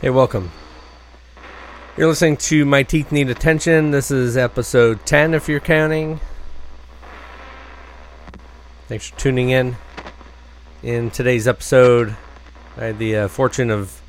Hey, 0.00 0.10
welcome. 0.10 0.52
You're 1.96 2.06
listening 2.06 2.36
to 2.36 2.64
My 2.64 2.84
Teeth 2.84 3.10
Need 3.10 3.30
Attention. 3.30 3.90
This 3.90 4.12
is 4.12 4.36
episode 4.36 5.04
10 5.04 5.34
if 5.34 5.48
you're 5.48 5.58
counting. 5.58 6.20
Thanks 8.86 9.08
for 9.08 9.18
tuning 9.18 9.50
in. 9.50 9.76
In 10.84 11.10
today's 11.10 11.48
episode, 11.48 12.14
I 12.76 12.84
had 12.84 13.00
the 13.00 13.16
uh, 13.16 13.28
fortune 13.28 13.72
of 13.72 14.00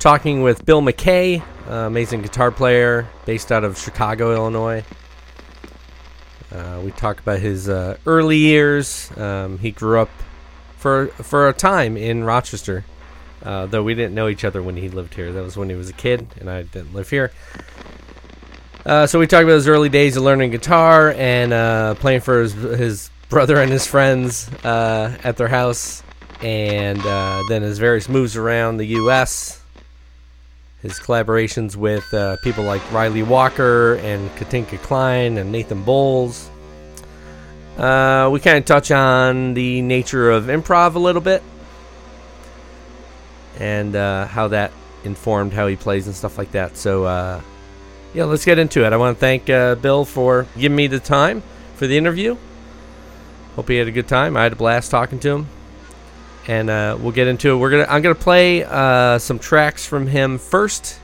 talking 0.00 0.42
with 0.42 0.66
Bill 0.66 0.80
MacKay, 0.80 1.38
uh, 1.68 1.72
amazing 1.72 2.22
guitar 2.22 2.50
player 2.50 3.06
based 3.24 3.52
out 3.52 3.62
of 3.62 3.78
Chicago, 3.78 4.34
Illinois. 4.34 4.82
Uh, 6.50 6.80
we 6.82 6.90
talk 6.90 7.20
about 7.20 7.38
his 7.38 7.68
uh, 7.68 7.96
early 8.06 8.38
years. 8.38 9.16
Um, 9.16 9.58
he 9.58 9.70
grew 9.70 10.00
up 10.00 10.10
for 10.78 11.06
for 11.08 11.48
a 11.48 11.52
time 11.52 11.96
in 11.96 12.24
Rochester, 12.24 12.84
uh, 13.48 13.64
though 13.64 13.82
we 13.82 13.94
didn't 13.94 14.14
know 14.14 14.28
each 14.28 14.44
other 14.44 14.62
when 14.62 14.76
he 14.76 14.90
lived 14.90 15.14
here. 15.14 15.32
That 15.32 15.42
was 15.42 15.56
when 15.56 15.70
he 15.70 15.74
was 15.74 15.88
a 15.88 15.94
kid, 15.94 16.26
and 16.38 16.50
I 16.50 16.64
didn't 16.64 16.92
live 16.92 17.08
here. 17.08 17.32
Uh, 18.84 19.06
so 19.06 19.18
we 19.18 19.26
talked 19.26 19.44
about 19.44 19.54
his 19.54 19.66
early 19.66 19.88
days 19.88 20.18
of 20.18 20.22
learning 20.22 20.50
guitar 20.50 21.12
and 21.12 21.54
uh, 21.54 21.94
playing 21.94 22.20
for 22.20 22.42
his, 22.42 22.52
his 22.52 23.10
brother 23.30 23.56
and 23.56 23.72
his 23.72 23.86
friends 23.86 24.50
uh, 24.64 25.16
at 25.24 25.38
their 25.38 25.48
house, 25.48 26.02
and 26.42 27.00
uh, 27.06 27.42
then 27.48 27.62
his 27.62 27.78
various 27.78 28.06
moves 28.06 28.36
around 28.36 28.76
the 28.76 28.84
U.S. 28.84 29.62
His 30.82 31.00
collaborations 31.00 31.74
with 31.74 32.04
uh, 32.12 32.36
people 32.44 32.64
like 32.64 32.82
Ryley 32.92 33.22
Walker 33.22 33.94
and 34.02 34.28
Katinka 34.36 34.76
Kleijn 34.76 35.38
and 35.38 35.50
Nathan 35.50 35.84
Bowles. 35.84 36.50
We 37.78 38.40
kind 38.40 38.58
of 38.58 38.66
touch 38.66 38.90
on 38.90 39.54
the 39.54 39.80
nature 39.80 40.30
of 40.30 40.44
improv 40.44 40.96
a 40.96 40.98
little 40.98 41.22
bit 41.22 41.42
and 43.58 43.94
uh, 43.94 44.26
how 44.26 44.48
that 44.48 44.72
informed 45.04 45.52
how 45.52 45.66
he 45.66 45.76
plays 45.76 46.06
and 46.06 46.14
stuff 46.14 46.38
like 46.38 46.52
that. 46.52 46.76
So, 46.76 47.04
uh, 47.04 47.40
yeah, 48.14 48.24
let's 48.24 48.44
get 48.44 48.58
into 48.58 48.84
it. 48.84 48.92
I 48.92 48.96
want 48.96 49.16
to 49.16 49.20
thank 49.20 49.50
uh, 49.50 49.74
Bill 49.76 50.04
for 50.04 50.46
giving 50.56 50.76
me 50.76 50.86
the 50.86 51.00
time 51.00 51.42
for 51.76 51.86
the 51.86 51.96
interview. 51.96 52.36
Hope 53.56 53.68
he 53.68 53.76
had 53.76 53.88
a 53.88 53.92
good 53.92 54.08
time. 54.08 54.36
I 54.36 54.44
had 54.44 54.52
a 54.52 54.56
blast 54.56 54.90
talking 54.90 55.18
to 55.20 55.30
him, 55.30 55.46
and 56.46 56.70
uh, 56.70 56.96
we'll 57.00 57.12
get 57.12 57.26
into 57.26 57.50
it. 57.50 57.56
We're 57.56 57.70
gonna 57.70 57.86
I'm 57.88 58.02
gonna 58.02 58.14
play 58.14 58.64
uh, 58.64 59.18
some 59.18 59.38
tracks 59.38 59.84
from 59.84 60.06
him 60.06 60.38
first, 60.38 61.00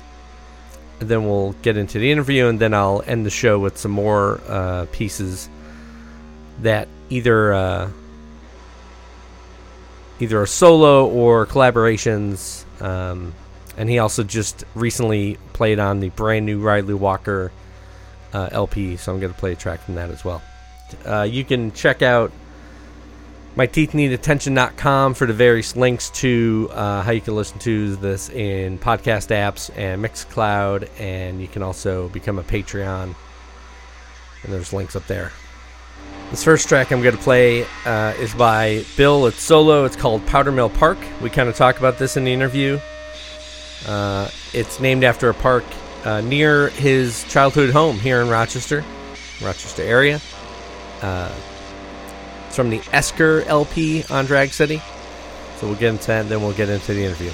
and 1.00 1.08
then 1.08 1.26
we'll 1.26 1.52
get 1.62 1.76
into 1.76 1.98
the 1.98 2.10
interview, 2.10 2.46
and 2.46 2.60
then 2.60 2.72
I'll 2.72 3.02
end 3.06 3.26
the 3.26 3.30
show 3.30 3.58
with 3.58 3.76
some 3.76 3.90
more 3.90 4.40
uh, 4.46 4.86
pieces 4.92 5.48
that 6.62 6.86
either 7.10 7.52
either 10.20 10.42
a 10.42 10.46
solo 10.46 11.08
or 11.08 11.46
collaborations. 11.46 12.64
Um, 12.82 13.34
and 13.76 13.88
he 13.88 13.98
also 13.98 14.22
just 14.22 14.64
recently 14.74 15.38
played 15.52 15.78
on 15.78 16.00
the 16.00 16.10
brand 16.10 16.46
new 16.46 16.60
Ryley 16.60 16.94
Walker 16.94 17.52
uh, 18.32 18.48
LP, 18.52 18.96
so 18.96 19.12
I'm 19.12 19.20
going 19.20 19.32
to 19.32 19.38
play 19.38 19.52
a 19.52 19.56
track 19.56 19.80
from 19.80 19.94
that 19.94 20.10
as 20.10 20.24
well. 20.24 20.42
Uh, 21.04 21.22
you 21.22 21.44
can 21.44 21.72
check 21.72 22.02
out 22.02 22.32
myteethneedattention.com 23.56 25.14
for 25.14 25.26
the 25.26 25.32
various 25.32 25.76
links 25.76 26.10
to 26.10 26.68
uh, 26.72 27.02
how 27.02 27.12
you 27.12 27.20
can 27.20 27.36
listen 27.36 27.58
to 27.60 27.96
this 27.96 28.28
in 28.30 28.78
podcast 28.78 29.28
apps 29.28 29.76
and 29.76 30.04
Mixcloud, 30.04 30.88
and 31.00 31.40
you 31.40 31.48
can 31.48 31.62
also 31.62 32.08
become 32.08 32.38
a 32.38 32.42
Patreon. 32.42 33.14
And 34.42 34.52
there's 34.52 34.72
links 34.72 34.96
up 34.96 35.06
there. 35.06 35.32
This 36.34 36.42
first 36.42 36.68
track 36.68 36.90
I'm 36.90 37.00
going 37.00 37.16
to 37.16 37.22
play 37.22 37.64
uh, 37.84 38.12
is 38.18 38.34
by 38.34 38.84
Bill. 38.96 39.26
It's 39.26 39.40
solo. 39.40 39.84
It's 39.84 39.94
called 39.94 40.26
Powder 40.26 40.50
Mill 40.50 40.68
Park. 40.68 40.98
We 41.22 41.30
kind 41.30 41.48
of 41.48 41.54
talk 41.54 41.78
about 41.78 41.96
this 41.96 42.16
in 42.16 42.24
the 42.24 42.32
interview. 42.32 42.80
Uh, 43.86 44.28
it's 44.52 44.80
named 44.80 45.04
after 45.04 45.28
a 45.28 45.34
park 45.34 45.62
uh, 46.04 46.22
near 46.22 46.70
his 46.70 47.22
childhood 47.28 47.70
home 47.70 48.00
here 48.00 48.20
in 48.20 48.28
Rochester, 48.28 48.84
Rochester 49.40 49.84
area. 49.84 50.20
Uh, 51.02 51.32
it's 52.48 52.56
from 52.56 52.68
the 52.68 52.82
Esker 52.90 53.42
LP 53.42 54.02
on 54.10 54.24
Drag 54.24 54.52
City. 54.52 54.82
So 55.58 55.68
we'll 55.68 55.76
get 55.76 55.90
into 55.90 56.08
that, 56.08 56.22
and 56.22 56.30
then 56.30 56.42
we'll 56.42 56.52
get 56.52 56.68
into 56.68 56.94
the 56.94 57.04
interview. 57.04 57.30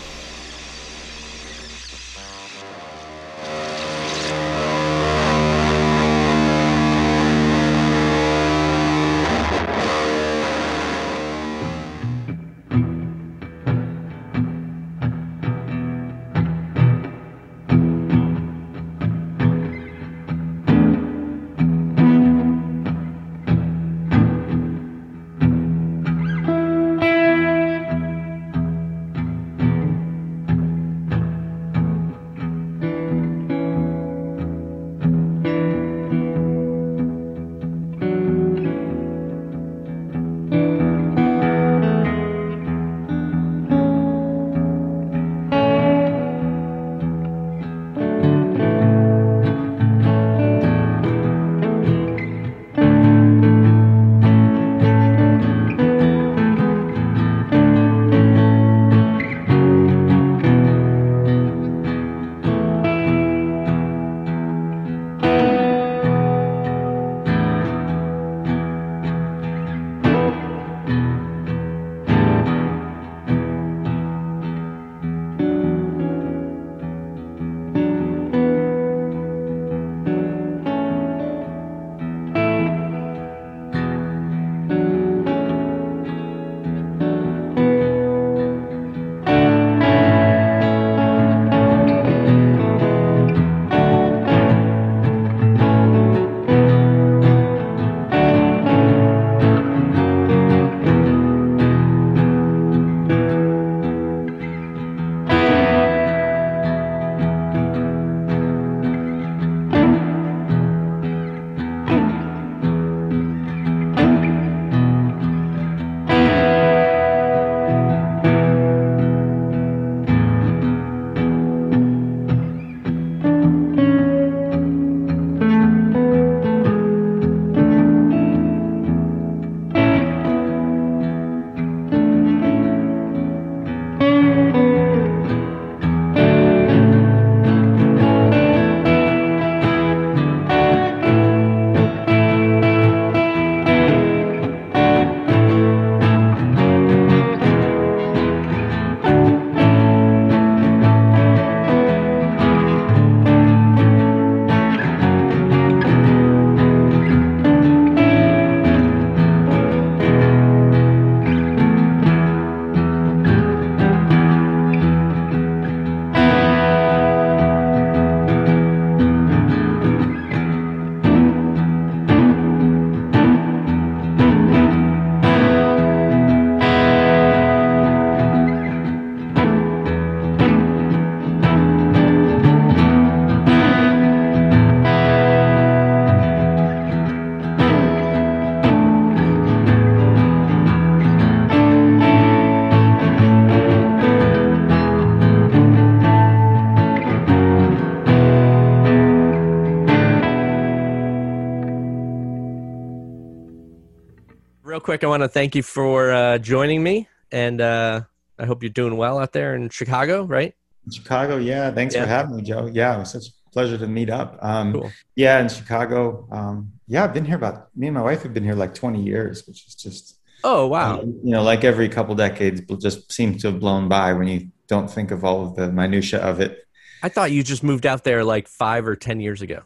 Real 204.80 204.84
quick, 204.86 205.04
I 205.04 205.08
want 205.08 205.22
to 205.22 205.28
thank 205.28 205.54
you 205.54 205.62
for 205.62 206.10
uh, 206.10 206.38
joining 206.38 206.82
me, 206.82 207.06
and 207.30 207.60
uh, 207.60 208.00
I 208.38 208.46
hope 208.46 208.62
you're 208.62 208.70
doing 208.70 208.96
well 208.96 209.18
out 209.18 209.32
there 209.32 209.54
in 209.54 209.68
Chicago, 209.68 210.22
right? 210.22 210.54
In 210.86 210.92
Chicago, 210.92 211.36
yeah. 211.36 211.70
Thanks 211.70 211.94
yeah. 211.94 212.04
for 212.04 212.08
having 212.08 212.36
me, 212.36 212.42
Joe. 212.42 212.64
Yeah, 212.72 212.96
it 212.96 213.00
was 213.00 213.10
such 213.10 213.26
a 213.26 213.50
pleasure 213.52 213.76
to 213.76 213.86
meet 213.86 214.08
up. 214.08 214.38
Um, 214.40 214.72
cool. 214.72 214.90
Yeah, 215.16 215.38
in 215.38 215.50
Chicago. 215.50 216.26
Um, 216.32 216.72
yeah, 216.86 217.04
I've 217.04 217.12
been 217.12 217.26
here 217.26 217.36
about 217.36 217.68
me 217.76 217.88
and 217.88 217.94
my 217.94 218.00
wife 218.00 218.22
have 218.22 218.32
been 218.32 218.42
here 218.42 218.54
like 218.54 218.74
20 218.74 219.02
years, 219.02 219.46
which 219.46 219.66
is 219.66 219.74
just 219.74 220.16
oh 220.44 220.66
wow. 220.66 221.00
Um, 221.00 221.20
you 221.22 221.32
know, 221.32 221.42
like 221.42 221.62
every 221.62 221.90
couple 221.90 222.14
decades, 222.14 222.62
just 222.80 223.12
seems 223.12 223.42
to 223.42 223.50
have 223.50 223.60
blown 223.60 223.86
by 223.86 224.14
when 224.14 224.28
you 224.28 224.48
don't 224.66 224.90
think 224.90 225.10
of 225.10 225.24
all 225.24 225.46
of 225.46 225.56
the 225.56 225.70
minutia 225.70 226.20
of 226.20 226.40
it. 226.40 226.66
I 227.02 227.10
thought 227.10 227.32
you 227.32 227.42
just 227.42 227.62
moved 227.62 227.84
out 227.84 228.04
there 228.04 228.24
like 228.24 228.48
five 228.48 228.86
or 228.86 228.96
ten 228.96 229.20
years 229.20 229.42
ago. 229.42 229.60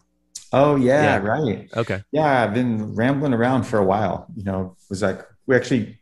Oh 0.57 0.77
yeah, 0.77 1.03
yeah. 1.03 1.17
right. 1.19 1.69
Okay. 1.77 2.05
Yeah, 2.13 2.45
I've 2.45 2.55
been 2.55 2.95
rambling 2.95 3.35
around 3.35 3.65
for 3.65 3.79
a 3.81 3.85
while. 3.85 4.29
You 4.37 4.45
know, 4.45 4.77
it 4.79 4.89
was 4.89 5.03
like 5.03 5.21
we 5.49 5.57
actually 5.57 5.99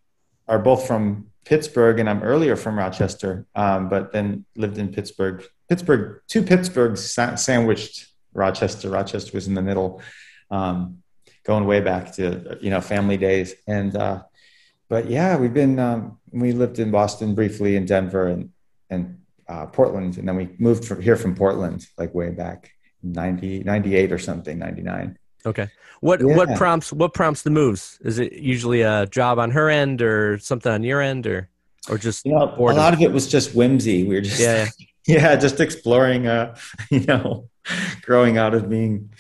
are 0.47 0.59
both 0.59 0.87
from 0.87 1.29
Pittsburgh, 1.47 1.99
and 1.99 2.09
I'm 2.09 2.23
earlier 2.23 2.55
from 2.55 2.79
Rochester, 2.79 3.47
um, 3.55 3.89
but 3.89 4.13
then 4.13 4.45
lived 4.55 4.77
in 4.77 4.93
Pittsburgh. 4.93 5.43
Pittsburgh, 5.71 6.21
two 6.29 6.43
Pittsburghs 6.43 6.99
sa- 6.99 7.37
sandwiched 7.37 8.09
Rochester. 8.35 8.91
Rochester 8.91 9.31
was 9.33 9.49
in 9.49 9.55
the 9.55 9.63
middle, 9.63 10.03
um, 10.51 10.99
going 11.45 11.65
way 11.65 11.81
back 11.81 12.13
to 12.17 12.59
you 12.61 12.69
know 12.69 12.83
family 12.83 13.17
days. 13.17 13.55
And 13.67 13.97
uh, 13.97 14.23
but 14.91 15.09
yeah, 15.09 15.39
we've 15.39 15.55
been 15.55 15.79
um, 15.79 16.19
we 16.31 16.53
lived 16.53 16.79
in 16.79 16.91
Boston 16.91 17.35
briefly, 17.35 17.77
in 17.77 17.87
Denver, 17.87 18.27
and 18.27 18.51
and 18.91 19.19
uh, 19.49 19.65
Portland, 19.65 20.19
and 20.19 20.29
then 20.29 20.37
we 20.37 20.51
moved 20.59 20.85
from 20.85 21.01
here 21.01 21.17
from 21.17 21.35
Portland, 21.35 21.87
like 21.97 22.13
way 22.13 22.29
back 22.29 22.72
90, 23.03 23.65
98 23.65 24.13
or 24.13 24.19
something, 24.19 24.59
99. 24.59 25.19
Okay. 25.45 25.69
What 26.01 26.21
yeah. 26.21 26.37
what 26.37 26.57
prompts 26.57 26.93
what 26.93 27.15
prompts 27.15 27.43
the 27.43 27.51
moves? 27.51 27.99
Is 28.03 28.19
it 28.19 28.33
usually 28.33 28.83
a 28.83 29.07
job 29.07 29.39
on 29.39 29.51
her 29.53 29.69
end 29.69 30.03
or 30.03 30.39
something 30.39 30.71
on 30.71 30.83
your 30.83 31.01
end 31.01 31.27
or 31.27 31.49
or 31.89 31.99
just 31.99 32.25
you 32.25 32.33
know, 32.33 32.55
a 32.59 32.75
lot 32.75 32.93
of 32.95 33.01
it 33.01 33.13
was 33.13 33.29
just 33.29 33.55
whimsy. 33.55 34.05
We 34.05 34.17
were 34.17 34.21
just 34.21 34.41
yeah, 34.41 34.69
yeah, 35.07 35.37
just 35.47 35.61
exploring 35.61 36.27
uh, 36.27 36.57
you 36.91 37.01
know, 37.01 37.49
growing 38.03 38.39
out 38.39 38.55
of 38.55 38.69
being 38.69 39.13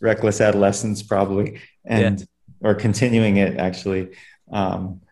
reckless 0.00 0.40
adolescents 0.40 1.02
probably 1.02 1.60
and 1.84 2.20
yeah. 2.20 2.26
or 2.68 2.74
continuing 2.74 3.36
it 3.36 3.58
actually. 3.58 4.16
Um, 4.50 5.02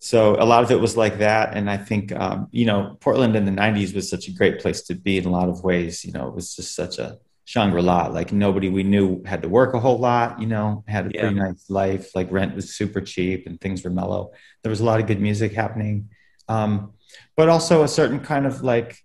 so 0.00 0.36
a 0.36 0.44
lot 0.44 0.62
of 0.62 0.70
it 0.70 0.80
was 0.80 0.96
like 0.96 1.18
that 1.18 1.56
and 1.56 1.68
i 1.68 1.76
think 1.76 2.12
um, 2.12 2.46
you 2.52 2.64
know 2.64 2.96
portland 3.00 3.34
in 3.34 3.44
the 3.44 3.50
90s 3.50 3.94
was 3.94 4.08
such 4.08 4.28
a 4.28 4.32
great 4.32 4.60
place 4.60 4.82
to 4.82 4.94
be 4.94 5.18
in 5.18 5.26
a 5.26 5.30
lot 5.30 5.48
of 5.48 5.64
ways 5.64 6.04
you 6.04 6.12
know 6.12 6.28
it 6.28 6.34
was 6.34 6.54
just 6.54 6.74
such 6.74 6.98
a 6.98 7.18
Shangri-La. 7.48 8.08
Like 8.08 8.30
nobody 8.30 8.68
we 8.68 8.82
knew 8.82 9.24
had 9.24 9.40
to 9.40 9.48
work 9.48 9.72
a 9.72 9.80
whole 9.80 9.96
lot, 9.96 10.38
you 10.38 10.46
know, 10.46 10.84
had 10.86 11.06
a 11.06 11.10
yeah. 11.14 11.20
pretty 11.22 11.36
nice 11.36 11.70
life. 11.70 12.14
Like 12.14 12.30
rent 12.30 12.54
was 12.54 12.74
super 12.74 13.00
cheap 13.00 13.46
and 13.46 13.58
things 13.58 13.82
were 13.82 13.88
mellow. 13.88 14.32
There 14.62 14.68
was 14.68 14.80
a 14.80 14.84
lot 14.84 15.00
of 15.00 15.06
good 15.06 15.18
music 15.18 15.54
happening. 15.54 16.10
Um, 16.46 16.92
but 17.38 17.48
also 17.48 17.84
a 17.84 17.88
certain 17.88 18.20
kind 18.20 18.44
of 18.44 18.62
like, 18.62 18.98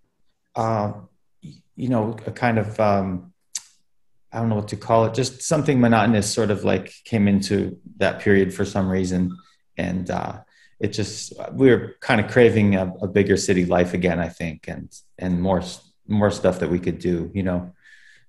uh, 0.57 0.91
you 1.77 1.87
know, 1.87 2.17
a 2.27 2.31
kind 2.31 2.59
of, 2.59 2.77
um, 2.81 3.31
I 4.33 4.39
don't 4.39 4.49
know 4.49 4.55
what 4.55 4.67
to 4.69 4.75
call 4.75 5.05
it, 5.05 5.13
just 5.13 5.41
something 5.41 5.79
monotonous 5.79 6.29
sort 6.29 6.51
of 6.51 6.65
like 6.65 6.93
came 7.05 7.29
into 7.29 7.79
that 7.95 8.19
period 8.19 8.53
for 8.53 8.65
some 8.65 8.89
reason. 8.89 9.37
And 9.77 10.11
uh, 10.11 10.39
it 10.81 10.89
just, 10.89 11.31
we 11.53 11.69
were 11.69 11.95
kind 12.01 12.19
of 12.19 12.29
craving 12.29 12.75
a, 12.75 12.93
a 13.03 13.07
bigger 13.07 13.37
city 13.37 13.63
life 13.63 13.93
again, 13.93 14.19
I 14.19 14.27
think, 14.27 14.67
and, 14.67 14.93
and 15.17 15.41
more, 15.41 15.63
more 16.09 16.29
stuff 16.29 16.59
that 16.59 16.69
we 16.69 16.79
could 16.79 16.99
do, 16.99 17.31
you 17.33 17.43
know 17.43 17.71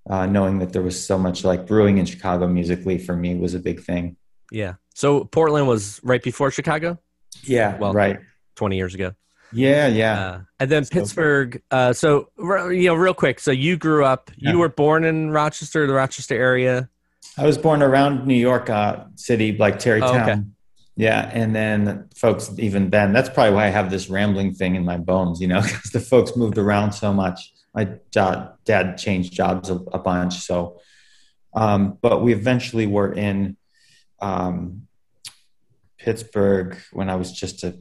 uh, 0.08 0.26
knowing 0.26 0.58
that 0.58 0.72
there 0.72 0.82
was 0.82 1.04
so 1.04 1.18
much 1.18 1.44
like 1.44 1.66
brewing 1.66 1.98
in 1.98 2.06
Chicago 2.06 2.46
musically 2.46 2.98
for 2.98 3.16
me 3.16 3.34
was 3.36 3.54
a 3.54 3.58
big 3.58 3.80
thing. 3.80 4.16
Yeah. 4.50 4.74
So 4.94 5.24
Portland 5.24 5.66
was 5.66 6.00
right 6.04 6.22
before 6.22 6.50
Chicago. 6.50 6.98
Yeah. 7.42 7.76
Well, 7.78 7.92
right. 7.92 8.20
Twenty 8.54 8.76
years 8.76 8.94
ago. 8.94 9.12
Yeah, 9.52 9.86
yeah. 9.86 10.26
Uh, 10.26 10.40
and 10.60 10.70
then 10.70 10.84
Pittsburgh. 10.84 11.62
Uh, 11.70 11.92
so 11.92 12.28
you 12.38 12.86
know, 12.86 12.94
real 12.94 13.14
quick. 13.14 13.40
So 13.40 13.50
you 13.50 13.76
grew 13.76 14.04
up. 14.04 14.30
You 14.36 14.50
yeah. 14.50 14.56
were 14.56 14.68
born 14.68 15.04
in 15.04 15.30
Rochester, 15.30 15.86
the 15.86 15.94
Rochester 15.94 16.34
area. 16.34 16.88
I 17.38 17.46
was 17.46 17.56
born 17.56 17.82
around 17.82 18.26
New 18.26 18.34
York 18.34 18.68
uh, 18.68 19.04
City, 19.16 19.56
like 19.56 19.78
Tarrytown. 19.78 20.16
Oh, 20.16 20.22
okay. 20.22 20.40
Yeah, 20.96 21.28
and 21.32 21.54
then 21.54 22.08
folks, 22.14 22.52
even 22.58 22.90
then, 22.90 23.12
that's 23.12 23.28
probably 23.28 23.54
why 23.54 23.66
I 23.66 23.70
have 23.70 23.90
this 23.90 24.08
rambling 24.08 24.54
thing 24.54 24.76
in 24.76 24.84
my 24.84 24.96
bones, 24.96 25.40
you 25.40 25.48
know, 25.48 25.60
because 25.62 25.90
the 25.90 26.00
folks 26.00 26.36
moved 26.36 26.58
around 26.58 26.92
so 26.92 27.12
much 27.12 27.52
my 27.74 27.88
dad, 28.10 28.52
dad 28.64 28.98
changed 28.98 29.32
jobs 29.32 29.68
a, 29.68 29.74
a 29.74 29.98
bunch. 29.98 30.34
So, 30.34 30.80
um, 31.54 31.98
but 32.00 32.22
we 32.22 32.32
eventually 32.32 32.86
were 32.86 33.12
in 33.12 33.56
um, 34.20 34.86
Pittsburgh 35.98 36.78
when 36.92 37.10
I 37.10 37.16
was 37.16 37.32
just 37.32 37.64
a, 37.64 37.78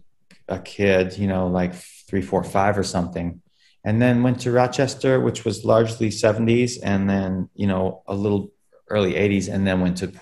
a 0.48 0.60
kid, 0.60 1.18
you 1.18 1.28
know, 1.28 1.48
like 1.48 1.74
three, 1.74 2.22
four, 2.22 2.44
five 2.44 2.78
or 2.78 2.84
something. 2.84 3.42
And 3.86 4.02
then 4.02 4.24
went 4.24 4.40
to 4.42 4.52
Rochester, 4.52 5.20
which 5.20 5.44
was 5.44 5.66
largely 5.66 6.10
70s, 6.10 6.80
and 6.82 7.10
then, 7.10 7.50
you 7.54 7.68
know, 7.68 8.02
a 8.08 8.16
little 8.16 8.52
early 8.88 9.14
80s, 9.14 9.54
and 9.54 9.68
then 9.68 9.82
went 9.82 9.98
to 9.98 10.14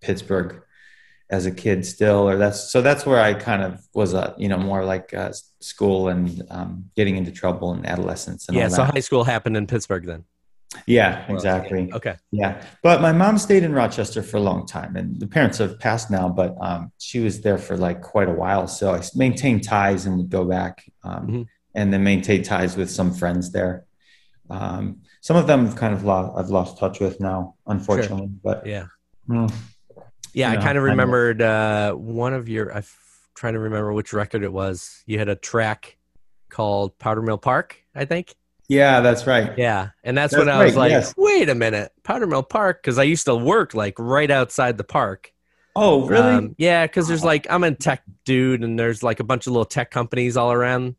Pittsburgh 0.00 0.62
as 1.30 1.46
a 1.46 1.50
kid 1.50 1.86
still 1.86 2.28
or 2.28 2.36
that's 2.36 2.70
so 2.72 2.82
that's 2.82 3.06
where 3.06 3.20
i 3.20 3.32
kind 3.32 3.62
of 3.62 3.80
was 3.94 4.14
a 4.14 4.34
you 4.36 4.48
know 4.48 4.58
more 4.58 4.84
like 4.84 5.14
uh, 5.14 5.32
school 5.60 6.08
and 6.08 6.42
um, 6.50 6.84
getting 6.96 7.16
into 7.16 7.30
trouble 7.30 7.72
in 7.72 7.86
adolescence 7.86 8.48
and 8.48 8.56
yeah 8.56 8.68
so 8.68 8.82
high 8.82 9.00
school 9.00 9.24
happened 9.24 9.56
in 9.56 9.66
pittsburgh 9.66 10.04
then 10.04 10.24
yeah 10.86 11.24
exactly 11.28 11.92
okay 11.92 12.16
yeah 12.30 12.62
but 12.82 13.00
my 13.00 13.12
mom 13.12 13.38
stayed 13.38 13.62
in 13.62 13.72
rochester 13.72 14.22
for 14.22 14.36
a 14.36 14.40
long 14.40 14.66
time 14.66 14.94
and 14.96 15.18
the 15.18 15.26
parents 15.26 15.58
have 15.58 15.78
passed 15.78 16.10
now 16.10 16.28
but 16.28 16.56
um, 16.60 16.92
she 16.98 17.20
was 17.20 17.40
there 17.40 17.58
for 17.58 17.76
like 17.76 18.02
quite 18.02 18.28
a 18.28 18.32
while 18.32 18.66
so 18.66 18.92
i 18.94 19.02
maintained 19.14 19.64
ties 19.64 20.06
and 20.06 20.16
would 20.16 20.30
go 20.30 20.44
back 20.44 20.84
um, 21.04 21.26
mm-hmm. 21.26 21.42
and 21.74 21.92
then 21.92 22.04
maintain 22.04 22.42
ties 22.42 22.76
with 22.76 22.90
some 22.90 23.12
friends 23.12 23.52
there 23.52 23.84
um, 24.48 25.00
some 25.20 25.36
of 25.36 25.46
them 25.46 25.72
kind 25.74 25.94
of 25.94 26.04
lost 26.04 26.38
i've 26.38 26.50
lost 26.50 26.78
touch 26.78 27.00
with 27.00 27.20
now 27.20 27.54
unfortunately 27.66 28.26
sure. 28.26 28.40
but 28.42 28.66
yeah 28.66 28.86
mm. 29.28 29.52
Yeah, 30.32 30.50
I 30.50 30.56
kind 30.56 30.78
of 30.78 30.84
remembered 30.84 31.42
uh, 31.42 31.92
one 31.92 32.34
of 32.34 32.48
your. 32.48 32.74
I'm 32.74 32.84
trying 33.34 33.54
to 33.54 33.58
remember 33.58 33.92
which 33.92 34.12
record 34.12 34.42
it 34.42 34.52
was. 34.52 35.02
You 35.06 35.18
had 35.18 35.28
a 35.28 35.36
track 35.36 35.96
called 36.48 36.98
Powder 36.98 37.22
Mill 37.22 37.38
Park, 37.38 37.82
I 37.94 38.04
think. 38.04 38.34
Yeah, 38.68 39.00
that's 39.00 39.26
right. 39.26 39.52
Yeah, 39.58 39.90
and 40.04 40.16
that's, 40.16 40.32
that's 40.32 40.38
when 40.38 40.48
I 40.48 40.64
was 40.64 40.76
like, 40.76 40.90
yes. 40.90 41.14
"Wait 41.16 41.48
a 41.48 41.54
minute, 41.54 41.92
Powder 42.04 42.26
Mill 42.26 42.44
Park," 42.44 42.82
because 42.82 42.98
I 42.98 43.02
used 43.02 43.24
to 43.26 43.34
work 43.34 43.74
like 43.74 43.94
right 43.98 44.30
outside 44.30 44.76
the 44.78 44.84
park. 44.84 45.32
Oh, 45.74 46.06
really? 46.06 46.34
Um, 46.34 46.54
yeah, 46.58 46.86
because 46.86 47.08
there's 47.08 47.24
like 47.24 47.46
I'm 47.50 47.64
a 47.64 47.74
tech 47.74 48.02
dude, 48.24 48.62
and 48.62 48.78
there's 48.78 49.02
like 49.02 49.18
a 49.18 49.24
bunch 49.24 49.46
of 49.46 49.52
little 49.52 49.64
tech 49.64 49.90
companies 49.90 50.36
all 50.36 50.52
around 50.52 50.94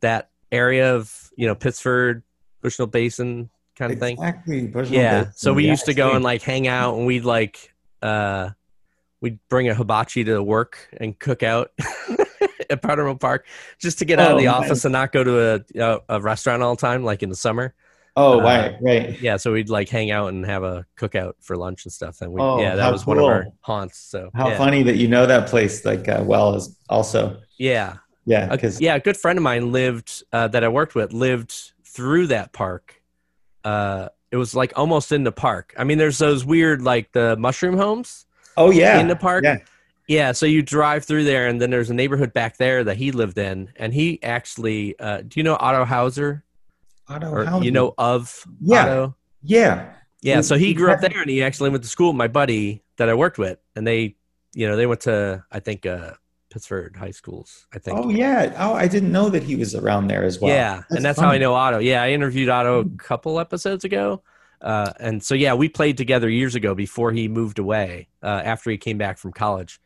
that 0.00 0.30
area 0.50 0.94
of 0.94 1.30
you 1.36 1.46
know 1.46 1.54
Pittsford, 1.54 2.24
Bushnell 2.62 2.88
Basin 2.88 3.48
kind 3.76 3.92
of 3.92 3.98
thing. 4.00 4.16
Exactly. 4.16 4.70
yeah. 4.90 5.24
Basin. 5.24 5.32
So 5.36 5.52
we 5.52 5.68
used 5.68 5.84
to 5.86 5.94
go 5.94 6.12
and 6.12 6.24
like 6.24 6.42
hang 6.42 6.66
out, 6.66 6.96
and 6.96 7.06
we'd 7.06 7.24
like 7.24 7.72
uh 8.02 8.50
we'd 9.24 9.38
bring 9.48 9.70
a 9.70 9.74
hibachi 9.74 10.22
to 10.22 10.42
work 10.42 10.86
and 10.98 11.18
cook 11.18 11.42
out 11.42 11.72
at 12.70 12.82
Powder 12.82 13.12
Park 13.14 13.46
just 13.78 13.98
to 14.00 14.04
get 14.04 14.20
out 14.20 14.32
of 14.32 14.38
the 14.38 14.48
oh, 14.48 14.52
office 14.52 14.84
and 14.84 14.92
not 14.92 15.12
go 15.12 15.24
to 15.24 15.40
a, 15.40 15.60
a, 15.76 16.00
a, 16.10 16.20
restaurant 16.20 16.62
all 16.62 16.74
the 16.76 16.80
time, 16.80 17.04
like 17.04 17.22
in 17.22 17.30
the 17.30 17.34
summer. 17.34 17.72
Oh, 18.16 18.38
uh, 18.38 18.42
right, 18.42 18.76
right. 18.82 19.20
Yeah, 19.22 19.38
so 19.38 19.54
we'd 19.54 19.70
like 19.70 19.88
hang 19.88 20.10
out 20.10 20.28
and 20.28 20.44
have 20.44 20.62
a 20.62 20.84
cookout 20.98 21.36
for 21.40 21.56
lunch 21.56 21.86
and 21.86 21.92
stuff. 21.92 22.20
And 22.20 22.34
we, 22.34 22.42
oh, 22.42 22.60
yeah, 22.60 22.76
that 22.76 22.92
was 22.92 23.04
cool. 23.04 23.14
one 23.14 23.24
of 23.24 23.30
our 23.30 23.46
haunts. 23.62 23.98
So 23.98 24.30
how 24.34 24.50
yeah. 24.50 24.58
funny 24.58 24.82
that 24.82 24.96
you 24.96 25.08
know 25.08 25.24
that 25.24 25.48
place 25.48 25.86
like 25.86 26.06
uh, 26.06 26.22
well 26.22 26.54
as 26.54 26.76
also. 26.90 27.40
Yeah, 27.58 27.96
yeah, 28.26 28.48
because 28.48 28.78
yeah, 28.78 28.94
a 28.94 29.00
good 29.00 29.16
friend 29.16 29.38
of 29.38 29.42
mine 29.42 29.72
lived 29.72 30.22
uh, 30.34 30.48
that 30.48 30.62
I 30.62 30.68
worked 30.68 30.94
with 30.94 31.14
lived 31.14 31.72
through 31.82 32.26
that 32.26 32.52
park. 32.52 33.00
Uh, 33.64 34.10
it 34.30 34.36
was 34.36 34.54
like 34.54 34.74
almost 34.76 35.12
in 35.12 35.24
the 35.24 35.32
park. 35.32 35.74
I 35.78 35.84
mean, 35.84 35.96
there's 35.96 36.18
those 36.18 36.44
weird 36.44 36.82
like 36.82 37.12
the 37.12 37.36
mushroom 37.38 37.78
homes 37.78 38.26
Oh 38.56 38.70
yeah, 38.70 39.00
in 39.00 39.08
the 39.08 39.16
park. 39.16 39.44
Yeah. 39.44 39.58
Yeah, 40.06 40.32
so 40.32 40.44
you 40.44 40.60
drive 40.60 41.04
through 41.04 41.24
there, 41.24 41.46
and 41.46 41.60
then 41.60 41.70
there's 41.70 41.88
a 41.88 41.94
neighborhood 41.94 42.34
back 42.34 42.58
there 42.58 42.84
that 42.84 42.98
he 42.98 43.10
lived 43.10 43.38
in, 43.38 43.70
and 43.76 43.94
he 43.94 44.22
actually. 44.22 44.98
Uh, 44.98 45.22
do 45.22 45.40
you 45.40 45.42
know 45.42 45.56
Otto 45.58 45.84
Hauser? 45.86 46.44
Otto 47.08 47.30
or, 47.30 47.44
Hauser. 47.46 47.64
You 47.64 47.70
know 47.70 47.94
of 47.96 48.44
yeah. 48.60 48.82
Otto? 48.82 49.16
Yeah. 49.42 49.92
Yeah. 50.20 50.42
So 50.42 50.56
he 50.56 50.74
grew 50.74 50.90
up 50.90 51.00
there, 51.00 51.20
and 51.20 51.30
he 51.30 51.42
actually 51.42 51.70
went 51.70 51.84
to 51.84 51.88
school 51.88 52.08
with 52.08 52.16
my 52.16 52.28
buddy 52.28 52.82
that 52.96 53.08
I 53.08 53.14
worked 53.14 53.38
with, 53.38 53.58
and 53.76 53.86
they, 53.86 54.16
you 54.52 54.68
know, 54.68 54.76
they 54.76 54.86
went 54.86 55.00
to 55.02 55.42
I 55.50 55.60
think 55.60 55.86
uh, 55.86 56.12
Pittsford 56.50 56.96
high 56.96 57.10
schools. 57.10 57.66
I 57.72 57.78
think. 57.78 57.98
Oh 57.98 58.10
yeah. 58.10 58.54
Oh, 58.58 58.74
I 58.74 58.88
didn't 58.88 59.10
know 59.10 59.30
that 59.30 59.42
he 59.42 59.56
was 59.56 59.74
around 59.74 60.08
there 60.08 60.22
as 60.22 60.38
well. 60.38 60.54
Yeah, 60.54 60.76
that's 60.76 60.96
and 60.96 61.04
that's 61.04 61.18
funny. 61.18 61.28
how 61.28 61.34
I 61.34 61.38
know 61.38 61.54
Otto. 61.54 61.78
Yeah, 61.78 62.02
I 62.02 62.10
interviewed 62.10 62.50
Otto 62.50 62.80
a 62.80 62.88
couple 62.98 63.40
episodes 63.40 63.84
ago. 63.84 64.22
Uh, 64.64 64.92
and 64.98 65.22
so 65.22 65.34
yeah, 65.34 65.52
we 65.52 65.68
played 65.68 65.98
together 65.98 66.28
years 66.28 66.54
ago 66.54 66.74
before 66.74 67.12
he 67.12 67.28
moved 67.28 67.58
away. 67.58 68.08
Uh, 68.22 68.40
after 68.42 68.70
he 68.70 68.78
came 68.78 68.96
back 68.96 69.18
from 69.18 69.30
college, 69.30 69.78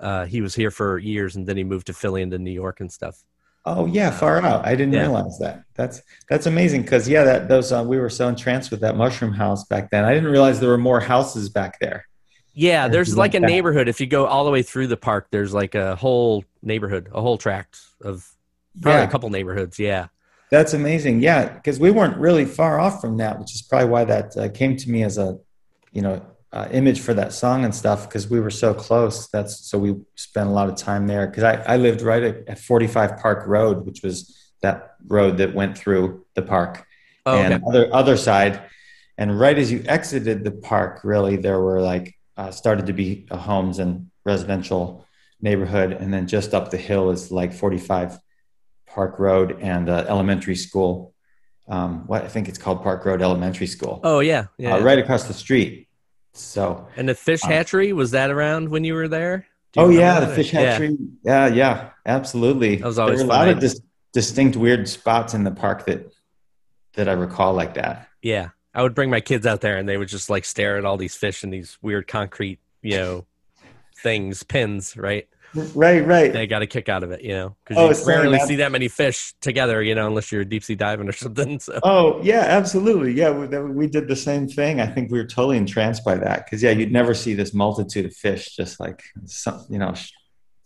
uh, 0.00 0.26
he 0.26 0.40
was 0.40 0.54
here 0.54 0.72
for 0.72 0.98
years, 0.98 1.36
and 1.36 1.46
then 1.46 1.56
he 1.56 1.62
moved 1.62 1.86
to 1.86 1.94
Philly 1.94 2.22
and 2.22 2.32
to 2.32 2.38
New 2.38 2.50
York 2.50 2.80
and 2.80 2.92
stuff. 2.92 3.22
Oh 3.64 3.86
yeah, 3.86 4.10
far 4.10 4.42
out. 4.42 4.66
I 4.66 4.74
didn't 4.74 4.94
yeah. 4.94 5.02
realize 5.02 5.38
that. 5.38 5.62
That's 5.74 6.02
that's 6.28 6.46
amazing 6.46 6.82
because 6.82 7.08
yeah, 7.08 7.22
that 7.22 7.48
those 7.48 7.70
uh, 7.72 7.84
we 7.86 7.98
were 7.98 8.10
so 8.10 8.28
entranced 8.28 8.72
with 8.72 8.80
that 8.80 8.96
mushroom 8.96 9.32
house 9.32 9.64
back 9.64 9.90
then. 9.90 10.04
I 10.04 10.12
didn't 10.12 10.30
realize 10.30 10.58
there 10.58 10.70
were 10.70 10.78
more 10.78 11.00
houses 11.00 11.48
back 11.48 11.78
there. 11.78 12.06
Yeah, 12.52 12.88
there's 12.88 13.16
like 13.16 13.34
a 13.34 13.40
neighborhood. 13.40 13.86
If 13.86 14.00
you 14.00 14.06
go 14.06 14.26
all 14.26 14.44
the 14.44 14.50
way 14.50 14.62
through 14.62 14.86
the 14.88 14.96
park, 14.96 15.28
there's 15.30 15.54
like 15.54 15.74
a 15.74 15.94
whole 15.94 16.44
neighborhood, 16.62 17.10
a 17.12 17.20
whole 17.20 17.38
tract 17.38 17.78
of 18.00 18.28
probably 18.80 19.02
yeah. 19.02 19.06
a 19.06 19.10
couple 19.10 19.30
neighborhoods. 19.30 19.78
Yeah. 19.78 20.08
That's 20.50 20.74
amazing. 20.74 21.20
Yeah, 21.20 21.52
because 21.52 21.80
we 21.80 21.90
weren't 21.90 22.16
really 22.18 22.44
far 22.44 22.78
off 22.78 23.00
from 23.00 23.16
that, 23.16 23.38
which 23.38 23.54
is 23.54 23.62
probably 23.62 23.88
why 23.88 24.04
that 24.04 24.36
uh, 24.36 24.48
came 24.48 24.76
to 24.76 24.90
me 24.90 25.02
as 25.02 25.18
a, 25.18 25.38
you 25.92 26.02
know, 26.02 26.24
uh, 26.52 26.68
image 26.70 27.00
for 27.00 27.12
that 27.14 27.32
song 27.32 27.64
and 27.64 27.74
stuff 27.74 28.08
because 28.08 28.30
we 28.30 28.40
were 28.40 28.50
so 28.50 28.72
close. 28.72 29.28
That's 29.28 29.68
so 29.68 29.78
we 29.78 29.96
spent 30.14 30.48
a 30.48 30.52
lot 30.52 30.68
of 30.68 30.76
time 30.76 31.06
there 31.06 31.26
because 31.26 31.42
I, 31.42 31.56
I 31.74 31.76
lived 31.76 32.00
right 32.00 32.22
at, 32.22 32.48
at 32.48 32.58
45 32.58 33.18
Park 33.18 33.46
Road, 33.46 33.84
which 33.84 34.02
was 34.02 34.34
that 34.62 34.94
road 35.06 35.38
that 35.38 35.54
went 35.54 35.76
through 35.76 36.24
the 36.34 36.42
park, 36.42 36.86
oh, 37.26 37.36
and 37.36 37.54
okay. 37.54 37.64
other 37.68 37.94
other 37.94 38.16
side, 38.16 38.62
and 39.18 39.38
right 39.38 39.58
as 39.58 39.70
you 39.70 39.82
exited 39.86 40.44
the 40.44 40.50
park, 40.50 41.00
really 41.04 41.36
there 41.36 41.60
were 41.60 41.82
like 41.82 42.14
uh, 42.36 42.50
started 42.50 42.86
to 42.86 42.92
be 42.92 43.26
uh, 43.30 43.36
homes 43.36 43.78
and 43.78 44.10
residential 44.24 45.04
neighborhood, 45.40 45.92
and 45.92 46.14
then 46.14 46.26
just 46.26 46.54
up 46.54 46.70
the 46.70 46.78
hill 46.78 47.10
is 47.10 47.30
like 47.30 47.52
45 47.52 48.18
Park 48.96 49.18
Road 49.18 49.58
and 49.60 49.90
uh, 49.90 50.06
elementary 50.08 50.56
school. 50.56 51.14
Um, 51.68 52.06
what 52.06 52.24
I 52.24 52.28
think 52.28 52.48
it's 52.48 52.58
called 52.58 52.82
Park 52.82 53.04
Road 53.04 53.20
Elementary 53.20 53.66
School. 53.66 54.00
Oh 54.02 54.20
yeah, 54.20 54.46
yeah. 54.56 54.76
Uh, 54.76 54.80
right 54.80 54.98
across 54.98 55.24
the 55.24 55.34
street. 55.34 55.88
So. 56.32 56.88
And 56.96 57.08
the 57.08 57.14
fish 57.14 57.44
um, 57.44 57.50
hatchery 57.50 57.92
was 57.92 58.12
that 58.12 58.30
around 58.30 58.70
when 58.70 58.84
you 58.84 58.94
were 58.94 59.08
there? 59.08 59.46
oh 59.76 59.90
yeah, 59.90 60.20
the 60.20 60.34
fish 60.34 60.50
hatchery. 60.50 60.96
Yeah. 61.22 61.48
yeah, 61.48 61.54
yeah, 61.54 61.90
absolutely. 62.06 62.76
That 62.76 62.86
was 62.86 62.98
always 62.98 63.18
there 63.18 63.26
were 63.26 63.32
a 63.32 63.36
lot 63.36 63.48
of 63.48 63.60
dis- 63.60 63.82
distinct 64.14 64.56
weird 64.56 64.88
spots 64.88 65.34
in 65.34 65.44
the 65.44 65.50
park 65.50 65.84
that 65.84 66.10
that 66.94 67.06
I 67.06 67.12
recall 67.12 67.52
like 67.52 67.74
that. 67.74 68.08
Yeah, 68.22 68.50
I 68.74 68.82
would 68.82 68.94
bring 68.94 69.10
my 69.10 69.20
kids 69.20 69.44
out 69.44 69.60
there, 69.60 69.76
and 69.76 69.86
they 69.86 69.98
would 69.98 70.08
just 70.08 70.30
like 70.30 70.46
stare 70.46 70.78
at 70.78 70.86
all 70.86 70.96
these 70.96 71.14
fish 71.14 71.44
and 71.44 71.52
these 71.52 71.76
weird 71.82 72.06
concrete, 72.06 72.60
you 72.80 72.96
know, 72.96 73.26
things, 74.02 74.42
pins, 74.42 74.96
right? 74.96 75.28
Right, 75.54 76.06
right. 76.06 76.32
They 76.32 76.46
got 76.46 76.62
a 76.62 76.66
kick 76.66 76.88
out 76.88 77.02
of 77.02 77.10
it, 77.12 77.22
you 77.22 77.32
know, 77.32 77.56
because 77.64 77.78
oh, 77.78 78.00
you 78.02 78.06
rarely 78.06 78.38
see 78.40 78.56
that 78.56 78.72
many 78.72 78.88
fish 78.88 79.32
together, 79.40 79.82
you 79.82 79.94
know, 79.94 80.06
unless 80.06 80.30
you're 80.30 80.44
deep 80.44 80.64
sea 80.64 80.74
diving 80.74 81.08
or 81.08 81.12
something. 81.12 81.58
So. 81.60 81.80
Oh 81.82 82.20
yeah, 82.22 82.40
absolutely. 82.40 83.12
Yeah, 83.12 83.30
we, 83.30 83.46
we 83.72 83.86
did 83.86 84.08
the 84.08 84.16
same 84.16 84.48
thing. 84.48 84.80
I 84.80 84.86
think 84.86 85.10
we 85.10 85.18
were 85.18 85.26
totally 85.26 85.56
entranced 85.56 86.04
by 86.04 86.16
that 86.16 86.44
because 86.44 86.62
yeah, 86.62 86.70
you'd 86.70 86.92
never 86.92 87.14
see 87.14 87.34
this 87.34 87.54
multitude 87.54 88.06
of 88.06 88.14
fish 88.14 88.54
just 88.54 88.80
like 88.80 89.02
some, 89.24 89.64
you 89.70 89.78
know, 89.78 89.94
sh- 89.94 90.12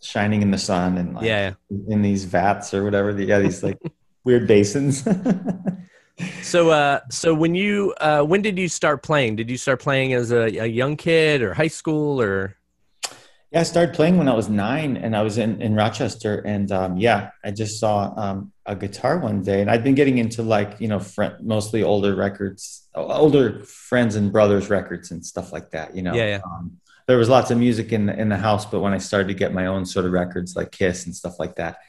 shining 0.01 0.41
in 0.41 0.51
the 0.51 0.57
sun 0.57 0.97
and 0.97 1.15
like, 1.15 1.25
yeah, 1.25 1.53
in 1.87 2.01
these 2.01 2.25
vats 2.25 2.73
or 2.73 2.83
whatever. 2.83 3.11
Yeah, 3.19 3.39
these 3.39 3.63
like 3.63 3.77
weird 4.23 4.47
basins. 4.47 5.07
so 6.43 6.69
uh 6.69 6.99
so 7.09 7.33
when 7.33 7.55
you 7.55 7.93
uh 7.99 8.21
when 8.21 8.41
did 8.41 8.59
you 8.59 8.67
start 8.67 9.01
playing 9.01 9.35
did 9.35 9.49
you 9.49 9.57
start 9.57 9.79
playing 9.79 10.13
as 10.13 10.31
a, 10.31 10.43
a 10.57 10.65
young 10.67 10.95
kid 10.95 11.41
or 11.41 11.51
high 11.53 11.67
school 11.67 12.21
or 12.21 12.55
yeah, 13.51 13.59
I 13.59 13.63
started 13.63 13.93
playing 13.93 14.17
when 14.17 14.29
I 14.29 14.33
was 14.33 14.47
nine, 14.47 14.95
and 14.95 15.13
I 15.13 15.23
was 15.23 15.37
in 15.37 15.61
in 15.61 15.75
Rochester, 15.75 16.39
and 16.39 16.71
um, 16.71 16.95
yeah, 16.95 17.31
I 17.43 17.51
just 17.51 17.81
saw 17.81 18.13
um, 18.15 18.53
a 18.65 18.77
guitar 18.77 19.19
one 19.19 19.43
day, 19.43 19.59
and 19.59 19.69
I'd 19.69 19.83
been 19.83 19.93
getting 19.93 20.19
into 20.19 20.41
like 20.41 20.79
you 20.79 20.87
know 20.87 20.99
fr- 20.99 21.37
mostly 21.41 21.83
older 21.83 22.15
records, 22.15 22.87
older 22.95 23.59
friends 23.65 24.15
and 24.15 24.31
brothers 24.31 24.69
records 24.69 25.11
and 25.11 25.25
stuff 25.25 25.51
like 25.51 25.71
that. 25.71 25.93
You 25.93 26.01
know, 26.01 26.13
yeah, 26.13 26.27
yeah. 26.27 26.41
Um, 26.45 26.79
there 27.07 27.17
was 27.17 27.27
lots 27.27 27.51
of 27.51 27.57
music 27.57 27.91
in 27.91 28.05
the, 28.05 28.17
in 28.17 28.29
the 28.29 28.37
house, 28.37 28.65
but 28.65 28.79
when 28.79 28.93
I 28.93 28.99
started 28.99 29.27
to 29.27 29.33
get 29.33 29.53
my 29.53 29.65
own 29.65 29.85
sort 29.85 30.05
of 30.05 30.13
records 30.13 30.55
like 30.55 30.71
Kiss 30.71 31.05
and 31.05 31.13
stuff 31.13 31.37
like 31.37 31.55
that, 31.55 31.79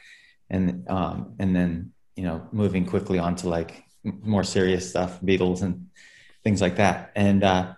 and 0.50 0.88
um, 0.90 1.36
and 1.38 1.54
then 1.54 1.92
you 2.16 2.24
know 2.24 2.48
moving 2.50 2.86
quickly 2.86 3.20
on 3.20 3.36
to 3.36 3.48
like 3.48 3.84
more 4.02 4.42
serious 4.42 4.90
stuff, 4.90 5.20
Beatles 5.20 5.62
and 5.62 5.90
things 6.42 6.60
like 6.60 6.76
that, 6.76 7.12
and 7.14 7.44
uh, 7.44 7.74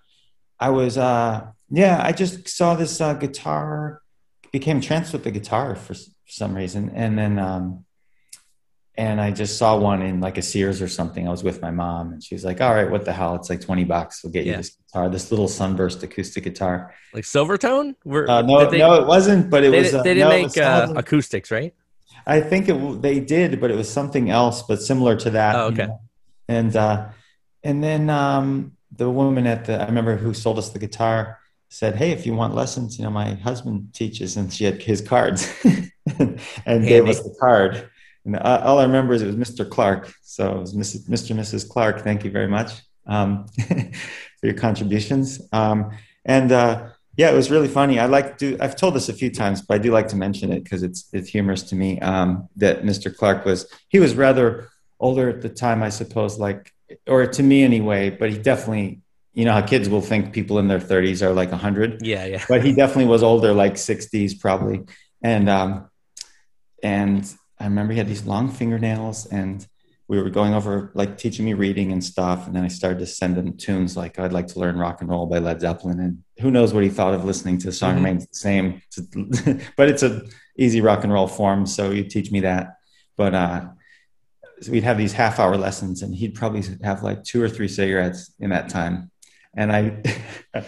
I 0.58 0.70
was. 0.70 0.96
Uh, 0.96 1.48
yeah, 1.76 2.00
I 2.02 2.12
just 2.12 2.48
saw 2.48 2.74
this 2.74 3.00
uh, 3.00 3.14
guitar, 3.14 4.00
became 4.52 4.80
tranced 4.80 5.12
with 5.12 5.24
the 5.24 5.30
guitar 5.30 5.74
for, 5.74 5.94
for 5.94 6.10
some 6.26 6.54
reason, 6.54 6.90
and 6.94 7.18
then 7.18 7.38
um, 7.38 7.84
and 8.96 9.20
I 9.20 9.32
just 9.32 9.58
saw 9.58 9.76
one 9.76 10.02
in 10.02 10.20
like 10.20 10.38
a 10.38 10.42
Sears 10.42 10.80
or 10.80 10.86
something. 10.86 11.26
I 11.26 11.30
was 11.30 11.42
with 11.42 11.60
my 11.60 11.72
mom, 11.72 12.12
and 12.12 12.22
she 12.22 12.34
was 12.34 12.44
like, 12.44 12.60
"All 12.60 12.72
right, 12.72 12.88
what 12.88 13.04
the 13.04 13.12
hell? 13.12 13.34
It's 13.34 13.50
like 13.50 13.60
twenty 13.60 13.84
bucks. 13.84 14.22
We'll 14.22 14.32
get 14.32 14.46
you 14.46 14.56
this 14.56 14.70
guitar, 14.70 15.08
this 15.08 15.32
little 15.32 15.48
sunburst 15.48 16.02
acoustic 16.02 16.44
guitar." 16.44 16.94
Like 17.12 17.24
Silvertone? 17.24 17.96
Were, 18.04 18.30
uh, 18.30 18.42
no, 18.42 18.70
they, 18.70 18.78
no, 18.78 18.94
it 18.94 19.06
wasn't. 19.06 19.50
But 19.50 19.64
it 19.64 19.72
they, 19.72 19.80
was. 19.80 19.94
Uh, 19.94 20.02
they 20.02 20.14
didn't 20.14 20.28
no, 20.28 20.42
make 20.42 20.56
uh, 20.56 20.92
acoustics, 20.96 21.50
right? 21.50 21.74
I 22.26 22.40
think 22.40 22.68
it, 22.68 23.02
they 23.02 23.18
did, 23.20 23.60
but 23.60 23.70
it 23.70 23.76
was 23.76 23.90
something 23.90 24.30
else, 24.30 24.62
but 24.62 24.80
similar 24.80 25.16
to 25.16 25.30
that. 25.30 25.56
Oh, 25.56 25.66
okay. 25.66 25.82
You 25.82 25.88
know? 25.88 26.00
And 26.48 26.76
uh, 26.76 27.08
and 27.64 27.82
then 27.82 28.10
um, 28.10 28.76
the 28.92 29.10
woman 29.10 29.46
at 29.48 29.64
the 29.64 29.82
I 29.82 29.86
remember 29.86 30.16
who 30.16 30.34
sold 30.34 30.58
us 30.58 30.70
the 30.70 30.78
guitar 30.78 31.40
said, 31.74 31.96
"Hey, 31.96 32.12
if 32.12 32.24
you 32.24 32.34
want 32.34 32.54
lessons, 32.54 32.98
you 32.98 33.04
know, 33.04 33.10
my 33.10 33.34
husband 33.34 33.92
teaches," 33.92 34.36
and 34.36 34.52
she 34.52 34.64
had 34.64 34.80
his 34.80 35.00
cards 35.00 35.52
and 36.18 36.40
Handy. 36.64 36.88
gave 36.88 37.08
us 37.08 37.20
the 37.20 37.34
card. 37.40 37.90
And 38.24 38.36
all 38.36 38.78
I 38.78 38.84
remember 38.84 39.12
is 39.12 39.22
it 39.22 39.26
was 39.26 39.36
Mr. 39.36 39.68
Clark. 39.68 40.14
So 40.22 40.56
it 40.56 40.60
was 40.60 40.74
Mrs. 40.74 41.08
Mr. 41.08 41.30
and 41.32 41.40
Mrs. 41.40 41.68
Clark. 41.68 42.00
Thank 42.00 42.24
you 42.24 42.30
very 42.30 42.48
much 42.48 42.70
um, 43.06 43.46
for 43.68 44.46
your 44.46 44.54
contributions. 44.54 45.40
Um, 45.52 45.90
and 46.24 46.52
uh, 46.52 46.88
yeah, 47.16 47.30
it 47.30 47.34
was 47.34 47.50
really 47.50 47.68
funny. 47.68 47.98
I 47.98 48.06
like 48.06 48.38
to. 48.38 48.56
I've 48.60 48.76
told 48.76 48.94
this 48.94 49.08
a 49.08 49.12
few 49.12 49.30
times, 49.30 49.60
but 49.62 49.74
I 49.74 49.78
do 49.78 49.90
like 49.90 50.08
to 50.08 50.16
mention 50.16 50.52
it 50.52 50.64
because 50.64 50.82
it's 50.82 51.08
it's 51.12 51.28
humorous 51.28 51.62
to 51.64 51.76
me. 51.76 52.00
Um, 52.00 52.48
that 52.56 52.82
Mr. 52.82 53.14
Clark 53.14 53.44
was 53.44 53.66
he 53.88 54.00
was 54.00 54.14
rather 54.14 54.70
older 55.00 55.28
at 55.28 55.42
the 55.42 55.48
time, 55.48 55.82
I 55.82 55.90
suppose, 55.90 56.38
like 56.38 56.72
or 57.06 57.26
to 57.26 57.42
me 57.42 57.62
anyway. 57.62 58.10
But 58.10 58.30
he 58.30 58.38
definitely 58.38 59.02
you 59.34 59.44
know 59.44 59.52
how 59.52 59.60
kids 59.60 59.88
will 59.88 60.00
think 60.00 60.32
people 60.32 60.58
in 60.58 60.68
their 60.68 60.78
30s 60.78 61.20
are 61.20 61.32
like 61.32 61.50
100 61.50 62.06
yeah 62.06 62.24
yeah. 62.24 62.44
But 62.48 62.64
he 62.64 62.72
definitely 62.72 63.06
was 63.06 63.22
older 63.22 63.52
like 63.52 63.74
60s 63.74 64.40
probably. 64.40 64.84
And 65.22 65.48
um 65.48 65.90
and 66.82 67.32
i 67.58 67.64
remember 67.64 67.92
he 67.92 67.98
had 67.98 68.08
these 68.08 68.24
long 68.24 68.50
fingernails 68.50 69.26
and 69.26 69.66
we 70.06 70.20
were 70.20 70.28
going 70.28 70.52
over 70.52 70.90
like 70.94 71.16
teaching 71.16 71.46
me 71.46 71.54
reading 71.54 71.90
and 71.90 72.02
stuff. 72.02 72.46
And 72.46 72.54
then 72.54 72.64
i 72.64 72.68
started 72.68 73.00
to 73.00 73.06
send 73.06 73.36
him 73.36 73.56
tunes 73.56 73.96
like 73.96 74.18
i'd 74.18 74.32
like 74.32 74.46
to 74.48 74.60
learn 74.60 74.78
rock 74.78 75.00
and 75.00 75.10
roll 75.10 75.26
by 75.26 75.38
led 75.38 75.60
zeppelin. 75.60 76.00
And 76.00 76.22
who 76.40 76.50
knows 76.50 76.72
what 76.72 76.84
he 76.84 76.90
thought 76.90 77.14
of 77.14 77.24
listening 77.24 77.58
to 77.58 77.66
the 77.66 77.72
song 77.72 77.96
mm-hmm. 77.96 78.04
remains 78.04 78.26
the 78.26 78.36
same. 78.36 78.82
But 79.76 79.88
it's 79.88 80.02
a 80.02 80.22
easy 80.56 80.80
rock 80.80 81.02
and 81.02 81.12
roll 81.12 81.26
form 81.26 81.66
so 81.66 81.90
you 81.90 82.04
teach 82.04 82.30
me 82.30 82.40
that. 82.40 82.76
But 83.16 83.34
uh 83.34 83.68
so 84.60 84.70
we'd 84.70 84.84
have 84.84 84.96
these 84.98 85.12
half 85.12 85.40
hour 85.40 85.56
lessons 85.56 86.02
and 86.02 86.14
he'd 86.14 86.36
probably 86.36 86.62
have 86.84 87.02
like 87.02 87.24
two 87.24 87.42
or 87.42 87.48
three 87.48 87.66
cigarettes 87.66 88.32
in 88.38 88.50
that 88.50 88.68
time 88.68 89.10
and 89.56 89.72
I, 89.72 90.02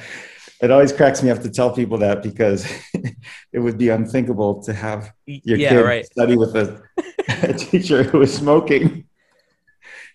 it 0.60 0.70
always 0.70 0.92
cracks 0.92 1.22
me 1.22 1.30
up 1.30 1.42
to 1.42 1.50
tell 1.50 1.74
people 1.74 1.98
that 1.98 2.22
because 2.22 2.66
it 3.52 3.58
would 3.58 3.78
be 3.78 3.88
unthinkable 3.88 4.62
to 4.62 4.72
have 4.72 5.12
your 5.26 5.58
yeah, 5.58 5.70
kid 5.70 5.80
right. 5.82 6.06
study 6.06 6.36
with 6.36 6.56
a, 6.56 6.82
a 7.28 7.52
teacher 7.58 8.02
who 8.02 8.18
was 8.18 8.34
smoking 8.34 9.04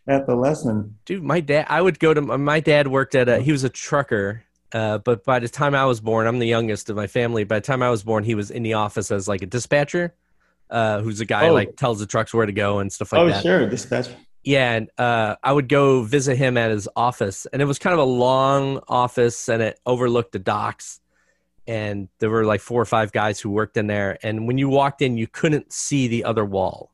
at 0.08 0.26
the 0.26 0.36
lesson. 0.36 0.98
Dude, 1.06 1.24
my 1.24 1.40
dad, 1.40 1.68
I 1.70 1.82
would 1.82 2.00
go 2.00 2.14
to 2.14 2.22
my 2.22 2.60
dad 2.60 2.88
worked 2.88 3.16
at 3.16 3.30
a, 3.30 3.40
he 3.40 3.52
was 3.52 3.64
a 3.64 3.70
trucker. 3.70 4.44
Uh, 4.74 4.98
but 4.98 5.26
by 5.26 5.38
the 5.40 5.50
time 5.50 5.76
I 5.76 5.86
was 5.86 6.00
born, 6.00 6.28
I'm 6.28 6.40
the 6.40 6.48
youngest 6.48 6.90
of 6.90 6.96
my 6.96 7.08
family. 7.08 7.44
By 7.44 7.60
the 7.60 7.66
time 7.66 7.84
I 7.84 7.90
was 7.90 8.04
born, 8.04 8.24
he 8.24 8.36
was 8.36 8.52
in 8.52 8.64
the 8.64 8.76
office 8.76 9.12
as 9.12 9.28
like 9.28 9.42
a 9.42 9.46
dispatcher, 9.46 10.14
uh, 10.70 11.02
who's 11.02 11.20
a 11.20 11.26
guy 11.26 11.50
oh. 11.50 11.54
like 11.54 11.76
tells 11.76 12.00
the 12.00 12.06
trucks 12.06 12.34
where 12.34 12.46
to 12.46 12.54
go 12.54 12.80
and 12.80 12.92
stuff 12.92 13.12
like 13.12 13.20
oh, 13.20 13.28
that. 13.28 13.40
Oh, 13.40 13.42
sure, 13.42 13.70
dispatcher 13.70 14.16
yeah, 14.44 14.74
and 14.74 14.90
uh, 14.98 15.36
I 15.44 15.54
would 15.54 15.70
go 15.70 16.02
visit 16.02 16.36
him 16.36 16.58
at 16.58 16.72
his 16.72 16.90
office, 16.96 17.46
and 17.52 17.62
it 17.62 17.66
was 17.66 17.78
kind 17.78 17.94
of 17.94 18.00
a 18.00 18.10
long 18.10 18.82
office, 18.88 19.48
and 19.48 19.62
it 19.62 19.80
overlooked 19.86 20.32
the 20.32 20.40
docks. 20.40 21.00
And 21.68 22.10
there 22.20 22.30
were 22.30 22.44
like 22.44 22.60
four 22.60 22.82
or 22.82 22.86
five 22.86 23.12
guys 23.12 23.40
who 23.40 23.52
worked 23.52 23.78
in 23.78 23.88
there, 23.88 24.18
and 24.24 24.48
when 24.48 24.58
you 24.58 24.68
walked 24.68 25.02
in, 25.02 25.18
you 25.18 25.28
couldn't 25.28 25.72
see 25.72 26.08
the 26.08 26.24
other 26.24 26.44
wall. 26.44 26.92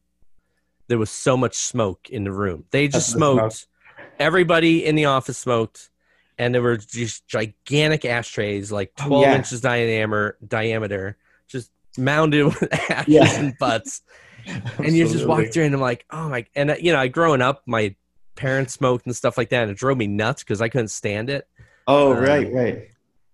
There 0.87 0.97
was 0.97 1.09
so 1.09 1.37
much 1.37 1.55
smoke 1.55 2.09
in 2.09 2.25
the 2.25 2.31
room. 2.31 2.65
They 2.71 2.87
just 2.87 3.07
That's 3.07 3.17
smoked. 3.17 3.67
The 3.97 4.23
Everybody 4.23 4.85
in 4.85 4.95
the 4.95 5.05
office 5.05 5.37
smoked, 5.37 5.89
and 6.37 6.53
there 6.53 6.61
were 6.61 6.77
just 6.77 7.27
gigantic 7.27 8.03
ashtrays, 8.03 8.71
like 8.73 8.91
oh, 8.99 9.07
twelve 9.07 9.23
yeah. 9.23 9.35
inches 9.37 9.61
diameter, 9.61 10.37
diameter, 10.45 11.17
just 11.47 11.71
mounded 11.97 12.45
with 12.59 12.91
ashes 12.91 13.07
yeah. 13.07 13.39
and 13.39 13.57
butts 13.57 14.01
and 14.77 14.95
you 14.95 15.07
just 15.07 15.27
walk 15.27 15.47
through 15.51 15.65
and 15.65 15.73
I'm 15.73 15.81
like, 15.81 16.05
oh 16.11 16.29
my, 16.29 16.45
and 16.55 16.71
uh, 16.71 16.75
you 16.79 16.91
know, 16.91 16.99
I 16.99 17.07
growing 17.07 17.41
up, 17.41 17.63
my 17.65 17.95
parents 18.35 18.73
smoked 18.73 19.05
and 19.05 19.15
stuff 19.15 19.37
like 19.37 19.49
that, 19.49 19.63
and 19.63 19.71
it 19.71 19.77
drove 19.77 19.97
me 19.97 20.07
nuts 20.07 20.43
because 20.43 20.61
I 20.61 20.69
couldn't 20.69 20.89
stand 20.89 21.29
it. 21.29 21.47
Oh, 21.87 22.13
um, 22.13 22.23
right, 22.23 22.51
right. 22.51 22.87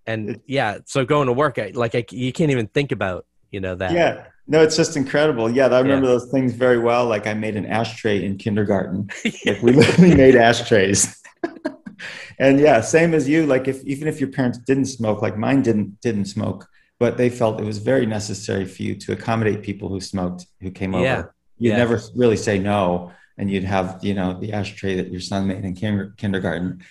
And 0.05 0.41
yeah, 0.47 0.79
so 0.85 1.05
going 1.05 1.27
to 1.27 1.33
work, 1.33 1.59
I, 1.59 1.71
like 1.73 1.95
I, 1.95 2.05
you 2.09 2.33
can't 2.33 2.51
even 2.51 2.67
think 2.67 2.91
about 2.91 3.25
you 3.51 3.59
know 3.59 3.75
that. 3.75 3.91
Yeah, 3.91 4.25
no, 4.47 4.61
it's 4.61 4.75
just 4.75 4.97
incredible. 4.97 5.49
Yeah, 5.49 5.67
I 5.67 5.79
remember 5.79 6.07
yeah. 6.07 6.13
those 6.13 6.31
things 6.31 6.53
very 6.53 6.79
well. 6.79 7.05
Like 7.05 7.27
I 7.27 7.33
made 7.33 7.55
an 7.55 7.65
ashtray 7.65 8.23
in 8.23 8.37
kindergarten. 8.37 9.09
like 9.45 9.61
we 9.61 9.71
literally 9.71 10.15
made 10.15 10.35
ashtrays. 10.35 11.21
and 12.39 12.59
yeah, 12.59 12.81
same 12.81 13.13
as 13.13 13.29
you. 13.29 13.45
Like 13.45 13.67
if 13.67 13.83
even 13.85 14.07
if 14.07 14.19
your 14.19 14.29
parents 14.29 14.57
didn't 14.57 14.85
smoke, 14.85 15.21
like 15.21 15.37
mine 15.37 15.61
didn't 15.61 16.01
didn't 16.01 16.25
smoke, 16.25 16.67
but 17.03 17.17
they 17.17 17.29
felt 17.29 17.59
it 17.59 17.65
was 17.65 17.79
very 17.79 18.05
necessary 18.05 18.63
for 18.63 18.81
you 18.81 18.95
to 18.95 19.11
accommodate 19.11 19.61
people 19.61 19.89
who 19.89 19.99
smoked 19.99 20.45
who 20.61 20.71
came 20.71 20.95
over. 20.95 21.03
Yeah. 21.03 21.23
You'd 21.57 21.71
yeah. 21.71 21.77
never 21.77 21.99
really 22.15 22.37
say 22.37 22.59
no, 22.59 23.11
and 23.37 23.51
you'd 23.51 23.65
have 23.65 23.99
you 24.01 24.13
know 24.13 24.39
the 24.39 24.53
ashtray 24.53 24.95
that 24.95 25.11
your 25.11 25.19
son 25.19 25.47
made 25.47 25.65
in 25.65 25.75
kindergarten. 26.15 26.81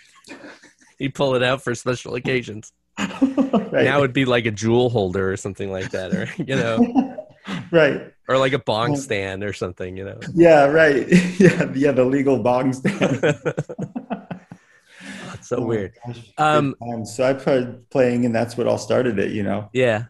You 0.98 1.10
pull 1.10 1.34
it 1.34 1.42
out 1.42 1.62
for 1.62 1.74
special 1.74 2.14
occasions. 2.14 2.74
right. 2.98 3.86
Now 3.88 4.00
it'd 4.00 4.12
be 4.12 4.26
like 4.26 4.44
a 4.44 4.50
jewel 4.50 4.90
holder 4.90 5.32
or 5.32 5.38
something 5.38 5.72
like 5.72 5.92
that, 5.92 6.12
or 6.12 6.28
you 6.36 6.56
know, 6.56 7.26
right, 7.70 8.12
or 8.28 8.36
like 8.36 8.52
a 8.52 8.58
bong 8.58 8.96
stand 8.96 9.42
or 9.42 9.54
something, 9.54 9.96
you 9.96 10.04
know. 10.04 10.20
Yeah, 10.34 10.66
right. 10.66 11.08
Yeah, 11.38 11.72
yeah, 11.74 11.92
the 11.92 12.04
legal 12.04 12.38
bong 12.38 12.74
stand. 12.74 13.34
So 15.52 15.58
oh, 15.58 15.66
weird. 15.66 15.92
Um, 16.38 16.74
so 17.04 17.24
I 17.24 17.36
started 17.36 17.88
playing, 17.90 18.24
and 18.24 18.34
that's 18.34 18.56
what 18.56 18.66
all 18.66 18.78
started 18.78 19.18
it. 19.18 19.32
You 19.32 19.42
know. 19.42 19.68
Yeah. 19.74 20.04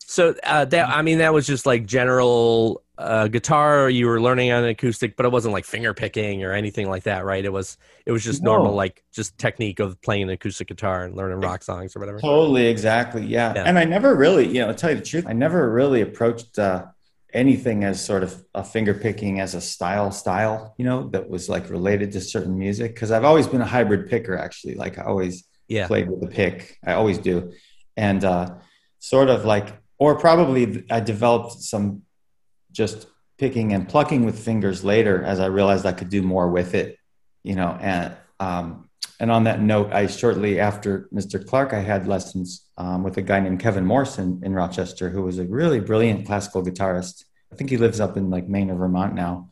So 0.00 0.34
uh, 0.44 0.66
that 0.66 0.88
I 0.90 1.00
mean 1.00 1.18
that 1.18 1.32
was 1.32 1.46
just 1.46 1.64
like 1.64 1.86
general 1.86 2.82
uh, 2.98 3.28
guitar. 3.28 3.88
You 3.88 4.06
were 4.06 4.20
learning 4.20 4.52
on 4.52 4.64
acoustic, 4.64 5.16
but 5.16 5.24
it 5.24 5.32
wasn't 5.32 5.54
like 5.54 5.64
finger 5.64 5.94
picking 5.94 6.44
or 6.44 6.52
anything 6.52 6.90
like 6.90 7.04
that, 7.04 7.24
right? 7.24 7.42
It 7.42 7.52
was 7.52 7.78
it 8.04 8.12
was 8.12 8.22
just 8.22 8.42
no. 8.42 8.52
normal 8.52 8.74
like 8.74 9.02
just 9.12 9.38
technique 9.38 9.80
of 9.80 9.98
playing 10.02 10.24
an 10.24 10.28
acoustic 10.28 10.68
guitar 10.68 11.04
and 11.04 11.16
learning 11.16 11.40
rock 11.40 11.62
songs 11.62 11.96
or 11.96 12.00
whatever. 12.00 12.20
Totally, 12.20 12.66
exactly, 12.66 13.24
yeah. 13.24 13.54
yeah. 13.54 13.62
And 13.64 13.78
I 13.78 13.84
never 13.84 14.14
really, 14.14 14.46
you 14.46 14.60
know, 14.60 14.68
to 14.68 14.74
tell 14.74 14.90
you 14.90 14.96
the 14.96 15.02
truth, 15.02 15.24
I 15.26 15.32
never 15.32 15.70
really 15.70 16.02
approached 16.02 16.58
uh, 16.58 16.84
anything 17.32 17.84
as 17.84 18.04
sort 18.04 18.22
of 18.22 18.44
a 18.54 18.62
finger 18.62 18.94
picking 18.94 19.40
as 19.40 19.54
a 19.54 19.60
style 19.60 20.10
style, 20.10 20.74
you 20.78 20.84
know, 20.84 21.08
that 21.10 21.28
was 21.28 21.48
like 21.48 21.70
related 21.70 22.12
to 22.12 22.20
certain 22.20 22.58
music. 22.58 22.94
Because 22.94 23.10
I've 23.10 23.24
always 23.24 23.46
been 23.46 23.60
a 23.60 23.66
hybrid 23.66 24.08
picker, 24.08 24.36
actually. 24.36 24.74
Like 24.74 24.98
I 24.98 25.04
always 25.04 25.44
yeah. 25.68 25.86
played 25.86 26.10
with 26.10 26.20
the 26.20 26.28
pick. 26.28 26.78
I 26.84 26.92
always 26.92 27.18
do, 27.18 27.52
and 27.96 28.24
uh, 28.24 28.54
sort 28.98 29.28
of 29.28 29.44
like 29.44 29.68
or 29.98 30.18
probably 30.18 30.84
I 30.90 31.00
developed 31.00 31.62
some 31.62 32.02
just 32.72 33.06
picking 33.38 33.72
and 33.72 33.88
plucking 33.88 34.24
with 34.24 34.38
fingers 34.38 34.84
later 34.84 35.22
as 35.22 35.40
I 35.40 35.46
realized 35.46 35.86
I 35.86 35.92
could 35.92 36.08
do 36.08 36.22
more 36.22 36.48
with 36.48 36.74
it, 36.74 36.98
you 37.42 37.54
know. 37.54 37.76
And 37.80 38.16
um, 38.40 38.88
and 39.20 39.30
on 39.30 39.44
that 39.44 39.60
note, 39.60 39.92
I 39.92 40.06
shortly 40.06 40.58
after 40.58 41.08
Mr. 41.12 41.44
Clark, 41.44 41.72
I 41.72 41.80
had 41.80 42.06
lessons 42.06 42.66
um, 42.76 43.02
with 43.02 43.16
a 43.18 43.22
guy 43.22 43.40
named 43.40 43.60
Kevin 43.60 43.84
Morrison 43.84 44.40
in 44.42 44.52
Rochester, 44.52 45.10
who 45.10 45.22
was 45.22 45.38
a 45.38 45.44
really 45.44 45.80
brilliant 45.80 46.26
classical 46.26 46.62
guitarist. 46.62 47.24
I 47.52 47.56
think 47.56 47.70
he 47.70 47.76
lives 47.76 48.00
up 48.00 48.16
in 48.16 48.30
like 48.30 48.48
Maine 48.48 48.70
or 48.70 48.76
Vermont 48.76 49.14
now. 49.14 49.50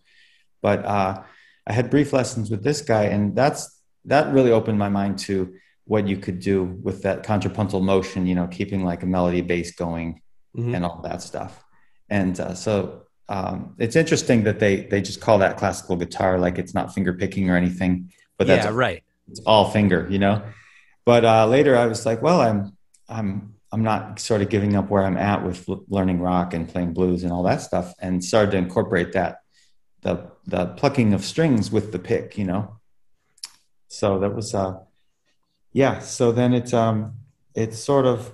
But 0.63 0.85
uh, 0.85 1.23
I 1.67 1.73
had 1.73 1.91
brief 1.91 2.13
lessons 2.13 2.51
with 2.51 2.63
this 2.63 2.83
guy, 2.83 3.05
and 3.05 3.37
that's 3.37 3.81
that 4.07 4.33
really 4.33 4.51
opened 4.51 4.79
my 4.79 4.89
mind 4.89 5.19
to 5.21 5.55
what 5.85 6.09
you 6.09 6.17
could 6.17 6.41
do 6.41 6.65
with 6.65 7.03
that 7.03 7.23
contrapuntal 7.23 7.81
motion. 7.81 8.27
You 8.27 8.35
know, 8.35 8.47
keeping 8.47 8.85
like 8.85 9.03
a 9.03 9.07
melody 9.07 9.41
bass 9.41 9.73
going 9.73 10.21
mm-hmm. 10.57 10.75
and 10.75 10.85
all 10.85 11.01
that 11.03 11.23
stuff. 11.23 11.65
And 12.09 12.39
uh, 12.41 12.55
so 12.55 13.07
um, 13.29 13.77
it's 13.79 13.97
interesting 13.97 14.45
that 14.45 14.59
they 14.59 14.87
they 14.87 15.01
just 15.01 15.21
call 15.21 15.39
that 15.39 15.57
classical 15.57 15.97
guitar 15.97 16.39
like 16.39 16.59
it's 16.59 16.75
not 16.75 16.93
finger 16.93 17.13
picking 17.13 17.49
or 17.51 17.57
anything, 17.57 18.11
but 18.37 18.47
that's 18.47 18.65
yeah, 18.65 18.73
right. 18.73 19.05
It's 19.31 19.41
all 19.47 19.71
finger, 19.71 20.07
you 20.11 20.19
know. 20.19 20.43
But 21.05 21.25
uh, 21.25 21.47
later 21.47 21.77
I 21.77 21.87
was 21.87 22.05
like, 22.05 22.23
well, 22.23 22.41
I'm 22.41 22.77
I'm 23.09 23.55
I'm 23.73 23.83
not 23.83 24.19
sort 24.19 24.43
of 24.43 24.49
giving 24.49 24.77
up 24.77 24.91
where 24.91 25.05
I'm 25.05 25.17
at 25.17 25.45
with 25.45 25.69
learning 25.89 26.21
rock 26.21 26.55
and 26.55 26.69
playing 26.69 26.93
blues 26.93 27.23
and 27.23 27.33
all 27.33 27.45
that 27.45 27.61
stuff, 27.61 27.95
and 28.01 28.25
started 28.25 28.53
to 28.53 28.57
incorporate 28.59 29.13
that 29.13 29.39
the 30.03 30.31
the 30.47 30.67
plucking 30.67 31.15
of 31.15 31.25
strings 31.25 31.71
with 31.71 31.93
the 31.93 31.99
pick, 31.99 32.37
you 32.37 32.45
know. 32.45 32.77
So 33.89 34.19
that 34.21 34.35
was 34.35 34.55
uh 34.55 34.79
yeah. 35.73 36.01
So 36.01 36.33
then 36.33 36.53
it's 36.53 36.73
um 36.73 37.15
it's 37.55 37.79
sort 37.79 38.07
of 38.07 38.33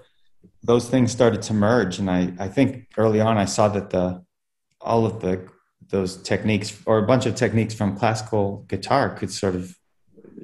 those 0.62 0.88
things 0.88 1.12
started 1.12 1.42
to 1.42 1.54
merge 1.54 1.98
and 1.98 2.10
I, 2.10 2.32
I 2.38 2.48
think 2.48 2.88
early 2.96 3.20
on 3.20 3.38
i 3.38 3.44
saw 3.44 3.68
that 3.68 3.90
the 3.90 4.22
all 4.80 5.06
of 5.06 5.20
the 5.20 5.48
those 5.88 6.16
techniques 6.16 6.82
or 6.86 6.98
a 6.98 7.06
bunch 7.06 7.26
of 7.26 7.36
techniques 7.36 7.74
from 7.74 7.96
classical 7.96 8.64
guitar 8.68 9.14
could 9.14 9.32
sort 9.32 9.54
of 9.54 9.76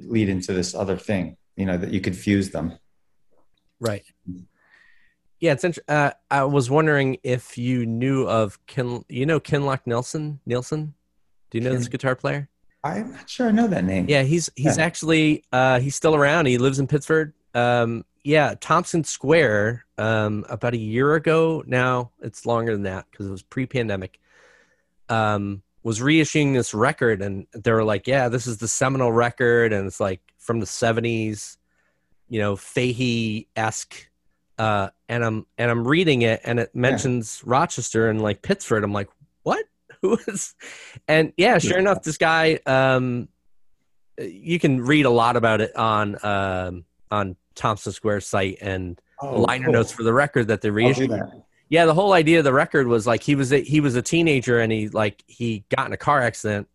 lead 0.07 0.29
into 0.29 0.53
this 0.53 0.75
other 0.75 0.97
thing 0.97 1.37
you 1.55 1.65
know 1.65 1.77
that 1.77 1.91
you 1.91 2.01
could 2.01 2.15
fuse 2.15 2.51
them. 2.51 2.77
Right. 3.79 4.05
Yeah 5.39 5.53
it's 5.53 5.63
int- 5.63 5.79
uh, 5.89 6.11
i 6.31 6.43
was 6.43 6.69
wondering 6.69 7.17
if 7.23 7.57
you 7.57 7.85
knew 7.85 8.25
of 8.27 8.65
ken 8.65 9.03
you 9.09 9.25
know 9.25 9.39
kinloch 9.39 9.81
nelson 9.85 10.39
nielsen? 10.45 10.93
Do 11.49 11.57
you 11.57 11.63
know 11.63 11.71
Ken- 11.71 11.79
this 11.79 11.89
guitar 11.89 12.15
player? 12.15 12.49
I'm 12.83 13.11
not 13.11 13.29
sure 13.29 13.47
i 13.47 13.51
know 13.51 13.67
that 13.67 13.83
name. 13.83 14.05
Yeah 14.07 14.23
he's 14.23 14.49
he's 14.55 14.77
yeah. 14.77 14.83
actually 14.83 15.43
uh, 15.51 15.79
he's 15.79 15.95
still 15.95 16.15
around. 16.15 16.45
He 16.45 16.57
lives 16.57 16.79
in 16.79 16.87
pittsburgh. 16.87 17.33
Um, 17.53 18.05
yeah, 18.23 18.55
Tompkins 18.59 19.09
Square 19.09 19.85
um, 19.97 20.45
about 20.49 20.73
a 20.73 20.77
year 20.77 21.15
ago. 21.15 21.63
Now. 21.67 22.11
It's 22.21 22.45
longer 22.45 22.71
than 22.71 22.83
that 22.83 23.05
because 23.11 23.27
it 23.27 23.31
was 23.31 23.43
pre-pandemic. 23.43 24.19
Um, 25.09 25.61
was 25.83 25.99
reissuing 25.99 26.53
this 26.53 26.73
record, 26.73 27.21
and 27.21 27.45
they 27.53 27.71
were 27.71 27.83
like, 27.83 28.07
"Yeah, 28.07 28.29
this 28.29 28.47
is 28.47 28.57
the 28.57 28.67
seminal 28.67 29.11
record," 29.11 29.73
and 29.73 29.85
it's 29.85 29.99
like 29.99 30.21
from 30.37 30.59
the 30.59 30.65
'70s, 30.65 31.57
you 32.29 32.39
know, 32.39 32.55
Fahey 32.55 33.47
esque. 33.55 34.09
Uh, 34.57 34.89
and 35.09 35.23
I'm 35.25 35.45
and 35.57 35.69
I'm 35.69 35.87
reading 35.87 36.21
it, 36.21 36.41
and 36.43 36.59
it 36.59 36.73
mentions 36.73 37.41
yeah. 37.43 37.51
Rochester 37.51 38.09
and 38.09 38.21
like 38.21 38.41
Pittsford. 38.41 38.83
I'm 38.83 38.93
like, 38.93 39.09
what? 39.43 39.65
Who 40.01 40.17
is? 40.27 40.55
And 41.07 41.33
yeah, 41.37 41.57
sure 41.57 41.73
yeah. 41.73 41.79
enough, 41.79 42.03
this 42.03 42.17
guy. 42.17 42.59
Um, 42.65 43.27
you 44.17 44.59
can 44.59 44.81
read 44.81 45.05
a 45.05 45.09
lot 45.09 45.35
about 45.35 45.59
it 45.61 45.75
on 45.75 46.17
um, 46.23 46.85
on 47.11 47.35
Tompkins 47.55 47.95
Square 47.95 48.21
site 48.21 48.57
and 48.61 48.99
oh, 49.21 49.41
liner 49.41 49.65
cool. 49.65 49.73
notes 49.73 49.91
for 49.91 50.03
the 50.03 50.13
record 50.13 50.47
that 50.47 50.61
they 50.61 50.69
reissued. 50.69 51.11
Yeah, 51.73 51.87
the 51.87 51.95
whole 51.95 52.13
idea 52.13 52.37
of 52.37 52.43
the 52.43 52.53
record 52.53 52.85
was 52.85 53.07
like 53.07 53.23
he 53.23 53.33
was 53.33 53.51
a, 53.51 53.59
he 53.59 53.79
was 53.79 53.95
a 53.95 54.01
teenager 54.03 54.59
and 54.59 54.71
he 54.71 54.89
like 54.89 55.23
he 55.25 55.65
got 55.75 55.87
in 55.87 55.93
a 55.93 55.97
car 55.97 56.21
accident 56.21 56.67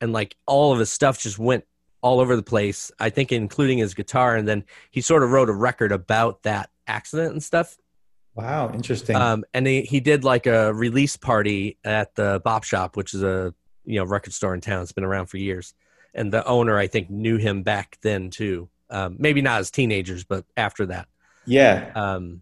and 0.00 0.10
like 0.10 0.38
all 0.46 0.72
of 0.72 0.78
his 0.78 0.90
stuff 0.90 1.18
just 1.18 1.38
went 1.38 1.66
all 2.00 2.18
over 2.18 2.34
the 2.34 2.42
place. 2.42 2.90
I 2.98 3.10
think 3.10 3.30
including 3.30 3.76
his 3.76 3.92
guitar 3.92 4.34
and 4.34 4.48
then 4.48 4.64
he 4.90 5.02
sort 5.02 5.22
of 5.22 5.32
wrote 5.32 5.50
a 5.50 5.52
record 5.52 5.92
about 5.92 6.44
that 6.44 6.70
accident 6.86 7.32
and 7.32 7.42
stuff. 7.42 7.76
Wow, 8.34 8.72
interesting. 8.72 9.16
Um, 9.16 9.44
and 9.52 9.66
he, 9.66 9.82
he 9.82 10.00
did 10.00 10.24
like 10.24 10.46
a 10.46 10.72
release 10.72 11.18
party 11.18 11.76
at 11.84 12.14
the 12.14 12.40
Bop 12.42 12.64
Shop, 12.64 12.96
which 12.96 13.12
is 13.12 13.22
a 13.22 13.52
you 13.84 13.98
know 13.98 14.06
record 14.06 14.32
store 14.32 14.54
in 14.54 14.62
town. 14.62 14.80
It's 14.80 14.92
been 14.92 15.04
around 15.04 15.26
for 15.26 15.36
years, 15.36 15.74
and 16.14 16.32
the 16.32 16.42
owner 16.46 16.78
I 16.78 16.86
think 16.86 17.10
knew 17.10 17.36
him 17.36 17.64
back 17.64 17.98
then 18.00 18.30
too. 18.30 18.70
Um, 18.88 19.16
maybe 19.18 19.42
not 19.42 19.60
as 19.60 19.70
teenagers, 19.70 20.24
but 20.24 20.46
after 20.56 20.86
that. 20.86 21.08
Yeah. 21.44 21.92
Um, 21.94 22.40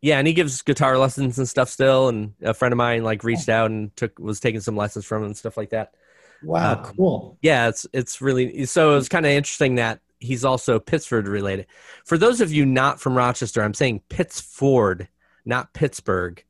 yeah, 0.00 0.18
and 0.18 0.26
he 0.26 0.34
gives 0.34 0.62
guitar 0.62 0.98
lessons 0.98 1.38
and 1.38 1.48
stuff 1.48 1.68
still. 1.68 2.08
And 2.08 2.34
a 2.42 2.54
friend 2.54 2.72
of 2.72 2.76
mine 2.76 3.04
like 3.04 3.24
reached 3.24 3.48
out 3.48 3.70
and 3.70 3.94
took 3.96 4.18
was 4.18 4.40
taking 4.40 4.60
some 4.60 4.76
lessons 4.76 5.04
from 5.04 5.22
him 5.22 5.26
and 5.26 5.36
stuff 5.36 5.56
like 5.56 5.70
that. 5.70 5.94
Wow, 6.42 6.74
um, 6.74 6.94
cool. 6.96 7.38
Yeah, 7.42 7.68
it's 7.68 7.86
it's 7.92 8.20
really 8.20 8.66
so 8.66 8.96
it's 8.96 9.08
kind 9.08 9.26
of 9.26 9.32
interesting 9.32 9.76
that 9.76 10.00
he's 10.18 10.44
also 10.44 10.78
Pittsford 10.78 11.28
related. 11.28 11.66
For 12.04 12.18
those 12.18 12.40
of 12.40 12.52
you 12.52 12.66
not 12.66 13.00
from 13.00 13.16
Rochester, 13.16 13.62
I'm 13.62 13.74
saying 13.74 14.02
Pittsford, 14.08 15.08
not 15.44 15.72
Pittsburgh, 15.72 16.42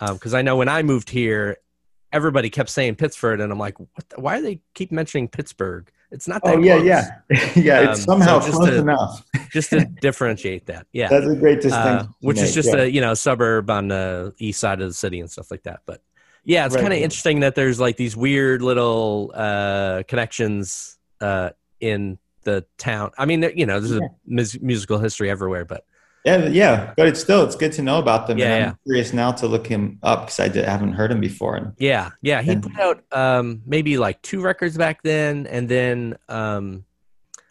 because 0.00 0.34
um, 0.34 0.38
I 0.38 0.42
know 0.42 0.56
when 0.56 0.68
I 0.68 0.82
moved 0.82 1.10
here, 1.10 1.58
everybody 2.12 2.50
kept 2.50 2.70
saying 2.70 2.96
Pittsford, 2.96 3.40
and 3.40 3.52
I'm 3.52 3.58
like, 3.58 3.76
the, 3.78 4.20
why 4.20 4.38
do 4.38 4.42
they 4.42 4.60
keep 4.74 4.92
mentioning 4.92 5.28
Pittsburgh? 5.28 5.90
It's 6.12 6.28
not 6.28 6.42
that. 6.44 6.56
Oh 6.56 6.58
yeah, 6.58 6.76
yeah, 6.76 7.20
yeah. 7.56 7.90
It's 7.90 8.00
um, 8.00 8.20
somehow 8.20 8.40
so 8.40 8.52
close 8.52 8.68
to, 8.68 8.78
enough. 8.78 9.24
just 9.50 9.70
to 9.70 9.86
differentiate 10.00 10.66
that. 10.66 10.86
Yeah, 10.92 11.08
that's 11.08 11.26
a 11.26 11.34
great 11.34 11.58
uh, 11.58 11.62
distinction. 11.62 12.06
Uh, 12.06 12.06
which 12.20 12.38
is 12.38 12.54
just 12.54 12.68
yeah. 12.68 12.82
a 12.82 12.86
you 12.86 13.00
know 13.00 13.14
suburb 13.14 13.70
on 13.70 13.88
the 13.88 14.34
east 14.38 14.60
side 14.60 14.80
of 14.82 14.88
the 14.88 14.94
city 14.94 15.20
and 15.20 15.30
stuff 15.30 15.50
like 15.50 15.62
that. 15.62 15.80
But 15.86 16.02
yeah, 16.44 16.66
it's 16.66 16.74
right. 16.74 16.82
kind 16.82 16.92
of 16.92 16.98
interesting 16.98 17.40
that 17.40 17.54
there's 17.54 17.80
like 17.80 17.96
these 17.96 18.14
weird 18.14 18.60
little 18.60 19.32
uh, 19.34 20.02
connections 20.06 20.98
uh, 21.20 21.50
in 21.80 22.18
the 22.44 22.66
town. 22.76 23.12
I 23.16 23.24
mean, 23.24 23.50
you 23.56 23.64
know, 23.64 23.80
there's 23.80 23.92
yeah. 23.92 24.06
a 24.06 24.10
mus- 24.26 24.60
musical 24.60 24.98
history 24.98 25.30
everywhere, 25.30 25.64
but 25.64 25.86
yeah, 26.24 26.46
yeah, 26.46 26.94
but 26.96 27.08
it's 27.08 27.20
still 27.20 27.44
it's 27.44 27.56
good 27.56 27.72
to 27.72 27.82
know 27.82 27.98
about 27.98 28.26
them. 28.26 28.38
Yeah, 28.38 28.54
and 28.54 28.64
I'm 28.70 28.78
curious 28.86 29.12
now 29.12 29.32
to 29.32 29.46
look 29.46 29.66
him 29.66 29.98
up 30.02 30.26
because 30.26 30.38
I 30.38 30.48
did, 30.48 30.64
haven't 30.64 30.92
heard 30.92 31.10
him 31.10 31.20
before. 31.20 31.56
And, 31.56 31.72
yeah, 31.78 32.10
yeah, 32.20 32.42
he 32.42 32.52
and, 32.52 32.62
put 32.62 32.78
out 32.78 33.02
um, 33.10 33.62
maybe 33.66 33.98
like 33.98 34.22
two 34.22 34.40
records 34.40 34.76
back 34.76 35.02
then, 35.02 35.46
and 35.48 35.68
then 35.68 36.16
um, 36.28 36.84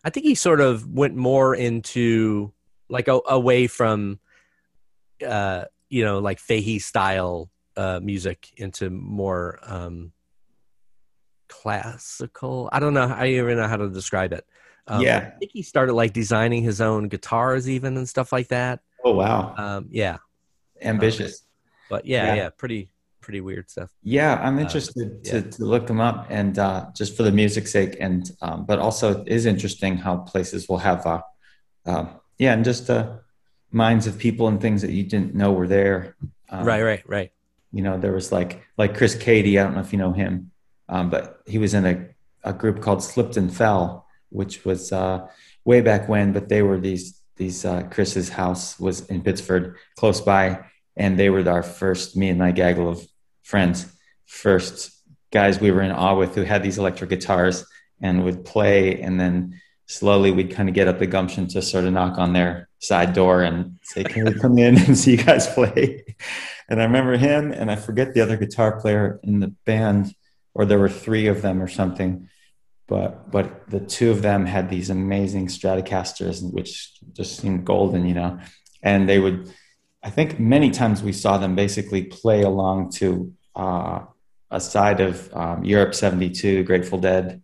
I 0.05 0.09
think 0.09 0.25
he 0.25 0.35
sort 0.35 0.61
of 0.61 0.87
went 0.87 1.15
more 1.15 1.53
into 1.53 2.53
like 2.89 3.09
a, 3.09 3.19
away 3.27 3.67
from 3.67 4.19
uh, 5.25 5.65
you 5.89 6.05
know 6.05 6.19
like 6.19 6.39
Fahey 6.39 6.79
style 6.79 7.49
uh, 7.75 7.99
music 8.01 8.53
into 8.55 8.89
more 8.89 9.59
um, 9.63 10.13
classical. 11.49 12.69
I 12.71 12.79
don't 12.79 12.93
know. 12.93 13.03
I 13.03 13.19
don't 13.19 13.27
even 13.27 13.57
know 13.57 13.67
how 13.67 13.77
to 13.77 13.89
describe 13.89 14.31
it. 14.31 14.45
Um, 14.87 15.01
yeah, 15.01 15.31
I 15.35 15.39
think 15.39 15.51
he 15.51 15.61
started 15.61 15.93
like 15.93 16.13
designing 16.13 16.63
his 16.63 16.81
own 16.81 17.07
guitars, 17.07 17.69
even 17.69 17.97
and 17.97 18.07
stuff 18.07 18.31
like 18.31 18.49
that. 18.49 18.81
Oh 19.03 19.13
wow! 19.13 19.53
Um, 19.57 19.87
yeah, 19.89 20.17
ambitious. 20.81 21.41
Um, 21.41 21.47
but 21.89 22.05
yeah, 22.05 22.27
yeah, 22.27 22.35
yeah, 22.35 22.49
pretty 22.49 22.89
pretty 23.21 23.41
weird 23.41 23.69
stuff. 23.69 23.89
Yeah, 24.03 24.39
I'm 24.41 24.57
uh, 24.57 24.61
interested 24.61 25.21
uh, 25.21 25.29
to, 25.29 25.35
yeah. 25.35 25.51
to 25.51 25.65
look 25.65 25.87
them 25.87 26.01
up 26.01 26.27
and 26.29 26.57
uh, 26.57 26.87
just 26.95 27.15
for 27.15 27.23
the 27.23 27.31
music's 27.31 27.71
sake, 27.71 27.97
and 27.99 28.29
um, 28.41 28.65
but 28.65 28.79
also 28.79 29.21
it 29.21 29.27
is 29.27 29.45
interesting 29.45 29.97
how 29.97 30.17
places 30.17 30.67
will 30.67 30.79
have, 30.79 31.05
uh, 31.05 31.21
uh, 31.85 32.05
yeah, 32.37 32.53
and 32.53 32.65
just 32.65 32.89
uh, 32.89 33.13
minds 33.71 34.07
of 34.07 34.17
people 34.17 34.47
and 34.47 34.59
things 34.59 34.81
that 34.81 34.91
you 34.91 35.03
didn't 35.03 35.35
know 35.35 35.51
were 35.51 35.67
there. 35.67 36.15
Um, 36.49 36.65
right, 36.65 36.81
right, 36.81 37.03
right. 37.07 37.31
You 37.71 37.83
know, 37.83 37.97
there 37.97 38.11
was 38.11 38.31
like 38.31 38.63
like 38.77 38.97
Chris 38.97 39.15
Cady. 39.15 39.57
I 39.57 39.63
don't 39.63 39.75
know 39.75 39.81
if 39.81 39.93
you 39.93 39.99
know 39.99 40.11
him, 40.11 40.51
um, 40.89 41.09
but 41.09 41.41
he 41.45 41.57
was 41.57 41.73
in 41.73 41.85
a, 41.85 42.07
a 42.43 42.53
group 42.53 42.81
called 42.81 43.03
Slipped 43.03 43.37
and 43.37 43.55
Fell, 43.55 44.05
which 44.31 44.65
was 44.65 44.91
uh, 44.91 45.27
way 45.63 45.81
back 45.81 46.09
when. 46.09 46.33
But 46.33 46.49
they 46.49 46.61
were 46.61 46.79
these 46.79 47.21
these 47.37 47.65
uh, 47.65 47.83
Chris's 47.83 48.29
house 48.29 48.79
was 48.79 49.07
in 49.07 49.21
Pittsford, 49.21 49.75
close 49.97 50.21
by, 50.21 50.65
and 50.95 51.17
they 51.17 51.29
were 51.29 51.47
our 51.49 51.63
first 51.63 52.17
me 52.17 52.29
and 52.29 52.39
my 52.39 52.51
gaggle 52.51 52.89
of 52.89 53.05
friends, 53.43 53.91
first 54.25 54.91
guys 55.31 55.59
we 55.59 55.71
were 55.71 55.81
in 55.81 55.91
awe 55.91 56.15
with 56.15 56.35
who 56.35 56.43
had 56.43 56.61
these 56.61 56.77
electric 56.77 57.09
guitars 57.09 57.65
and 58.01 58.23
would 58.23 58.45
play, 58.45 59.01
and 59.01 59.19
then 59.19 59.59
slowly 59.85 60.31
we'd 60.31 60.51
kind 60.51 60.69
of 60.69 60.75
get 60.75 60.87
up 60.87 60.99
the 60.99 61.07
gumption 61.07 61.47
to 61.47 61.61
sort 61.61 61.85
of 61.85 61.93
knock 61.93 62.17
on 62.17 62.33
their 62.33 62.69
side 62.79 63.13
door 63.13 63.43
and 63.43 63.79
say, 63.83 64.03
"Can 64.03 64.25
we 64.25 64.33
come 64.33 64.57
in 64.57 64.77
and 64.77 64.97
see 65.01 65.11
you 65.11 65.23
guys 65.23 65.47
play?" 65.47 66.03
And 66.69 66.79
I 66.81 66.85
remember 66.85 67.17
him, 67.17 67.51
and 67.51 67.69
I 67.69 67.75
forget 67.75 68.13
the 68.13 68.21
other 68.21 68.37
guitar 68.37 68.79
player 68.79 69.19
in 69.23 69.39
the 69.39 69.53
band, 69.65 70.15
or 70.53 70.65
there 70.65 70.79
were 70.79 70.89
three 70.89 71.27
of 71.27 71.41
them 71.41 71.61
or 71.61 71.67
something 71.67 72.29
but 72.91 73.31
but 73.31 73.69
the 73.69 73.79
two 73.79 74.11
of 74.11 74.21
them 74.21 74.45
had 74.45 74.69
these 74.69 74.89
amazing 74.89 75.47
Stratocasters, 75.47 76.43
which 76.51 76.91
just 77.13 77.39
seemed 77.39 77.63
golden, 77.63 78.05
you 78.05 78.13
know. 78.13 78.37
And 78.83 79.07
they 79.07 79.17
would, 79.17 79.49
I 80.03 80.09
think, 80.09 80.41
many 80.41 80.71
times 80.71 81.01
we 81.01 81.13
saw 81.13 81.37
them 81.37 81.55
basically 81.55 82.03
play 82.03 82.41
along 82.41 82.91
to 82.99 83.33
uh, 83.55 84.01
a 84.51 84.59
side 84.59 84.99
of 84.99 85.33
um, 85.33 85.63
Europe 85.63 85.95
'72, 85.95 86.65
Grateful 86.65 86.99
Dead, 86.99 87.41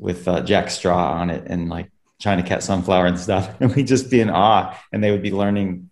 with 0.00 0.26
uh, 0.26 0.40
Jack 0.40 0.68
Straw 0.68 1.12
on 1.12 1.30
it, 1.30 1.44
and 1.46 1.68
like 1.68 1.88
China 2.18 2.42
Cat 2.42 2.64
Sunflower 2.64 3.06
and 3.06 3.18
stuff. 3.20 3.54
And 3.60 3.72
we'd 3.76 3.86
just 3.86 4.10
be 4.10 4.20
in 4.20 4.30
awe, 4.30 4.76
and 4.92 4.98
they 5.02 5.12
would 5.12 5.22
be 5.22 5.30
learning, 5.30 5.90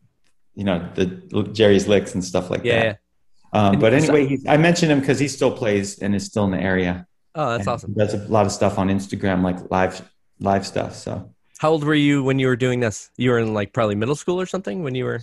you 0.57 0.65
know, 0.65 0.91
the 0.97 1.07
Jerry's 1.53 1.87
licks 1.87 2.15
and 2.15 2.25
stuff 2.25 2.51
like 2.51 2.65
yeah, 2.65 2.75
that. 2.75 2.99
Yeah. 3.55 3.69
Um, 3.69 3.79
but 3.79 3.95
anyway, 3.95 4.37
I 4.49 4.57
mentioned 4.57 4.91
him 4.91 4.99
because 4.99 5.21
he 5.21 5.29
still 5.29 5.53
plays 5.53 6.01
and 6.01 6.13
is 6.13 6.27
still 6.27 6.45
in 6.45 6.51
the 6.51 6.61
area. 6.61 7.07
Oh, 7.35 7.51
that's 7.51 7.67
awesome. 7.67 7.95
Does 7.95 8.15
a 8.15 8.19
lot 8.29 8.47
of 8.47 8.53
stuff 8.53 8.79
on 8.79 8.89
Instagram, 8.89 9.43
like 9.43 9.71
live 9.71 10.09
live 10.41 10.67
stuff. 10.67 10.95
So, 10.95 11.33
how 11.59 11.71
old 11.71 11.85
were 11.85 11.95
you 11.95 12.25
when 12.25 12.39
you 12.39 12.47
were 12.47 12.57
doing 12.57 12.81
this? 12.81 13.11
You 13.17 13.31
were 13.31 13.39
in 13.39 13.55
like 13.55 13.73
probably 13.73 13.95
middle 13.95 14.17
school 14.17 14.41
or 14.41 14.47
something 14.47 14.83
when 14.83 14.95
you 14.95 15.05
were. 15.05 15.21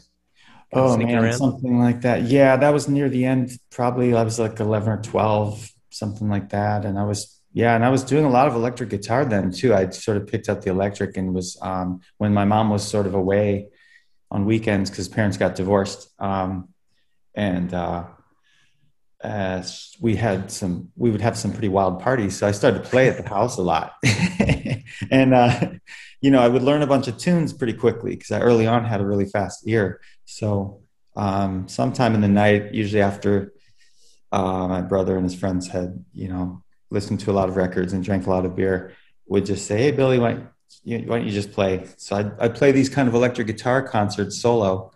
Oh 0.74 0.98
man, 0.98 1.24
around? 1.24 1.34
something 1.34 1.80
like 1.80 2.02
that. 2.02 2.24
Yeah, 2.24 2.58
that 2.58 2.72
was 2.72 2.88
near 2.88 3.10
the 3.10 3.26
end. 3.26 3.52
Probably 3.72 4.14
I 4.14 4.24
was 4.24 4.40
like 4.40 4.60
eleven 4.60 4.90
or 4.90 5.02
twelve, 5.02 5.70
something 5.90 6.30
like 6.30 6.50
that. 6.50 6.86
And 6.86 7.00
I 7.00 7.04
was 7.04 7.38
yeah, 7.54 7.76
and 7.76 7.84
I 7.84 7.90
was 7.90 8.04
doing 8.04 8.26
a 8.26 8.30
lot 8.30 8.48
of 8.48 8.56
electric 8.56 8.90
guitar 8.90 9.26
then 9.26 9.52
too. 9.52 9.74
I 9.74 9.90
sort 9.90 10.18
of 10.18 10.28
picked 10.28 10.50
up 10.50 10.62
the 10.62 10.70
electric 10.70 11.18
and 11.18 11.34
was 11.34 11.58
um, 11.62 12.02
when 12.18 12.34
my 12.34 12.46
mom 12.46 12.70
was 12.70 12.88
sort 12.88 13.08
of 13.08 13.16
away 13.16 13.70
on 14.30 14.46
weekends 14.46 14.90
because 14.90 15.08
parents 15.08 15.38
got 15.38 15.56
divorced. 15.56 16.10
Um, 16.20 16.70
and 17.34 17.74
uh, 17.74 18.06
as 19.22 19.96
we 20.00 20.16
had 20.16 20.52
some 20.52 20.92
we 20.96 21.10
would 21.10 21.22
have 21.22 21.38
some 21.38 21.52
pretty 21.52 21.70
wild 21.70 22.00
parties. 22.00 22.38
So 22.38 22.48
i 22.48 22.52
started 22.52 22.84
to 22.84 22.90
play 22.90 23.10
at 23.10 23.18
the 23.18 23.30
house 23.38 23.58
a 23.58 23.62
lot. 23.62 23.94
And 25.12 25.34
uh, 25.34 25.72
you 26.22 26.32
know 26.32 26.42
i 26.42 26.48
would 26.48 26.64
learn 26.64 26.82
a 26.82 26.88
bunch 26.88 27.08
of 27.08 27.18
tunes 27.18 27.54
pretty 27.54 27.74
quickly 27.74 28.12
because 28.12 28.32
i 28.32 28.40
early 28.40 28.66
on 28.66 28.86
had 28.86 29.02
a 29.02 29.06
really 29.06 29.26
fast 29.26 29.68
ear. 29.68 30.02
So 30.26 30.82
um, 31.16 31.68
sometime 31.68 32.16
in 32.16 32.22
the 32.22 32.28
night 32.28 32.74
usually 32.74 33.02
after 33.02 33.54
uh, 34.32 34.68
my 34.68 34.82
brother 34.82 35.16
and 35.16 35.24
his 35.24 35.36
friends 35.36 35.68
had 35.68 36.04
you 36.14 36.30
know 36.30 36.64
listened 36.90 37.20
to 37.22 37.32
a 37.32 37.34
lot 37.34 37.50
of 37.50 37.58
records 37.58 37.94
and 37.94 38.04
drank 38.04 38.28
a 38.28 38.30
lot 38.30 38.46
of 38.46 38.56
beer 38.56 38.94
would 39.28 39.46
just 39.46 39.68
say 39.68 39.78
hey 39.78 39.92
billy 39.92 40.20
why, 40.20 40.42
why 40.84 40.98
don't 41.00 41.26
you 41.26 41.32
just 41.32 41.52
play? 41.52 41.86
So 41.98 42.16
I'd, 42.16 42.40
I'd 42.40 42.56
play 42.56 42.72
these 42.72 42.90
kind 42.90 43.08
of 43.08 43.14
electric 43.14 43.48
guitar 43.48 43.82
concerts 43.82 44.42
solo. 44.42 44.92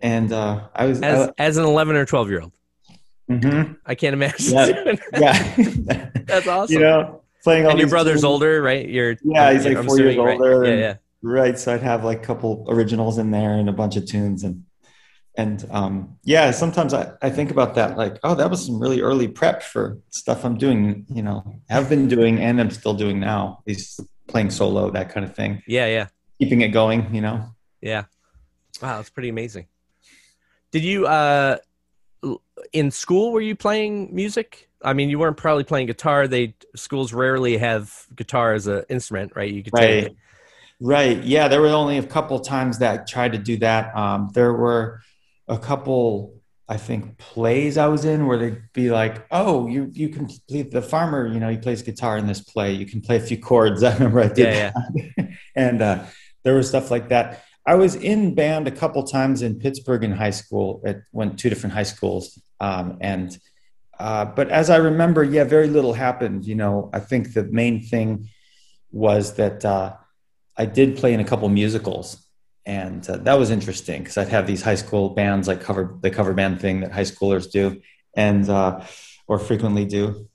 And 0.00 0.32
uh, 0.32 0.68
i 0.74 0.86
was 0.86 1.02
as, 1.02 1.28
I, 1.28 1.32
as 1.36 1.56
an 1.58 1.64
11 1.64 1.96
or 1.96 2.06
12 2.06 2.30
year 2.30 2.40
old 2.40 2.52
Mm-hmm. 3.30 3.72
I 3.86 3.94
can't 3.94 4.14
imagine. 4.14 4.52
Yeah, 4.52 4.96
yeah. 5.18 6.10
that's 6.24 6.48
awesome. 6.48 6.74
You 6.74 6.80
know, 6.80 7.22
playing 7.44 7.64
all. 7.64 7.70
And 7.70 7.78
your 7.78 7.88
brother's 7.88 8.22
tunes. 8.22 8.24
older, 8.24 8.60
right? 8.60 8.88
You're 8.88 9.16
yeah, 9.22 9.52
he's 9.52 9.64
like 9.64 9.76
I'm 9.76 9.86
4 9.86 9.94
assuming, 9.94 10.16
years 10.16 10.40
older. 10.40 10.60
Right? 10.60 10.68
Yeah, 10.70 10.78
yeah. 10.78 10.94
Right, 11.22 11.58
so 11.58 11.74
I'd 11.74 11.82
have 11.82 12.02
like 12.02 12.18
a 12.18 12.26
couple 12.26 12.66
originals 12.68 13.18
in 13.18 13.30
there 13.30 13.52
and 13.52 13.68
a 13.68 13.72
bunch 13.72 13.96
of 13.96 14.06
tunes 14.06 14.42
and 14.42 14.64
and 15.36 15.64
um, 15.70 16.18
yeah, 16.24 16.50
sometimes 16.50 16.92
I, 16.92 17.12
I 17.22 17.30
think 17.30 17.50
about 17.50 17.76
that 17.76 17.96
like, 17.96 18.18
oh, 18.24 18.34
that 18.34 18.50
was 18.50 18.66
some 18.66 18.80
really 18.80 19.00
early 19.00 19.28
prep 19.28 19.62
for 19.62 19.98
stuff 20.10 20.44
I'm 20.44 20.58
doing, 20.58 21.06
you 21.08 21.22
know, 21.22 21.60
have 21.68 21.88
been 21.88 22.08
doing 22.08 22.40
and 22.40 22.60
I'm 22.60 22.70
still 22.70 22.94
doing 22.94 23.20
now. 23.20 23.62
These 23.64 24.00
playing 24.26 24.50
solo, 24.50 24.90
that 24.90 25.10
kind 25.10 25.24
of 25.24 25.34
thing. 25.34 25.62
Yeah, 25.66 25.86
yeah. 25.86 26.08
Keeping 26.40 26.62
it 26.62 26.68
going, 26.68 27.14
you 27.14 27.20
know. 27.20 27.44
Yeah. 27.80 28.04
Wow, 28.82 28.96
that's 28.96 29.10
pretty 29.10 29.28
amazing. 29.28 29.66
Did 30.72 30.82
you 30.82 31.06
uh 31.06 31.58
in 32.72 32.90
school 32.90 33.32
were 33.32 33.40
you 33.40 33.56
playing 33.56 34.14
music? 34.14 34.68
I 34.82 34.92
mean, 34.92 35.10
you 35.10 35.18
weren't 35.18 35.36
probably 35.36 35.64
playing 35.64 35.86
guitar. 35.86 36.26
They 36.26 36.54
schools 36.74 37.12
rarely 37.12 37.58
have 37.58 38.06
guitar 38.14 38.54
as 38.54 38.66
an 38.66 38.84
instrument, 38.88 39.32
right? 39.34 39.52
You 39.52 39.62
could 39.62 39.74
right, 39.74 40.04
take... 40.04 40.16
right. 40.80 41.22
Yeah, 41.22 41.48
there 41.48 41.60
were 41.60 41.68
only 41.68 41.98
a 41.98 42.02
couple 42.02 42.38
times 42.40 42.78
that 42.78 43.00
I 43.00 43.04
tried 43.04 43.32
to 43.32 43.38
do 43.38 43.58
that. 43.58 43.94
Um, 43.94 44.30
there 44.32 44.52
were 44.52 45.02
a 45.48 45.58
couple, 45.58 46.40
I 46.68 46.78
think, 46.78 47.18
plays 47.18 47.76
I 47.76 47.88
was 47.88 48.04
in 48.04 48.26
where 48.26 48.38
they'd 48.38 48.62
be 48.72 48.90
like, 48.90 49.26
"Oh, 49.30 49.66
you 49.66 49.90
you 49.92 50.08
can 50.08 50.28
play 50.48 50.62
the 50.62 50.82
farmer. 50.82 51.26
You 51.26 51.40
know, 51.40 51.50
he 51.50 51.58
plays 51.58 51.82
guitar 51.82 52.16
in 52.16 52.26
this 52.26 52.40
play. 52.40 52.72
You 52.72 52.86
can 52.86 53.02
play 53.02 53.16
a 53.16 53.20
few 53.20 53.38
chords." 53.38 53.82
I 53.84 53.92
remember 53.94 54.20
I 54.20 54.28
did 54.28 54.54
yeah, 54.54 54.70
that, 54.70 55.12
yeah. 55.18 55.26
and 55.54 55.82
uh, 55.82 56.04
there 56.42 56.54
was 56.54 56.68
stuff 56.68 56.90
like 56.90 57.08
that. 57.08 57.44
I 57.66 57.74
was 57.74 57.94
in 57.94 58.34
band 58.34 58.66
a 58.66 58.70
couple 58.70 59.02
times 59.02 59.42
in 59.42 59.58
Pittsburgh 59.58 60.02
in 60.04 60.12
high 60.12 60.30
school. 60.30 60.82
At 60.84 61.02
went 61.12 61.38
two 61.38 61.48
different 61.48 61.74
high 61.74 61.84
schools, 61.84 62.40
um, 62.58 62.98
and 63.00 63.38
uh, 63.98 64.24
but 64.24 64.48
as 64.48 64.70
I 64.70 64.76
remember, 64.76 65.22
yeah, 65.22 65.44
very 65.44 65.68
little 65.68 65.92
happened. 65.92 66.46
You 66.46 66.54
know, 66.54 66.90
I 66.92 67.00
think 67.00 67.34
the 67.34 67.44
main 67.44 67.82
thing 67.82 68.28
was 68.90 69.34
that 69.34 69.64
uh, 69.64 69.94
I 70.56 70.66
did 70.66 70.96
play 70.96 71.12
in 71.12 71.20
a 71.20 71.24
couple 71.24 71.48
musicals, 71.48 72.26
and 72.64 73.08
uh, 73.08 73.18
that 73.18 73.38
was 73.38 73.50
interesting 73.50 74.02
because 74.02 74.16
I'd 74.16 74.28
have 74.28 74.46
these 74.46 74.62
high 74.62 74.74
school 74.74 75.10
bands 75.10 75.46
like 75.46 75.60
cover 75.60 75.98
the 76.00 76.10
cover 76.10 76.32
band 76.32 76.60
thing 76.60 76.80
that 76.80 76.92
high 76.92 77.02
schoolers 77.02 77.50
do, 77.50 77.82
and 78.14 78.48
uh, 78.48 78.84
or 79.28 79.38
frequently 79.38 79.84
do, 79.84 80.28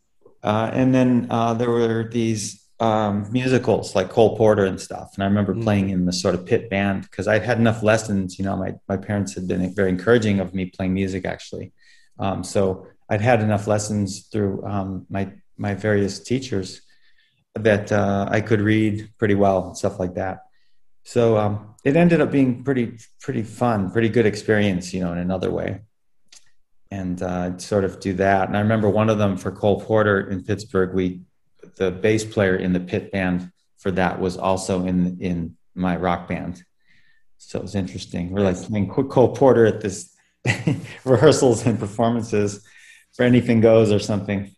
uh, 0.44 0.70
and 0.72 0.94
then 0.94 1.28
uh, 1.32 1.56
there 1.56 1.72
were 1.72 2.08
these 2.08 2.65
um, 2.80 3.32
musicals 3.32 3.96
like 3.96 4.10
Cole 4.10 4.36
Porter 4.36 4.66
and 4.66 4.80
stuff. 4.80 5.12
And 5.16 5.24
I 5.24 5.28
remember 5.28 5.54
mm. 5.54 5.64
playing 5.64 5.90
in 5.90 6.06
the 6.06 6.14
sort 6.14 6.36
of 6.36 6.46
pit 6.46 6.70
band 6.70 7.04
because 7.04 7.28
I'd 7.28 7.44
had 7.44 7.58
enough 7.58 7.84
lessons. 7.84 8.38
You 8.38 8.46
know, 8.46 8.58
my, 8.58 8.76
my 8.88 8.98
parents 8.98 9.34
had 9.34 9.48
been 9.48 9.74
very 9.74 9.90
encouraging 9.90 10.40
of 10.40 10.54
me 10.54 10.66
playing 10.66 10.94
music 10.94 11.26
actually. 11.26 11.72
Um, 12.20 12.44
so 12.44 12.88
I'd 13.10 13.22
had 13.22 13.42
enough 13.42 13.68
lessons 13.68 14.28
through 14.28 14.66
um, 14.66 15.06
my, 15.10 15.32
my 15.58 15.74
various 15.74 16.20
teachers 16.20 16.82
that 17.54 17.92
uh, 17.92 18.28
I 18.30 18.42
could 18.42 18.60
read 18.60 19.10
pretty 19.18 19.36
well 19.36 19.68
and 19.68 19.78
stuff 19.78 20.00
like 20.00 20.16
that. 20.16 20.40
So 21.04 21.38
um, 21.38 21.76
it 21.86 21.96
ended 21.96 22.20
up 22.20 22.32
being 22.32 22.64
pretty, 22.64 22.98
pretty 23.22 23.44
fun, 23.44 23.92
pretty 23.92 24.10
good 24.10 24.26
experience, 24.26 24.94
you 24.94 25.00
know, 25.00 25.12
in 25.12 25.20
another 25.20 25.52
way. 25.52 25.82
And 26.92 27.22
uh, 27.22 27.58
sort 27.58 27.84
of 27.84 28.00
do 28.00 28.14
that. 28.14 28.48
And 28.48 28.58
I 28.58 28.62
remember 28.62 28.90
one 28.90 29.10
of 29.10 29.18
them 29.18 29.38
for 29.38 29.52
Cole 29.52 29.82
Porter 29.82 30.30
in 30.30 30.44
Pittsburgh, 30.44 30.94
we 30.94 31.22
the 31.78 31.92
bass 31.92 32.24
player 32.24 32.56
in 32.56 32.74
the 32.74 32.80
pit 32.80 33.12
band 33.12 33.52
for 33.78 33.92
that 33.92 34.20
was 34.20 34.38
also 34.38 34.86
in 34.86 35.20
in 35.20 35.58
my 35.76 35.96
rock 35.96 36.28
band. 36.28 36.64
So 37.38 37.60
it 37.60 37.64
was 37.64 37.76
interesting. 37.76 38.32
We're 38.32 38.42
like 38.42 38.62
playing 38.62 38.90
Cole 38.90 39.36
Porter 39.36 39.66
at 39.66 39.82
this 39.82 40.16
rehearsals 41.06 41.66
and 41.66 41.78
performances 41.78 42.66
for 43.14 43.24
anything 43.24 43.62
goes 43.62 43.92
or 43.92 44.00
something. 44.00 44.56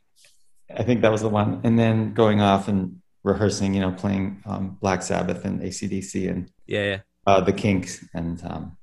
I 0.73 0.83
think 0.83 1.01
that 1.01 1.11
was 1.11 1.21
the 1.21 1.29
one. 1.29 1.61
And 1.63 1.77
then 1.77 2.13
going 2.13 2.39
off 2.39 2.67
and 2.67 3.01
rehearsing, 3.23 3.73
you 3.73 3.81
know, 3.81 3.91
playing 3.91 4.41
um, 4.45 4.77
Black 4.79 5.01
Sabbath 5.01 5.43
and 5.43 5.61
ACDC 5.61 6.29
and 6.29 6.51
yeah, 6.65 6.83
yeah. 6.83 6.99
Uh, 7.25 7.41
the 7.41 7.51
Kinks 7.51 8.05
and 8.13 8.41
um, 8.45 8.77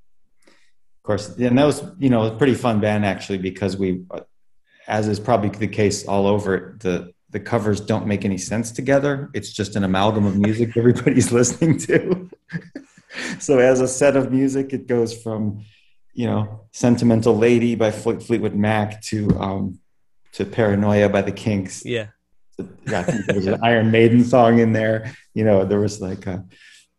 of 0.47 1.03
course, 1.03 1.37
and 1.37 1.59
that 1.59 1.65
was 1.65 1.83
you 1.99 2.11
know 2.11 2.25
a 2.25 2.37
pretty 2.37 2.55
fun 2.55 2.81
band 2.81 3.07
actually 3.07 3.39
because 3.39 3.77
we, 3.77 4.05
as 4.87 5.09
is 5.09 5.19
probably 5.21 5.49
the 5.49 5.69
case 5.69 6.07
all 6.07 6.27
over 6.27 6.77
the 6.81 7.14
the 7.35 7.41
covers 7.41 7.81
don't 7.81 8.07
make 8.07 8.25
any 8.25 8.39
sense 8.39 8.71
together. 8.71 9.29
It's 9.35 9.53
just 9.53 9.75
an 9.75 9.83
amalgam 9.83 10.25
of 10.25 10.39
music 10.39 10.77
everybody's 10.77 11.33
listening 11.33 11.79
to. 11.79 12.31
so 13.41 13.59
as 13.59 13.81
a 13.81 13.89
set 13.89 14.17
of 14.17 14.31
music, 14.31 14.73
it 14.73 14.87
goes 14.87 15.21
from, 15.21 15.65
you 16.13 16.27
know, 16.27 16.61
"Sentimental 16.71 17.37
Lady" 17.37 17.75
by 17.75 17.91
Fleetwood 17.91 18.55
Mac 18.55 19.03
to 19.11 19.29
um, 19.41 19.81
to 20.35 20.45
"Paranoia" 20.45 21.09
by 21.09 21.23
the 21.23 21.33
Kinks. 21.33 21.85
Yeah. 21.85 22.07
I 22.87 23.03
think 23.03 23.27
there 23.27 23.35
was 23.35 23.49
an 23.49 23.59
Iron 23.65 23.91
Maiden 23.91 24.23
song 24.23 24.61
in 24.61 24.73
there. 24.73 25.13
You 25.35 25.45
know, 25.45 25.65
there 25.65 25.81
was 25.81 26.01
like 26.01 26.29
a, 26.29 26.45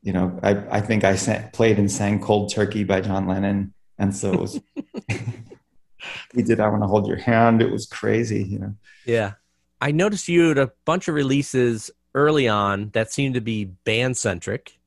you 0.03 0.11
know, 0.11 0.37
I 0.43 0.79
I 0.79 0.81
think 0.81 1.05
I 1.05 1.15
sang, 1.15 1.49
played 1.51 1.79
and 1.79 1.89
sang 1.89 2.19
"Cold 2.19 2.53
Turkey" 2.53 2.83
by 2.83 2.99
John 2.99 3.25
Lennon, 3.25 3.73
and 3.97 4.13
so 4.13 4.33
it 4.33 4.39
was. 4.41 4.59
we 6.35 6.43
did 6.43 6.59
"I 6.59 6.67
Want 6.67 6.83
to 6.83 6.87
Hold 6.87 7.07
Your 7.07 7.15
Hand." 7.15 7.61
It 7.61 7.71
was 7.71 7.85
crazy, 7.85 8.43
you 8.43 8.59
know. 8.59 8.75
Yeah. 9.05 9.35
I 9.81 9.91
noticed 9.91 10.27
you 10.27 10.49
had 10.49 10.57
a 10.57 10.71
bunch 10.85 11.07
of 11.07 11.15
releases 11.15 11.91
early 12.13 12.47
on 12.47 12.89
that 12.93 13.11
seemed 13.11 13.35
to 13.35 13.41
be 13.41 13.65
band 13.65 14.17
centric. 14.17 14.77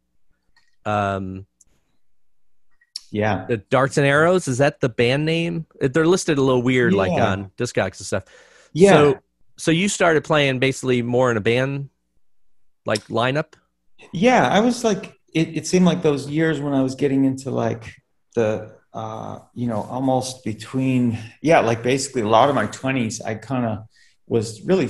Um, 0.85 1.46
yeah, 3.11 3.46
the 3.46 3.59
Darts 3.59 3.96
and 3.96 4.07
Arrows 4.07 4.48
is 4.48 4.59
that 4.59 4.81
the 4.81 4.88
band 4.88 5.24
name? 5.24 5.66
They're 5.81 6.07
listed 6.07 6.38
a 6.38 6.42
little 6.42 6.62
weird, 6.62 6.92
yeah. 6.92 6.98
like 6.98 7.12
on 7.12 7.51
Discogs 7.57 7.98
and 7.98 8.07
stuff. 8.07 8.24
Yeah. 8.72 8.90
So, 8.90 9.18
so 9.57 9.70
you 9.70 9.88
started 9.88 10.24
playing 10.24 10.59
basically 10.59 11.03
more 11.03 11.31
in 11.31 11.37
a 11.37 11.40
band 11.40 11.88
like 12.87 13.05
lineup. 13.09 13.55
Yeah, 14.12 14.48
I 14.48 14.61
was 14.61 14.85
like 14.85 15.14
it, 15.35 15.57
it 15.57 15.66
seemed 15.66 15.85
like 15.85 16.03
those 16.03 16.29
years 16.29 16.61
when 16.61 16.74
I 16.74 16.83
was 16.83 16.94
getting 16.94 17.24
into 17.24 17.51
like 17.51 17.94
the 18.35 18.74
uh, 18.92 19.40
you 19.55 19.68
know 19.68 19.83
almost 19.83 20.44
between 20.44 21.18
yeah 21.42 21.61
like 21.61 21.83
basically 21.83 22.22
a 22.22 22.29
lot 22.29 22.48
of 22.48 22.55
my 22.55 22.66
20s 22.66 23.24
I 23.24 23.35
kind 23.35 23.66
of 23.66 23.79
was 24.29 24.62
really 24.62 24.88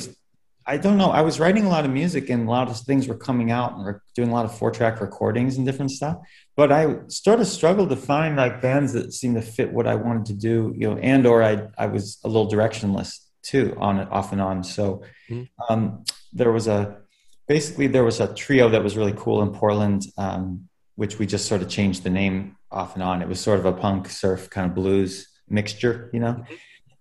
I 0.69 0.77
don't 0.77 0.99
know. 0.99 1.11
I 1.11 1.23
was 1.23 1.41
writing 1.41 1.65
a 1.65 1.71
lot 1.71 1.87
of 1.87 1.91
music 1.91 2.29
and 2.29 2.47
a 2.47 2.51
lot 2.51 2.69
of 2.69 2.77
things 2.77 3.09
were 3.09 3.17
coming 3.17 3.51
out 3.51 3.73
and 3.73 3.85
we're 3.87 4.03
doing 4.15 4.29
a 4.29 4.35
lot 4.35 4.45
of 4.45 4.55
four 4.55 4.71
track 4.71 5.01
recordings 5.01 5.57
and 5.57 5.65
different 5.65 5.91
stuff. 5.91 6.19
But 6.57 6.71
I 6.71 6.97
sort 7.09 7.41
of 7.41 7.47
struggled 7.47 7.89
to 7.89 7.97
find 7.97 8.37
like 8.37 8.61
bands 8.61 8.93
that 8.93 9.15
seemed 9.15 9.37
to 9.37 9.41
fit 9.41 9.73
what 9.73 9.87
I 9.87 9.95
wanted 9.95 10.27
to 10.27 10.35
do, 10.35 10.75
you 10.77 10.91
know, 10.91 10.99
and 10.99 11.27
or 11.27 11.43
I 11.43 11.69
I 11.79 11.87
was 11.87 12.19
a 12.23 12.29
little 12.29 12.51
directionless 12.51 13.19
too 13.43 13.75
on 13.79 13.99
it 13.99 14.09
off 14.13 14.33
and 14.33 14.43
on. 14.43 14.63
So 14.63 15.03
mm-hmm. 15.31 15.45
um, 15.73 16.05
there 16.35 16.53
was 16.53 16.69
a 16.69 16.99
basically 17.47 17.87
there 17.87 18.05
was 18.05 18.21
a 18.21 18.35
trio 18.35 18.69
that 18.69 18.85
was 18.85 18.95
really 18.95 19.15
cool 19.17 19.41
in 19.41 19.55
Portland, 19.55 20.05
um, 20.19 20.69
which 20.97 21.19
we 21.19 21.25
just 21.27 21.47
sort 21.47 21.63
of 21.63 21.71
changed 21.71 22.03
the 22.03 22.11
name 22.11 22.59
off 22.71 22.93
and 22.93 23.03
on. 23.03 23.23
It 23.23 23.29
was 23.29 23.41
sort 23.41 23.59
of 23.59 23.65
a 23.65 23.73
punk 23.73 24.11
surf 24.11 24.51
kind 24.51 24.67
of 24.67 24.75
blues 24.75 25.29
mixture, 25.49 26.11
you 26.13 26.21
know, 26.21 26.35
mm-hmm. 26.35 26.55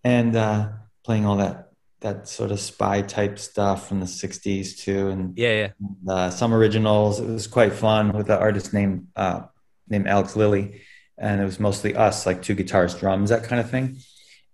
and 0.06 0.38
uh, 0.38 0.70
playing 1.04 1.26
all 1.26 1.36
that 1.36 1.67
that 2.02 2.28
sort 2.28 2.52
of 2.52 2.60
spy 2.60 3.02
type 3.02 3.40
stuff 3.40 3.88
from 3.88 4.00
the 4.00 4.06
60s 4.06 4.78
too 4.78 5.10
and 5.10 5.38
yeah 5.38 5.72
yeah. 6.08 6.14
uh, 6.14 6.30
some 6.30 6.54
originals. 6.54 7.20
It 7.20 7.28
was 7.28 7.48
quite 7.48 7.74
fun 7.74 8.14
with 8.14 8.28
the 8.28 8.38
artist 8.38 8.74
named 8.74 9.08
uh, 9.16 9.42
named 9.88 10.08
alex 10.08 10.36
lilly 10.36 10.82
and 11.18 11.42
it 11.42 11.46
was 11.46 11.60
mostly 11.60 11.96
us 11.96 12.26
like 12.26 12.42
two 12.42 12.54
guitars 12.54 12.94
drums 12.96 13.30
that 13.30 13.44
kind 13.44 13.60
of 13.60 13.70
thing. 13.70 13.98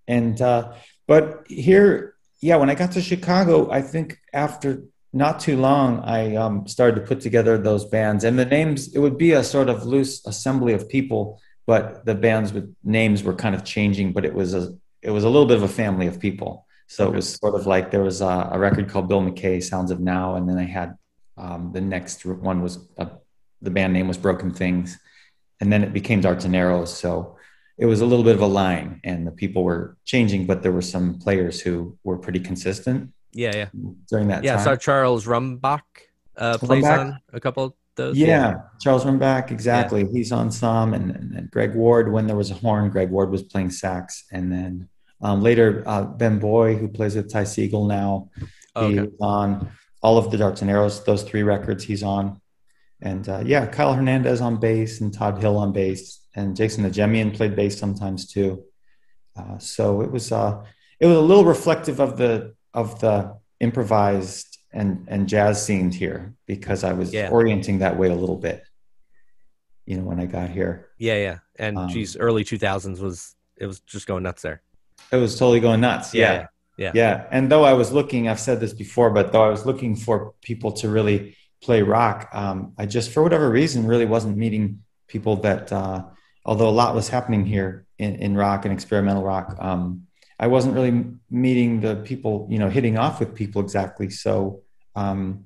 And 0.07 0.41
uh, 0.41 0.73
but 1.07 1.45
here 1.47 2.15
yeah 2.41 2.55
when 2.55 2.69
i 2.69 2.75
got 2.75 2.91
to 2.91 3.01
chicago 3.01 3.71
i 3.71 3.81
think 3.81 4.17
after 4.33 4.83
not 5.13 5.39
too 5.39 5.57
long 5.57 5.99
i 6.01 6.35
um, 6.35 6.67
started 6.67 6.95
to 6.99 7.05
put 7.05 7.21
together 7.21 7.57
those 7.57 7.85
bands 7.85 8.23
and 8.23 8.37
the 8.37 8.45
names 8.45 8.93
it 8.95 8.99
would 8.99 9.17
be 9.17 9.31
a 9.31 9.43
sort 9.43 9.69
of 9.69 9.85
loose 9.85 10.25
assembly 10.25 10.73
of 10.73 10.89
people 10.89 11.39
but 11.65 12.05
the 12.05 12.15
bands 12.15 12.51
with 12.51 12.75
names 12.83 13.23
were 13.23 13.33
kind 13.33 13.55
of 13.55 13.63
changing 13.63 14.11
but 14.11 14.25
it 14.25 14.33
was 14.33 14.53
a 14.53 14.75
it 15.01 15.11
was 15.11 15.23
a 15.23 15.29
little 15.29 15.47
bit 15.47 15.57
of 15.57 15.63
a 15.63 15.67
family 15.67 16.07
of 16.07 16.19
people 16.19 16.65
so 16.93 17.05
okay. 17.05 17.13
it 17.13 17.15
was 17.15 17.35
sort 17.35 17.55
of 17.55 17.65
like 17.65 17.89
there 17.89 18.03
was 18.03 18.21
a, 18.21 18.49
a, 18.51 18.59
record 18.59 18.87
called 18.87 19.07
Bill 19.07 19.19
MacKay, 19.19 19.59
Sounds 19.61 19.89
of 19.89 19.99
Now, 19.99 20.35
and 20.35 20.47
then 20.47 20.59
I 20.59 20.65
had 20.65 20.95
um, 21.37 21.71
the 21.73 21.81
next 21.81 22.23
one 22.23 22.61
was 22.61 22.87
uh, 22.99 23.07
the 23.63 23.71
band 23.71 23.93
name 23.93 24.07
was 24.07 24.17
Broken 24.17 24.53
Things, 24.53 24.99
and 25.59 25.73
then 25.73 25.83
it 25.83 25.91
became 25.91 26.21
Darts 26.21 26.45
and 26.45 26.55
Arrows. 26.55 26.95
So 26.95 27.37
it 27.79 27.87
was 27.87 28.01
a 28.01 28.05
little 28.05 28.23
bit 28.23 28.35
of 28.35 28.41
a 28.41 28.47
line, 28.47 29.01
and 29.03 29.25
the 29.25 29.31
people 29.31 29.63
were 29.63 29.97
changing, 30.05 30.45
but 30.45 30.61
there 30.61 30.71
were 30.71 30.83
some 30.83 31.17
players 31.17 31.59
who 31.59 31.97
were 32.03 32.17
pretty 32.17 32.39
consistent. 32.39 33.11
Yeah, 33.31 33.55
yeah. 33.55 33.69
During 34.07 34.27
that, 34.27 34.43
yeah. 34.43 34.57
Time. 34.57 34.65
So 34.65 34.75
Charles 34.75 35.25
Rumbach 35.25 35.81
uh, 36.37 36.59
plays 36.59 36.83
Rumbach? 36.83 36.99
on 36.99 37.19
a 37.33 37.39
couple 37.39 37.63
of 37.63 37.73
those. 37.95 38.15
Yeah, 38.15 38.27
yeah. 38.27 38.53
Charles 38.79 39.03
Rumbach, 39.03 39.49
exactly. 39.49 40.01
Yeah. 40.01 40.11
He's 40.11 40.31
on 40.31 40.51
some, 40.51 40.93
and, 40.93 41.09
and, 41.09 41.33
and 41.33 41.49
Greg 41.49 41.73
Ward. 41.73 42.11
When 42.11 42.27
there 42.27 42.37
was 42.37 42.51
a 42.51 42.55
horn, 42.55 42.91
Greg 42.91 43.09
Ward 43.09 43.31
was 43.31 43.41
playing 43.41 43.71
sax, 43.71 44.25
and 44.31 44.51
then 44.51 44.89
um, 45.23 45.41
later, 45.41 45.83
uh, 45.85 46.03
Ben 46.03 46.37
Boye, 46.37 46.75
who 46.75 46.87
plays 46.89 47.15
with 47.15 47.31
Ty 47.31 47.43
Segall 47.43 47.87
now, 47.87 48.29
okay. 48.75 49.01
he's 49.01 49.09
on 49.21 49.71
all 50.01 50.17
of 50.17 50.29
the 50.29 50.37
Darts 50.37 50.61
and 50.61 50.69
Arrows, 50.69 51.03
those 51.05 51.23
three 51.23 51.43
records 51.43 51.85
he's 51.85 52.03
on. 52.03 52.41
And 53.01 53.27
uh, 53.27 53.41
yeah, 53.45 53.65
Kyle 53.65 53.93
Hernandez 53.93 54.41
on 54.41 54.59
bass 54.59 55.01
and 55.01 55.13
Todd 55.13 55.39
Hill 55.39 55.57
on 55.57 55.71
bass, 55.71 56.19
and 56.35 56.55
Jason 56.55 56.83
Ajemian 56.83 57.35
played 57.35 57.55
bass 57.55 57.77
sometimes 57.77 58.31
too. 58.31 58.63
Uh, 59.35 59.57
so 59.57 60.01
it 60.01 60.11
was 60.11 60.31
uh, 60.31 60.63
it 60.99 61.05
was 61.05 61.17
a 61.17 61.21
little 61.21 61.45
reflective 61.45 61.99
of 61.99 62.17
the 62.17 62.53
of 62.73 62.99
the 62.99 63.35
improvised 63.59 64.57
and 64.71 65.05
and 65.07 65.27
jazz 65.27 65.65
scenes 65.65 65.95
here 65.95 66.33
because 66.47 66.83
I 66.83 66.93
was 66.93 67.13
yeah. 67.13 67.29
orienting 67.29 67.79
that 67.79 67.97
way 67.97 68.09
a 68.09 68.15
little 68.15 68.37
bit. 68.37 68.63
You 69.85 69.97
know, 69.97 70.03
when 70.03 70.19
I 70.19 70.25
got 70.25 70.49
here. 70.49 70.89
Yeah, 70.97 71.15
yeah, 71.15 71.39
and 71.57 71.77
um, 71.77 71.89
geez, 71.89 72.15
early 72.15 72.45
two 72.45 72.57
thousands 72.57 73.01
was 73.01 73.35
it 73.57 73.65
was 73.65 73.81
just 73.81 74.07
going 74.07 74.23
nuts 74.23 74.41
there. 74.41 74.61
It 75.13 75.17
was 75.17 75.37
totally 75.37 75.59
going 75.59 75.81
nuts. 75.81 76.13
Yeah. 76.13 76.33
yeah. 76.33 76.47
Yeah. 76.75 76.91
Yeah. 76.95 77.27
And 77.29 77.51
though 77.51 77.63
I 77.63 77.73
was 77.73 77.91
looking, 77.91 78.27
I've 78.27 78.39
said 78.39 78.59
this 78.59 78.73
before, 78.73 79.11
but 79.11 79.31
though 79.31 79.43
I 79.43 79.49
was 79.49 79.65
looking 79.65 79.95
for 79.95 80.33
people 80.41 80.71
to 80.73 80.89
really 80.89 81.37
play 81.61 81.83
rock, 81.83 82.29
um, 82.33 82.73
I 82.79 82.87
just, 82.87 83.11
for 83.11 83.21
whatever 83.21 83.49
reason, 83.49 83.85
really 83.85 84.05
wasn't 84.05 84.37
meeting 84.37 84.83
people 85.07 85.35
that, 85.37 85.71
uh, 85.71 86.05
although 86.45 86.67
a 86.67 86.71
lot 86.71 86.95
was 86.95 87.09
happening 87.09 87.45
here 87.45 87.85
in, 87.99 88.15
in 88.15 88.35
rock 88.35 88.65
and 88.65 88.73
experimental 88.73 89.23
rock, 89.23 89.55
um, 89.59 90.07
I 90.39 90.47
wasn't 90.47 90.73
really 90.73 91.05
meeting 91.29 91.79
the 91.79 91.97
people, 91.97 92.47
you 92.49 92.57
know, 92.57 92.69
hitting 92.69 92.97
off 92.97 93.19
with 93.19 93.35
people 93.35 93.61
exactly. 93.61 94.09
So, 94.09 94.63
um, 94.95 95.45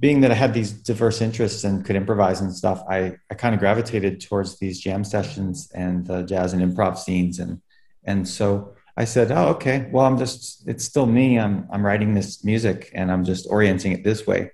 being 0.00 0.22
that 0.22 0.30
I 0.30 0.34
had 0.34 0.54
these 0.54 0.72
diverse 0.72 1.20
interests 1.20 1.62
and 1.62 1.84
could 1.84 1.94
improvise 1.94 2.40
and 2.40 2.52
stuff, 2.52 2.82
I, 2.88 3.16
I 3.30 3.34
kind 3.34 3.54
of 3.54 3.60
gravitated 3.60 4.20
towards 4.20 4.58
these 4.58 4.80
jam 4.80 5.04
sessions 5.04 5.70
and 5.74 6.06
the 6.06 6.22
jazz 6.22 6.54
and 6.54 6.62
improv 6.62 6.96
scenes. 6.96 7.38
And, 7.38 7.60
and 8.02 8.26
so 8.26 8.74
I 8.96 9.04
said, 9.04 9.30
"Oh, 9.32 9.48
okay. 9.48 9.88
Well, 9.90 10.04
I'm 10.04 10.18
just 10.18 10.68
it's 10.68 10.84
still 10.84 11.06
me. 11.06 11.38
I'm 11.38 11.68
I'm 11.72 11.84
writing 11.84 12.14
this 12.14 12.44
music 12.44 12.90
and 12.94 13.10
I'm 13.10 13.24
just 13.24 13.46
orienting 13.48 13.92
it 13.92 14.04
this 14.04 14.26
way." 14.26 14.50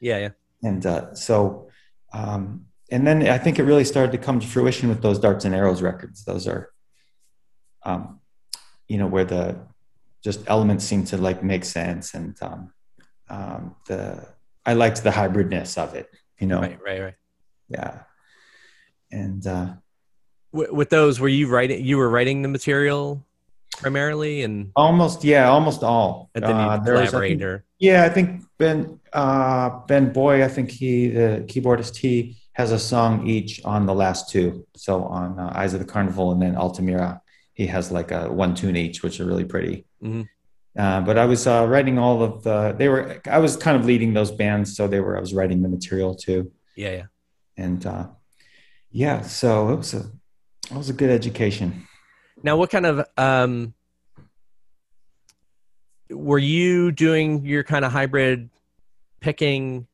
Yeah, 0.00 0.18
yeah. 0.18 0.30
And 0.62 0.84
uh, 0.84 1.14
so, 1.14 1.68
um, 2.12 2.66
and 2.90 3.06
then 3.06 3.26
I 3.28 3.38
think 3.38 3.58
it 3.58 3.64
really 3.64 3.84
started 3.84 4.12
to 4.12 4.18
come 4.18 4.40
to 4.40 4.46
fruition 4.46 4.88
with 4.88 5.02
those 5.02 5.18
Darts 5.18 5.44
and 5.44 5.54
Arrows 5.54 5.82
records. 5.82 6.24
Those 6.24 6.46
are, 6.46 6.70
um, 7.82 8.20
you 8.88 8.98
know, 8.98 9.06
where 9.06 9.24
the 9.24 9.58
just 10.22 10.40
elements 10.46 10.84
seem 10.84 11.04
to 11.06 11.16
like 11.16 11.42
make 11.42 11.64
sense, 11.64 12.14
and 12.14 12.36
um, 12.42 12.72
um, 13.28 13.76
the 13.86 14.26
I 14.64 14.74
liked 14.74 15.02
the 15.02 15.10
hybridness 15.10 15.78
of 15.78 15.94
it. 15.94 16.10
You 16.38 16.46
know, 16.46 16.60
right, 16.60 16.78
right, 16.84 17.00
right. 17.00 17.14
Yeah, 17.68 18.00
and 19.10 19.46
uh, 19.46 19.74
with 20.52 20.90
those, 20.90 21.18
were 21.20 21.28
you 21.28 21.48
writing? 21.48 21.84
You 21.84 21.96
were 21.98 22.08
writing 22.08 22.42
the 22.42 22.48
material 22.48 23.25
primarily, 23.72 24.42
and 24.42 24.72
almost 24.76 25.24
yeah, 25.24 25.48
almost 25.48 25.82
all. 25.82 26.30
And 26.34 26.44
then 26.44 26.56
uh, 26.56 26.82
or 26.86 27.64
yeah, 27.78 28.04
I 28.04 28.08
think 28.08 28.42
Ben 28.58 29.00
uh, 29.12 29.70
Ben 29.86 30.12
Boye, 30.12 30.44
I 30.44 30.48
think 30.48 30.70
he 30.70 31.08
the 31.08 31.44
keyboardist 31.46 31.96
he 31.96 32.38
has 32.52 32.72
a 32.72 32.78
song 32.78 33.26
each 33.26 33.62
on 33.64 33.86
the 33.86 33.94
last 33.94 34.30
two. 34.30 34.66
So 34.76 35.04
on 35.04 35.38
uh, 35.38 35.52
Eyes 35.54 35.74
of 35.74 35.80
the 35.80 35.86
Carnival 35.86 36.32
and 36.32 36.40
then 36.40 36.56
Altamira, 36.56 37.20
he 37.52 37.66
has 37.66 37.92
like 37.92 38.10
a 38.10 38.32
one 38.32 38.54
tune 38.54 38.76
each, 38.76 39.02
which 39.02 39.20
are 39.20 39.26
really 39.26 39.44
pretty. 39.44 39.86
Mm-hmm. 40.02 40.22
Uh, 40.78 41.00
but 41.00 41.16
I 41.16 41.24
was 41.24 41.46
uh, 41.46 41.66
writing 41.68 41.98
all 41.98 42.22
of 42.22 42.42
the. 42.42 42.74
They 42.76 42.88
were. 42.88 43.20
I 43.26 43.38
was 43.38 43.56
kind 43.56 43.76
of 43.78 43.86
leading 43.86 44.12
those 44.12 44.30
bands, 44.30 44.76
so 44.76 44.86
they 44.86 45.00
were. 45.00 45.16
I 45.16 45.20
was 45.20 45.32
writing 45.32 45.62
the 45.62 45.68
material 45.68 46.14
too. 46.14 46.52
Yeah, 46.76 46.90
yeah. 46.90 47.06
And 47.56 47.84
uh, 47.86 48.08
yeah, 48.90 49.22
so 49.22 49.70
it 49.70 49.76
was 49.76 49.94
a 49.94 50.10
it 50.70 50.76
was 50.76 50.90
a 50.90 50.92
good 50.92 51.10
education. 51.10 51.86
Now, 52.42 52.56
what 52.56 52.70
kind 52.70 52.86
of 52.86 53.06
um, 53.16 53.74
were 56.10 56.38
you 56.38 56.92
doing 56.92 57.44
your 57.44 57.64
kind 57.64 57.84
of 57.84 57.92
hybrid 57.92 58.50
picking 59.20 59.86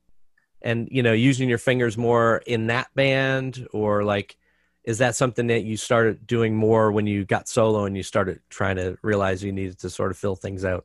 and 0.61 0.89
you 0.91 1.03
know 1.03 1.13
using 1.13 1.49
your 1.49 1.59
fingers 1.59 1.97
more 1.97 2.43
in 2.47 2.67
that 2.67 2.89
band? 2.95 3.67
Or 3.73 4.05
like 4.05 4.37
is 4.85 4.99
that 4.99 5.15
something 5.15 5.47
that 5.47 5.63
you 5.63 5.77
started 5.77 6.27
doing 6.27 6.57
more 6.57 6.91
when 6.91 7.07
you 7.07 7.25
got 7.25 7.49
solo 7.49 7.85
and 7.85 7.97
you 7.97 8.03
started 8.03 8.41
trying 8.51 8.77
to 8.77 8.99
realize 9.03 9.45
you 9.45 9.53
needed 9.53 9.79
to 9.79 9.91
sort 9.91 10.11
of 10.11 10.19
fill 10.19 10.37
things 10.37 10.65
out? 10.65 10.85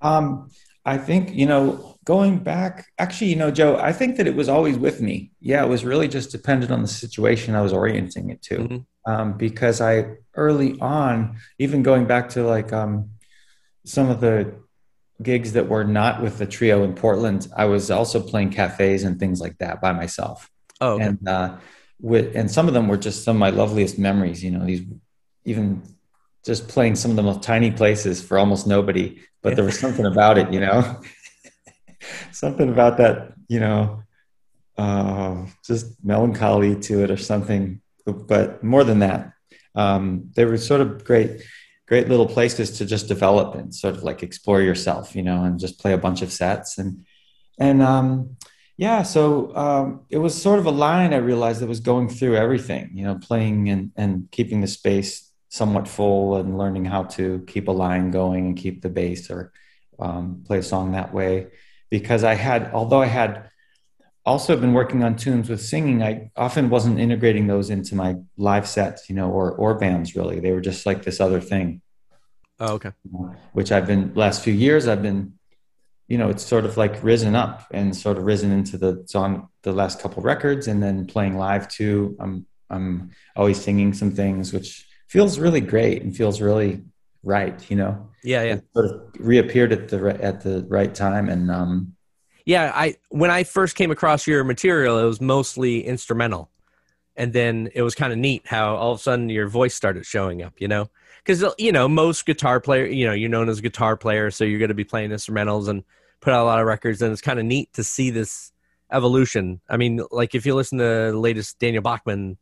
Um 0.00 0.50
i 0.84 0.96
think 0.96 1.34
you 1.34 1.46
know 1.46 1.96
going 2.04 2.38
back 2.38 2.86
actually 2.98 3.26
you 3.28 3.34
know 3.34 3.50
joe 3.50 3.76
i 3.78 3.92
think 3.92 4.16
that 4.16 4.28
it 4.28 4.36
was 4.36 4.48
always 4.48 4.78
with 4.78 5.00
me. 5.00 5.32
Yeah 5.40 5.64
it 5.64 5.68
was 5.68 5.84
really 5.84 6.06
just 6.06 6.30
dependent 6.30 6.70
on 6.70 6.82
the 6.82 6.88
situation 6.88 7.54
i 7.54 7.60
was 7.60 7.72
orienting 7.72 8.30
it 8.30 8.42
to. 8.42 8.58
Mm-hmm 8.58 8.76
um, 9.06 9.34
because 9.34 9.80
I 9.80 10.16
early 10.34 10.78
on, 10.80 11.38
even 11.58 11.82
going 11.82 12.06
back 12.06 12.30
to 12.30 12.42
like 12.42 12.72
um, 12.72 13.10
some 13.84 14.10
of 14.10 14.20
the 14.20 14.54
gigs 15.22 15.52
that 15.52 15.68
were 15.68 15.84
not 15.84 16.20
with 16.20 16.38
the 16.38 16.46
trio 16.46 16.82
in 16.82 16.94
Portland, 16.94 17.48
I 17.56 17.66
was 17.66 17.90
also 17.90 18.20
playing 18.20 18.50
cafes 18.50 19.04
and 19.04 19.18
things 19.18 19.40
like 19.40 19.56
that 19.58 19.80
by 19.80 19.92
myself. 19.92 20.50
Oh, 20.80 20.94
okay. 20.94 21.04
and 21.04 21.28
uh, 21.28 21.56
with 22.00 22.36
and 22.36 22.50
some 22.50 22.68
of 22.68 22.74
them 22.74 22.88
were 22.88 22.98
just 22.98 23.24
some 23.24 23.36
of 23.36 23.40
my 23.40 23.50
loveliest 23.50 23.98
memories. 23.98 24.44
You 24.44 24.50
know, 24.50 24.66
these 24.66 24.82
even 25.44 25.82
just 26.44 26.68
playing 26.68 26.96
some 26.96 27.10
of 27.10 27.16
the 27.16 27.22
most 27.22 27.42
tiny 27.42 27.70
places 27.70 28.22
for 28.22 28.38
almost 28.38 28.66
nobody, 28.66 29.20
but 29.42 29.56
there 29.56 29.64
was 29.64 29.78
something 29.78 30.04
about 30.04 30.36
it. 30.36 30.52
You 30.52 30.60
know, 30.60 31.00
something 32.32 32.68
about 32.68 32.98
that. 32.98 33.32
You 33.48 33.60
know, 33.60 34.02
uh, 34.76 35.46
just 35.64 36.04
melancholy 36.04 36.78
to 36.80 37.04
it 37.04 37.10
or 37.10 37.16
something 37.16 37.80
but 38.06 38.62
more 38.62 38.84
than 38.84 39.00
that, 39.00 39.32
um, 39.74 40.30
they 40.34 40.44
were 40.44 40.56
sort 40.56 40.80
of 40.80 41.04
great, 41.04 41.42
great 41.86 42.08
little 42.08 42.26
places 42.26 42.78
to 42.78 42.86
just 42.86 43.08
develop 43.08 43.54
and 43.54 43.74
sort 43.74 43.94
of 43.94 44.02
like 44.02 44.22
explore 44.22 44.62
yourself, 44.62 45.14
you 45.14 45.22
know, 45.22 45.44
and 45.44 45.58
just 45.58 45.78
play 45.78 45.92
a 45.92 45.98
bunch 45.98 46.22
of 46.22 46.32
sets. 46.32 46.78
And 46.78 47.04
and 47.58 47.82
um, 47.82 48.36
yeah, 48.76 49.02
so 49.02 49.54
um, 49.56 50.00
it 50.10 50.18
was 50.18 50.40
sort 50.40 50.58
of 50.58 50.66
a 50.66 50.70
line 50.70 51.12
I 51.12 51.18
realized 51.18 51.60
that 51.60 51.68
was 51.68 51.80
going 51.80 52.08
through 52.08 52.36
everything, 52.36 52.90
you 52.94 53.04
know, 53.04 53.16
playing 53.16 53.68
and 53.68 53.92
and 53.96 54.30
keeping 54.30 54.60
the 54.60 54.66
space 54.66 55.30
somewhat 55.48 55.88
full 55.88 56.36
and 56.36 56.58
learning 56.58 56.84
how 56.84 57.04
to 57.04 57.42
keep 57.46 57.68
a 57.68 57.72
line 57.72 58.10
going 58.10 58.46
and 58.46 58.56
keep 58.56 58.82
the 58.82 58.90
bass 58.90 59.30
or 59.30 59.52
um, 59.98 60.42
play 60.46 60.58
a 60.58 60.62
song 60.62 60.92
that 60.92 61.14
way. 61.14 61.48
Because 61.90 62.24
I 62.24 62.34
had, 62.34 62.72
although 62.74 63.00
I 63.00 63.06
had 63.06 63.50
also 64.26 64.56
been 64.56 64.72
working 64.72 65.04
on 65.04 65.16
tunes 65.16 65.48
with 65.48 65.62
singing. 65.62 66.02
I 66.02 66.30
often 66.36 66.68
wasn't 66.68 66.98
integrating 66.98 67.46
those 67.46 67.70
into 67.70 67.94
my 67.94 68.16
live 68.36 68.66
sets, 68.66 69.08
you 69.08 69.14
know, 69.14 69.30
or 69.30 69.52
or 69.52 69.78
bands 69.78 70.16
really. 70.16 70.40
They 70.40 70.52
were 70.52 70.60
just 70.60 70.84
like 70.84 71.04
this 71.04 71.20
other 71.20 71.40
thing. 71.40 71.80
Oh, 72.58 72.74
okay. 72.74 72.90
Which 73.52 73.70
I've 73.70 73.86
been 73.86 74.12
last 74.14 74.42
few 74.42 74.52
years. 74.52 74.88
I've 74.88 75.02
been, 75.02 75.34
you 76.08 76.18
know, 76.18 76.28
it's 76.28 76.44
sort 76.44 76.64
of 76.64 76.76
like 76.76 77.02
risen 77.04 77.36
up 77.36 77.66
and 77.70 77.94
sort 77.94 78.18
of 78.18 78.24
risen 78.24 78.50
into 78.50 78.76
the 78.76 79.04
song 79.06 79.48
the 79.62 79.72
last 79.72 80.00
couple 80.00 80.22
records, 80.22 80.66
and 80.66 80.82
then 80.82 81.06
playing 81.06 81.38
live 81.38 81.68
too. 81.68 82.16
I'm 82.18 82.46
I'm 82.68 83.10
always 83.36 83.62
singing 83.62 83.94
some 83.94 84.10
things, 84.10 84.52
which 84.52 84.86
feels 85.06 85.38
really 85.38 85.60
great 85.60 86.02
and 86.02 86.16
feels 86.16 86.40
really 86.40 86.82
right. 87.22 87.70
You 87.70 87.76
know. 87.76 88.10
Yeah, 88.24 88.42
yeah. 88.42 88.54
It 88.54 88.64
sort 88.72 88.86
of 88.86 89.02
reappeared 89.20 89.72
at 89.72 89.88
the 89.88 90.18
at 90.20 90.40
the 90.40 90.66
right 90.68 90.92
time, 90.92 91.28
and 91.28 91.48
um, 91.50 91.95
yeah, 92.46 92.70
I 92.74 92.94
when 93.10 93.30
I 93.30 93.42
first 93.44 93.74
came 93.74 93.90
across 93.90 94.26
your 94.26 94.44
material, 94.44 94.98
it 94.98 95.04
was 95.04 95.20
mostly 95.20 95.84
instrumental, 95.84 96.48
and 97.16 97.32
then 97.32 97.68
it 97.74 97.82
was 97.82 97.96
kind 97.96 98.12
of 98.12 98.18
neat 98.20 98.46
how 98.46 98.76
all 98.76 98.92
of 98.92 99.00
a 99.00 99.02
sudden 99.02 99.28
your 99.28 99.48
voice 99.48 99.74
started 99.74 100.06
showing 100.06 100.42
up. 100.42 100.54
You 100.58 100.68
know, 100.68 100.88
because 101.24 101.44
you 101.58 101.72
know 101.72 101.88
most 101.88 102.24
guitar 102.24 102.60
player, 102.60 102.86
you 102.86 103.04
know, 103.04 103.12
you're 103.12 103.28
known 103.28 103.48
as 103.48 103.58
a 103.58 103.62
guitar 103.62 103.96
player, 103.96 104.30
so 104.30 104.44
you're 104.44 104.60
going 104.60 104.68
to 104.68 104.74
be 104.74 104.84
playing 104.84 105.10
instrumentals 105.10 105.66
and 105.66 105.82
put 106.20 106.32
out 106.32 106.44
a 106.44 106.46
lot 106.46 106.60
of 106.60 106.66
records, 106.66 107.02
and 107.02 107.12
it's 107.12 107.20
kind 107.20 107.40
of 107.40 107.44
neat 107.44 107.72
to 107.72 107.82
see 107.82 108.10
this 108.10 108.52
evolution. 108.92 109.60
I 109.68 109.76
mean, 109.76 110.02
like 110.12 110.36
if 110.36 110.46
you 110.46 110.54
listen 110.54 110.78
to 110.78 111.10
the 111.10 111.18
latest 111.18 111.58
Daniel 111.58 111.82
Bachman, 111.82 112.38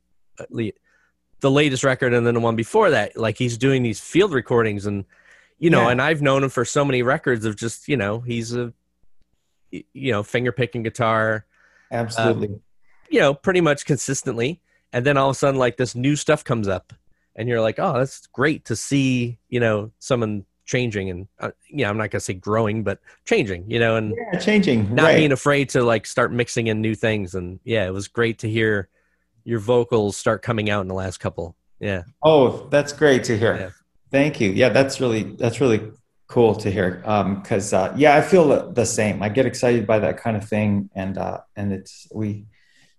the 0.51 1.51
latest 1.51 1.83
record, 1.83 2.13
and 2.13 2.27
then 2.27 2.35
the 2.35 2.41
one 2.41 2.57
before 2.57 2.91
that, 2.91 3.17
like 3.17 3.39
he's 3.39 3.57
doing 3.57 3.83
these 3.83 4.01
field 4.01 4.35
recordings 4.35 4.85
and 4.85 5.07
you 5.59 5.71
know, 5.71 5.83
yeah. 5.83 5.91
and 5.91 6.03
I've 6.03 6.21
known 6.21 6.43
him 6.43 6.51
for 6.51 6.65
so 6.65 6.85
many 6.85 7.03
records 7.03 7.47
of 7.47 7.57
just, 7.57 7.89
you 7.89 7.97
know, 7.97 8.21
he's 8.21 8.55
a 8.55 8.75
you 9.93 10.13
know, 10.13 10.23
finger 10.23 10.53
picking 10.53 10.83
guitar. 10.83 11.47
Absolutely. 11.91 12.49
Um, 12.49 12.61
you 13.09 13.21
know, 13.21 13.35
pretty 13.35 13.61
much 13.61 13.85
consistently. 13.85 14.61
And 14.93 15.05
then 15.05 15.17
all 15.17 15.31
of 15.31 15.37
a 15.37 15.39
sudden, 15.39 15.59
like 15.59 15.77
this 15.77 15.95
new 15.95 16.17
stuff 16.17 16.45
comes 16.45 16.69
up, 16.69 16.93
and 17.37 17.49
you're 17.49 17.61
like, 17.61 17.79
oh, 17.79 17.95
that's 17.95 18.27
great 18.29 18.65
to 18.67 18.77
see, 18.77 19.39
you 19.49 19.61
know, 19.61 19.91
someone 19.99 20.45
changing 20.67 21.11
and, 21.11 21.29
uh, 21.41 21.51
you 21.69 21.85
know, 21.85 21.91
I'm 21.91 21.99
not 21.99 22.11
going 22.11 22.21
to 22.21 22.21
say 22.21 22.33
growing, 22.35 22.85
but 22.85 23.01
changing, 23.27 23.71
you 23.71 23.79
know, 23.79 23.97
and 23.97 24.15
yeah, 24.17 24.39
changing. 24.39 24.95
Not 24.95 25.03
right. 25.03 25.17
being 25.17 25.33
afraid 25.33 25.69
to 25.71 25.83
like 25.83 26.07
start 26.07 26.33
mixing 26.33 26.69
in 26.69 26.81
new 26.81 26.95
things. 26.95 27.35
And 27.35 27.61
yeah, 27.65 27.87
it 27.87 27.93
was 27.93 28.09
great 28.09 28.39
to 28.39 28.49
hear 28.49 28.89
your 29.45 29.59
vocals 29.59 30.17
start 30.17 30.41
coming 30.41 30.71
out 30.71 30.81
in 30.81 30.89
the 30.89 30.95
last 30.95 31.19
couple. 31.19 31.55
Yeah. 31.81 32.05
Oh, 32.23 32.69
that's 32.71 32.93
great 32.93 33.25
to 33.25 33.37
hear. 33.37 33.57
Yeah. 33.57 33.71
Thank 34.11 34.41
you. 34.41 34.51
Yeah, 34.51 34.71
that's 34.71 35.01
really, 35.01 35.25
that's 35.25 35.61
really 35.61 35.91
cool 36.35 36.53
to 36.53 36.69
hear 36.69 36.97
because 37.41 37.73
um, 37.73 37.81
uh, 37.81 37.97
yeah 37.97 38.17
i 38.17 38.21
feel 38.21 38.73
the 38.73 38.85
same. 38.85 39.23
I 39.23 39.29
get 39.29 39.47
excited 39.47 39.87
by 39.87 40.01
that 40.01 40.17
kind 40.17 40.37
of 40.37 40.45
thing 40.49 40.91
and 40.93 41.17
uh, 41.17 41.39
and 41.55 41.73
it's 41.73 42.09
we 42.13 42.47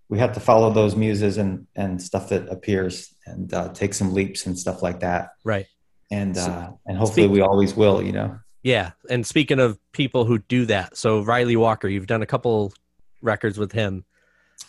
we 0.08 0.18
have 0.18 0.32
to 0.32 0.40
follow 0.40 0.70
those 0.72 0.96
muses 0.96 1.36
and 1.36 1.66
and 1.76 2.00
stuff 2.00 2.30
that 2.30 2.48
appears 2.48 3.14
and 3.26 3.52
uh, 3.52 3.68
take 3.74 3.92
some 3.92 4.14
leaps 4.14 4.46
and 4.46 4.58
stuff 4.58 4.82
like 4.82 5.00
that. 5.00 5.32
Right. 5.44 5.66
And 6.10 6.34
so, 6.34 6.50
uh, 6.50 6.70
and 6.86 6.96
hopefully 6.96 7.26
we 7.26 7.42
always 7.42 7.74
will 7.74 8.02
you 8.02 8.12
know? 8.12 8.38
Yeah 8.62 8.92
and 9.10 9.26
speaking 9.26 9.60
of 9.60 9.78
people 9.92 10.24
who 10.24 10.38
do 10.38 10.64
that 10.66 10.96
so 10.96 11.20
Ryley 11.20 11.56
Walker 11.56 11.88
you've 11.88 12.06
done 12.06 12.22
a 12.22 12.30
couple 12.34 12.72
records 13.20 13.58
with 13.58 13.72
him. 13.72 14.06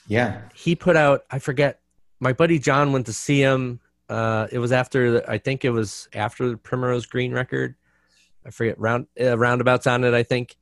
Yeah. 0.08 0.42
He 0.54 0.76
put 0.76 0.98
out 0.98 1.24
i 1.32 1.40
forget 1.40 1.80
my 2.20 2.34
buddy 2.34 2.60
john 2.60 2.92
went 2.92 3.06
to 3.06 3.14
see 3.14 3.40
him 3.40 3.80
uh, 4.10 4.48
it 4.52 4.60
was 4.60 4.74
after 4.74 5.12
the, 5.12 5.32
i 5.32 5.38
think 5.38 5.64
it 5.64 5.70
was 5.70 6.10
after 6.14 6.50
the 6.50 6.58
primrose 6.58 7.06
green 7.06 7.32
record 7.32 7.76
I 8.48 8.52
forget 8.52 8.80
round 8.80 9.08
uh, 9.20 9.38
roundabouts 9.38 9.88
on 9.88 10.04
it, 10.04 10.14
I 10.14 10.24
think. 10.24 10.56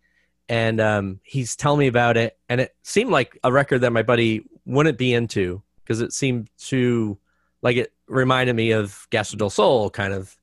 And 0.50 0.82
um, 0.82 1.20
he's 1.24 1.56
telling 1.56 1.80
me 1.80 1.88
about 1.88 2.18
it, 2.18 2.38
and 2.50 2.62
it 2.62 2.76
seemed 2.84 3.12
like 3.12 3.38
a 3.44 3.52
record 3.52 3.82
that 3.82 3.92
my 3.92 4.04
buddy 4.04 4.46
wouldn't 4.66 4.98
be 4.98 5.14
into 5.14 5.62
because 5.84 6.02
it 6.02 6.14
seemed 6.14 6.50
too 6.58 7.18
like 7.62 7.78
it 7.78 7.94
reminded 8.08 8.56
me 8.56 8.72
of 8.72 9.08
Gastr 9.12 9.38
del 9.38 9.50
Sol 9.50 9.90
kind 9.90 10.14
of. 10.14 10.36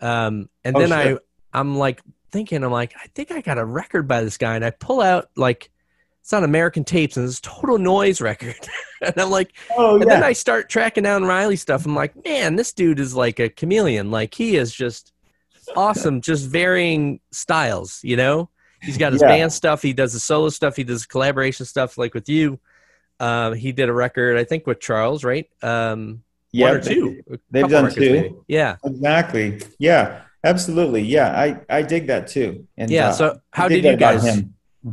Um, 0.00 0.48
and 0.64 0.76
oh, 0.76 0.80
then 0.80 0.88
sure. 0.88 1.18
I 1.52 1.58
I'm 1.58 1.78
like 1.78 2.02
thinking 2.30 2.62
I'm 2.62 2.72
like 2.72 2.94
I 2.96 3.06
think 3.14 3.30
I 3.30 3.40
got 3.40 3.58
a 3.58 3.64
record 3.64 4.06
by 4.06 4.22
this 4.22 4.36
guy, 4.36 4.54
and 4.56 4.64
I 4.64 4.70
pull 4.70 5.00
out 5.00 5.30
like 5.36 5.70
it's 6.20 6.32
on 6.32 6.42
American 6.42 6.84
tapes 6.84 7.16
and 7.16 7.26
it's 7.26 7.40
total 7.40 7.78
noise 7.78 8.20
record. 8.20 8.56
and 9.02 9.18
I'm 9.18 9.30
like, 9.30 9.52
oh, 9.76 10.00
and 10.00 10.10
then 10.10 10.22
I 10.22 10.32
start 10.32 10.70
tracking 10.70 11.04
down 11.04 11.24
Ryley 11.24 11.58
stuff. 11.58 11.84
I'm 11.84 11.94
like, 11.94 12.24
man, 12.24 12.56
this 12.56 12.72
dude 12.72 12.98
is 12.98 13.14
like 13.14 13.38
a 13.40 13.50
chameleon. 13.50 14.10
Like 14.10 14.32
he 14.32 14.56
is 14.56 14.72
just 14.72 15.12
awesome, 15.76 16.20
just 16.20 16.46
varying 16.46 17.20
styles. 17.32 18.00
You 18.02 18.16
know, 18.16 18.50
he's 18.82 18.98
got 18.98 19.12
his 19.12 19.22
yeah. 19.22 19.28
band 19.28 19.52
stuff, 19.52 19.82
he 19.82 19.92
does 19.92 20.12
the 20.12 20.20
solo 20.20 20.48
stuff, 20.48 20.76
he 20.76 20.84
does 20.84 21.06
collaboration 21.06 21.66
stuff, 21.66 21.98
like 21.98 22.14
with 22.14 22.28
you. 22.28 22.58
Um, 23.20 23.54
he 23.54 23.72
did 23.72 23.88
a 23.88 23.92
record, 23.92 24.36
I 24.36 24.44
think, 24.44 24.66
with 24.66 24.80
Charles, 24.80 25.24
right? 25.24 25.48
Um, 25.62 26.22
yeah, 26.52 26.66
one 26.66 26.76
or 26.76 26.80
two. 26.80 27.22
They've 27.50 27.68
done 27.68 27.92
two. 27.92 28.12
Maybe. 28.12 28.34
Yeah, 28.48 28.76
exactly. 28.84 29.60
Yeah, 29.78 30.22
absolutely. 30.44 31.02
Yeah, 31.02 31.32
I 31.32 31.60
I 31.68 31.82
dig 31.82 32.06
that 32.08 32.28
too. 32.28 32.66
And 32.76 32.90
yeah, 32.90 33.08
uh, 33.08 33.12
so 33.12 33.40
how 33.50 33.68
did 33.68 33.84
you 33.84 33.96
guys? 33.96 34.42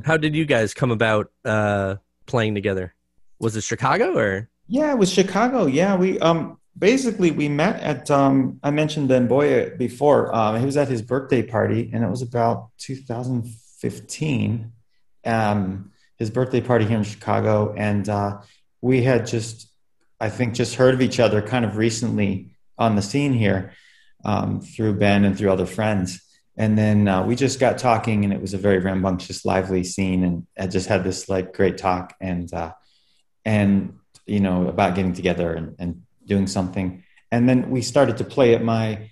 How 0.06 0.18
did 0.18 0.36
you 0.36 0.46
guys 0.46 0.74
come 0.74 0.92
about 0.92 1.32
uh, 1.44 1.98
playing 2.26 2.56
together? 2.56 2.96
Was 3.40 3.56
it 3.58 3.64
Chicago 3.64 4.18
or? 4.18 4.50
Yeah, 4.68 4.92
it 4.92 4.98
was 4.98 5.12
Chicago. 5.12 5.66
Yeah, 5.66 5.98
we 5.98 6.18
um 6.20 6.58
basically 6.78 7.32
we 7.32 7.50
met 7.50 7.80
at 7.82 8.10
um, 8.12 8.60
i 8.64 8.72
mentioned 8.72 9.08
Ben 9.08 9.28
Boye 9.28 9.72
before 9.78 10.34
um, 10.34 10.60
he 10.60 10.66
was 10.66 10.78
at 10.78 10.88
his 10.88 11.02
birthday 11.02 11.44
party 11.44 11.90
and 11.94 12.04
it 12.04 12.10
was 12.10 12.22
about 12.22 12.70
2015 12.80 14.72
um, 15.26 15.92
his 16.18 16.30
birthday 16.30 16.62
party 16.62 16.86
here 16.86 16.98
in 16.98 17.04
chicago 17.04 17.74
and 17.78 18.08
uh, 18.10 18.40
we 18.82 19.04
had 19.04 19.26
just 19.26 19.70
i 20.20 20.30
think 20.30 20.54
just 20.54 20.76
heard 20.76 20.94
of 20.94 21.02
each 21.02 21.20
other 21.20 21.42
kind 21.42 21.66
of 21.66 21.78
recently 21.78 22.56
on 22.78 22.96
the 22.96 23.02
scene 23.02 23.34
here 23.34 23.74
um, 24.26 24.62
through 24.62 24.94
ben 24.94 25.24
and 25.24 25.38
through 25.38 25.52
other 25.52 25.66
friends. 25.66 26.22
And 26.58 26.78
then 26.78 27.08
uh, 27.08 27.24
we 27.26 27.36
just 27.36 27.60
got 27.60 27.78
talking 27.78 28.24
and 28.24 28.34
it 28.34 28.42
was 28.42 28.54
a 28.54 28.58
very 28.58 28.80
rambunctious 28.80 29.46
lively 29.46 29.84
scene 29.84 30.24
and 30.24 30.46
i 30.60 30.68
just 30.68 30.90
had 30.90 31.04
this 31.04 31.30
like 31.30 31.54
great 31.54 31.78
talk 31.78 32.14
and 32.20 32.54
uh, 32.54 32.74
and 33.46 33.98
you 34.26 34.42
know 34.42 34.68
about 34.68 34.96
getting 34.96 35.14
together 35.14 35.54
and, 35.54 35.76
and 35.80 36.04
doing 36.34 36.48
something. 36.48 37.04
And 37.34 37.42
then 37.50 37.70
we 37.70 37.82
started 37.82 38.16
to 38.18 38.24
play 38.24 38.56
at 38.56 38.64
my, 38.64 39.10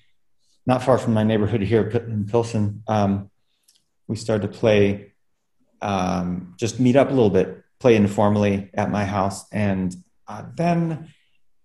not 0.65 0.83
far 0.83 0.97
from 0.97 1.13
my 1.13 1.25
neighborhood 1.31 1.61
here 1.61 1.83
in 2.13 2.25
Pilsen. 2.31 2.83
Um, 2.87 3.29
we 4.07 4.15
started 4.15 4.43
to 4.49 4.57
play, 4.61 5.11
um, 5.81 6.55
just 6.57 6.79
meet 6.79 6.95
up 6.95 7.09
a 7.09 7.15
little 7.19 7.35
bit, 7.39 7.61
play 7.83 7.95
informally 7.97 8.69
at 8.73 8.89
my 8.89 9.03
house. 9.03 9.39
And 9.51 9.93
uh, 10.29 10.43
then 10.55 11.13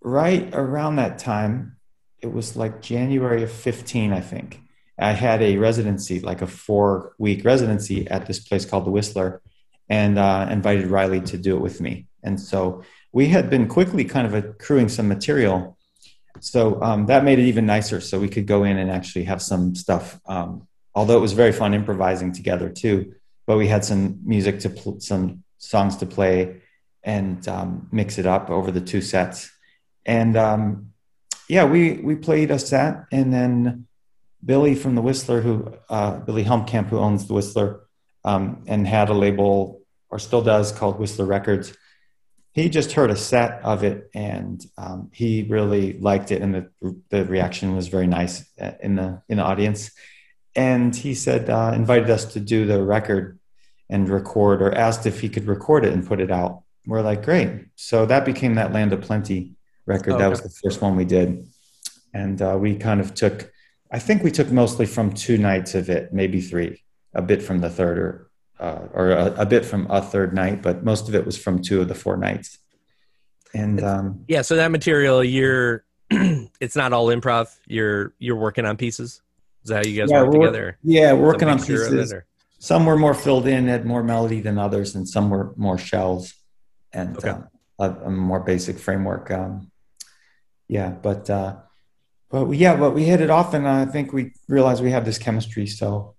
right 0.00 0.52
around 0.52 0.96
that 0.96 1.18
time, 1.18 1.76
it 2.20 2.32
was 2.32 2.56
like 2.56 2.82
January 2.82 3.44
of 3.44 3.52
15, 3.52 4.12
I 4.12 4.20
think. 4.20 4.60
I 4.98 5.12
had 5.12 5.40
a 5.40 5.56
residency, 5.56 6.18
like 6.20 6.42
a 6.42 6.48
four 6.48 7.14
week 7.18 7.44
residency 7.44 8.08
at 8.08 8.26
this 8.26 8.40
place 8.40 8.64
called 8.64 8.86
the 8.86 8.90
Whistler, 8.90 9.40
and 9.88 10.18
uh, 10.18 10.48
invited 10.50 10.86
Riley 10.86 11.20
to 11.32 11.38
do 11.38 11.56
it 11.56 11.60
with 11.60 11.80
me. 11.80 12.06
And 12.22 12.40
so 12.40 12.82
we 13.14 13.28
had 13.28 13.48
been 13.48 13.68
quickly 13.68 14.04
kind 14.04 14.26
of 14.26 14.34
accruing 14.34 14.88
some 14.88 15.06
material. 15.06 15.78
So 16.40 16.82
um, 16.82 17.06
that 17.06 17.22
made 17.22 17.38
it 17.38 17.44
even 17.44 17.64
nicer. 17.64 18.00
So 18.00 18.18
we 18.18 18.28
could 18.28 18.44
go 18.44 18.64
in 18.64 18.76
and 18.76 18.90
actually 18.90 19.24
have 19.24 19.40
some 19.40 19.76
stuff. 19.76 20.20
Um, 20.26 20.66
although 20.96 21.16
it 21.16 21.20
was 21.20 21.32
very 21.32 21.52
fun 21.52 21.74
improvising 21.74 22.32
together 22.32 22.68
too, 22.68 23.14
but 23.46 23.56
we 23.56 23.68
had 23.68 23.84
some 23.84 24.18
music 24.24 24.58
to 24.60 24.68
pl- 24.68 24.98
some 24.98 25.44
songs 25.58 25.96
to 25.98 26.06
play 26.06 26.60
and 27.04 27.46
um, 27.46 27.88
mix 27.92 28.18
it 28.18 28.26
up 28.26 28.50
over 28.50 28.72
the 28.72 28.80
two 28.80 29.00
sets. 29.00 29.48
And 30.04 30.36
um, 30.36 30.90
yeah, 31.48 31.66
we 31.66 31.92
we 31.92 32.16
played 32.16 32.50
a 32.50 32.58
set, 32.58 33.04
and 33.12 33.32
then 33.32 33.86
Billy 34.44 34.74
from 34.74 34.96
the 34.96 35.02
Whistler, 35.02 35.40
who 35.40 35.72
uh, 35.88 36.18
Billy 36.18 36.42
Helmkamp, 36.42 36.88
who 36.88 36.98
owns 36.98 37.28
the 37.28 37.34
Whistler, 37.34 37.86
um, 38.24 38.64
and 38.66 38.88
had 38.88 39.08
a 39.08 39.14
label 39.14 39.82
or 40.10 40.18
still 40.18 40.42
does 40.42 40.72
called 40.72 40.98
Whistler 40.98 41.26
Records 41.26 41.76
he 42.54 42.68
just 42.68 42.92
heard 42.92 43.10
a 43.10 43.16
set 43.16 43.60
of 43.62 43.82
it 43.82 44.08
and 44.14 44.64
um, 44.78 45.10
he 45.12 45.42
really 45.50 45.98
liked 45.98 46.30
it 46.30 46.40
and 46.40 46.54
the, 46.54 46.70
the 47.10 47.24
reaction 47.24 47.74
was 47.74 47.88
very 47.88 48.06
nice 48.06 48.44
uh, 48.60 48.72
in 48.80 48.94
the 48.94 49.22
in 49.28 49.38
the 49.38 49.42
audience. 49.42 49.90
And 50.54 50.94
he 50.94 51.14
said 51.14 51.50
uh, 51.50 51.72
invited 51.74 52.08
us 52.10 52.24
to 52.34 52.40
do 52.40 52.64
the 52.64 52.82
record 52.82 53.40
and 53.90 54.08
record 54.08 54.62
or 54.62 54.72
asked 54.72 55.04
if 55.04 55.20
he 55.20 55.28
could 55.28 55.46
record 55.46 55.84
it 55.84 55.92
and 55.92 56.06
put 56.06 56.20
it 56.20 56.30
out. 56.30 56.62
We're 56.86 57.02
like 57.02 57.24
great. 57.24 57.66
So 57.74 58.06
that 58.06 58.24
became 58.24 58.54
that 58.54 58.72
land 58.72 58.92
of 58.92 59.00
plenty 59.00 59.56
record. 59.84 60.12
Okay. 60.12 60.22
that 60.22 60.30
was 60.30 60.42
the 60.42 60.54
first 60.62 60.80
one 60.80 60.94
we 60.94 61.04
did. 61.04 61.48
And 62.12 62.40
uh, 62.40 62.56
we 62.58 62.76
kind 62.76 63.00
of 63.00 63.14
took 63.14 63.50
i 63.90 63.98
think 63.98 64.22
we 64.22 64.30
took 64.30 64.50
mostly 64.50 64.86
from 64.86 65.12
two 65.12 65.38
nights 65.38 65.74
of 65.74 65.88
it 65.88 66.12
maybe 66.12 66.40
three 66.40 66.82
a 67.14 67.22
bit 67.22 67.42
from 67.42 67.60
the 67.60 67.70
third 67.70 67.98
or 67.98 68.30
uh, 68.58 68.80
or 68.92 69.10
a, 69.10 69.34
a, 69.40 69.46
bit 69.46 69.64
from 69.64 69.90
a 69.90 70.00
third 70.00 70.34
night, 70.34 70.62
but 70.62 70.84
most 70.84 71.08
of 71.08 71.14
it 71.14 71.26
was 71.26 71.36
from 71.36 71.60
two 71.60 71.80
of 71.80 71.88
the 71.88 71.94
four 71.94 72.16
nights. 72.16 72.58
And 73.52 73.82
um, 73.82 74.24
yeah, 74.28 74.42
so 74.42 74.56
that 74.56 74.70
material, 74.70 75.22
you're 75.22 75.84
it's 76.60 76.76
not 76.76 76.92
all 76.92 77.06
improv. 77.08 77.54
You're 77.66 78.12
you're 78.18 78.36
working 78.36 78.64
on 78.64 78.76
pieces. 78.76 79.22
Is 79.64 79.68
that 79.70 79.84
how 79.84 79.90
you 79.90 80.00
guys 80.00 80.10
yeah, 80.10 80.22
work 80.22 80.32
together? 80.32 80.78
Yeah, 80.82 81.12
we're 81.12 81.26
working 81.26 81.48
on 81.48 81.58
pieces. 81.58 82.12
Some 82.58 82.86
were 82.86 82.96
more 82.96 83.14
filled 83.14 83.46
in, 83.46 83.66
had 83.68 83.84
more 83.84 84.02
melody 84.02 84.40
than 84.40 84.58
others, 84.58 84.94
and 84.94 85.08
some 85.08 85.30
were 85.30 85.52
more 85.56 85.78
shells. 85.78 86.34
and 86.92 87.16
okay. 87.16 87.30
um, 87.30 87.48
a, 87.78 87.90
a, 87.90 88.10
more 88.10 88.40
basic 88.40 88.78
framework. 88.78 89.30
Um, 89.30 89.70
yeah, 90.68 90.90
but 90.90 91.28
uh, 91.28 91.56
but 92.30 92.50
yeah, 92.52 92.76
but 92.76 92.92
we 92.92 93.04
hit 93.04 93.20
it 93.20 93.30
off, 93.30 93.54
and 93.54 93.68
I 93.68 93.84
think 93.84 94.12
we 94.12 94.32
realized 94.48 94.82
we 94.82 94.90
have 94.90 95.04
this 95.04 95.18
chemistry. 95.18 95.66
So 95.66 96.13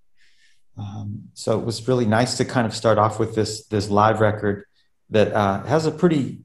um, 0.77 1.29
so 1.33 1.57
it 1.59 1.65
was 1.65 1.87
really 1.87 2.05
nice 2.05 2.37
to 2.37 2.45
kind 2.45 2.67
of 2.67 2.75
start 2.75 2.97
off 2.97 3.19
with 3.19 3.35
this 3.35 3.65
this 3.67 3.89
live 3.89 4.19
record 4.19 4.65
that 5.09 5.31
uh, 5.33 5.63
has 5.63 5.85
a 5.85 5.91
pretty 5.91 6.41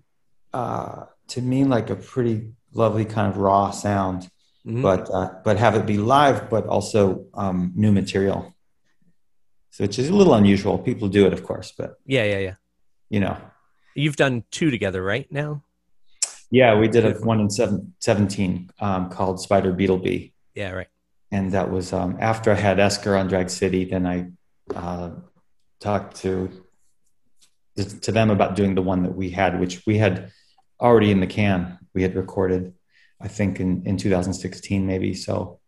uh, 0.53 1.07
to 1.29 1.43
me 1.43 1.65
like 1.65 1.91
a 1.91 1.97
pretty 1.97 2.53
lovely 2.73 3.05
kind 3.05 3.29
of 3.29 3.37
raw 3.37 3.71
sound, 3.71 4.31
mm-hmm. 4.67 4.83
but 4.83 5.11
uh, 5.11 5.35
but 5.45 5.57
have 5.57 5.75
it 5.75 5.87
be 5.87 5.99
live, 5.99 6.49
but 6.49 6.67
also 6.67 7.27
um, 7.35 7.73
new 7.75 7.93
material. 7.93 8.55
So 9.71 9.85
which 9.85 9.99
is 9.99 10.09
a 10.09 10.15
little 10.15 10.35
unusual. 10.35 10.79
People 10.79 11.09
do 11.09 11.27
it, 11.27 11.33
of 11.33 11.45
course, 11.45 11.73
but 11.77 11.97
yeah, 12.07 12.25
yeah, 12.25 12.39
yeah. 12.39 12.55
You 13.09 13.21
know, 13.21 13.37
you've 13.95 14.17
done 14.17 14.45
two 14.51 14.71
together, 14.71 15.03
right 15.03 15.31
now? 15.33 15.65
Yeah, 16.53 16.79
we 16.79 16.89
did 16.89 17.05
a 17.05 17.13
one 17.21 17.41
in 17.41 17.49
seven, 17.49 17.95
17 18.01 18.71
um, 18.81 19.09
called 19.09 19.41
Spider 19.41 19.73
Beetlebee. 19.73 20.33
Yeah, 20.55 20.71
right. 20.73 20.89
And 21.33 21.53
that 21.53 21.71
was 21.71 21.93
um, 21.93 22.17
after 22.21 22.51
I 22.51 22.55
had 22.55 22.81
Esker 22.81 23.17
on 23.17 23.29
Drag 23.29 23.51
City. 23.51 23.85
Then 23.85 24.07
I 24.07 24.31
uh, 24.75 25.11
talked 25.81 26.17
to 26.23 26.51
to 27.77 28.13
them 28.13 28.31
about 28.31 28.57
doing 28.57 28.75
the 28.75 28.83
one 28.83 29.05
that 29.05 29.15
we 29.15 29.31
had, 29.31 29.59
which 29.59 29.87
we 29.87 29.97
had 29.97 30.33
already 30.81 31.11
in 31.11 31.21
the 31.21 31.27
can. 31.27 31.79
We 31.95 32.03
had 32.03 32.15
recorded, 32.15 32.75
I 33.21 33.29
think, 33.29 33.61
in 33.61 33.87
in 33.87 33.97
2016 33.97 34.87
maybe. 34.87 35.15
So 35.15 35.61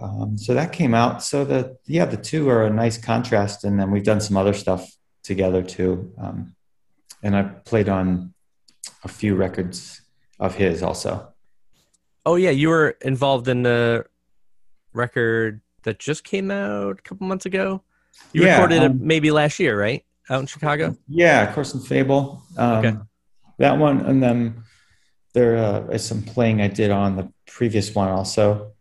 um, 0.00 0.38
so 0.38 0.54
that 0.54 0.72
came 0.72 0.94
out. 0.94 1.22
So 1.22 1.44
the 1.44 1.76
yeah, 1.86 2.04
the 2.04 2.16
two 2.16 2.48
are 2.48 2.64
a 2.64 2.70
nice 2.70 2.98
contrast, 2.98 3.64
and 3.64 3.78
then 3.78 3.90
we've 3.90 4.04
done 4.04 4.20
some 4.20 4.36
other 4.36 4.54
stuff 4.54 4.90
together 5.22 5.62
too. 5.62 6.12
Um, 6.18 6.54
and 7.22 7.36
I 7.36 7.42
played 7.42 7.88
on 7.88 8.32
a 9.04 9.08
few 9.08 9.34
records 9.34 10.00
of 10.38 10.54
his 10.54 10.82
also. 10.82 11.32
Oh 12.24 12.36
yeah, 12.36 12.50
you 12.50 12.68
were 12.68 12.90
involved 13.00 13.48
in 13.48 13.62
the 13.62 14.04
record 14.92 15.60
that 15.82 15.98
just 15.98 16.24
came 16.24 16.50
out 16.50 16.98
a 16.98 17.02
couple 17.02 17.26
months 17.26 17.46
ago. 17.46 17.82
You 18.32 18.44
yeah, 18.44 18.54
recorded 18.54 18.82
um, 18.82 18.92
it 18.92 19.00
maybe 19.00 19.30
last 19.30 19.58
year, 19.58 19.78
right? 19.78 20.04
Out 20.30 20.40
in 20.40 20.46
Chicago. 20.46 20.96
Yeah, 21.08 21.52
Course 21.52 21.74
in 21.74 21.80
Fable. 21.80 22.42
Um, 22.56 22.84
okay. 22.84 22.96
That 23.58 23.78
one, 23.78 24.00
and 24.04 24.22
then 24.22 24.62
there 25.34 25.56
uh, 25.56 25.86
is 25.88 26.04
some 26.04 26.22
playing 26.22 26.60
I 26.60 26.68
did 26.68 26.90
on 26.90 27.16
the 27.16 27.32
previous 27.46 27.94
one 27.94 28.08
also. 28.08 28.72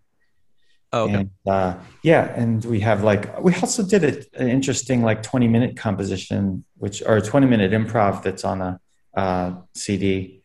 Oh, 0.94 1.04
okay. 1.04 1.14
And, 1.16 1.32
uh, 1.46 1.76
yeah, 2.04 2.34
and 2.34 2.64
we 2.64 2.80
have 2.82 3.04
like 3.04 3.40
we 3.42 3.54
also 3.56 3.84
did 3.84 4.04
a, 4.04 4.42
an 4.42 4.48
interesting 4.50 5.02
like 5.02 5.22
twenty 5.22 5.48
minute 5.48 5.76
composition, 5.76 6.64
which 6.78 7.02
or 7.02 7.18
a 7.18 7.22
twenty 7.22 7.48
minute 7.48 7.72
improv 7.72 8.24
that's 8.24 8.44
on 8.44 8.62
a 8.62 8.80
uh, 9.16 9.56
CD. 9.74 10.44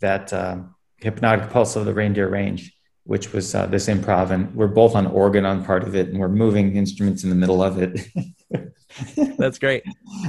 That 0.00 0.32
uh, 0.32 0.58
hypnotic 0.98 1.50
pulse 1.50 1.76
of 1.76 1.86
the 1.86 1.94
reindeer 1.94 2.28
range, 2.28 2.73
which 3.04 3.32
was 3.32 3.54
uh, 3.54 3.66
this 3.66 3.86
improv, 3.88 4.30
and 4.30 4.54
we're 4.54 4.66
both 4.66 4.94
on 4.94 5.06
organ 5.06 5.44
on 5.44 5.64
part 5.64 5.82
of 5.82 5.94
it, 5.94 6.08
and 6.08 6.18
we're 6.18 6.28
moving 6.28 6.76
instruments 6.76 7.22
in 7.22 7.30
the 7.30 7.36
middle 7.36 7.62
of 7.62 7.80
it. 7.80 8.08
That's 9.38 9.58
great. 9.58 9.82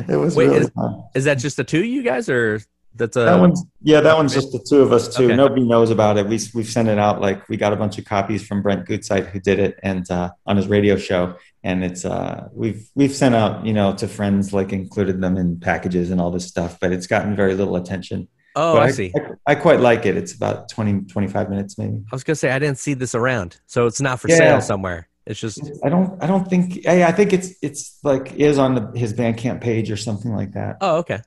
It 0.10 0.18
was 0.18 0.36
Wait, 0.36 0.48
really 0.48 0.62
is. 0.62 0.72
Is 1.16 1.24
that 1.26 1.36
just 1.40 1.58
the 1.58 1.64
two 1.64 1.80
of 1.80 1.86
you 1.86 2.04
guys, 2.04 2.30
or 2.30 2.62
that's 2.96 3.18
a 3.18 3.22
that 3.22 3.40
one's 3.40 3.64
yeah 3.82 4.00
that 4.00 4.16
one's 4.16 4.34
just 4.34 4.52
the 4.52 4.60
two 4.60 4.82
of 4.82 4.94
us 4.94 5.14
too 5.14 5.26
okay. 5.26 5.36
nobody 5.36 5.64
knows 5.64 5.90
about 5.90 6.18
it 6.18 6.26
we, 6.26 6.40
we've 6.54 6.70
sent 6.70 6.88
it 6.88 6.98
out 6.98 7.20
like 7.20 7.48
we 7.50 7.58
got 7.58 7.74
a 7.74 7.76
bunch 7.76 7.98
of 7.98 8.06
copies 8.06 8.46
from 8.46 8.62
brent 8.62 8.88
Gutzeit 8.88 9.28
who 9.28 9.40
did 9.40 9.60
it 9.60 9.78
and 9.84 10.10
uh, 10.10 10.32
on 10.46 10.56
his 10.56 10.68
radio 10.68 10.96
show 10.96 11.36
and 11.64 11.84
it's 11.84 12.06
uh, 12.06 12.48
we've 12.54 12.88
we've 12.96 13.14
sent 13.14 13.36
out 13.36 13.66
you 13.66 13.74
know 13.74 13.94
to 13.96 14.08
friends 14.08 14.54
like 14.54 14.72
included 14.72 15.20
them 15.22 15.36
in 15.38 15.60
packages 15.60 16.10
and 16.10 16.22
all 16.22 16.32
this 16.32 16.48
stuff 16.48 16.80
but 16.80 16.94
it's 16.94 17.08
gotten 17.08 17.36
very 17.36 17.54
little 17.54 17.76
attention 17.76 18.28
oh 18.56 18.78
I, 18.78 18.86
I, 18.86 18.92
see 18.92 19.14
I, 19.16 19.52
I, 19.52 19.56
quite 19.56 19.80
like 19.80 20.06
it 20.06 20.18
it's 20.18 20.34
about 20.34 20.70
20 20.70 21.06
25 21.06 21.50
minutes 21.50 21.78
maybe 21.78 21.98
i 22.12 22.16
was 22.16 22.24
gonna 22.24 22.36
say 22.36 22.52
i 22.52 22.60
didn't 22.60 22.78
see 22.78 22.94
this 22.94 23.16
around 23.16 23.60
so 23.66 23.86
it's 23.86 24.02
not 24.02 24.20
for 24.20 24.30
yeah. 24.30 24.38
sale 24.38 24.62
somewhere 24.62 25.08
it's 25.26 25.40
just 25.40 25.62
i 25.84 25.90
don't 25.90 26.22
i 26.24 26.28
don't 26.28 26.48
think 26.48 26.88
i, 26.88 27.04
I 27.04 27.12
think 27.12 27.34
it's 27.34 27.56
it's 27.62 28.00
like 28.04 28.34
is 28.34 28.58
on 28.58 28.76
the, 28.76 29.00
his 29.00 29.14
bandcamp 29.14 29.62
page 29.62 29.92
or 29.92 29.98
something 29.98 30.34
like 30.34 30.54
that 30.54 30.78
oh 30.82 30.98
okay 30.98 31.22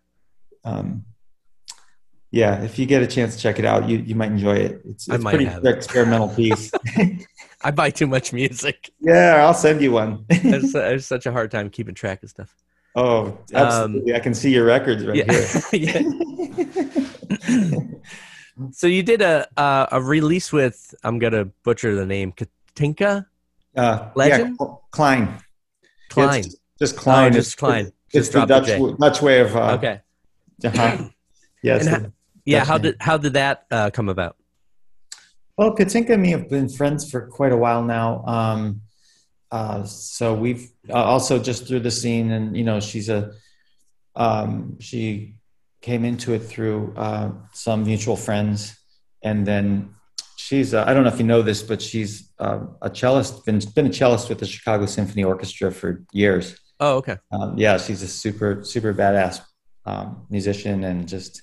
um 0.65 1.05
yeah, 2.31 2.63
if 2.63 2.79
you 2.79 2.85
get 2.85 3.03
a 3.03 3.07
chance 3.07 3.37
to 3.37 3.41
check 3.41 3.59
it 3.59 3.65
out, 3.65 3.89
you 3.89 3.99
you 3.99 4.15
might 4.15 4.31
enjoy 4.31 4.57
it. 4.57 4.83
It's, 4.85 5.09
it's 5.09 5.25
pretty 5.25 5.49
experimental 5.65 6.29
piece. 6.29 6.71
I 7.63 7.71
buy 7.71 7.91
too 7.91 8.07
much 8.07 8.33
music. 8.33 8.91
Yeah, 9.01 9.45
I'll 9.47 9.55
send 9.55 9.81
you 9.81 9.93
one. 9.93 10.27
I 10.31 10.35
have 10.35 11.05
such 11.05 11.27
a 11.27 11.33
hard 11.33 11.51
time 11.51 11.71
keeping 11.71 11.95
track 11.95 12.23
of 12.23 12.31
stuff. 12.31 12.55
Oh, 12.97 13.39
absolutely! 13.53 14.13
Um, 14.13 14.17
I 14.17 14.21
can 14.21 14.35
see 14.35 14.53
your 14.53 14.65
records 14.65 15.05
right 15.05 15.17
yeah. 15.17 15.33
here. 15.71 16.03
so 18.73 18.87
you 18.87 19.03
did 19.03 19.23
a 19.23 19.47
uh, 19.57 19.87
a 19.93 20.03
release 20.03 20.53
with 20.53 20.95
I'm 21.05 21.19
gonna 21.19 21.47
butcher 21.65 21.95
the 21.95 22.07
name 22.07 22.33
Katinka. 22.33 23.27
Uh, 23.77 24.11
Legend. 24.15 24.57
Yeah, 24.59 24.67
Kleijn. 24.93 25.41
Kleijn. 26.11 26.39
It's 26.47 26.57
just 26.79 26.97
Kleijn. 26.97 27.27
Oh, 27.27 27.31
just 27.31 27.59
Kleijn. 27.59 27.93
It's, 28.13 28.31
just 28.31 28.33
the 28.33 28.47
Dutch, 28.47 28.99
Dutch 28.99 29.23
way 29.23 29.41
of. 29.41 29.55
Uh, 29.55 29.73
okay. 29.75 30.01
Uh-huh. 30.65 31.09
Yes 31.63 31.87
yeah 32.49 32.65
how 32.65 32.79
did 32.79 32.97
how 33.01 33.17
did 33.19 33.35
that 33.35 33.67
uh, 33.71 33.91
come 33.91 34.09
about 34.09 34.37
well 35.59 35.75
katinka 35.77 36.15
and 36.15 36.23
me 36.23 36.31
have 36.31 36.49
been 36.49 36.69
friends 36.69 37.09
for 37.11 37.27
quite 37.27 37.53
a 37.53 37.57
while 37.57 37.83
now 37.85 38.25
um, 38.25 38.81
uh, 39.51 39.85
so 39.85 40.35
we've 40.35 40.71
uh, 40.91 40.95
also 40.95 41.39
just 41.39 41.67
through 41.67 41.81
the 41.81 41.91
scene 41.91 42.31
and 42.33 42.57
you 42.57 42.65
know 42.65 42.81
she's 42.81 43.09
a 43.09 43.33
um, 44.17 44.79
she 44.81 45.35
came 45.81 46.05
into 46.05 46.35
it 46.35 46.41
through 46.41 46.93
uh, 46.97 47.31
some 47.53 47.85
mutual 47.85 48.17
friends. 48.17 48.77
And 49.23 49.47
then 49.47 49.95
she's 50.37 50.75
uh, 50.75 50.85
i 50.87 50.95
don't 50.95 51.03
know 51.03 51.11
if 51.11 51.19
you 51.19 51.27
know 51.27 51.43
this 51.43 51.63
but 51.63 51.83
she's 51.83 52.31
uh, 52.39 52.61
a 52.81 52.89
cellist 52.89 53.45
been, 53.45 53.59
been 53.75 53.87
a 53.87 53.93
cellist 53.93 54.29
with 54.29 54.39
the 54.39 54.47
chicago 54.47 54.87
symphony 54.87 55.25
orchestra 55.25 55.73
for 55.73 56.05
years. 56.13 56.57
Oh 56.79 56.97
okay. 56.99 57.17
Um, 57.33 57.59
yeah 57.59 57.77
she's 57.79 58.03
a 58.03 58.09
super 58.09 58.63
super 58.63 58.95
badass 58.95 59.41
um, 59.85 60.27
musician 60.31 60.85
and 60.85 61.09
just 61.09 61.43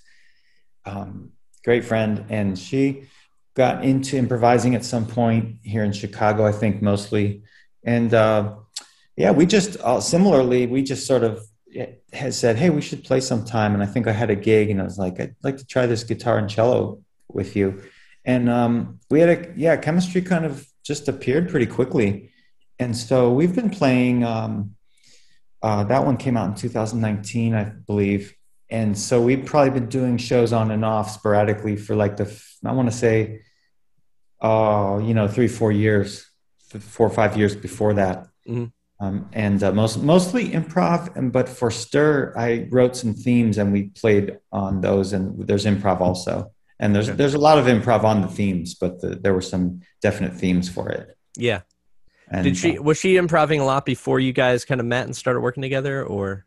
um, 0.85 1.31
great 1.65 1.83
friend, 1.83 2.25
and 2.29 2.57
she 2.57 3.07
got 3.55 3.83
into 3.83 4.17
improvising 4.17 4.75
at 4.75 4.85
some 4.85 5.05
point 5.05 5.57
here 5.63 5.83
in 5.83 5.91
Chicago, 5.91 6.45
I 6.45 6.51
think 6.51 6.81
mostly. 6.81 7.41
And 7.85 8.13
uh, 8.13 8.55
yeah, 9.15 9.31
we 9.31 9.45
just 9.45 9.79
uh, 9.79 10.01
similarly, 10.01 10.65
we 10.65 10.83
just 10.83 11.07
sort 11.07 11.23
of 11.23 11.47
had 12.11 12.33
said, 12.33 12.57
"Hey, 12.57 12.69
we 12.69 12.81
should 12.81 13.03
play 13.03 13.21
sometime." 13.21 13.73
And 13.73 13.83
I 13.83 13.85
think 13.85 14.07
I 14.07 14.11
had 14.11 14.29
a 14.29 14.35
gig, 14.35 14.69
and 14.69 14.81
I 14.81 14.83
was 14.83 14.97
like, 14.97 15.19
"I'd 15.19 15.35
like 15.43 15.57
to 15.57 15.65
try 15.65 15.85
this 15.85 16.03
guitar 16.03 16.37
and 16.37 16.49
cello 16.49 16.99
with 17.29 17.55
you." 17.55 17.83
And 18.25 18.49
um, 18.49 18.99
we 19.09 19.19
had 19.19 19.29
a 19.29 19.53
yeah, 19.55 19.77
chemistry 19.77 20.21
kind 20.21 20.45
of 20.45 20.67
just 20.83 21.07
appeared 21.07 21.49
pretty 21.49 21.67
quickly, 21.67 22.31
and 22.79 22.97
so 22.97 23.31
we've 23.31 23.55
been 23.55 23.69
playing. 23.69 24.23
Um, 24.23 24.75
uh, 25.61 25.83
that 25.85 26.05
one 26.05 26.17
came 26.17 26.37
out 26.37 26.47
in 26.47 26.55
2019, 26.55 27.55
I 27.55 27.63
believe, 27.63 28.35
and 28.69 28.97
so 28.97 29.21
we've 29.21 29.45
probably 29.45 29.79
been 29.79 29.89
doing 29.89 30.17
shows 30.17 30.53
on 30.53 30.71
and 30.71 30.83
off 30.83 31.11
sporadically 31.11 31.75
for 31.75 31.95
like 31.95 32.17
the 32.17 32.43
I 32.65 32.71
want 32.71 32.89
to 32.89 32.95
say, 32.95 33.41
oh, 34.41 34.95
uh, 34.95 34.99
you 34.99 35.13
know, 35.13 35.27
three 35.27 35.47
four 35.47 35.71
years, 35.71 36.27
four 36.79 37.07
or 37.07 37.09
five 37.09 37.37
years 37.37 37.55
before 37.55 37.93
that, 37.93 38.27
mm-hmm. 38.47 38.65
um, 39.05 39.29
and 39.33 39.63
uh, 39.63 39.71
most 39.71 40.01
mostly 40.01 40.49
improv. 40.49 41.15
And 41.15 41.31
but 41.31 41.47
for 41.47 41.71
Stir, 41.71 42.33
I 42.37 42.67
wrote 42.71 42.95
some 42.95 43.13
themes 43.13 43.57
and 43.57 43.71
we 43.71 43.83
played 43.83 44.37
on 44.51 44.81
those. 44.81 45.13
And 45.13 45.47
there's 45.47 45.65
improv 45.65 46.01
also, 46.01 46.51
and 46.79 46.95
there's 46.95 47.09
okay. 47.09 47.17
there's 47.17 47.33
a 47.33 47.39
lot 47.39 47.57
of 47.57 47.65
improv 47.65 48.03
on 48.03 48.21
the 48.21 48.27
themes, 48.27 48.75
but 48.75 49.01
the, 49.01 49.15
there 49.15 49.33
were 49.33 49.41
some 49.41 49.81
definite 50.01 50.33
themes 50.33 50.69
for 50.69 50.89
it. 50.89 51.17
Yeah. 51.37 51.61
And, 52.29 52.43
Did 52.43 52.57
she 52.57 52.77
uh, 52.77 52.81
was 52.81 52.97
she 52.97 53.17
improvising 53.17 53.59
a 53.59 53.65
lot 53.65 53.85
before 53.85 54.19
you 54.19 54.33
guys 54.33 54.65
kind 54.65 54.81
of 54.81 54.87
met 54.87 55.05
and 55.05 55.15
started 55.15 55.41
working 55.41 55.61
together, 55.61 56.03
or? 56.03 56.45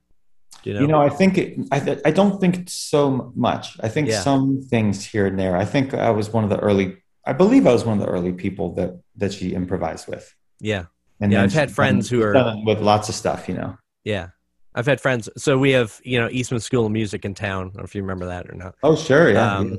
You 0.65 0.75
know? 0.75 0.81
you 0.81 0.87
know, 0.89 1.01
I 1.01 1.09
think 1.09 1.39
it, 1.39 1.59
I, 1.71 1.99
I 2.05 2.11
don't 2.11 2.41
think 2.41 2.69
so 2.69 3.33
much. 3.37 3.79
I 3.81 3.89
think 3.89 4.09
yeah. 4.09 4.21
some 4.21 4.61
things 4.61 5.05
here 5.05 5.27
and 5.27 5.39
there. 5.39 5.57
I 5.57 5.65
think 5.65 5.95
I 5.95 6.11
was 6.11 6.31
one 6.31 6.43
of 6.43 6.51
the 6.51 6.59
early. 6.59 6.97
I 7.25 7.33
believe 7.33 7.67
I 7.67 7.73
was 7.73 7.85
one 7.85 8.01
of 8.01 8.05
the 8.05 8.11
early 8.11 8.33
people 8.33 8.75
that 8.75 9.01
that 9.19 9.33
she 9.33 9.55
improvised 9.55 10.09
with. 10.09 10.35
Yeah, 10.61 10.87
and 11.21 11.33
yeah, 11.33 11.43
I've 11.43 11.53
had 11.53 11.71
friends 11.71 12.09
who 12.09 12.23
are 12.23 12.55
with 12.65 12.81
lots 12.81 13.09
of 13.09 13.15
stuff. 13.15 13.49
You 13.49 13.55
know. 13.55 13.79
Yeah, 14.05 14.29
I've 14.75 14.87
had 14.87 15.01
friends. 15.01 15.29
So 15.37 15.59
we 15.59 15.73
have 15.73 16.01
you 16.05 16.19
know 16.19 16.29
Eastman 16.31 16.61
School 16.61 16.87
of 16.87 16.93
Music 16.93 17.25
in 17.25 17.35
town. 17.35 17.61
I 17.61 17.65
don't 17.65 17.77
know 17.77 17.83
if 17.85 17.95
you 17.95 18.03
remember 18.03 18.27
that 18.27 18.49
or 18.49 18.55
not. 18.55 18.75
Oh 18.83 18.97
sure, 18.97 19.31
yeah. 19.33 19.57
Um, 19.57 19.73
yeah. 19.73 19.77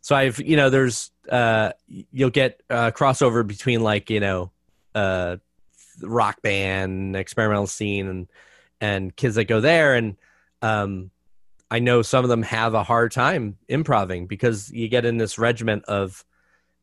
So 0.00 0.14
I've 0.16 0.40
you 0.40 0.56
know 0.56 0.70
there's 0.70 1.10
uh 1.28 1.72
you'll 1.88 2.30
get 2.30 2.62
uh, 2.70 2.92
crossover 2.92 3.46
between 3.46 3.80
like 3.80 4.08
you 4.08 4.20
know 4.20 4.52
uh 4.94 5.36
rock 6.02 6.42
band 6.42 7.16
experimental 7.16 7.66
scene 7.66 8.06
and 8.06 8.28
and 8.80 9.16
kids 9.16 9.36
that 9.36 9.44
go 9.44 9.60
there 9.60 9.94
and 9.94 10.16
um 10.62 11.10
i 11.70 11.78
know 11.78 12.02
some 12.02 12.24
of 12.24 12.28
them 12.28 12.42
have 12.42 12.74
a 12.74 12.82
hard 12.82 13.12
time 13.12 13.56
improving 13.68 14.26
because 14.26 14.70
you 14.70 14.88
get 14.88 15.04
in 15.04 15.16
this 15.16 15.38
regiment 15.38 15.84
of 15.86 16.24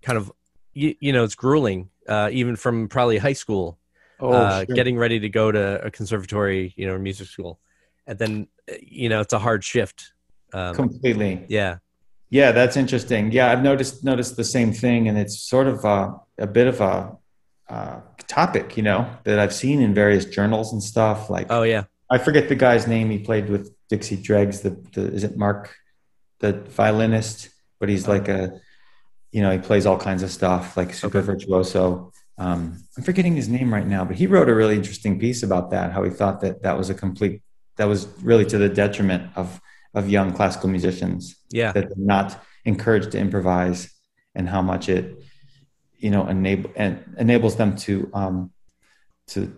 kind 0.02 0.18
of 0.18 0.32
you, 0.74 0.96
you 1.00 1.14
know 1.14 1.24
it's 1.24 1.36
grueling 1.36 1.90
uh 2.08 2.30
even 2.32 2.56
from 2.56 2.88
probably 2.88 3.18
high 3.18 3.34
school 3.34 3.78
oh, 4.20 4.32
uh, 4.32 4.66
sure. 4.66 4.76
getting 4.76 4.98
ready 4.98 5.20
to 5.20 5.30
go 5.30 5.52
to 5.52 5.84
a 5.86 5.92
conservatory 5.92 6.74
you 6.76 6.86
know 6.88 6.98
music 6.98 7.28
school 7.28 7.60
and 8.08 8.20
then 8.20 8.48
you 8.82 9.10
know 9.10 9.22
it's 9.22 9.34
a 9.34 9.40
hard 9.40 9.64
shift 9.64 10.14
Um, 10.54 10.76
Completely. 10.76 11.46
Yeah. 11.50 11.78
Yeah, 12.30 12.52
that's 12.52 12.78
interesting. 12.78 13.32
Yeah, 13.32 13.52
I've 13.52 13.62
noticed 13.62 14.04
noticed 14.04 14.38
the 14.38 14.44
same 14.44 14.74
thing, 14.74 15.08
and 15.08 15.18
it's 15.18 15.38
sort 15.38 15.68
of 15.68 15.86
a, 15.86 16.16
a 16.38 16.48
bit 16.48 16.68
of 16.68 16.82
a 16.82 17.16
uh, 17.70 18.02
topic, 18.28 18.76
you 18.76 18.84
know, 18.84 19.08
that 19.24 19.38
I've 19.38 19.54
seen 19.54 19.82
in 19.82 19.94
various 19.94 20.26
journals 20.26 20.74
and 20.74 20.82
stuff. 20.82 21.30
Like, 21.30 21.48
oh 21.52 21.62
yeah, 21.64 21.84
I 22.10 22.18
forget 22.18 22.50
the 22.50 22.56
guy's 22.56 22.88
name. 22.88 23.12
He 23.12 23.20
played 23.20 23.50
with 23.50 23.76
Dixie 23.88 24.18
Dregs. 24.18 24.62
The, 24.62 24.72
the 24.94 25.14
is 25.14 25.24
it 25.24 25.38
Mark, 25.38 25.76
the 26.40 26.54
violinist? 26.54 27.50
But 27.80 27.90
he's 27.90 28.08
like 28.08 28.28
a, 28.30 28.60
you 29.34 29.42
know, 29.42 29.52
he 29.52 29.58
plays 29.58 29.86
all 29.88 29.98
kinds 29.98 30.22
of 30.22 30.32
stuff, 30.32 30.78
like 30.78 30.94
super 30.94 31.18
okay. 31.18 31.26
virtuoso. 31.26 32.14
Um, 32.38 32.84
I'm 32.96 33.04
forgetting 33.04 33.36
his 33.36 33.50
name 33.50 33.74
right 33.74 33.86
now, 33.86 34.06
but 34.06 34.16
he 34.16 34.28
wrote 34.28 34.48
a 34.48 34.54
really 34.54 34.76
interesting 34.76 35.20
piece 35.20 35.42
about 35.42 35.72
that. 35.72 35.92
How 35.92 36.04
he 36.04 36.12
thought 36.12 36.40
that 36.42 36.62
that 36.62 36.78
was 36.78 36.92
a 36.92 36.94
complete, 36.94 37.42
that 37.78 37.86
was 37.86 38.08
really 38.22 38.46
to 38.46 38.60
the 38.60 38.70
detriment 38.70 39.32
of 39.36 39.60
of 39.96 40.08
young 40.08 40.34
classical 40.34 40.70
musicians. 40.70 41.36
Yeah, 41.50 41.72
that 41.72 41.90
they're 41.90 41.98
not 41.98 42.40
encouraged 42.64 43.12
to 43.14 43.18
improvise, 43.18 43.92
and 44.36 44.48
how 44.48 44.62
much 44.62 44.88
it, 44.88 45.24
you 45.98 46.12
know, 46.12 46.28
enable 46.28 46.70
and 46.76 47.04
enables 47.18 47.56
them 47.56 47.76
to 47.78 48.12
um, 48.14 48.52
to 49.30 49.52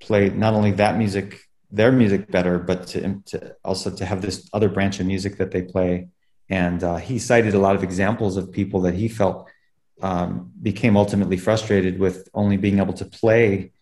play 0.00 0.28
not 0.30 0.54
only 0.54 0.72
that 0.72 0.98
music, 0.98 1.40
their 1.70 1.92
music 1.92 2.32
better, 2.32 2.58
but 2.58 2.88
to, 2.88 3.22
to 3.26 3.54
also 3.64 3.94
to 3.94 4.04
have 4.04 4.22
this 4.22 4.48
other 4.52 4.68
branch 4.68 4.98
of 4.98 5.06
music 5.06 5.36
that 5.38 5.52
they 5.52 5.62
play. 5.62 6.08
And 6.50 6.82
uh, 6.82 6.96
he 6.96 7.18
cited 7.18 7.54
a 7.54 7.58
lot 7.58 7.76
of 7.76 7.84
examples 7.84 8.36
of 8.36 8.50
people 8.50 8.80
that 8.82 8.94
he 8.94 9.08
felt 9.08 9.48
um, 10.02 10.50
became 10.60 10.96
ultimately 10.96 11.36
frustrated 11.36 11.98
with 11.98 12.28
only 12.34 12.56
being 12.56 12.78
able 12.78 12.94
to 12.94 13.04
play 13.04 13.72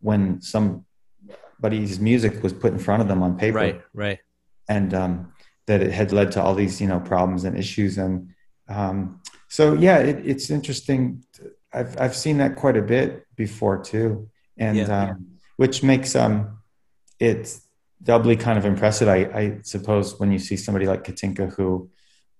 when 0.00 0.40
somebody's 0.40 1.98
music 1.98 2.42
was 2.42 2.52
put 2.52 2.72
in 2.72 2.78
front 2.78 3.02
of 3.02 3.08
them 3.08 3.22
on 3.22 3.36
paper. 3.36 3.56
Right, 3.56 3.82
right. 3.92 4.18
And 4.68 4.94
um, 4.94 5.32
that 5.66 5.82
it 5.82 5.92
had 5.92 6.12
led 6.12 6.32
to 6.32 6.42
all 6.42 6.54
these, 6.54 6.80
you 6.80 6.86
know, 6.86 7.00
problems 7.00 7.44
and 7.44 7.58
issues. 7.58 7.98
And 7.98 8.30
um, 8.68 9.20
so, 9.48 9.74
yeah, 9.74 9.98
it, 9.98 10.24
it's 10.24 10.50
interesting. 10.50 11.24
I've 11.72 12.00
I've 12.00 12.16
seen 12.16 12.38
that 12.38 12.56
quite 12.56 12.76
a 12.76 12.82
bit 12.82 13.26
before 13.34 13.82
too, 13.82 14.30
and 14.56 14.76
yeah. 14.76 15.10
Um, 15.10 15.32
which 15.56 15.82
makes 15.82 16.16
um, 16.16 16.58
it 17.18 17.58
doubly 18.02 18.36
kind 18.36 18.58
of 18.58 18.64
impressive. 18.64 19.08
I, 19.08 19.16
I 19.16 19.58
suppose 19.62 20.18
when 20.18 20.32
you 20.32 20.38
see 20.38 20.56
somebody 20.56 20.86
like 20.86 21.04
Katinka, 21.04 21.48
who 21.54 21.90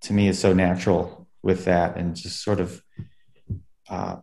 to 0.02 0.12
me 0.12 0.28
is 0.28 0.38
so 0.38 0.52
natural 0.52 1.28
with 1.42 1.64
that 1.64 1.96
and 1.96 2.16
just 2.16 2.42
sort 2.42 2.60
of 2.60 2.82
uh, 3.88 4.16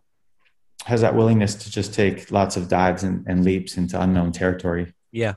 has 0.84 1.00
that 1.00 1.14
willingness 1.14 1.54
to 1.54 1.70
just 1.70 1.94
take 1.94 2.30
lots 2.30 2.56
of 2.56 2.68
dives 2.68 3.02
and, 3.02 3.26
and 3.26 3.44
leaps 3.44 3.76
into 3.76 4.00
unknown 4.00 4.32
territory. 4.32 4.92
Yeah. 5.12 5.34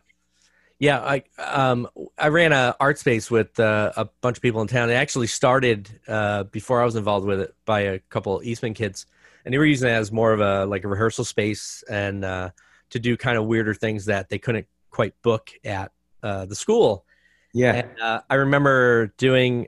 Yeah, 0.79 0.99
I 0.99 1.23
um, 1.37 1.87
I 2.17 2.27
ran 2.27 2.51
a 2.51 2.75
art 2.77 2.99
space 2.99 3.31
with 3.31 3.57
uh, 3.57 3.93
a 3.95 4.09
bunch 4.19 4.37
of 4.37 4.41
people 4.41 4.59
in 4.59 4.67
town. 4.67 4.89
It 4.89 4.95
actually 4.95 5.27
started 5.27 5.89
uh, 6.09 6.43
before 6.43 6.81
I 6.81 6.85
was 6.85 6.97
involved 6.97 7.25
with 7.25 7.39
it 7.39 7.55
by 7.63 7.81
a 7.81 7.99
couple 7.99 8.41
Eastman 8.43 8.73
kids, 8.73 9.05
and 9.45 9.53
they 9.53 9.57
were 9.57 9.65
using 9.65 9.87
it 9.87 9.93
as 9.93 10.11
more 10.11 10.33
of 10.33 10.41
a 10.41 10.65
like 10.65 10.83
a 10.83 10.89
rehearsal 10.89 11.23
space 11.23 11.85
and 11.89 12.25
uh, 12.25 12.49
to 12.89 12.99
do 12.99 13.15
kind 13.15 13.37
of 13.37 13.45
weirder 13.45 13.73
things 13.73 14.05
that 14.05 14.27
they 14.27 14.39
couldn't 14.39 14.67
quite 14.93 15.19
book 15.21 15.51
at 15.65 15.91
uh, 16.21 16.45
the 16.45 16.55
school. 16.55 17.05
Yeah, 17.53 17.73
and, 17.73 17.99
uh, 17.99 18.21
I 18.29 18.35
remember 18.35 19.07
doing 19.17 19.67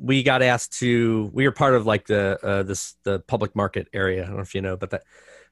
we 0.00 0.22
got 0.22 0.42
asked 0.42 0.78
to 0.78 1.30
we 1.32 1.44
were 1.44 1.52
part 1.52 1.74
of 1.74 1.86
like 1.86 2.06
the 2.06 2.38
uh 2.42 2.62
this 2.62 2.96
the 3.02 3.20
public 3.20 3.54
market 3.56 3.88
area. 3.92 4.22
I 4.22 4.26
don't 4.26 4.36
know 4.36 4.42
if 4.42 4.54
you 4.54 4.62
know 4.62 4.76
but 4.76 4.90
that 4.90 5.04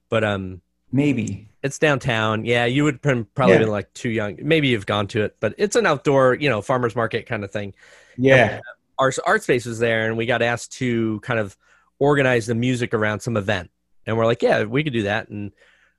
but 0.09 0.23
um 0.23 0.61
maybe. 0.91 1.49
it's 1.63 1.79
downtown. 1.79 2.45
Yeah 2.45 2.65
you 2.65 2.83
would 2.83 3.01
probably 3.01 3.53
yeah. 3.53 3.57
be 3.59 3.65
like 3.65 3.91
too 3.93 4.09
young. 4.09 4.37
Maybe 4.41 4.69
you've 4.69 4.85
gone 4.85 5.07
to 5.07 5.23
it 5.23 5.35
but 5.39 5.53
it's 5.57 5.75
an 5.75 5.85
outdoor 5.85 6.35
you 6.35 6.49
know 6.49 6.61
farmers 6.61 6.95
market 6.95 7.25
kind 7.25 7.43
of 7.43 7.51
thing. 7.51 7.73
Yeah. 8.17 8.55
And 8.55 8.61
our 8.99 9.11
art 9.25 9.43
space 9.43 9.65
was 9.65 9.79
there 9.79 10.07
and 10.07 10.17
we 10.17 10.25
got 10.25 10.41
asked 10.41 10.71
to 10.73 11.19
kind 11.21 11.39
of 11.39 11.57
organize 11.99 12.45
the 12.45 12.55
music 12.55 12.93
around 12.93 13.19
some 13.19 13.37
event. 13.37 13.69
And 14.05 14.17
we're 14.17 14.25
like 14.25 14.41
yeah 14.41 14.63
we 14.63 14.83
could 14.83 14.93
do 14.93 15.03
that. 15.03 15.29
And 15.29 15.51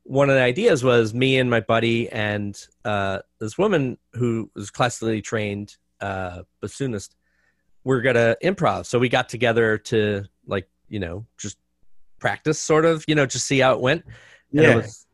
one 0.08 0.30
of 0.30 0.36
the 0.36 0.42
ideas 0.42 0.82
was 0.82 1.12
me 1.12 1.38
and 1.38 1.50
my 1.50 1.60
buddy 1.60 2.08
and 2.08 2.58
uh, 2.84 3.18
this 3.40 3.58
woman 3.58 3.98
who 4.14 4.50
was 4.54 4.70
classically 4.70 5.20
trained 5.20 5.76
uh, 6.00 6.42
bassoonist 6.62 7.10
we're 7.84 8.02
gonna 8.02 8.36
improv. 8.42 8.84
So 8.84 8.98
we 8.98 9.08
got 9.08 9.30
together 9.30 9.78
to 9.78 10.24
like, 10.46 10.68
you 10.90 11.00
know, 11.00 11.24
just 11.38 11.56
practice 12.18 12.58
sort 12.58 12.84
of, 12.84 13.02
you 13.08 13.14
know, 13.14 13.24
just 13.24 13.46
see 13.46 13.60
how 13.60 13.72
it 13.72 13.80
went. 13.80 14.04
And 14.52 14.62
yeah. 14.62 14.72
It 14.72 14.76
was, 14.76 15.06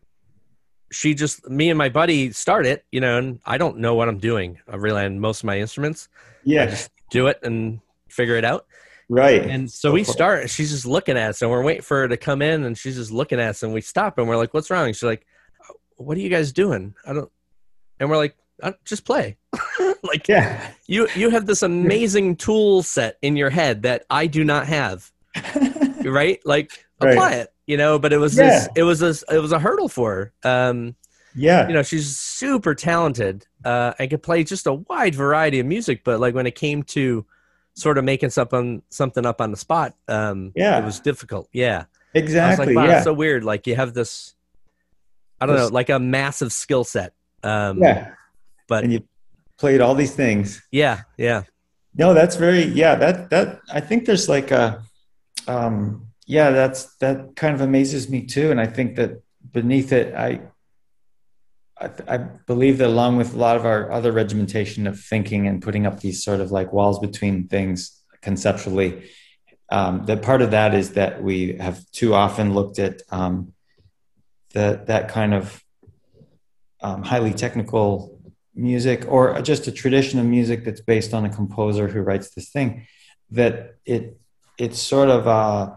she 0.91 1.15
just 1.15 1.49
me 1.49 1.71
and 1.71 1.79
my 1.79 1.89
buddy 1.89 2.33
start 2.33 2.67
it, 2.67 2.85
you 2.91 3.01
know, 3.01 3.19
and 3.19 3.41
I 3.45 3.59
don't 3.59 3.79
know 3.79 3.95
what 3.95 4.09
I'm 4.09 4.19
doing. 4.19 4.59
I 4.69 4.75
rely 4.75 5.05
on 5.05 5.21
most 5.21 5.41
of 5.41 5.45
my 5.45 5.59
instruments. 5.59 6.09
Yeah. 6.45 6.65
I 6.65 6.67
just 6.67 6.91
do 7.11 7.29
it 7.29 7.39
and 7.43 7.81
figure 8.09 8.37
it 8.37 8.45
out. 8.45 8.67
Right. 9.09 9.43
And 9.43 9.71
so 9.71 9.93
we 9.93 10.05
start 10.05 10.49
she's 10.51 10.71
just 10.71 10.87
looking 10.87 11.17
at 11.17 11.31
us 11.31 11.43
and 11.43 11.51
we're 11.51 11.63
waiting 11.63 11.83
for 11.83 11.99
her 11.99 12.09
to 12.09 12.17
come 12.17 12.41
in 12.41 12.65
and 12.65 12.77
she's 12.77 12.97
just 12.97 13.11
looking 13.11 13.39
at 13.39 13.51
us 13.51 13.63
and 13.63 13.73
we 13.73 13.81
stop 13.81 14.19
and 14.19 14.29
we're 14.29 14.37
like, 14.37 14.55
What's 14.55 14.71
wrong? 14.71 14.89
she's 14.89 15.03
like, 15.03 15.27
What 15.97 16.17
are 16.17 16.21
you 16.21 16.31
guys 16.31 16.53
doing? 16.53 16.95
I 17.07 17.13
don't 17.13 17.31
and 18.01 18.11
we're 18.11 18.17
like, 18.17 18.37
uh, 18.63 18.73
just 18.85 19.05
play. 19.05 19.37
like 20.03 20.29
yeah. 20.29 20.71
you 20.87 21.09
you 21.15 21.31
have 21.31 21.47
this 21.47 21.63
amazing 21.63 22.37
tool 22.37 22.83
set 22.83 23.19
in 23.23 23.37
your 23.37 23.51
head 23.51 23.83
that 23.83 24.05
I 24.11 24.27
do 24.27 24.45
not 24.45 24.67
have. 24.67 25.11
right? 26.05 26.41
Like 26.45 26.87
apply 27.01 27.17
right. 27.17 27.37
it, 27.39 27.53
you 27.67 27.77
know, 27.77 27.99
but 27.99 28.13
it 28.13 28.19
was 28.19 28.37
yeah. 28.37 28.45
this 28.45 28.69
it 28.77 28.83
was 28.85 29.03
a 29.03 29.35
it 29.35 29.39
was 29.39 29.53
a 29.53 29.59
hurdle 29.59 29.89
for 29.89 30.33
her. 30.45 30.67
Um 30.69 30.95
yeah. 31.35 31.67
You 31.67 31.75
know, 31.75 31.83
she's 31.83 32.17
super 32.17 32.75
talented 32.75 33.47
uh 33.65 33.95
and 33.99 34.11
could 34.11 34.23
play 34.23 34.45
just 34.45 34.67
a 34.67 34.75
wide 34.75 35.15
variety 35.15 35.59
of 35.59 35.67
music, 35.67 36.03
but 36.05 36.21
like 36.21 36.35
when 36.35 36.47
it 36.47 36.55
came 36.55 36.83
to 36.85 37.27
sort 37.75 37.99
of 37.99 38.05
making 38.05 38.31
something 38.31 38.83
something 38.89 39.27
up 39.27 39.41
on 39.41 39.51
the 39.51 39.57
spot, 39.57 39.95
um 40.09 40.53
yeah. 40.55 40.79
it 40.79 40.85
was 40.85 41.01
difficult. 41.01 41.49
Yeah. 41.53 41.85
Exactly. 42.15 42.75
Like, 42.75 42.77
wow, 42.77 42.85
yeah. 42.87 43.03
so 43.03 43.13
weird. 43.13 43.45
Like 43.45 43.67
you 43.67 43.77
have 43.77 43.95
this 43.95 44.35
I 45.41 45.47
don't 45.47 45.57
this, 45.57 45.69
know, 45.69 45.75
like 45.75 45.91
a 45.91 45.99
massive 45.99 46.53
skill 46.53 46.85
set. 46.85 47.13
Um 47.43 47.83
yeah. 47.83 48.15
But 48.69 48.85
and 48.85 48.93
you 48.93 49.03
played 49.59 49.81
all 49.81 49.95
these 49.95 50.15
things. 50.15 50.63
Yeah, 50.71 51.03
yeah. 51.17 51.43
No, 51.97 52.15
that's 52.15 52.37
very 52.37 52.65
yeah. 52.65 52.95
That 52.95 53.31
that 53.31 53.61
I 53.73 53.81
think 53.81 54.07
there's 54.07 54.29
like 54.29 54.51
a 54.51 54.83
um 55.47 56.07
yeah. 56.27 56.51
That's 56.51 56.95
that 56.97 57.37
kind 57.37 57.55
of 57.55 57.61
amazes 57.61 58.09
me 58.09 58.27
too, 58.27 58.51
and 58.51 58.61
I 58.61 58.67
think 58.67 58.97
that 58.97 59.23
beneath 59.53 59.93
it, 59.93 60.15
I 60.15 60.41
I, 61.81 61.91
I 62.07 62.17
believe 62.19 62.79
that 62.79 62.89
along 62.89 63.17
with 63.17 63.35
a 63.35 63.39
lot 63.39 63.57
of 63.57 63.67
our 63.67 63.91
other 63.91 64.13
regimentation 64.13 64.87
of 64.87 65.01
thinking 65.01 65.47
and 65.47 65.63
putting 65.63 65.87
up 65.87 66.01
these 66.01 66.23
sort 66.23 66.41
of 66.41 66.51
like 66.51 66.73
walls 66.73 66.99
between 66.99 67.49
things 67.49 68.01
conceptually, 68.23 69.11
um, 69.71 70.05
that 70.07 70.23
part 70.23 70.43
of 70.43 70.53
that 70.53 70.75
is 70.75 70.93
that 70.93 71.23
we 71.23 71.57
have 71.57 71.85
too 71.91 72.15
often 72.15 72.55
looked 72.55 72.79
at 72.79 73.03
um, 73.11 73.53
that 74.53 74.87
that 74.87 75.09
kind 75.09 75.35
of 75.35 75.63
um, 76.81 77.03
highly 77.03 77.33
technical 77.33 78.21
music 78.55 79.05
or 79.09 79.41
just 79.43 79.67
a 79.67 79.73
tradition 79.73 80.21
of 80.21 80.27
music 80.27 80.65
that's 80.65 80.81
based 80.81 81.13
on 81.13 81.25
a 81.25 81.31
composer 81.31 81.89
who 81.89 82.01
writes 82.01 82.31
this 82.35 82.51
thing 82.51 82.87
that 83.31 83.75
it 83.85 84.17
it's 84.59 84.79
sort 84.79 85.09
of 85.09 85.27
uh 85.27 85.73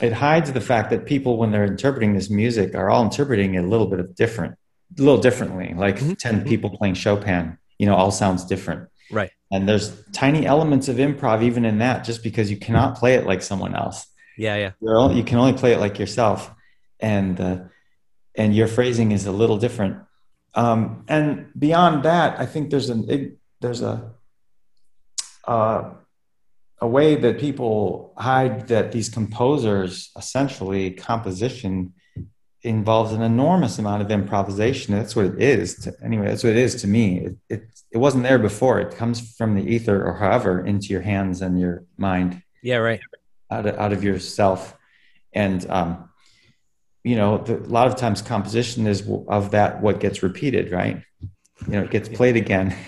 it 0.00 0.12
hides 0.12 0.52
the 0.52 0.60
fact 0.60 0.90
that 0.90 1.06
people 1.06 1.36
when 1.36 1.50
they're 1.50 1.64
interpreting 1.64 2.14
this 2.14 2.30
music 2.30 2.74
are 2.74 2.90
all 2.90 3.04
interpreting 3.04 3.54
it 3.54 3.64
a 3.64 3.66
little 3.66 3.86
bit 3.86 4.00
of 4.00 4.14
different 4.14 4.56
a 4.98 5.02
little 5.02 5.20
differently. 5.20 5.74
Like 5.76 5.96
mm-hmm. 5.96 6.14
10 6.14 6.34
mm-hmm. 6.36 6.48
people 6.48 6.70
playing 6.70 6.94
chopin 6.94 7.58
you 7.78 7.86
know 7.86 7.94
all 7.94 8.10
sounds 8.10 8.44
different. 8.44 8.88
Right. 9.10 9.30
And 9.50 9.68
there's 9.68 10.04
tiny 10.12 10.44
elements 10.44 10.88
of 10.88 10.96
improv 10.96 11.42
even 11.42 11.64
in 11.64 11.78
that 11.78 12.04
just 12.04 12.22
because 12.22 12.50
you 12.50 12.56
cannot 12.56 12.98
play 12.98 13.14
it 13.14 13.26
like 13.26 13.42
someone 13.42 13.74
else. 13.74 14.06
Yeah 14.36 14.56
yeah. 14.56 14.72
You're 14.80 15.12
you 15.12 15.24
can 15.24 15.38
only 15.38 15.54
play 15.54 15.72
it 15.72 15.80
like 15.80 15.98
yourself. 15.98 16.50
And 17.00 17.40
uh, 17.40 17.58
and 18.34 18.54
your 18.54 18.66
phrasing 18.66 19.12
is 19.12 19.26
a 19.26 19.32
little 19.32 19.58
different. 19.58 19.98
Um, 20.54 21.04
and 21.08 21.52
beyond 21.58 22.04
that, 22.04 22.40
I 22.40 22.46
think 22.46 22.70
there's 22.70 22.90
an 22.90 23.08
it, 23.08 23.38
there's 23.60 23.82
a 23.82 24.12
uh, 25.46 25.90
a 26.80 26.86
way 26.86 27.16
that 27.16 27.38
people 27.38 28.12
hide 28.16 28.68
that 28.68 28.92
these 28.92 29.08
composers 29.08 30.10
essentially 30.16 30.92
composition 30.92 31.92
involves 32.62 33.12
an 33.12 33.22
enormous 33.22 33.78
amount 33.78 34.02
of 34.02 34.10
improvisation. 34.10 34.94
That's 34.94 35.14
what 35.14 35.26
it 35.26 35.42
is. 35.42 35.76
To, 35.80 35.94
anyway, 36.02 36.26
that's 36.26 36.44
what 36.44 36.50
it 36.50 36.58
is 36.58 36.80
to 36.82 36.88
me. 36.88 37.18
It, 37.18 37.36
it 37.48 37.62
it 37.90 37.98
wasn't 37.98 38.24
there 38.24 38.38
before. 38.38 38.80
It 38.80 38.96
comes 38.96 39.34
from 39.36 39.54
the 39.54 39.62
ether 39.62 40.04
or 40.04 40.14
however 40.14 40.64
into 40.64 40.88
your 40.88 41.00
hands 41.00 41.40
and 41.40 41.58
your 41.58 41.84
mind. 41.96 42.42
Yeah, 42.62 42.76
right. 42.76 43.00
Out 43.50 43.66
of, 43.66 43.78
out 43.78 43.92
of 43.92 44.04
yourself, 44.04 44.76
and 45.32 45.68
um, 45.70 46.10
you 47.02 47.16
know, 47.16 47.38
the, 47.38 47.56
a 47.56 47.70
lot 47.70 47.86
of 47.86 47.96
times 47.96 48.20
composition 48.20 48.86
is 48.86 49.08
of 49.28 49.52
that 49.52 49.80
what 49.80 50.00
gets 50.00 50.22
repeated, 50.22 50.70
right? 50.70 51.02
You 51.66 51.72
know, 51.72 51.82
it 51.82 51.90
gets 51.90 52.08
played 52.08 52.36
again. 52.36 52.76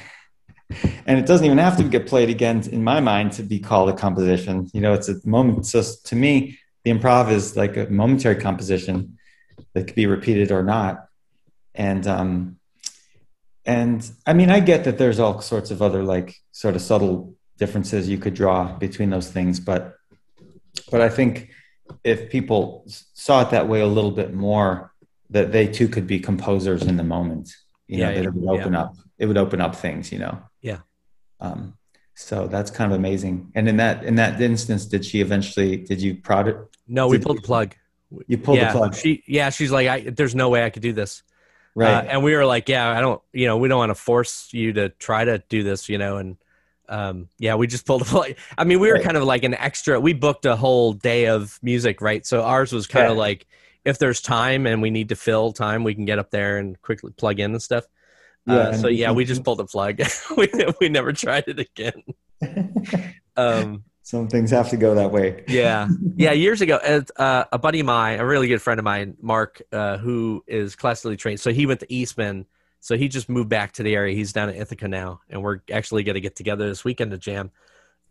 and 1.06 1.18
it 1.18 1.26
doesn't 1.26 1.44
even 1.44 1.58
have 1.58 1.76
to 1.76 1.84
get 1.84 2.06
played 2.06 2.28
again 2.28 2.62
in 2.70 2.84
my 2.84 3.00
mind 3.00 3.32
to 3.32 3.42
be 3.42 3.58
called 3.58 3.88
a 3.88 3.92
composition. 3.92 4.70
You 4.72 4.80
know, 4.80 4.92
it's 4.92 5.08
a 5.08 5.16
moment. 5.24 5.66
So 5.66 5.82
to 6.04 6.16
me, 6.16 6.58
the 6.84 6.92
improv 6.92 7.30
is 7.30 7.56
like 7.56 7.76
a 7.76 7.86
momentary 7.90 8.36
composition 8.36 9.18
that 9.74 9.86
could 9.86 9.96
be 9.96 10.06
repeated 10.06 10.50
or 10.50 10.62
not. 10.62 11.06
And 11.74 12.06
um, 12.06 12.58
and 13.64 14.08
I 14.26 14.32
mean, 14.32 14.50
I 14.50 14.60
get 14.60 14.84
that 14.84 14.98
there's 14.98 15.18
all 15.18 15.40
sorts 15.40 15.70
of 15.70 15.82
other 15.82 16.02
like 16.02 16.34
sort 16.52 16.74
of 16.74 16.82
subtle 16.82 17.34
differences 17.58 18.08
you 18.08 18.18
could 18.18 18.34
draw 18.34 18.72
between 18.78 19.10
those 19.10 19.30
things, 19.30 19.60
but 19.60 19.96
but 20.90 21.00
I 21.00 21.08
think 21.08 21.50
if 22.04 22.30
people 22.30 22.84
saw 22.86 23.42
it 23.42 23.50
that 23.50 23.68
way 23.68 23.80
a 23.80 23.86
little 23.86 24.10
bit 24.10 24.32
more, 24.32 24.92
that 25.30 25.52
they 25.52 25.66
too 25.66 25.88
could 25.88 26.06
be 26.06 26.20
composers 26.20 26.82
in 26.82 26.96
the 26.96 27.04
moment. 27.04 27.54
You 27.86 27.98
yeah, 27.98 28.10
know, 28.10 28.14
that 28.14 28.22
yeah, 28.22 28.30
would 28.30 28.60
open 28.60 28.72
yeah. 28.72 28.82
up. 28.82 28.96
It 29.20 29.26
would 29.26 29.38
open 29.38 29.60
up 29.60 29.76
things. 29.76 30.10
You 30.10 30.18
know. 30.18 30.42
Yeah. 30.60 30.78
Um, 31.38 31.78
so 32.16 32.48
that's 32.48 32.72
kind 32.72 32.90
of 32.92 32.98
amazing. 32.98 33.52
And 33.54 33.68
in 33.68 33.76
that 33.76 34.02
in 34.02 34.16
that 34.16 34.40
instance, 34.40 34.86
did 34.86 35.04
she 35.04 35.20
eventually? 35.20 35.76
Did 35.76 36.02
you 36.02 36.16
prod 36.16 36.48
it? 36.48 36.56
No, 36.88 37.06
we 37.06 37.20
pulled 37.20 37.38
the 37.38 37.42
plug. 37.42 37.76
You 38.26 38.38
pulled 38.38 38.58
yeah, 38.58 38.72
the 38.72 38.78
plug. 38.78 38.94
She, 38.96 39.22
yeah, 39.28 39.50
she's 39.50 39.70
like, 39.70 39.86
I, 39.86 40.00
there's 40.10 40.34
no 40.34 40.48
way 40.48 40.64
I 40.64 40.70
could 40.70 40.82
do 40.82 40.92
this. 40.92 41.22
Right. 41.76 41.92
Uh, 41.92 42.02
and 42.02 42.24
we 42.24 42.34
were 42.34 42.44
like, 42.44 42.68
yeah, 42.68 42.90
I 42.90 43.00
don't, 43.00 43.22
you 43.32 43.46
know, 43.46 43.56
we 43.58 43.68
don't 43.68 43.78
want 43.78 43.90
to 43.90 43.94
force 43.94 44.48
you 44.52 44.72
to 44.72 44.88
try 44.88 45.24
to 45.24 45.38
do 45.48 45.62
this, 45.62 45.88
you 45.88 45.96
know, 45.98 46.16
and 46.16 46.36
um, 46.88 47.28
yeah, 47.38 47.54
we 47.54 47.68
just 47.68 47.86
pulled 47.86 48.02
a 48.02 48.04
plug. 48.04 48.34
I 48.58 48.64
mean, 48.64 48.80
we 48.80 48.88
were 48.88 48.94
right. 48.94 49.04
kind 49.04 49.16
of 49.16 49.22
like 49.22 49.44
an 49.44 49.54
extra. 49.54 50.00
We 50.00 50.12
booked 50.12 50.44
a 50.44 50.56
whole 50.56 50.92
day 50.92 51.26
of 51.26 51.56
music, 51.62 52.00
right? 52.00 52.26
So 52.26 52.42
ours 52.42 52.72
was 52.72 52.88
kind 52.88 53.06
yeah. 53.06 53.12
of 53.12 53.16
like, 53.16 53.46
if 53.84 53.98
there's 53.98 54.20
time 54.20 54.66
and 54.66 54.82
we 54.82 54.90
need 54.90 55.10
to 55.10 55.16
fill 55.16 55.52
time, 55.52 55.84
we 55.84 55.94
can 55.94 56.06
get 56.06 56.18
up 56.18 56.32
there 56.32 56.58
and 56.58 56.82
quickly 56.82 57.12
plug 57.12 57.38
in 57.38 57.52
and 57.52 57.62
stuff. 57.62 57.84
Yeah, 58.46 58.54
uh, 58.54 58.72
so 58.74 58.88
yeah, 58.88 59.12
we 59.12 59.24
just 59.24 59.44
pulled 59.44 59.58
the 59.58 59.66
plug. 59.66 60.00
we 60.36 60.48
we 60.80 60.88
never 60.88 61.12
tried 61.12 61.44
it 61.46 61.58
again. 61.58 62.02
um, 63.36 63.84
Some 64.02 64.28
things 64.28 64.50
have 64.50 64.70
to 64.70 64.76
go 64.76 64.94
that 64.94 65.12
way. 65.12 65.44
yeah, 65.48 65.88
yeah. 66.16 66.32
Years 66.32 66.60
ago, 66.60 66.76
uh, 67.16 67.44
a 67.52 67.58
buddy 67.58 67.80
of 67.80 67.86
mine, 67.86 68.18
a 68.18 68.26
really 68.26 68.48
good 68.48 68.62
friend 68.62 68.78
of 68.78 68.84
mine, 68.84 69.16
Mark, 69.20 69.62
uh, 69.72 69.98
who 69.98 70.42
is 70.46 70.76
classically 70.76 71.16
trained, 71.16 71.40
so 71.40 71.52
he 71.52 71.66
went 71.66 71.80
to 71.80 71.92
Eastman 71.92 72.46
so 72.80 72.96
he 72.96 73.08
just 73.08 73.28
moved 73.28 73.50
back 73.50 73.72
to 73.72 73.82
the 73.82 73.94
area. 73.94 74.16
He's 74.16 74.32
down 74.32 74.48
in 74.48 74.56
Ithaca 74.56 74.88
now, 74.88 75.20
and 75.28 75.42
we're 75.42 75.60
actually 75.70 76.02
going 76.02 76.14
to 76.14 76.20
get 76.20 76.34
together 76.34 76.66
this 76.66 76.82
weekend 76.82 77.10
to 77.10 77.18
jam. 77.18 77.50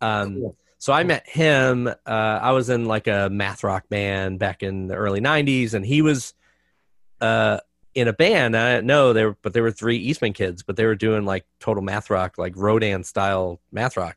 Um, 0.00 0.36
cool. 0.36 0.56
So 0.78 0.92
I 0.92 1.02
met 1.02 1.28
him. 1.28 1.88
Uh, 1.88 1.94
I 2.06 2.52
was 2.52 2.70
in 2.70 2.86
like 2.86 3.06
a 3.06 3.28
math 3.30 3.64
rock 3.64 3.88
band 3.90 4.38
back 4.38 4.62
in 4.62 4.86
the 4.86 4.94
early 4.94 5.20
'90s, 5.20 5.74
and 5.74 5.84
he 5.84 6.02
was 6.02 6.34
uh, 7.20 7.58
in 7.94 8.08
a 8.08 8.12
band. 8.12 8.56
I 8.56 8.74
didn't 8.74 8.86
know 8.86 9.12
they 9.12 9.24
were, 9.24 9.36
but 9.42 9.52
there 9.52 9.62
were 9.62 9.70
three 9.70 9.96
Eastman 9.96 10.32
kids, 10.32 10.62
but 10.62 10.76
they 10.76 10.86
were 10.86 10.94
doing 10.94 11.24
like 11.24 11.44
total 11.58 11.82
math 11.82 12.10
rock, 12.10 12.38
like 12.38 12.54
Rodan 12.56 13.04
style 13.04 13.60
math 13.72 13.96
rock. 13.96 14.16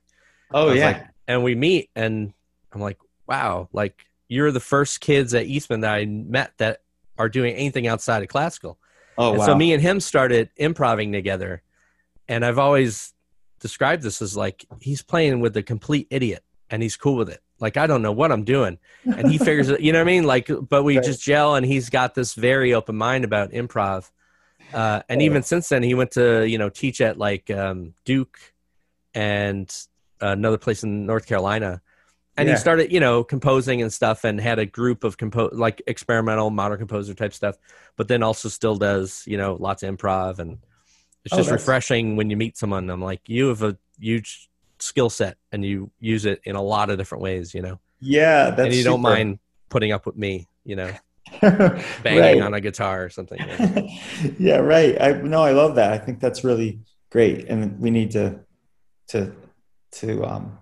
Oh 0.51 0.71
yeah. 0.71 0.86
Like, 0.86 1.07
and 1.28 1.43
we 1.43 1.55
meet, 1.55 1.89
and 1.95 2.34
I'm 2.71 2.82
like, 2.82 2.99
wow, 3.28 3.69
like 3.74 4.05
you're 4.28 4.51
the 4.51 4.59
first 4.59 5.01
kids 5.01 5.34
at 5.34 5.45
Eastman 5.45 5.82
that 5.82 5.93
I 5.93 6.05
met 6.05 6.53
that 6.57 6.82
are 7.17 7.30
doing 7.30 7.53
anything 7.55 7.88
outside 7.88 8.24
of 8.24 8.30
classical. 8.30 8.78
Oh, 9.17 9.32
and 9.32 9.39
wow. 9.39 9.45
So 9.45 9.55
me 9.55 9.74
and 9.74 9.82
him 9.82 9.99
started 9.99 10.49
improvising 10.57 11.11
together. 11.11 11.61
And 12.28 12.45
I've 12.45 12.57
always 12.57 13.13
described 13.59 14.03
this 14.03 14.21
as 14.21 14.36
like 14.36 14.65
he's 14.82 15.01
playing 15.01 15.39
with 15.39 15.55
a 15.57 15.63
complete 15.63 16.07
idiot 16.09 16.43
and 16.69 16.82
he's 16.82 16.97
cool 16.97 17.15
with 17.15 17.30
it. 17.30 17.41
Like 17.64 17.78
I 17.78 17.88
don't 17.88 18.01
know 18.01 18.11
what 18.11 18.32
I'm 18.32 18.43
doing. 18.43 18.78
And 19.05 19.32
he 19.32 19.38
figures 19.38 19.70
it, 19.70 19.82
you 19.82 19.91
know 19.91 19.99
what 19.99 20.07
I 20.07 20.11
mean? 20.11 20.26
Like 20.26 20.51
but 20.70 20.84
we 20.84 20.97
right. 20.97 21.05
just 21.05 21.24
gel 21.24 21.55
and 21.55 21.66
he's 21.66 21.89
got 21.89 22.14
this 22.14 22.36
very 22.36 22.74
open 22.74 22.95
mind 22.95 23.26
about 23.26 23.51
improv. 23.51 24.11
Uh, 24.74 25.01
and 25.09 25.22
even 25.22 25.43
since 25.43 25.70
then 25.70 25.82
he 25.82 25.93
went 25.93 26.11
to, 26.11 26.47
you 26.47 26.57
know, 26.57 26.70
teach 26.70 27.01
at 27.01 27.18
like 27.18 27.49
um, 27.49 27.93
Duke 28.05 28.39
and 29.14 29.76
another 30.20 30.57
place 30.57 30.84
in 30.84 31.05
North 31.05 31.26
Carolina 31.26 31.82
and 32.38 32.47
yeah. 32.47 32.55
he 32.55 32.59
started 32.59 32.91
you 32.91 32.99
know 32.99 33.24
composing 33.24 33.82
and 33.82 33.91
stuff 33.91 34.24
and 34.24 34.39
had 34.39 34.59
a 34.59 34.66
group 34.66 35.03
of 35.03 35.18
compose 35.18 35.51
like 35.53 35.82
experimental 35.88 36.49
modern 36.49 36.78
composer 36.78 37.14
type 37.14 37.34
stuff 37.34 37.57
but 37.95 38.07
then 38.07 38.24
also 38.24 38.49
still 38.49 38.76
does 38.76 39.24
you 39.28 39.38
know 39.38 39.55
lots 39.59 39.84
of 39.84 39.95
improv 39.95 40.39
and 40.39 40.57
it's 41.26 41.34
oh, 41.34 41.38
just 41.38 41.51
refreshing 41.51 42.16
when 42.16 42.30
you 42.30 42.38
meet 42.38 42.57
someone 42.57 42.89
i'm 42.89 43.01
like 43.01 43.22
you 43.28 43.47
have 43.47 43.64
a 43.64 43.78
huge 43.99 44.49
skill 44.84 45.09
set 45.09 45.38
and 45.51 45.63
you 45.63 45.89
use 45.99 46.25
it 46.25 46.41
in 46.43 46.55
a 46.55 46.61
lot 46.61 46.89
of 46.89 46.97
different 46.97 47.21
ways 47.21 47.53
you 47.53 47.61
know? 47.61 47.79
Yeah 47.99 48.49
that's 48.49 48.67
and 48.67 48.75
you 48.75 48.84
don't 48.84 49.01
mind 49.01 49.39
putting 49.69 49.91
up 49.91 50.05
with 50.05 50.17
me 50.17 50.47
you 50.63 50.75
know? 50.75 50.91
Banging 51.41 52.19
right. 52.19 52.41
on 52.41 52.53
a 52.53 52.61
guitar 52.61 53.05
or 53.05 53.09
something 53.09 53.39
yeah. 53.39 53.81
yeah 54.39 54.57
right. 54.57 55.01
I 55.01 55.13
no 55.13 55.41
i 55.41 55.51
love 55.51 55.75
that. 55.75 55.93
I 55.93 55.97
think 55.97 56.19
that's 56.19 56.43
really 56.43 56.81
great. 57.09 57.47
And 57.47 57.79
we 57.79 57.89
need 57.91 58.11
to 58.11 58.39
to 59.09 59.34
to 59.93 60.23
um 60.25 60.59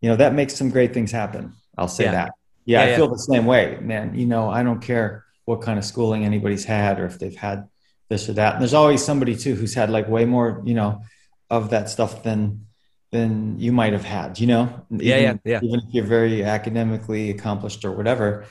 you 0.00 0.10
know 0.10 0.16
that 0.16 0.34
makes 0.34 0.54
some 0.56 0.70
great 0.70 0.92
things 0.92 1.12
happen. 1.12 1.54
I'll 1.78 1.88
say 1.88 2.04
yeah. 2.04 2.12
that. 2.12 2.32
Yeah, 2.64 2.84
yeah 2.84 2.92
i 2.92 2.96
feel 2.96 3.08
the 3.08 3.18
same 3.18 3.46
way 3.46 3.78
man. 3.80 4.18
You 4.18 4.26
know 4.26 4.50
i 4.50 4.62
don't 4.62 4.80
care 4.80 5.24
what 5.44 5.62
kind 5.62 5.78
of 5.78 5.84
schooling 5.84 6.24
anybody's 6.24 6.64
had 6.64 7.00
or 7.00 7.06
if 7.06 7.18
they've 7.18 7.36
had 7.36 7.68
this 8.08 8.28
or 8.28 8.34
that. 8.34 8.54
And 8.54 8.62
there's 8.62 8.74
always 8.74 9.04
somebody 9.04 9.36
too 9.36 9.54
who's 9.54 9.74
had 9.74 9.90
like 9.90 10.08
way 10.08 10.24
more 10.24 10.62
you 10.64 10.74
know 10.74 11.02
of 11.50 11.70
that 11.70 11.88
stuff 11.88 12.22
than 12.22 12.66
than 13.12 13.58
you 13.58 13.72
might 13.72 13.92
have 13.92 14.04
had 14.04 14.40
you 14.40 14.46
know 14.46 14.84
even, 14.90 15.06
yeah 15.06 15.16
yeah 15.16 15.34
yeah 15.44 15.60
even 15.62 15.80
if 15.80 15.94
you're 15.94 16.04
very 16.04 16.42
academically 16.42 17.30
accomplished 17.30 17.84
or 17.84 17.92
whatever 17.92 18.46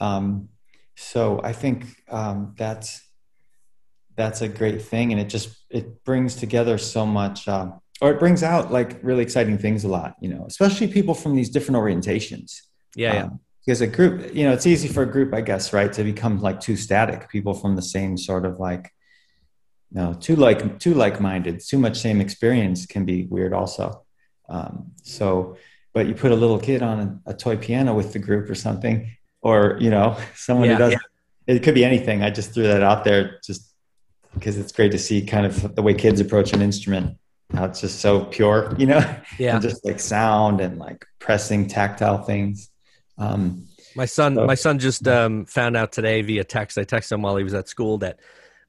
um, 0.00 0.48
so 0.96 1.40
i 1.42 1.52
think 1.52 1.86
um, 2.10 2.54
that's 2.58 3.00
that's 4.16 4.42
a 4.42 4.48
great 4.48 4.82
thing 4.82 5.12
and 5.12 5.20
it 5.20 5.28
just 5.28 5.56
it 5.70 6.04
brings 6.04 6.36
together 6.36 6.76
so 6.76 7.06
much 7.06 7.48
um, 7.48 7.80
or 8.00 8.10
it 8.10 8.18
brings 8.18 8.42
out 8.42 8.72
like 8.72 8.98
really 9.02 9.22
exciting 9.22 9.58
things 9.58 9.84
a 9.84 9.88
lot, 9.88 10.16
you 10.20 10.28
know, 10.28 10.44
especially 10.46 10.88
people 10.88 11.14
from 11.14 11.36
these 11.36 11.50
different 11.50 11.78
orientations. 11.78 12.62
Yeah, 12.94 13.14
yeah. 13.14 13.22
Um, 13.24 13.40
because 13.66 13.82
a 13.82 13.86
group, 13.86 14.34
you 14.34 14.44
know, 14.44 14.52
it's 14.52 14.66
easy 14.66 14.88
for 14.88 15.02
a 15.02 15.06
group, 15.06 15.34
I 15.34 15.42
guess, 15.42 15.74
right, 15.74 15.92
to 15.92 16.02
become 16.02 16.40
like 16.40 16.60
too 16.60 16.76
static. 16.76 17.28
People 17.28 17.52
from 17.52 17.76
the 17.76 17.82
same 17.82 18.16
sort 18.16 18.46
of 18.46 18.58
like, 18.58 18.90
no, 19.92 20.14
too 20.14 20.36
like 20.36 20.78
too 20.78 20.94
like-minded, 20.94 21.60
too 21.60 21.78
much 21.78 21.98
same 21.98 22.20
experience 22.20 22.86
can 22.86 23.04
be 23.04 23.24
weird 23.24 23.52
also. 23.52 24.04
Um, 24.48 24.92
so, 25.02 25.56
but 25.92 26.06
you 26.06 26.14
put 26.14 26.32
a 26.32 26.36
little 26.36 26.58
kid 26.58 26.82
on 26.82 27.22
a, 27.26 27.30
a, 27.30 27.34
toy 27.34 27.56
piano 27.56 27.94
with 27.94 28.12
the 28.12 28.18
group 28.18 28.50
or 28.50 28.54
something, 28.54 29.10
or 29.42 29.76
you 29.80 29.90
know, 29.90 30.16
someone 30.34 30.68
yeah, 30.68 30.74
who 30.74 30.78
does. 30.78 30.92
Yeah. 30.92 31.54
It 31.54 31.62
could 31.62 31.74
be 31.74 31.84
anything. 31.84 32.22
I 32.22 32.30
just 32.30 32.52
threw 32.52 32.64
that 32.64 32.82
out 32.82 33.04
there 33.04 33.40
just 33.44 33.72
because 34.34 34.58
it's 34.58 34.70
great 34.70 34.92
to 34.92 34.98
see 34.98 35.22
kind 35.22 35.46
of 35.46 35.74
the 35.74 35.82
way 35.82 35.94
kids 35.94 36.20
approach 36.20 36.52
an 36.52 36.62
instrument 36.62 37.16
how 37.54 37.64
it's 37.64 37.80
just 37.80 38.00
so 38.00 38.24
pure, 38.24 38.74
you 38.78 38.86
know? 38.86 39.00
Yeah. 39.38 39.54
and 39.54 39.62
just 39.62 39.84
like 39.84 40.00
sound 40.00 40.60
and 40.60 40.78
like 40.78 41.06
pressing 41.18 41.66
tactile 41.66 42.22
things. 42.22 42.70
Um, 43.16 43.66
my 43.96 44.04
son, 44.04 44.34
so. 44.34 44.46
my 44.46 44.54
son 44.54 44.78
just 44.78 45.08
um, 45.08 45.46
found 45.46 45.76
out 45.76 45.92
today 45.92 46.22
via 46.22 46.44
text. 46.44 46.78
I 46.78 46.84
texted 46.84 47.12
him 47.12 47.22
while 47.22 47.36
he 47.36 47.44
was 47.44 47.54
at 47.54 47.68
school 47.68 47.98
that 47.98 48.20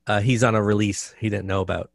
uh, 0.08 0.22
he's 0.22 0.44
on 0.44 0.56
a 0.56 0.62
release 0.62 1.14
he 1.20 1.30
didn't 1.30 1.48
know 1.48 1.62
about, 1.62 1.92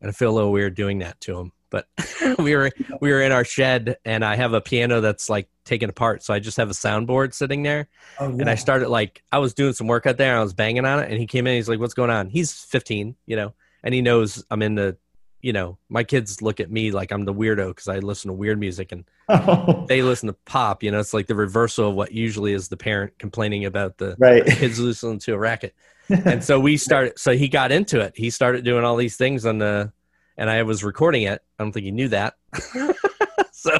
and 0.00 0.08
I 0.08 0.12
feel 0.12 0.30
a 0.30 0.36
little 0.36 0.52
weird 0.52 0.74
doing 0.74 0.98
that 0.98 1.20
to 1.22 1.38
him. 1.38 1.52
But 1.70 1.86
we 2.38 2.56
were 2.56 2.70
we 3.00 3.10
were 3.10 3.20
in 3.20 3.32
our 3.32 3.44
shed, 3.44 3.98
and 4.04 4.24
I 4.24 4.36
have 4.36 4.54
a 4.54 4.60
piano 4.60 5.00
that's 5.00 5.28
like 5.28 5.48
taken 5.64 5.90
apart, 5.90 6.22
so 6.22 6.32
I 6.32 6.38
just 6.38 6.56
have 6.56 6.70
a 6.70 6.74
soundboard 6.74 7.34
sitting 7.34 7.62
there. 7.62 7.88
Oh, 8.18 8.28
yeah. 8.28 8.40
And 8.40 8.50
I 8.50 8.54
started 8.54 8.88
like 8.88 9.22
I 9.30 9.38
was 9.38 9.54
doing 9.54 9.74
some 9.74 9.86
work 9.86 10.06
out 10.06 10.16
there, 10.16 10.32
and 10.32 10.40
I 10.40 10.42
was 10.42 10.54
banging 10.54 10.84
on 10.84 11.00
it, 11.00 11.10
and 11.10 11.18
he 11.18 11.26
came 11.26 11.46
in. 11.46 11.56
He's 11.56 11.68
like, 11.68 11.80
"What's 11.80 11.94
going 11.94 12.10
on?" 12.10 12.28
He's 12.28 12.52
15, 12.52 13.16
you 13.26 13.36
know, 13.36 13.54
and 13.82 13.94
he 13.94 14.00
knows 14.00 14.44
I'm 14.50 14.62
in 14.62 14.74
the 14.74 14.96
you 15.40 15.52
know, 15.52 15.78
my 15.88 16.02
kids 16.02 16.42
look 16.42 16.60
at 16.60 16.70
me 16.70 16.90
like 16.90 17.12
I'm 17.12 17.24
the 17.24 17.34
weirdo 17.34 17.68
because 17.68 17.88
I 17.88 18.00
listen 18.00 18.28
to 18.28 18.34
weird 18.34 18.58
music 18.58 18.90
and 18.92 19.04
oh. 19.28 19.84
they 19.88 20.02
listen 20.02 20.26
to 20.26 20.32
pop. 20.44 20.82
You 20.82 20.90
know, 20.90 20.98
it's 20.98 21.14
like 21.14 21.26
the 21.26 21.34
reversal 21.34 21.90
of 21.90 21.94
what 21.94 22.12
usually 22.12 22.52
is 22.52 22.68
the 22.68 22.76
parent 22.76 23.18
complaining 23.18 23.64
about 23.64 23.98
the 23.98 24.16
right. 24.18 24.44
kids 24.44 24.80
listening 24.80 25.20
to 25.20 25.34
a 25.34 25.38
racket. 25.38 25.74
And 26.08 26.42
so 26.42 26.58
we 26.58 26.76
started. 26.78 27.18
So 27.18 27.32
he 27.32 27.48
got 27.48 27.72
into 27.72 28.00
it. 28.00 28.14
He 28.16 28.30
started 28.30 28.64
doing 28.64 28.84
all 28.84 28.96
these 28.96 29.16
things 29.16 29.46
on 29.46 29.58
the, 29.58 29.92
and 30.36 30.50
I 30.50 30.62
was 30.62 30.84
recording 30.84 31.22
it. 31.22 31.42
I 31.58 31.64
don't 31.64 31.72
think 31.72 31.84
he 31.84 31.90
knew 31.90 32.08
that. 32.08 32.34
so 33.52 33.76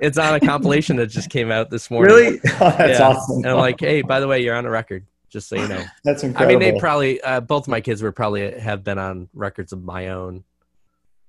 it's 0.00 0.18
on 0.18 0.34
a 0.34 0.40
compilation 0.40 0.96
that 0.96 1.06
just 1.06 1.30
came 1.30 1.50
out 1.50 1.70
this 1.70 1.90
morning. 1.90 2.14
Really? 2.14 2.40
Oh, 2.60 2.74
that's 2.76 2.98
yeah. 2.98 3.08
awesome. 3.08 3.36
And 3.38 3.46
I'm 3.46 3.58
like, 3.58 3.80
hey, 3.80 4.02
by 4.02 4.20
the 4.20 4.28
way, 4.28 4.42
you're 4.42 4.54
on 4.54 4.66
a 4.66 4.70
record. 4.70 5.06
Just 5.30 5.48
so 5.48 5.56
you 5.56 5.66
know. 5.66 5.84
That's 6.04 6.22
incredible. 6.22 6.56
I 6.56 6.58
mean, 6.58 6.74
they 6.74 6.78
probably 6.78 7.20
uh, 7.22 7.40
both 7.40 7.66
my 7.66 7.80
kids 7.80 8.02
were 8.02 8.12
probably 8.12 8.56
have 8.58 8.84
been 8.84 8.98
on 8.98 9.28
records 9.34 9.72
of 9.72 9.82
my 9.82 10.08
own 10.10 10.44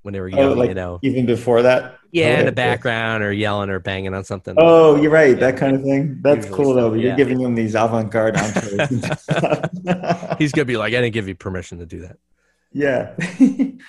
when 0.05 0.13
they 0.13 0.19
were 0.19 0.29
oh, 0.33 0.51
oh, 0.51 0.53
like 0.53 0.69
you 0.69 0.75
know. 0.75 0.99
Even 1.01 1.25
before 1.25 1.63
that? 1.63 1.97
Yeah, 2.11 2.35
oh, 2.35 2.39
in 2.41 2.45
the 2.45 2.51
background 2.51 3.23
or 3.23 3.31
yelling 3.31 3.71
or 3.71 3.79
banging 3.79 4.13
on 4.13 4.23
something. 4.23 4.53
Oh, 4.55 5.01
you're 5.01 5.09
right. 5.09 5.39
That 5.39 5.57
kind 5.57 5.75
of 5.75 5.81
thing. 5.81 6.19
That's 6.21 6.45
Usually 6.45 6.63
cool 6.63 6.75
though. 6.75 6.93
Yeah. 6.93 7.07
You're 7.07 7.15
giving 7.15 7.39
him 7.39 7.55
these 7.55 7.73
avant-garde 7.73 8.37
He's 10.37 10.51
gonna 10.51 10.65
be 10.65 10.77
like, 10.77 10.93
I 10.93 11.01
didn't 11.01 11.13
give 11.13 11.27
you 11.27 11.33
permission 11.33 11.79
to 11.79 11.87
do 11.87 12.01
that. 12.01 12.17
Yeah. 12.71 13.15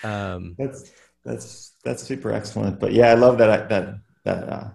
um, 0.04 0.54
that's 0.58 0.90
that's 1.22 1.74
that's 1.84 2.02
super 2.02 2.32
excellent. 2.32 2.80
But 2.80 2.94
yeah, 2.94 3.10
I 3.10 3.14
love 3.14 3.36
that 3.36 3.68
that 3.68 3.96
that 4.24 4.48
uh, 4.48 4.70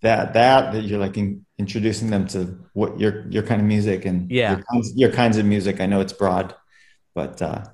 that 0.00 0.32
that 0.32 0.72
that 0.72 0.84
you're 0.84 1.00
like 1.00 1.18
in, 1.18 1.44
introducing 1.58 2.08
them 2.08 2.26
to 2.28 2.58
what 2.72 2.98
your 2.98 3.28
your 3.28 3.42
kind 3.42 3.60
of 3.60 3.66
music 3.66 4.06
and 4.06 4.30
yeah 4.30 4.56
your 4.56 4.64
kinds, 4.72 4.92
your 4.96 5.12
kinds 5.12 5.36
of 5.36 5.44
music. 5.44 5.82
I 5.82 5.86
know 5.86 6.00
it's 6.00 6.14
broad, 6.14 6.54
but 7.14 7.42
uh, 7.42 7.64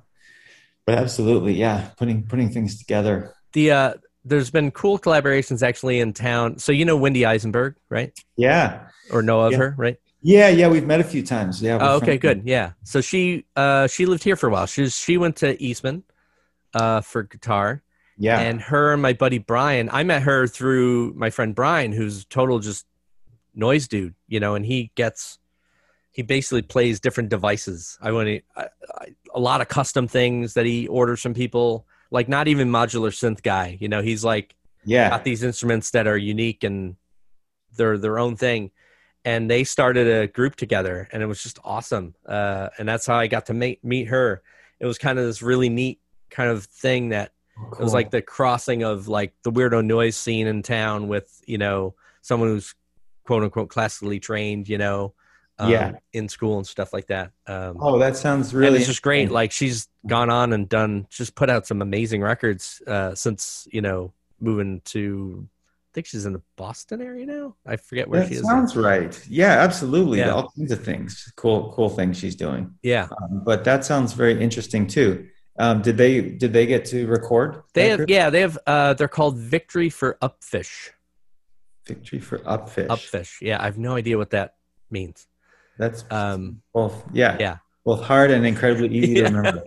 but 0.86 0.94
absolutely, 0.94 1.54
yeah, 1.54 1.90
putting 1.98 2.22
putting 2.22 2.50
things 2.50 2.78
together. 2.78 3.34
The 3.52 3.70
uh, 3.70 3.94
there's 4.24 4.50
been 4.50 4.70
cool 4.70 4.98
collaborations 4.98 5.62
actually 5.62 6.00
in 6.00 6.12
town. 6.12 6.58
So 6.58 6.72
you 6.72 6.84
know 6.84 6.96
Wendy 6.96 7.26
Eisenberg, 7.26 7.76
right? 7.90 8.18
Yeah. 8.36 8.88
Or 9.10 9.22
know 9.22 9.40
of 9.42 9.52
yeah. 9.52 9.58
her, 9.58 9.74
right? 9.76 9.96
Yeah, 10.22 10.48
yeah, 10.48 10.68
we've 10.68 10.86
met 10.86 11.00
a 11.00 11.04
few 11.04 11.22
times. 11.22 11.60
Yeah. 11.60 11.78
Oh, 11.80 11.96
okay, 11.96 12.18
good. 12.18 12.42
Yeah. 12.44 12.72
So 12.84 13.00
she 13.00 13.44
uh 13.54 13.86
she 13.86 14.06
lived 14.06 14.24
here 14.24 14.36
for 14.36 14.48
a 14.48 14.50
while. 14.50 14.66
She 14.66 14.88
she 14.88 15.18
went 15.18 15.36
to 15.36 15.62
Eastman. 15.62 16.02
uh, 16.76 17.00
for 17.00 17.22
guitar. 17.24 17.82
Yeah. 18.18 18.38
And 18.38 18.60
her 18.62 18.92
and 18.92 19.02
my 19.02 19.12
buddy 19.12 19.38
Brian, 19.38 19.90
I 19.92 20.02
met 20.04 20.22
her 20.22 20.46
through 20.46 21.14
my 21.14 21.30
friend 21.30 21.54
Brian, 21.54 21.92
who's 21.92 22.24
total 22.24 22.60
just 22.60 22.86
noise 23.54 23.88
dude, 23.88 24.14
you 24.28 24.40
know, 24.40 24.54
and 24.54 24.64
he 24.64 24.90
gets, 24.94 25.38
he 26.16 26.22
basically 26.22 26.62
plays 26.62 26.98
different 26.98 27.28
devices. 27.28 27.98
I 28.00 28.10
want 28.10 28.42
a 29.34 29.38
lot 29.38 29.60
of 29.60 29.68
custom 29.68 30.08
things 30.08 30.54
that 30.54 30.64
he 30.64 30.88
orders 30.88 31.20
from 31.20 31.34
people, 31.34 31.86
like 32.10 32.26
not 32.26 32.48
even 32.48 32.70
modular 32.70 33.10
synth 33.10 33.42
guy, 33.42 33.76
you 33.78 33.86
know, 33.86 34.00
he's 34.00 34.24
like, 34.24 34.56
yeah, 34.86 35.10
got 35.10 35.24
these 35.24 35.42
instruments 35.42 35.90
that 35.90 36.06
are 36.06 36.16
unique 36.16 36.64
and 36.64 36.96
they're 37.76 37.98
their 37.98 38.18
own 38.18 38.34
thing. 38.34 38.70
And 39.26 39.50
they 39.50 39.62
started 39.62 40.08
a 40.08 40.26
group 40.26 40.56
together 40.56 41.06
and 41.12 41.22
it 41.22 41.26
was 41.26 41.42
just 41.42 41.58
awesome. 41.62 42.14
Uh, 42.24 42.70
and 42.78 42.88
that's 42.88 43.06
how 43.06 43.16
I 43.16 43.26
got 43.26 43.44
to 43.46 43.54
meet, 43.54 43.84
meet 43.84 44.06
her. 44.06 44.42
It 44.80 44.86
was 44.86 44.96
kind 44.96 45.18
of 45.18 45.26
this 45.26 45.42
really 45.42 45.68
neat 45.68 46.00
kind 46.30 46.48
of 46.48 46.64
thing 46.64 47.10
that 47.10 47.32
Cool. 47.58 47.72
It 47.72 47.84
was 47.84 47.94
like 47.94 48.10
the 48.10 48.20
crossing 48.20 48.82
of 48.82 49.08
like 49.08 49.32
the 49.42 49.50
weirdo 49.50 49.84
noise 49.84 50.14
scene 50.14 50.46
in 50.46 50.62
town 50.62 51.08
with 51.08 51.42
you 51.46 51.56
know 51.56 51.94
someone 52.20 52.50
who's 52.50 52.74
quote 53.24 53.42
unquote 53.42 53.70
classically 53.70 54.20
trained, 54.20 54.68
you 54.68 54.76
know, 54.76 55.14
um, 55.58 55.70
yeah, 55.70 55.92
in 56.12 56.28
school 56.28 56.58
and 56.58 56.66
stuff 56.66 56.92
like 56.92 57.06
that. 57.06 57.32
Um, 57.46 57.78
oh, 57.80 57.98
that 57.98 58.16
sounds 58.16 58.52
really. 58.52 58.78
it's 58.78 58.86
just 58.86 59.02
great. 59.02 59.30
Like 59.30 59.52
she's 59.52 59.88
gone 60.06 60.30
on 60.30 60.52
and 60.52 60.68
done, 60.68 61.06
just 61.10 61.34
put 61.34 61.48
out 61.48 61.66
some 61.66 61.82
amazing 61.82 62.22
records 62.22 62.82
uh, 62.86 63.14
since 63.14 63.66
you 63.70 63.80
know 63.80 64.12
moving 64.40 64.80
to. 64.86 65.48
I 65.48 65.90
think 65.96 66.06
she's 66.08 66.26
in 66.26 66.34
the 66.34 66.42
Boston 66.56 67.00
area 67.00 67.24
now. 67.24 67.56
I 67.64 67.76
forget 67.76 68.06
where 68.06 68.20
that 68.20 68.28
she 68.28 68.34
is. 68.34 68.42
Sounds 68.42 68.76
right. 68.76 69.18
Yeah, 69.30 69.52
absolutely. 69.52 70.18
Yeah. 70.18 70.32
All 70.32 70.52
kinds 70.54 70.70
of 70.70 70.84
things, 70.84 71.32
cool, 71.36 71.72
cool 71.74 71.88
things 71.88 72.18
she's 72.18 72.36
doing. 72.36 72.74
Yeah, 72.82 73.08
um, 73.22 73.42
but 73.44 73.64
that 73.64 73.84
sounds 73.84 74.12
very 74.12 74.38
interesting 74.38 74.86
too. 74.86 75.28
Um, 75.58 75.80
did 75.80 75.96
they 75.96 76.20
did 76.20 76.52
they 76.52 76.66
get 76.66 76.84
to 76.86 77.06
record? 77.06 77.62
They 77.72 77.88
have 77.88 77.98
group? 78.00 78.10
yeah 78.10 78.28
they 78.28 78.42
have 78.42 78.58
uh, 78.66 78.92
they're 78.94 79.08
called 79.08 79.38
Victory 79.38 79.88
for 79.88 80.18
Upfish. 80.20 80.90
Victory 81.86 82.20
for 82.20 82.40
Upfish. 82.40 82.88
Upfish. 82.88 83.40
Yeah, 83.40 83.60
I 83.60 83.64
have 83.64 83.78
no 83.78 83.94
idea 83.94 84.18
what 84.18 84.30
that 84.30 84.56
means. 84.90 85.26
That's 85.78 86.04
um 86.10 86.62
both 86.72 87.04
yeah 87.12 87.36
yeah 87.38 87.58
both 87.84 88.02
hard 88.02 88.30
and 88.30 88.44
incredibly 88.44 88.88
easy 88.88 89.14
to 89.14 89.24
remember. 89.24 89.62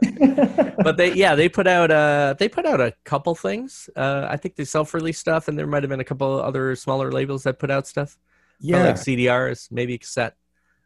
but 0.82 0.96
they 0.96 1.12
yeah 1.14 1.34
they 1.34 1.48
put 1.48 1.66
out 1.66 1.90
uh 1.90 2.34
they 2.38 2.48
put 2.48 2.64
out 2.64 2.80
a 2.80 2.94
couple 3.04 3.34
things. 3.34 3.90
Uh, 3.96 4.26
I 4.30 4.36
think 4.36 4.54
they 4.54 4.64
self 4.64 4.94
release 4.94 5.18
stuff, 5.18 5.48
and 5.48 5.58
there 5.58 5.66
might 5.66 5.82
have 5.82 5.90
been 5.90 6.00
a 6.00 6.04
couple 6.04 6.40
other 6.40 6.76
smaller 6.76 7.10
labels 7.10 7.42
that 7.42 7.58
put 7.58 7.70
out 7.70 7.86
stuff. 7.86 8.16
Yeah, 8.60 8.84
like 8.84 8.94
CDRs, 8.96 9.70
maybe 9.72 9.98
cassette. 9.98 10.36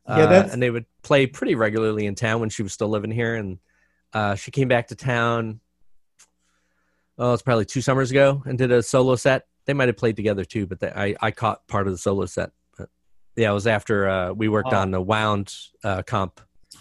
Uh, 0.06 0.16
yeah, 0.18 0.26
that's... 0.26 0.52
and 0.52 0.62
they 0.62 0.70
would 0.70 0.86
play 1.02 1.26
pretty 1.26 1.54
regularly 1.54 2.06
in 2.06 2.14
town 2.14 2.40
when 2.40 2.48
she 2.48 2.62
was 2.62 2.72
still 2.72 2.88
living 2.88 3.10
here, 3.10 3.34
and 3.34 3.58
uh, 4.12 4.34
she 4.34 4.50
came 4.50 4.68
back 4.68 4.88
to 4.88 4.94
town. 4.94 5.60
Oh, 7.18 7.32
it's 7.32 7.42
probably 7.42 7.64
two 7.64 7.82
summers 7.82 8.10
ago, 8.10 8.42
and 8.46 8.56
did 8.56 8.72
a 8.72 8.82
solo 8.82 9.16
set. 9.16 9.46
They 9.66 9.74
might 9.74 9.88
have 9.88 9.96
played 9.96 10.16
together 10.16 10.44
too, 10.44 10.66
but 10.66 10.80
they, 10.80 10.90
I 10.90 11.14
I 11.20 11.30
caught 11.30 11.66
part 11.68 11.86
of 11.86 11.92
the 11.92 11.98
solo 11.98 12.26
set. 12.26 12.52
Yeah, 13.36 13.50
it 13.50 13.54
was 13.54 13.66
after 13.66 14.08
uh, 14.08 14.32
we 14.32 14.48
worked 14.48 14.72
oh. 14.72 14.78
on 14.78 14.90
the 14.90 15.00
Wound 15.00 15.54
uh, 15.82 16.02
comp. 16.02 16.40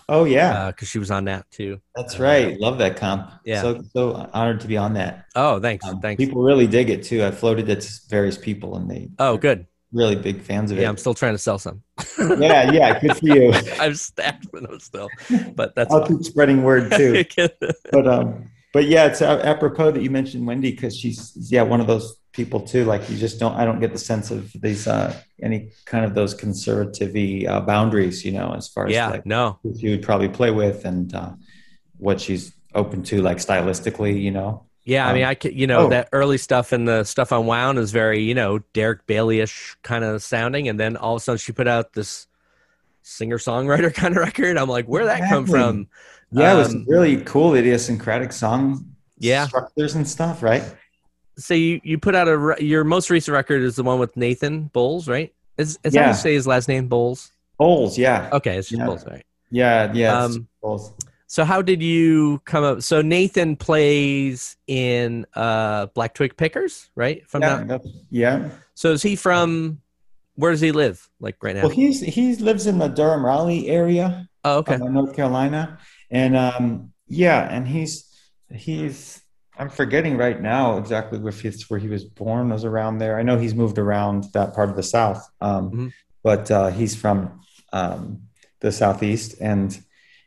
Oh 0.09 0.25
yeah, 0.25 0.67
because 0.67 0.87
uh, 0.87 0.91
she 0.91 0.99
was 0.99 1.11
on 1.11 1.25
that 1.25 1.49
too. 1.49 1.79
That's 1.95 2.19
right. 2.19 2.59
Love 2.59 2.77
that 2.79 2.97
comp. 2.97 3.31
Yeah, 3.45 3.61
so 3.61 3.83
so 3.93 4.29
honored 4.33 4.59
to 4.61 4.67
be 4.67 4.75
on 4.77 4.93
that. 4.93 5.25
Oh, 5.35 5.59
thanks. 5.59 5.85
Um, 5.85 6.01
thanks. 6.01 6.23
People 6.23 6.43
really 6.43 6.67
dig 6.67 6.89
it 6.89 7.03
too. 7.03 7.23
I 7.23 7.31
floated 7.31 7.69
it 7.69 7.81
to 7.81 7.91
various 8.09 8.37
people, 8.37 8.75
and 8.75 8.89
they. 8.89 9.09
Oh, 9.17 9.37
good 9.37 9.65
really 9.93 10.15
big 10.15 10.41
fans 10.41 10.71
of 10.71 10.77
it. 10.77 10.81
Yeah, 10.81 10.89
I'm 10.89 10.97
still 10.97 11.13
trying 11.13 11.35
to 11.35 11.37
sell 11.37 11.59
some. 11.59 11.83
yeah, 12.19 12.71
yeah, 12.71 12.99
good 12.99 13.15
for 13.15 13.27
you. 13.27 13.53
I'm 13.79 13.93
stacked 13.95 14.47
with 14.51 14.67
those 14.67 14.83
still, 14.83 15.09
but 15.55 15.75
that's. 15.75 15.93
I'll 15.93 16.05
fine. 16.05 16.17
keep 16.17 16.25
spreading 16.25 16.63
word 16.63 16.91
too. 16.91 17.23
but 17.91 18.07
um, 18.07 18.49
but 18.73 18.85
yeah, 18.87 19.05
it's 19.05 19.21
apropos 19.21 19.91
that 19.91 20.01
you 20.01 20.09
mentioned 20.09 20.45
Wendy 20.45 20.71
because 20.71 20.97
she's 20.97 21.33
yeah 21.51 21.61
one 21.61 21.79
of 21.79 21.87
those 21.87 22.17
people 22.33 22.59
too. 22.59 22.83
Like 22.83 23.09
you 23.09 23.17
just 23.17 23.39
don't, 23.39 23.55
I 23.55 23.63
don't 23.63 23.79
get 23.79 23.93
the 23.93 23.99
sense 23.99 24.31
of 24.31 24.51
these 24.53 24.87
uh 24.87 25.15
any 25.41 25.71
kind 25.85 26.03
of 26.03 26.13
those 26.15 26.33
conservative 26.33 27.15
uh, 27.47 27.61
boundaries, 27.61 28.25
you 28.25 28.31
know, 28.31 28.53
as 28.53 28.67
far 28.67 28.87
as 28.87 28.93
yeah, 28.93 29.09
like 29.09 29.25
no, 29.25 29.59
who 29.63 29.77
she 29.77 29.89
would 29.89 30.01
probably 30.01 30.29
play 30.29 30.51
with 30.51 30.85
and 30.85 31.13
uh, 31.15 31.31
what 31.97 32.19
she's 32.19 32.53
open 32.75 33.03
to, 33.03 33.21
like 33.21 33.37
stylistically, 33.37 34.21
you 34.21 34.31
know. 34.31 34.65
Yeah, 34.85 35.07
I 35.07 35.13
mean, 35.13 35.23
um, 35.23 35.29
I 35.29 35.35
could, 35.35 35.53
you 35.53 35.65
know, 35.65 35.85
oh. 35.85 35.89
that 35.89 36.09
early 36.11 36.37
stuff 36.37 36.73
and 36.73 36.85
the 36.85 37.05
stuff 37.05 37.31
on 37.31 37.45
Wound 37.45 37.79
is 37.79 37.91
very, 37.91 38.21
you 38.21 38.35
know, 38.35 38.59
Derek 38.73 39.05
Bailey-ish 39.07 39.77
kind 39.81 40.03
of 40.03 40.21
sounding, 40.21 40.67
and 40.67 40.77
then 40.77 40.97
all 40.97 41.15
of 41.15 41.21
a 41.21 41.23
sudden 41.23 41.37
she 41.37 41.53
put 41.53 41.69
out 41.69 41.93
this 41.93 42.27
singer-songwriter 43.03 43.93
kind 43.95 44.17
of 44.17 44.21
record. 44.21 44.57
I'm 44.57 44.67
like, 44.67 44.85
where'd 44.85 45.07
that 45.07 45.19
exactly. 45.19 45.35
come 45.35 45.45
from? 45.45 45.87
Yeah, 46.31 46.51
um, 46.51 46.57
it 46.57 46.59
was 46.59 46.73
um, 46.73 46.85
really 46.87 47.21
cool, 47.21 47.53
idiosyncratic 47.53 48.33
song 48.33 48.93
yeah. 49.19 49.47
structures 49.47 49.95
and 49.95 50.07
stuff, 50.07 50.43
right? 50.43 50.63
So 51.37 51.53
you 51.53 51.81
you 51.83 51.97
put 51.97 52.15
out 52.15 52.27
a 52.27 52.55
your 52.63 52.83
most 52.83 53.09
recent 53.09 53.33
record 53.33 53.61
is 53.61 53.75
the 53.75 53.83
one 53.83 53.99
with 53.99 54.15
Nathan 54.15 54.65
Bowles, 54.73 55.07
right? 55.07 55.33
Is 55.57 55.79
is 55.83 55.93
yeah. 55.93 56.03
that 56.03 56.07
you 56.09 56.13
say 56.15 56.33
his 56.33 56.47
last 56.47 56.67
name 56.67 56.87
Bowles? 56.87 57.31
Bowles, 57.57 57.97
yeah. 57.97 58.29
Okay, 58.33 58.57
it's 58.57 58.69
just 58.69 58.79
yeah. 58.79 58.85
Bowles, 58.85 59.05
right? 59.05 59.25
Yeah, 59.49 59.91
yeah. 59.93 60.23
Um, 60.23 60.47
Bowles. 60.61 60.93
So 61.33 61.43
how 61.43 61.63
did 61.63 61.81
you 61.81 62.39
come 62.45 62.63
up? 62.63 62.83
So 62.83 63.01
Nathan 63.01 63.55
plays 63.55 64.55
in 64.67 65.25
uh, 65.33 65.87
Black 65.87 66.13
Twig 66.13 66.37
Pickers, 66.37 66.91
right? 66.93 67.27
From 67.27 67.41
yeah, 67.41 67.63
not... 67.63 67.81
yeah. 68.11 68.49
So 68.75 68.91
is 68.91 69.01
he 69.01 69.15
from? 69.15 69.81
Where 70.35 70.51
does 70.51 70.61
he 70.61 70.71
live? 70.71 71.09
Like 71.19 71.43
right 71.43 71.55
now? 71.55 71.63
Well, 71.63 71.71
he's 71.71 72.01
he 72.01 72.35
lives 72.35 72.67
in 72.67 72.77
the 72.77 72.87
Durham 72.87 73.25
Raleigh 73.25 73.67
area. 73.67 74.29
Oh, 74.45 74.57
okay. 74.59 74.77
North 74.77 75.15
Carolina, 75.15 75.79
and 76.11 76.37
um, 76.37 76.93
yeah, 77.07 77.47
and 77.49 77.67
he's 77.67 78.15
he's 78.53 79.22
I'm 79.57 79.69
forgetting 79.69 80.17
right 80.17 80.41
now 80.41 80.77
exactly 80.77 81.19
where 81.19 81.79
he 81.79 81.87
was 81.87 82.03
born. 82.03 82.49
Was 82.49 82.65
around 82.65 82.97
there. 82.97 83.19
I 83.19 83.23
know 83.23 83.37
he's 83.37 83.53
moved 83.53 83.77
around 83.77 84.25
that 84.33 84.53
part 84.53 84.69
of 84.69 84.75
the 84.75 84.83
South, 84.83 85.29
um, 85.41 85.69
mm-hmm. 85.69 85.87
but 86.23 86.49
uh, 86.49 86.69
he's 86.69 86.95
from 86.95 87.41
um, 87.71 88.23
the 88.61 88.71
Southeast, 88.71 89.35
and 89.39 89.79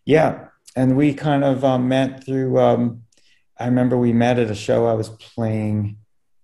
yeah 0.05 0.49
and 0.77 0.97
we 0.97 1.14
kind 1.14 1.43
of 1.43 1.64
um, 1.64 1.89
met 1.89 2.22
through. 2.24 2.61
Um, 2.61 3.03
I 3.59 3.64
remember 3.64 3.97
we 3.97 4.12
met 4.12 4.39
at 4.39 4.51
a 4.51 4.55
show 4.55 4.87
I 4.87 4.93
was 4.93 5.09
playing 5.09 5.97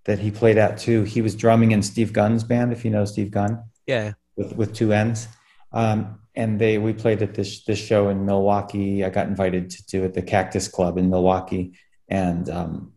that 0.05 0.19
he 0.19 0.31
played 0.31 0.57
at 0.57 0.79
too. 0.79 1.05
He 1.05 1.21
was 1.21 1.37
drumming 1.37 1.73
in 1.73 1.83
Steve 1.83 2.13
Gunn's 2.13 2.43
band, 2.43 2.73
if 2.73 2.85
you 2.85 2.91
know 2.91 3.05
Steve 3.05 3.31
Gunn. 3.31 3.63
Yeah. 3.87 4.15
With 4.37 4.57
with 4.57 4.75
two 4.75 4.93
ends. 4.93 5.29
Um, 5.71 6.19
and 6.35 6.59
they 6.59 6.79
we 6.79 6.95
played 6.95 7.21
at 7.23 7.35
this 7.35 7.63
this 7.65 7.79
show 7.79 8.09
in 8.09 8.25
Milwaukee. 8.25 9.05
I 9.05 9.11
got 9.11 9.27
invited 9.27 9.69
to 9.71 9.87
do 9.87 10.03
it 10.03 10.07
at 10.07 10.15
the 10.15 10.23
Cactus 10.23 10.67
Club 10.67 10.97
in 10.97 11.11
Milwaukee, 11.11 11.75
and 12.13 12.51
um, 12.51 12.93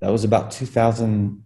that 0.00 0.10
was 0.10 0.24
about 0.24 0.50
2000. 0.50 1.44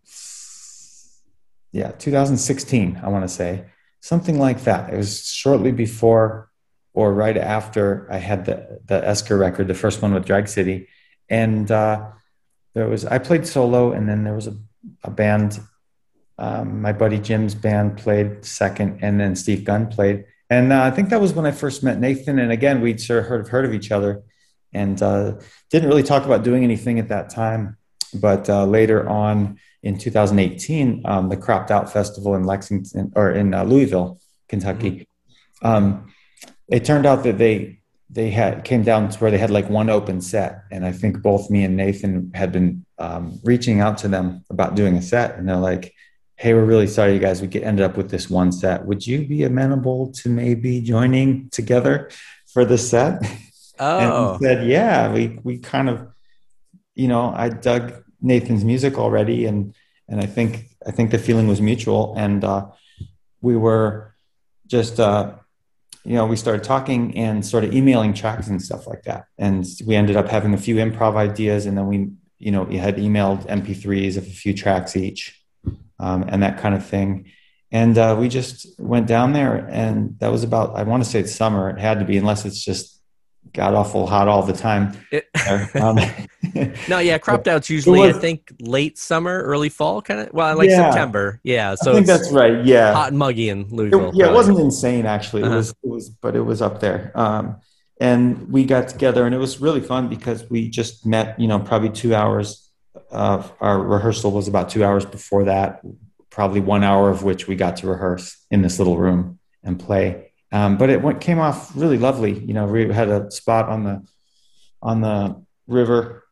Yeah, 1.72 1.92
2016. 1.92 3.00
I 3.02 3.08
want 3.08 3.22
to 3.22 3.28
say 3.28 3.66
something 4.00 4.38
like 4.38 4.64
that. 4.64 4.92
It 4.92 4.96
was 4.96 5.26
shortly 5.26 5.72
before 5.72 6.50
or 6.94 7.12
right 7.12 7.36
after 7.36 8.08
I 8.10 8.16
had 8.16 8.46
the 8.46 8.80
the 8.86 9.06
Esker 9.06 9.36
record, 9.36 9.68
the 9.68 9.74
first 9.74 10.00
one 10.02 10.14
with 10.14 10.24
Drag 10.24 10.48
City, 10.48 10.88
and 11.28 11.70
uh, 11.70 12.08
there 12.74 12.88
was 12.88 13.04
I 13.04 13.18
played 13.18 13.46
solo, 13.46 13.92
and 13.92 14.08
then 14.08 14.24
there 14.24 14.34
was 14.34 14.48
a, 14.48 14.56
a 15.04 15.10
band. 15.10 15.60
Um, 16.38 16.80
my 16.80 16.92
buddy 16.92 17.18
Jim's 17.18 17.54
band 17.54 17.98
played 17.98 18.44
second, 18.46 19.00
and 19.02 19.20
then 19.20 19.36
Steve 19.36 19.64
Gunn 19.64 19.88
played, 19.88 20.24
and 20.48 20.72
uh, 20.72 20.82
I 20.82 20.90
think 20.90 21.10
that 21.10 21.20
was 21.20 21.34
when 21.34 21.46
I 21.46 21.52
first 21.52 21.84
met 21.84 22.00
Nathan. 22.00 22.38
And 22.38 22.50
again, 22.50 22.80
we'd 22.80 23.00
sort 23.00 23.20
of 23.20 23.26
heard, 23.26 23.48
heard 23.48 23.66
of 23.66 23.74
each 23.74 23.92
other, 23.92 24.22
and 24.72 25.00
uh, 25.02 25.34
didn't 25.70 25.88
really 25.88 26.02
talk 26.02 26.24
about 26.24 26.44
doing 26.44 26.64
anything 26.64 26.98
at 26.98 27.08
that 27.08 27.30
time. 27.30 27.76
But 28.14 28.48
uh, 28.48 28.64
later 28.64 29.08
on 29.08 29.58
in 29.82 29.98
2018, 29.98 31.02
um, 31.04 31.28
the 31.28 31.36
Cropped 31.36 31.70
Out 31.70 31.92
Festival 31.92 32.34
in 32.34 32.44
Lexington 32.44 33.12
or 33.14 33.30
in 33.30 33.54
uh, 33.54 33.64
Louisville, 33.64 34.20
Kentucky. 34.48 35.08
Mm-hmm. 35.62 35.66
Um, 35.66 36.12
it 36.68 36.84
turned 36.84 37.06
out 37.06 37.24
that 37.24 37.38
they 37.38 37.80
they 38.12 38.30
had 38.30 38.64
came 38.64 38.82
down 38.82 39.08
to 39.08 39.18
where 39.18 39.30
they 39.30 39.38
had 39.38 39.50
like 39.50 39.70
one 39.70 39.88
open 39.88 40.20
set 40.20 40.64
and 40.70 40.84
i 40.84 40.92
think 40.92 41.22
both 41.22 41.50
me 41.50 41.64
and 41.64 41.76
nathan 41.76 42.30
had 42.34 42.50
been 42.50 42.84
um, 42.98 43.38
reaching 43.44 43.80
out 43.80 43.98
to 43.98 44.08
them 44.08 44.44
about 44.50 44.74
doing 44.74 44.96
a 44.96 45.02
set 45.02 45.36
and 45.36 45.48
they're 45.48 45.56
like 45.56 45.94
hey 46.36 46.54
we're 46.54 46.64
really 46.64 46.86
sorry 46.86 47.12
you 47.12 47.18
guys 47.18 47.40
we 47.40 47.46
get, 47.46 47.62
ended 47.62 47.84
up 47.84 47.96
with 47.96 48.10
this 48.10 48.28
one 48.28 48.50
set 48.50 48.84
would 48.84 49.06
you 49.06 49.26
be 49.26 49.44
amenable 49.44 50.12
to 50.12 50.28
maybe 50.28 50.80
joining 50.80 51.48
together 51.50 52.10
for 52.52 52.64
the 52.64 52.78
set 52.78 53.22
oh 53.80 54.32
and 54.32 54.42
said 54.42 54.66
yeah 54.66 55.12
we 55.12 55.38
we 55.42 55.58
kind 55.58 55.88
of 55.88 56.06
you 56.94 57.08
know 57.08 57.32
i 57.34 57.48
dug 57.48 58.04
nathan's 58.20 58.64
music 58.64 58.98
already 58.98 59.46
and 59.46 59.74
and 60.08 60.20
i 60.20 60.26
think 60.26 60.68
i 60.86 60.90
think 60.90 61.10
the 61.10 61.18
feeling 61.18 61.48
was 61.48 61.60
mutual 61.60 62.14
and 62.16 62.44
uh, 62.44 62.66
we 63.40 63.56
were 63.56 64.14
just 64.66 65.00
uh, 65.00 65.32
you 66.04 66.14
know, 66.14 66.26
we 66.26 66.36
started 66.36 66.64
talking 66.64 67.16
and 67.16 67.44
sort 67.44 67.64
of 67.64 67.74
emailing 67.74 68.14
tracks 68.14 68.48
and 68.48 68.62
stuff 68.62 68.86
like 68.86 69.02
that. 69.02 69.26
And 69.36 69.66
we 69.86 69.96
ended 69.96 70.16
up 70.16 70.28
having 70.28 70.54
a 70.54 70.58
few 70.58 70.76
improv 70.76 71.16
ideas, 71.16 71.66
and 71.66 71.76
then 71.76 71.86
we, 71.86 72.10
you 72.38 72.50
know, 72.50 72.62
we 72.62 72.78
had 72.78 72.96
emailed 72.96 73.46
MP3s 73.46 74.16
of 74.16 74.26
a 74.26 74.30
few 74.30 74.54
tracks 74.54 74.96
each, 74.96 75.38
um, 75.98 76.24
and 76.28 76.42
that 76.42 76.58
kind 76.58 76.74
of 76.74 76.86
thing. 76.86 77.30
And 77.70 77.96
uh, 77.98 78.16
we 78.18 78.28
just 78.28 78.80
went 78.80 79.06
down 79.06 79.32
there, 79.32 79.56
and 79.70 80.18
that 80.20 80.28
was 80.28 80.42
about 80.42 80.76
I 80.76 80.84
want 80.84 81.04
to 81.04 81.08
say 81.08 81.20
it's 81.20 81.34
summer. 81.34 81.68
It 81.70 81.78
had 81.78 81.98
to 81.98 82.04
be, 82.04 82.16
unless 82.16 82.44
it's 82.44 82.64
just 82.64 82.99
god 83.52 83.74
awful 83.74 84.06
hot 84.06 84.28
all 84.28 84.42
the 84.42 84.52
time. 84.52 84.92
It- 85.10 85.28
um, 85.80 85.98
no, 86.88 86.98
yeah, 86.98 87.18
cropped 87.18 87.48
out's 87.48 87.70
usually 87.70 88.00
was, 88.00 88.16
I 88.16 88.20
think 88.20 88.52
late 88.60 88.98
summer, 88.98 89.42
early 89.42 89.68
fall, 89.68 90.02
kind 90.02 90.20
of. 90.20 90.32
Well, 90.32 90.56
like 90.56 90.70
yeah, 90.70 90.90
September. 90.90 91.40
Yeah, 91.42 91.74
so 91.74 91.92
I 91.92 91.94
think 91.94 92.06
that's 92.06 92.30
right. 92.30 92.64
Yeah, 92.64 92.92
hot 92.92 93.08
and 93.08 93.18
muggy 93.18 93.48
in 93.48 93.68
Louisville. 93.68 94.10
It, 94.10 94.16
yeah, 94.16 94.28
it 94.28 94.34
wasn't 94.34 94.58
insane 94.60 95.06
actually. 95.06 95.42
Uh-huh. 95.42 95.54
It 95.54 95.56
was, 95.56 95.70
it 95.70 95.88
was, 95.88 96.10
but 96.10 96.36
it 96.36 96.42
was 96.42 96.62
up 96.62 96.80
there. 96.80 97.12
Um, 97.14 97.56
and 98.00 98.50
we 98.50 98.64
got 98.64 98.88
together, 98.88 99.26
and 99.26 99.34
it 99.34 99.38
was 99.38 99.60
really 99.60 99.80
fun 99.80 100.08
because 100.08 100.48
we 100.48 100.68
just 100.68 101.04
met. 101.06 101.38
You 101.38 101.48
know, 101.48 101.58
probably 101.58 101.90
two 101.90 102.14
hours. 102.14 102.66
Of 103.12 103.52
our 103.60 103.80
rehearsal 103.80 104.30
was 104.30 104.46
about 104.46 104.68
two 104.68 104.84
hours 104.84 105.04
before 105.04 105.44
that. 105.44 105.80
Probably 106.28 106.60
one 106.60 106.84
hour 106.84 107.10
of 107.10 107.24
which 107.24 107.48
we 107.48 107.56
got 107.56 107.76
to 107.78 107.88
rehearse 107.88 108.36
in 108.50 108.62
this 108.62 108.78
little 108.78 108.96
room 108.96 109.40
and 109.64 109.78
play. 109.78 110.29
Um, 110.52 110.78
but 110.78 110.90
it 110.90 111.00
went, 111.02 111.20
came 111.20 111.38
off 111.38 111.72
really 111.76 111.98
lovely. 111.98 112.38
You 112.38 112.54
know, 112.54 112.66
we 112.66 112.92
had 112.92 113.08
a 113.08 113.30
spot 113.30 113.68
on 113.68 113.84
the 113.84 114.06
on 114.82 115.00
the 115.00 115.44
river 115.66 116.24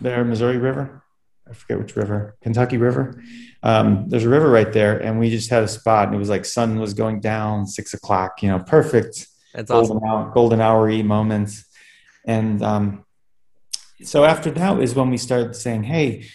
there, 0.00 0.24
Missouri 0.24 0.58
River. 0.58 1.02
I 1.48 1.54
forget 1.54 1.78
which 1.78 1.94
river, 1.94 2.36
Kentucky 2.42 2.76
River. 2.76 3.22
Um, 3.62 4.08
there's 4.08 4.24
a 4.24 4.28
river 4.28 4.50
right 4.50 4.72
there, 4.72 4.98
and 4.98 5.18
we 5.18 5.30
just 5.30 5.50
had 5.50 5.62
a 5.62 5.68
spot, 5.68 6.08
and 6.08 6.16
it 6.16 6.18
was 6.18 6.28
like 6.28 6.44
sun 6.44 6.78
was 6.80 6.94
going 6.94 7.20
down, 7.20 7.66
six 7.66 7.94
o'clock. 7.94 8.42
You 8.42 8.50
know, 8.50 8.58
perfect. 8.58 9.28
That's 9.54 9.70
golden 9.70 9.98
awesome. 9.98 10.08
hour, 10.08 10.32
golden 10.34 10.60
hour 10.60 11.02
moments. 11.02 11.64
And 12.26 12.62
um, 12.62 13.04
so 14.02 14.24
after 14.24 14.50
that 14.50 14.80
is 14.80 14.94
when 14.94 15.10
we 15.10 15.18
started 15.18 15.54
saying, 15.54 15.84
"Hey, 15.84 16.26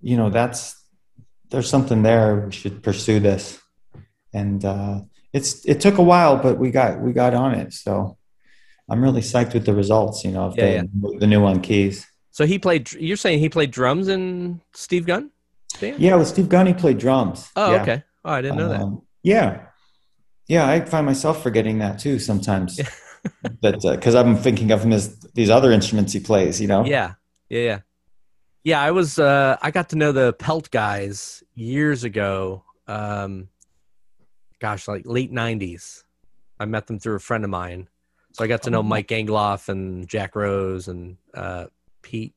you 0.00 0.16
know, 0.16 0.28
that's 0.30 0.74
there's 1.50 1.68
something 1.68 2.02
there. 2.02 2.46
We 2.46 2.52
should 2.52 2.82
pursue 2.82 3.20
this." 3.20 3.58
And 4.34 4.62
uh, 4.64 5.00
it's 5.32 5.64
it 5.66 5.80
took 5.80 5.98
a 5.98 6.02
while, 6.02 6.36
but 6.36 6.58
we 6.58 6.70
got 6.70 7.00
we 7.00 7.12
got 7.12 7.34
on 7.34 7.54
it. 7.54 7.72
So 7.72 8.16
I'm 8.88 9.02
really 9.02 9.20
psyched 9.20 9.54
with 9.54 9.66
the 9.66 9.74
results. 9.74 10.24
You 10.24 10.32
know, 10.32 10.44
of 10.44 10.56
yeah, 10.56 10.82
the, 10.82 10.88
yeah. 11.02 11.18
the 11.18 11.26
new 11.26 11.44
on 11.44 11.60
keys. 11.60 12.06
So 12.30 12.46
he 12.46 12.58
played. 12.58 12.92
You're 12.92 13.16
saying 13.16 13.40
he 13.40 13.48
played 13.48 13.70
drums 13.70 14.08
in 14.08 14.60
Steve 14.72 15.06
Gunn? 15.06 15.30
Yeah, 15.80 16.16
with 16.16 16.28
Steve 16.28 16.48
Gunn, 16.48 16.66
he 16.66 16.74
played 16.74 16.98
drums. 16.98 17.50
Oh, 17.54 17.72
yeah. 17.72 17.82
okay. 17.82 18.02
Oh, 18.24 18.32
I 18.32 18.42
didn't 18.42 18.58
know 18.58 18.72
um, 18.72 18.94
that. 18.94 19.02
Yeah, 19.22 19.60
yeah. 20.46 20.68
I 20.68 20.80
find 20.84 21.06
myself 21.06 21.42
forgetting 21.42 21.78
that 21.78 21.98
too 21.98 22.18
sometimes. 22.18 22.80
but 23.60 23.80
because 23.82 24.14
uh, 24.14 24.20
I'm 24.20 24.36
thinking 24.36 24.70
of 24.70 24.82
him 24.82 24.92
as 24.92 25.18
these 25.34 25.50
other 25.50 25.72
instruments 25.72 26.12
he 26.12 26.20
plays, 26.20 26.60
you 26.60 26.68
know. 26.68 26.84
Yeah, 26.84 27.14
yeah, 27.48 27.60
yeah. 27.60 27.78
Yeah, 28.64 28.80
I 28.80 28.90
was. 28.90 29.18
Uh, 29.18 29.56
I 29.62 29.70
got 29.70 29.90
to 29.90 29.96
know 29.96 30.12
the 30.12 30.32
Pelt 30.32 30.70
guys 30.70 31.42
years 31.54 32.04
ago. 32.04 32.64
Um, 32.86 33.48
gosh, 34.60 34.88
like 34.88 35.02
late 35.06 35.32
'90s. 35.32 36.04
I 36.60 36.64
met 36.64 36.86
them 36.86 36.98
through 36.98 37.16
a 37.16 37.20
friend 37.20 37.44
of 37.44 37.50
mine, 37.50 37.88
so 38.32 38.44
I 38.44 38.46
got 38.46 38.62
to 38.62 38.70
know 38.70 38.80
oh. 38.80 38.82
Mike 38.82 39.08
Gangloff 39.08 39.68
and 39.68 40.08
Jack 40.08 40.34
Rose 40.34 40.88
and 40.88 41.16
uh, 41.34 41.66
Pete, 42.02 42.34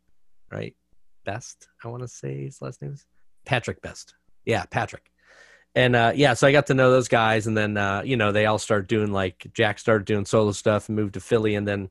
right? 0.51 0.75
Best, 1.23 1.67
I 1.83 1.87
want 1.87 2.01
to 2.01 2.07
say 2.07 2.45
his 2.45 2.61
last 2.61 2.81
name 2.81 2.93
is 2.93 3.05
Patrick 3.45 3.81
Best. 3.81 4.15
Yeah, 4.45 4.65
Patrick. 4.65 5.11
And 5.73 5.95
uh, 5.95 6.11
yeah, 6.15 6.33
so 6.33 6.47
I 6.47 6.51
got 6.51 6.67
to 6.67 6.73
know 6.73 6.91
those 6.91 7.07
guys, 7.07 7.47
and 7.47 7.55
then 7.55 7.77
uh, 7.77 8.01
you 8.03 8.17
know 8.17 8.31
they 8.31 8.45
all 8.45 8.59
started 8.59 8.87
doing 8.87 9.11
like 9.11 9.47
Jack 9.53 9.79
started 9.79 10.05
doing 10.05 10.25
solo 10.25 10.51
stuff 10.51 10.89
and 10.89 10.95
moved 10.95 11.13
to 11.13 11.21
Philly, 11.21 11.55
and 11.55 11.67
then 11.67 11.89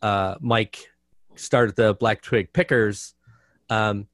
uh, 0.00 0.36
Mike 0.40 0.88
started 1.34 1.76
the 1.76 1.94
Black 1.94 2.22
Twig 2.22 2.52
Pickers. 2.52 3.14
Um, 3.70 4.06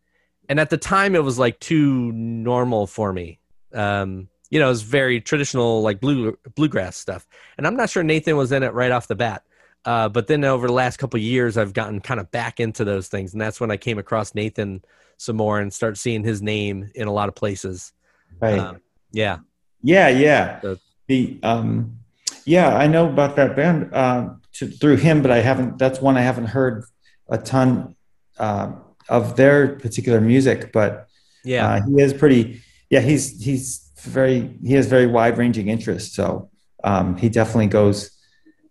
and 0.49 0.59
at 0.59 0.71
the 0.71 0.77
time, 0.77 1.15
it 1.15 1.23
was 1.23 1.39
like 1.39 1.61
too 1.61 2.12
normal 2.12 2.87
for 2.87 3.12
me. 3.12 3.39
Um, 3.73 4.29
you 4.55 4.61
know, 4.61 4.67
it 4.67 4.71
was 4.71 4.83
very 4.83 5.21
traditional, 5.21 5.83
like 5.83 6.01
blue 6.01 6.39
bluegrass 6.55 6.97
stuff. 6.97 7.27
And 7.59 7.67
I'm 7.67 7.75
not 7.75 7.91
sure 7.91 8.05
Nathan 8.05 8.37
was 8.37 8.53
in 8.53 8.63
it 8.63 8.73
right 8.73 8.93
off 8.93 9.09
the 9.09 9.17
bat. 9.17 9.43
Uh, 9.85 10.09
but 10.09 10.29
then 10.29 10.45
over 10.45 10.69
the 10.69 10.73
last 10.73 10.97
couple 10.97 11.19
years, 11.19 11.59
I've 11.59 11.73
gotten 11.73 12.01
kind 12.01 12.21
of 12.21 12.31
back 12.31 12.61
into 12.61 12.85
those 12.85 13.09
things, 13.09 13.33
and 13.33 13.41
that's 13.43 13.61
when 13.61 13.73
I 13.73 13.77
came 13.77 13.99
across 13.99 14.33
Nathan 14.33 14.85
some 15.17 15.37
more 15.37 15.59
and 15.59 15.73
start 15.73 15.99
seeing 15.99 16.23
his 16.23 16.41
name 16.41 16.89
in 16.95 17.09
a 17.09 17.13
lot 17.13 17.29
of 17.29 17.35
places. 17.35 17.93
Right. 18.41 18.61
Um, 18.61 18.81
yeah. 19.11 19.39
Yeah. 19.83 20.09
Yeah. 20.09 20.61
So, 20.61 20.79
the 21.09 21.37
um, 21.43 21.99
yeah, 22.45 22.77
I 22.77 22.87
know 22.87 23.09
about 23.09 23.35
that 23.35 23.57
band 23.57 23.93
uh, 23.93 24.35
to, 24.53 24.69
through 24.69 24.99
him, 24.99 25.21
but 25.21 25.33
I 25.33 25.41
haven't. 25.41 25.79
That's 25.79 26.01
one 26.01 26.17
I 26.17 26.23
haven't 26.23 26.47
heard 26.47 26.85
a 27.29 27.39
ton 27.39 27.97
uh, 28.39 28.71
of 29.09 29.35
their 29.35 29.81
particular 29.81 30.21
music. 30.21 30.73
But 30.73 31.09
yeah, 31.43 31.67
uh, 31.67 31.81
he 31.87 32.01
is 32.01 32.15
pretty. 32.15 32.63
Yeah, 32.89 33.01
he's 33.01 33.43
he's 33.45 33.84
very 34.05 34.57
he 34.63 34.75
has 34.75 34.87
very 34.87 35.07
wide 35.07 35.39
ranging 35.39 35.69
interests. 35.69 36.15
So 36.15 36.51
um, 36.83 37.17
he 37.17 37.29
definitely 37.29 37.69
goes 37.69 38.11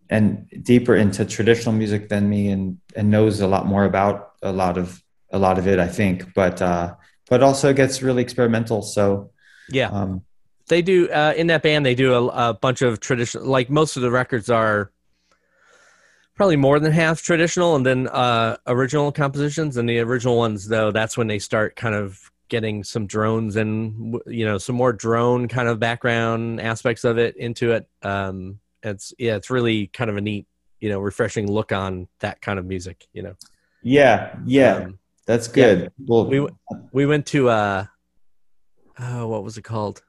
and 0.10 0.48
deeper 0.62 0.96
into 0.96 1.26
traditional 1.26 1.74
music 1.74 2.10
than 2.10 2.30
me 2.30 2.50
and 2.50 2.78
and 2.96 3.10
knows 3.10 3.42
a 3.42 3.48
lot 3.48 3.66
more 3.66 3.86
about 3.86 4.34
a 4.42 4.52
lot 4.52 4.78
of 4.78 5.02
a 5.32 5.40
lot 5.40 5.58
of 5.58 5.68
it 5.68 5.80
i 5.80 5.88
think. 5.88 6.34
But 6.34 6.62
uh 6.62 6.96
but 7.30 7.42
also 7.42 7.74
gets 7.74 8.04
really 8.04 8.22
experimental. 8.22 8.82
So 8.82 9.32
yeah. 9.70 9.90
um 9.90 10.24
they 10.68 10.82
do 10.82 11.10
uh 11.10 11.34
in 11.36 11.48
that 11.48 11.64
band 11.64 11.86
they 11.86 11.96
do 11.96 12.14
a, 12.14 12.50
a 12.50 12.54
bunch 12.54 12.82
of 12.82 13.00
traditional 13.00 13.46
like 13.46 13.70
most 13.70 13.96
of 13.96 14.04
the 14.04 14.12
records 14.12 14.50
are 14.50 14.92
probably 16.36 16.58
more 16.58 16.80
than 16.80 16.92
half 16.92 17.22
traditional 17.22 17.76
and 17.76 17.86
then 17.86 18.08
uh 18.10 18.58
original 18.68 19.12
compositions. 19.12 19.78
And 19.78 19.90
the 19.90 20.00
original 20.00 20.38
ones 20.38 20.68
though 20.68 20.92
that's 20.92 21.18
when 21.18 21.28
they 21.28 21.40
start 21.40 21.76
kind 21.76 21.96
of 21.96 22.32
getting 22.54 22.84
some 22.84 23.08
drones 23.08 23.56
and 23.56 24.20
you 24.28 24.46
know 24.46 24.58
some 24.58 24.76
more 24.76 24.94
drone 24.94 25.48
kind 25.48 25.68
of 25.68 25.80
background 25.80 26.62
aspects 26.62 27.04
of 27.04 27.18
it 27.18 27.36
into 27.38 27.72
it 27.72 27.90
um 28.04 28.60
it's 28.84 29.14
yeah, 29.18 29.36
it's 29.36 29.50
really 29.50 29.88
kind 29.88 30.10
of 30.10 30.18
a 30.18 30.22
neat, 30.22 30.46
you 30.80 30.90
know, 30.90 31.00
refreshing 31.00 31.52
look 31.52 31.72
on 31.72 32.08
that 32.20 32.42
kind 32.42 32.60
of 32.60 32.66
music. 32.66 33.08
You 33.14 33.24
know. 33.24 33.36
Yeah, 33.82 34.36
yeah, 34.46 34.76
um, 34.76 35.00
that's 35.26 35.48
good. 35.48 35.82
Yeah, 35.82 35.88
well, 36.06 36.26
we 36.26 36.48
we 36.92 37.06
went 37.06 37.26
to 37.28 37.50
uh, 37.50 37.86
oh, 39.00 39.28
what 39.28 39.44
was 39.44 39.58
it 39.58 39.64
called? 39.64 40.04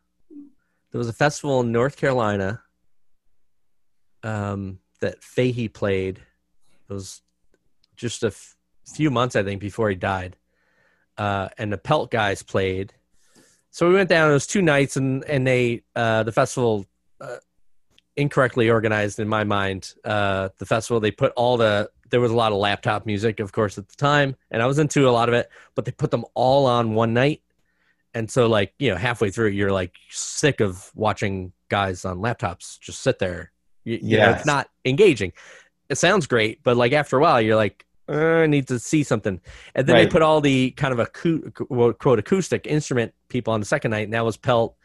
There 0.90 0.98
was 0.98 1.08
a 1.08 1.12
festival 1.12 1.60
in 1.60 1.72
North 1.72 1.96
Carolina. 1.96 2.60
Um, 4.22 4.78
that 5.00 5.22
Fahey 5.22 5.68
played. 5.68 6.18
It 6.88 6.92
was 6.92 7.20
just 7.94 8.22
a 8.22 8.28
f- 8.28 8.56
few 8.86 9.10
months, 9.10 9.36
I 9.36 9.42
think, 9.42 9.60
before 9.60 9.90
he 9.90 9.96
died. 9.96 10.36
Uh, 11.16 11.48
and 11.58 11.72
the 11.72 11.78
Pelt 11.78 12.10
guys 12.10 12.42
played. 12.42 12.92
So 13.70 13.88
we 13.88 13.94
went 13.94 14.08
down. 14.08 14.30
It 14.30 14.34
was 14.34 14.46
two 14.46 14.62
nights, 14.62 14.96
and 14.96 15.24
and 15.24 15.46
they 15.46 15.82
uh, 15.96 16.22
the 16.22 16.32
festival 16.32 16.86
uh, 17.20 17.36
incorrectly 18.16 18.70
organized 18.70 19.18
in 19.18 19.28
my 19.28 19.44
mind. 19.44 19.94
Uh, 20.04 20.50
the 20.58 20.66
festival 20.66 21.00
they 21.00 21.10
put 21.10 21.32
all 21.36 21.56
the 21.56 21.90
there 22.10 22.20
was 22.20 22.30
a 22.30 22.36
lot 22.36 22.52
of 22.52 22.58
laptop 22.58 23.06
music, 23.06 23.40
of 23.40 23.52
course, 23.52 23.76
at 23.78 23.88
the 23.88 23.96
time, 23.96 24.36
and 24.50 24.62
I 24.62 24.66
was 24.66 24.78
into 24.78 25.08
a 25.08 25.10
lot 25.10 25.28
of 25.28 25.34
it. 25.34 25.50
But 25.74 25.84
they 25.84 25.90
put 25.90 26.10
them 26.10 26.24
all 26.34 26.66
on 26.66 26.94
one 26.94 27.14
night, 27.14 27.42
and 28.14 28.30
so 28.30 28.46
like 28.46 28.72
you 28.78 28.90
know 28.90 28.96
halfway 28.96 29.30
through, 29.30 29.48
you're 29.48 29.72
like 29.72 29.94
sick 30.10 30.60
of 30.60 30.90
watching 30.94 31.52
guys 31.68 32.04
on 32.04 32.18
laptops 32.18 32.78
just 32.78 33.00
sit 33.00 33.18
there. 33.18 33.50
You, 33.84 33.98
you 34.00 34.18
know, 34.18 34.30
it's 34.30 34.46
not 34.46 34.70
engaging. 34.84 35.32
It 35.88 35.98
sounds 35.98 36.26
great, 36.26 36.62
but 36.62 36.76
like 36.76 36.92
after 36.92 37.18
a 37.18 37.20
while, 37.20 37.40
you're 37.40 37.56
like, 37.56 37.84
uh, 38.08 38.12
I 38.12 38.46
need 38.46 38.68
to 38.68 38.78
see 38.78 39.02
something. 39.02 39.40
And 39.74 39.86
then 39.86 39.96
right. 39.96 40.04
they 40.04 40.10
put 40.10 40.22
all 40.22 40.40
the 40.40 40.72
kind 40.72 40.92
of 40.92 41.00
a 41.00 41.94
quote 41.94 42.18
acoustic 42.18 42.66
instrument 42.66 43.14
people 43.28 43.52
on 43.52 43.60
the 43.60 43.66
second 43.66 43.92
night, 43.92 44.04
and 44.04 44.12
that 44.12 44.24
was 44.24 44.36
Pelt 44.36 44.76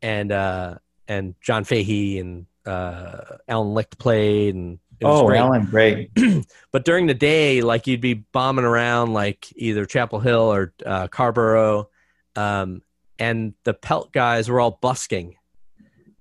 and 0.00 0.32
uh, 0.32 0.76
and 1.08 1.34
John 1.40 1.64
Fahey 1.64 2.18
and 2.18 2.46
uh, 2.66 3.36
Alan 3.48 3.74
Licht 3.74 3.98
played, 3.98 4.54
and 4.54 4.78
oh, 5.02 5.26
great. 5.26 5.38
Alan, 5.38 5.66
great. 5.66 6.10
but 6.72 6.84
during 6.84 7.06
the 7.06 7.14
day, 7.14 7.60
like 7.60 7.86
you'd 7.86 8.00
be 8.00 8.14
bombing 8.14 8.64
around 8.64 9.12
like 9.12 9.52
either 9.56 9.84
Chapel 9.84 10.20
Hill 10.20 10.52
or 10.52 10.72
uh, 10.84 11.08
Carrboro, 11.08 11.88
um, 12.36 12.82
and 13.18 13.54
the 13.64 13.74
Pelt 13.74 14.12
guys 14.12 14.48
were 14.48 14.60
all 14.60 14.78
busking 14.80 15.36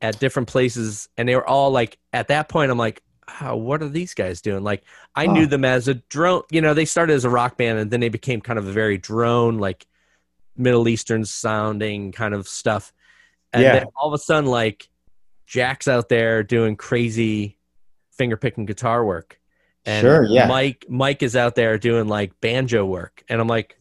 at 0.01 0.19
different 0.19 0.49
places, 0.49 1.07
and 1.17 1.29
they 1.29 1.35
were 1.35 1.47
all 1.47 1.71
like, 1.71 1.97
at 2.11 2.27
that 2.29 2.49
point, 2.49 2.71
I'm 2.71 2.77
like, 2.77 3.01
what 3.39 3.81
are 3.81 3.89
these 3.89 4.13
guys 4.13 4.41
doing? 4.41 4.63
Like, 4.63 4.83
I 5.15 5.25
oh. 5.25 5.31
knew 5.31 5.45
them 5.45 5.65
as 5.65 5.87
a 5.87 5.95
drone. 5.95 6.43
You 6.51 6.61
know, 6.61 6.73
they 6.73 6.85
started 6.85 7.13
as 7.13 7.25
a 7.25 7.29
rock 7.29 7.57
band, 7.57 7.79
and 7.79 7.91
then 7.91 7.99
they 7.99 8.09
became 8.09 8.41
kind 8.41 8.59
of 8.59 8.67
a 8.67 8.71
very 8.71 8.97
drone, 8.97 9.57
like 9.57 9.85
Middle 10.55 10.87
Eastern 10.87 11.25
sounding 11.25 12.11
kind 12.11 12.33
of 12.33 12.47
stuff. 12.47 12.93
And 13.53 13.63
yeah. 13.63 13.73
then 13.73 13.87
all 13.95 14.07
of 14.07 14.13
a 14.13 14.17
sudden, 14.17 14.49
like 14.49 14.89
Jack's 15.45 15.87
out 15.87 16.09
there 16.09 16.43
doing 16.43 16.75
crazy 16.75 17.57
finger 18.11 18.37
picking 18.37 18.65
guitar 18.65 19.03
work. 19.03 19.39
And 19.85 20.01
sure, 20.01 20.25
yeah. 20.25 20.47
Mike 20.47 20.85
Mike 20.87 21.23
is 21.23 21.35
out 21.35 21.55
there 21.55 21.77
doing 21.77 22.07
like 22.07 22.39
banjo 22.39 22.85
work. 22.85 23.23
And 23.27 23.41
I'm 23.41 23.47
like, 23.47 23.77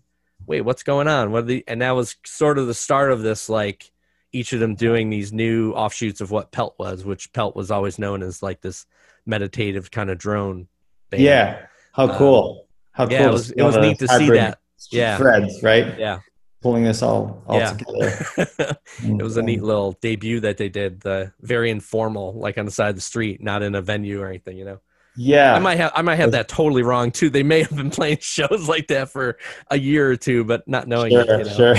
wait, 0.46 0.62
what's 0.62 0.82
going 0.82 1.08
on? 1.08 1.30
What 1.30 1.46
the 1.46 1.62
and 1.68 1.82
that 1.82 1.92
was 1.92 2.16
sort 2.24 2.58
of 2.58 2.66
the 2.66 2.74
start 2.74 3.12
of 3.12 3.22
this 3.22 3.48
like 3.48 3.92
each 4.32 4.52
of 4.52 4.60
them 4.60 4.74
doing 4.74 5.10
these 5.10 5.32
new 5.32 5.72
offshoots 5.72 6.20
of 6.20 6.30
what 6.30 6.52
Pelt 6.52 6.74
was, 6.78 7.04
which 7.04 7.32
Pelt 7.32 7.56
was 7.56 7.70
always 7.70 7.98
known 7.98 8.22
as 8.22 8.42
like 8.42 8.60
this 8.60 8.86
meditative 9.26 9.90
kind 9.90 10.10
of 10.10 10.18
drone. 10.18 10.68
Band. 11.10 11.22
Yeah. 11.22 11.66
How 11.92 12.08
um, 12.08 12.16
cool. 12.16 12.68
How 12.92 13.06
cool. 13.06 13.16
It 13.16 13.32
was, 13.32 13.50
it 13.50 13.62
was 13.62 13.76
neat 13.76 13.98
to 13.98 14.08
see 14.08 14.30
that. 14.30 14.58
Yeah. 14.90 15.16
Threads, 15.16 15.62
right? 15.62 15.98
Yeah 15.98 16.20
pulling 16.62 16.84
this 16.84 17.02
all, 17.02 17.42
all 17.46 17.58
yeah. 17.58 17.72
together. 17.72 18.76
it 19.02 19.22
was 19.22 19.36
a 19.36 19.42
neat 19.42 19.62
little 19.62 19.92
debut 20.00 20.40
that 20.40 20.58
they 20.58 20.68
did. 20.68 21.00
The 21.00 21.32
very 21.40 21.70
informal, 21.70 22.34
like 22.34 22.58
on 22.58 22.66
the 22.66 22.70
side 22.70 22.90
of 22.90 22.94
the 22.96 23.00
street, 23.00 23.42
not 23.42 23.62
in 23.62 23.74
a 23.74 23.82
venue 23.82 24.20
or 24.20 24.28
anything, 24.28 24.56
you 24.56 24.64
know. 24.64 24.80
Yeah, 25.16 25.54
I 25.54 25.58
might 25.58 25.76
have 25.76 25.92
I 25.94 26.02
might 26.02 26.16
have 26.16 26.30
that 26.32 26.48
totally 26.48 26.82
wrong 26.82 27.10
too. 27.10 27.30
They 27.30 27.42
may 27.42 27.62
have 27.62 27.76
been 27.76 27.90
playing 27.90 28.18
shows 28.20 28.68
like 28.68 28.86
that 28.88 29.10
for 29.10 29.38
a 29.68 29.78
year 29.78 30.10
or 30.10 30.16
two, 30.16 30.44
but 30.44 30.66
not 30.68 30.86
knowing 30.86 31.10
sure, 31.10 31.22
it. 31.22 31.28
You 31.28 31.44
know? 31.44 31.74
Sure, 31.74 31.76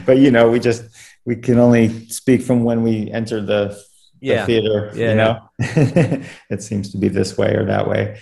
but 0.06 0.18
you 0.18 0.30
know, 0.30 0.50
we 0.50 0.60
just 0.60 0.84
we 1.24 1.36
can 1.36 1.58
only 1.58 2.08
speak 2.08 2.42
from 2.42 2.64
when 2.64 2.82
we 2.82 3.10
enter 3.10 3.40
the, 3.40 3.80
yeah. 4.20 4.40
the 4.40 4.46
theater. 4.46 4.90
Yeah, 4.94 5.08
you 5.08 5.14
know, 5.14 5.50
yeah. 5.58 6.26
it 6.50 6.62
seems 6.62 6.90
to 6.92 6.98
be 6.98 7.08
this 7.08 7.36
way 7.36 7.54
or 7.54 7.64
that 7.66 7.88
way. 7.88 8.20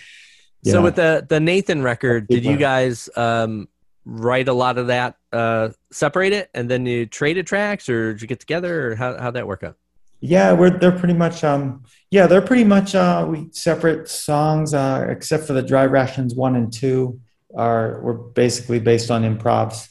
So 0.65 0.81
with 0.81 0.95
the 0.95 1.27
the 1.29 1.41
Nathan 1.41 1.83
record, 1.83 2.29
did 2.29 2.45
you 2.45 2.57
guys 2.57 3.09
um, 3.17 3.69
write 4.05 4.47
a 4.47 4.53
lot 4.53 4.79
of 4.79 4.87
that, 4.87 5.17
uh, 5.33 5.71
separate 5.91 6.33
it, 6.33 6.51
and 6.55 6.71
then 6.71 6.87
you 6.87 7.05
traded 7.05 7.49
tracks, 7.49 7.89
or 7.89 8.13
did 8.13 8.23
you 8.23 8.29
get 8.29 8.39
together, 8.39 8.93
or 8.93 8.95
how 8.95 9.19
how'd 9.19 9.35
that 9.35 9.47
work 9.49 9.65
out? 9.65 9.77
Yeah, 10.21 10.53
we're 10.53 10.71
they're 10.71 10.97
pretty 10.97 11.15
much 11.15 11.43
um 11.43 11.83
yeah 12.13 12.29
they're 12.29 12.41
pretty 12.41 12.63
much 12.63 12.95
uh 12.95 13.27
we 13.29 13.49
separate 13.51 14.09
songs 14.09 14.73
uh 14.73 15.05
except 15.09 15.49
for 15.49 15.53
the 15.53 15.63
dry 15.63 15.85
rations 15.85 16.33
one 16.33 16.55
and 16.55 16.73
two 16.73 17.21
are 17.57 18.01
we're 18.03 18.13
basically 18.13 18.79
based 18.79 19.11
on 19.11 19.23
improvs 19.23 19.89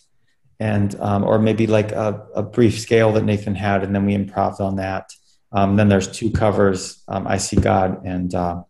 and 0.61 0.95
um, 0.99 1.23
or 1.23 1.39
maybe 1.39 1.65
like 1.65 1.91
a, 1.91 2.23
a 2.35 2.43
brief 2.43 2.79
scale 2.79 3.11
that 3.13 3.23
Nathan 3.23 3.55
had 3.55 3.83
and 3.83 3.95
then 3.95 4.05
we 4.05 4.13
improved 4.13 4.61
on 4.61 4.75
that. 4.75 5.09
Um, 5.51 5.75
then 5.75 5.89
there's 5.89 6.07
two 6.07 6.29
covers, 6.29 7.03
um, 7.07 7.25
I 7.27 7.37
See 7.37 7.57
God 7.57 8.05
and 8.05 8.33
uh, 8.33 8.61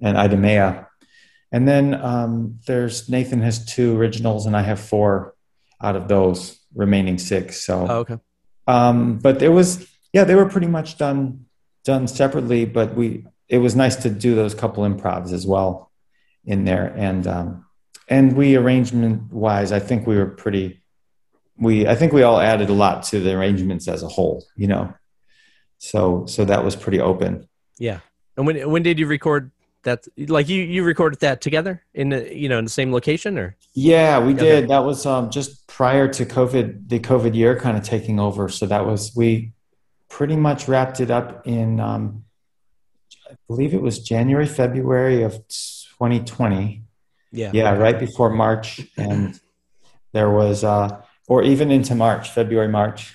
and 0.00 0.18
Idemea. 0.18 0.86
And 1.50 1.66
then 1.66 1.94
um, 1.94 2.58
there's 2.66 3.08
Nathan 3.08 3.40
has 3.40 3.64
two 3.64 3.96
originals 3.96 4.44
and 4.44 4.54
I 4.54 4.62
have 4.62 4.78
four 4.78 5.34
out 5.82 5.96
of 5.96 6.08
those 6.08 6.60
remaining 6.74 7.16
six. 7.16 7.64
So 7.66 7.86
oh, 7.88 7.98
okay. 8.00 8.18
Um, 8.66 9.18
but 9.18 9.42
it 9.42 9.48
was 9.48 9.88
yeah, 10.12 10.24
they 10.24 10.34
were 10.34 10.46
pretty 10.46 10.66
much 10.66 10.98
done 10.98 11.46
done 11.84 12.06
separately, 12.06 12.66
but 12.66 12.94
we 12.94 13.24
it 13.48 13.58
was 13.58 13.74
nice 13.74 13.96
to 13.96 14.10
do 14.10 14.34
those 14.34 14.54
couple 14.54 14.84
improvs 14.84 15.32
as 15.32 15.46
well 15.46 15.90
in 16.44 16.64
there, 16.64 16.92
and 16.96 17.26
um, 17.26 17.66
and 18.08 18.36
we 18.36 18.56
arrangement 18.56 19.32
wise, 19.32 19.72
I 19.72 19.78
think 19.78 20.06
we 20.06 20.16
were 20.16 20.26
pretty. 20.26 20.80
We 21.56 21.86
I 21.86 21.94
think 21.94 22.12
we 22.12 22.22
all 22.22 22.40
added 22.40 22.70
a 22.70 22.72
lot 22.72 23.04
to 23.04 23.20
the 23.20 23.32
arrangements 23.34 23.88
as 23.88 24.02
a 24.02 24.08
whole, 24.08 24.44
you 24.56 24.66
know. 24.66 24.92
So 25.78 26.26
so 26.26 26.44
that 26.44 26.64
was 26.64 26.76
pretty 26.76 27.00
open. 27.00 27.48
Yeah. 27.78 28.00
And 28.36 28.46
when 28.46 28.68
when 28.70 28.82
did 28.82 28.98
you 28.98 29.06
record 29.06 29.50
that? 29.84 30.06
Like 30.16 30.48
you 30.48 30.62
you 30.62 30.82
recorded 30.82 31.20
that 31.20 31.40
together 31.40 31.84
in 31.94 32.08
the 32.08 32.36
you 32.36 32.48
know 32.48 32.58
in 32.58 32.64
the 32.64 32.70
same 32.70 32.92
location 32.92 33.38
or? 33.38 33.56
Yeah, 33.74 34.18
we 34.18 34.34
okay. 34.34 34.60
did. 34.60 34.68
That 34.68 34.84
was 34.84 35.06
um, 35.06 35.30
just 35.30 35.66
prior 35.68 36.08
to 36.08 36.24
COVID, 36.24 36.88
the 36.88 36.98
COVID 36.98 37.34
year 37.34 37.58
kind 37.58 37.76
of 37.76 37.84
taking 37.84 38.18
over. 38.18 38.48
So 38.48 38.66
that 38.66 38.86
was 38.86 39.14
we 39.14 39.52
pretty 40.14 40.36
much 40.36 40.68
wrapped 40.68 41.00
it 41.00 41.10
up 41.10 41.44
in, 41.44 41.80
um, 41.80 42.24
I 43.28 43.34
believe 43.48 43.74
it 43.74 43.82
was 43.82 43.98
January, 43.98 44.46
February 44.46 45.24
of 45.24 45.32
2020. 45.48 46.84
Yeah. 47.32 47.50
Yeah, 47.52 47.76
right 47.76 47.98
before 47.98 48.30
March. 48.30 48.80
And 48.96 49.40
there 50.12 50.30
was, 50.30 50.62
uh, 50.62 51.02
or 51.28 51.42
even 51.42 51.70
into 51.70 51.94
March, 51.94 52.30
February, 52.30 52.68
March, 52.68 53.14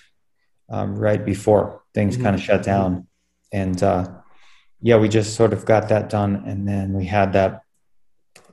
um, 0.69 0.95
right 0.95 1.23
before 1.23 1.83
things 1.93 2.15
mm-hmm. 2.15 2.23
kind 2.23 2.35
of 2.35 2.41
shut 2.41 2.63
down. 2.63 3.07
And 3.51 3.81
uh, 3.81 4.09
yeah, 4.81 4.97
we 4.97 5.09
just 5.09 5.35
sort 5.35 5.53
of 5.53 5.65
got 5.65 5.89
that 5.89 6.09
done. 6.09 6.43
And 6.45 6.67
then 6.67 6.93
we 6.93 7.05
had 7.05 7.33
that, 7.33 7.63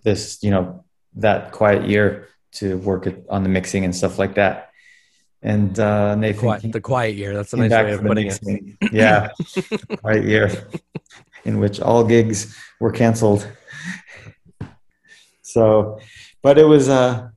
this, 0.03 0.43
you 0.43 0.51
know, 0.51 0.85
that 1.15 1.53
quiet 1.53 1.89
year 1.89 2.29
to 2.53 2.79
work 2.79 3.07
on 3.29 3.43
the 3.43 3.49
mixing 3.49 3.85
and 3.85 3.95
stuff 3.95 4.19
like 4.19 4.35
that 4.35 4.67
and 5.43 5.79
uh, 5.79 6.15
Nathan 6.17 6.37
the 6.37 6.41
quiet, 6.41 6.73
the 6.73 6.81
quiet 6.81 7.15
year. 7.15 7.35
That's 7.35 7.53
a 7.53 7.57
nice 7.57 7.71
way 7.71 7.93
of 7.93 8.03
putting 8.03 8.27
it. 8.27 8.93
Yeah, 8.93 9.31
quiet 9.99 10.25
year 10.25 10.51
in 11.45 11.61
which 11.61 11.81
all 11.81 12.05
gigs 12.05 12.57
were 12.81 12.93
canceled. 12.93 13.47
So, 15.49 16.01
but 16.43 16.59
it 16.59 16.65
was 16.65 16.91
uh, 16.91 17.31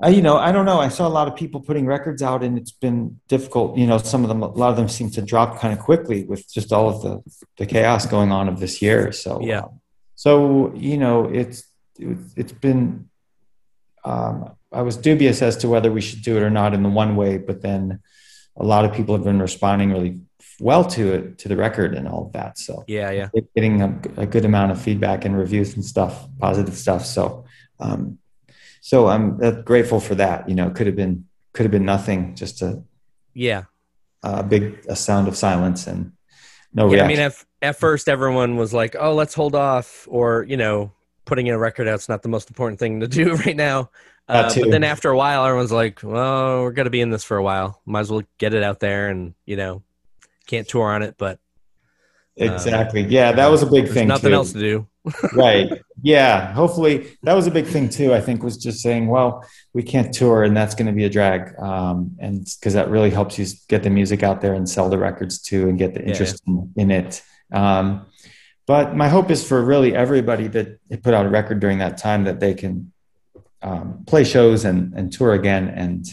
I, 0.00 0.08
you 0.08 0.22
know, 0.22 0.36
I 0.38 0.52
don't 0.52 0.64
know. 0.64 0.80
I 0.80 0.88
saw 0.88 1.06
a 1.06 1.10
lot 1.10 1.28
of 1.28 1.36
people 1.36 1.60
putting 1.60 1.86
records 1.86 2.22
out, 2.22 2.42
and 2.42 2.56
it's 2.56 2.70
been 2.70 3.20
difficult. 3.28 3.76
You 3.76 3.86
know, 3.86 3.98
some 3.98 4.22
of 4.22 4.28
them, 4.28 4.42
a 4.42 4.46
lot 4.46 4.70
of 4.70 4.76
them 4.76 4.88
seem 4.88 5.10
to 5.10 5.22
drop 5.22 5.58
kind 5.58 5.76
of 5.76 5.84
quickly 5.84 6.24
with 6.24 6.50
just 6.50 6.72
all 6.72 6.88
of 6.88 7.02
the 7.02 7.22
the 7.58 7.66
chaos 7.66 8.06
going 8.06 8.32
on 8.32 8.48
of 8.48 8.58
this 8.58 8.80
year. 8.80 9.12
So, 9.12 9.40
yeah. 9.42 9.60
Um, 9.60 9.80
so 10.14 10.72
you 10.74 10.96
know, 10.96 11.26
it's 11.26 11.64
it's 11.98 12.52
been 12.52 13.10
um, 14.04 14.56
I 14.72 14.82
was 14.82 14.96
dubious 14.96 15.42
as 15.42 15.56
to 15.58 15.68
whether 15.68 15.92
we 15.92 16.00
should 16.00 16.22
do 16.22 16.36
it 16.36 16.42
or 16.42 16.50
not 16.50 16.74
in 16.74 16.82
the 16.82 16.88
one 16.88 17.16
way, 17.16 17.38
but 17.38 17.60
then 17.60 18.00
a 18.56 18.64
lot 18.64 18.84
of 18.84 18.92
people 18.94 19.14
have 19.14 19.24
been 19.24 19.40
responding 19.40 19.92
really 19.92 20.20
well 20.60 20.84
to 20.84 21.12
it, 21.12 21.38
to 21.38 21.48
the 21.48 21.56
record 21.56 21.94
and 21.94 22.08
all 22.08 22.26
of 22.26 22.32
that. 22.32 22.58
So 22.58 22.84
yeah, 22.86 23.10
yeah, 23.10 23.28
getting 23.54 23.82
a, 23.82 24.00
a 24.16 24.26
good 24.26 24.44
amount 24.44 24.72
of 24.72 24.80
feedback 24.80 25.24
and 25.24 25.36
reviews 25.36 25.74
and 25.74 25.84
stuff, 25.84 26.26
positive 26.38 26.74
stuff. 26.74 27.04
So, 27.04 27.44
um, 27.80 28.18
so 28.82 29.06
I'm 29.06 29.40
uh, 29.40 29.52
grateful 29.52 30.00
for 30.00 30.16
that. 30.16 30.48
You 30.48 30.56
know, 30.56 30.68
could 30.68 30.86
have 30.86 30.96
been 30.96 31.24
could 31.54 31.62
have 31.62 31.70
been 31.70 31.84
nothing, 31.84 32.34
just 32.34 32.60
a 32.62 32.82
yeah, 33.32 33.64
a 34.24 34.42
big 34.42 34.84
a 34.88 34.96
sound 34.96 35.28
of 35.28 35.36
silence 35.36 35.86
and 35.86 36.12
no 36.74 36.86
yeah, 36.86 37.04
reaction. 37.04 37.04
I 37.04 37.08
mean, 37.08 37.20
at, 37.20 37.44
at 37.62 37.78
first 37.78 38.08
everyone 38.08 38.56
was 38.56 38.74
like, 38.74 38.96
"Oh, 38.98 39.14
let's 39.14 39.34
hold 39.34 39.54
off," 39.54 40.08
or 40.10 40.44
you 40.48 40.56
know, 40.56 40.90
putting 41.24 41.46
in 41.46 41.54
a 41.54 41.58
record 41.58 41.86
out's 41.86 42.08
not 42.08 42.22
the 42.22 42.28
most 42.28 42.50
important 42.50 42.80
thing 42.80 42.98
to 43.00 43.08
do 43.22 43.36
right 43.36 43.56
now. 43.56 43.90
Uh, 44.28 44.52
but 44.52 44.70
then 44.70 44.84
after 44.84 45.10
a 45.10 45.16
while, 45.16 45.44
everyone's 45.44 45.72
like, 45.72 46.00
"Well, 46.02 46.62
we're 46.62 46.72
gonna 46.72 46.90
be 46.90 47.00
in 47.00 47.10
this 47.10 47.22
for 47.22 47.36
a 47.36 47.42
while. 47.42 47.80
Might 47.86 48.00
as 48.00 48.10
well 48.10 48.22
get 48.38 48.52
it 48.52 48.64
out 48.64 48.80
there." 48.80 49.10
And 49.10 49.34
you 49.46 49.54
know, 49.54 49.84
can't 50.48 50.66
tour 50.66 50.90
on 50.90 51.02
it, 51.02 51.14
but 51.16 51.38
uh, 52.40 52.46
exactly, 52.46 53.02
yeah, 53.02 53.30
that 53.30 53.46
was 53.46 53.62
a 53.62 53.66
big 53.66 53.88
thing. 53.88 54.08
Nothing 54.08 54.30
too. 54.30 54.34
else 54.34 54.52
to 54.52 54.58
do, 54.58 54.88
right? 55.32 55.70
Yeah, 56.02 56.52
hopefully 56.52 57.16
that 57.22 57.34
was 57.34 57.46
a 57.46 57.50
big 57.50 57.66
thing 57.66 57.88
too. 57.88 58.14
I 58.14 58.20
think 58.20 58.42
was 58.42 58.56
just 58.56 58.80
saying, 58.80 59.08
well, 59.08 59.44
we 59.72 59.82
can't 59.82 60.12
tour, 60.12 60.42
and 60.44 60.56
that's 60.56 60.74
going 60.74 60.86
to 60.86 60.92
be 60.92 61.04
a 61.04 61.10
drag, 61.10 61.58
um, 61.58 62.16
and 62.18 62.44
because 62.58 62.74
that 62.74 62.90
really 62.90 63.10
helps 63.10 63.38
you 63.38 63.46
get 63.68 63.82
the 63.82 63.90
music 63.90 64.22
out 64.22 64.40
there 64.40 64.54
and 64.54 64.68
sell 64.68 64.88
the 64.88 64.98
records 64.98 65.40
too, 65.40 65.68
and 65.68 65.78
get 65.78 65.94
the 65.94 66.04
interest 66.04 66.42
yeah, 66.46 66.54
yeah. 66.54 66.82
In, 66.82 66.90
in, 66.90 67.04
it. 67.04 67.22
Um, 67.52 68.06
but 68.66 68.96
my 68.96 69.08
hope 69.08 69.30
is 69.30 69.46
for 69.46 69.62
really 69.62 69.94
everybody 69.94 70.46
that 70.48 70.78
put 71.02 71.14
out 71.14 71.26
a 71.26 71.28
record 71.28 71.60
during 71.60 71.78
that 71.78 71.98
time 71.98 72.24
that 72.24 72.40
they 72.40 72.54
can 72.54 72.92
um, 73.62 74.04
play 74.06 74.24
shows 74.24 74.64
and, 74.64 74.92
and 74.94 75.12
tour 75.12 75.32
again 75.32 75.68
and 75.68 76.06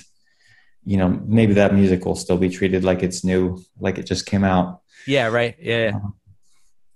you 0.85 0.97
know 0.97 1.09
maybe 1.25 1.53
that 1.53 1.73
music 1.73 2.05
will 2.05 2.15
still 2.15 2.37
be 2.37 2.49
treated 2.49 2.83
like 2.83 3.03
it's 3.03 3.23
new 3.23 3.63
like 3.79 3.97
it 3.97 4.03
just 4.03 4.25
came 4.25 4.43
out 4.43 4.81
yeah 5.07 5.27
right 5.27 5.55
yeah, 5.59 5.89
yeah. 5.89 5.95
Uh, 5.95 6.09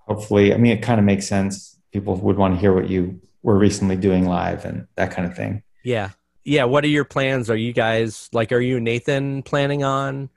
hopefully 0.08 0.54
i 0.54 0.58
mean 0.58 0.72
it 0.78 0.82
kind 0.82 1.00
of 1.00 1.06
makes 1.06 1.28
sense 1.28 1.73
people 1.94 2.16
would 2.16 2.38
want 2.38 2.56
to 2.56 2.60
hear 2.60 2.74
what 2.74 2.90
you 2.90 3.22
were 3.44 3.58
recently 3.58 3.96
doing 3.96 4.26
live 4.26 4.66
and 4.66 4.88
that 4.96 5.12
kind 5.12 5.28
of 5.28 5.36
thing 5.36 5.62
yeah 5.84 6.10
yeah 6.44 6.64
what 6.64 6.84
are 6.84 6.90
your 6.90 7.06
plans 7.06 7.50
are 7.50 7.56
you 7.56 7.72
guys 7.72 8.28
like 8.34 8.52
are 8.52 8.60
you 8.60 8.80
nathan 8.80 9.44
planning 9.44 9.84
on 9.84 10.30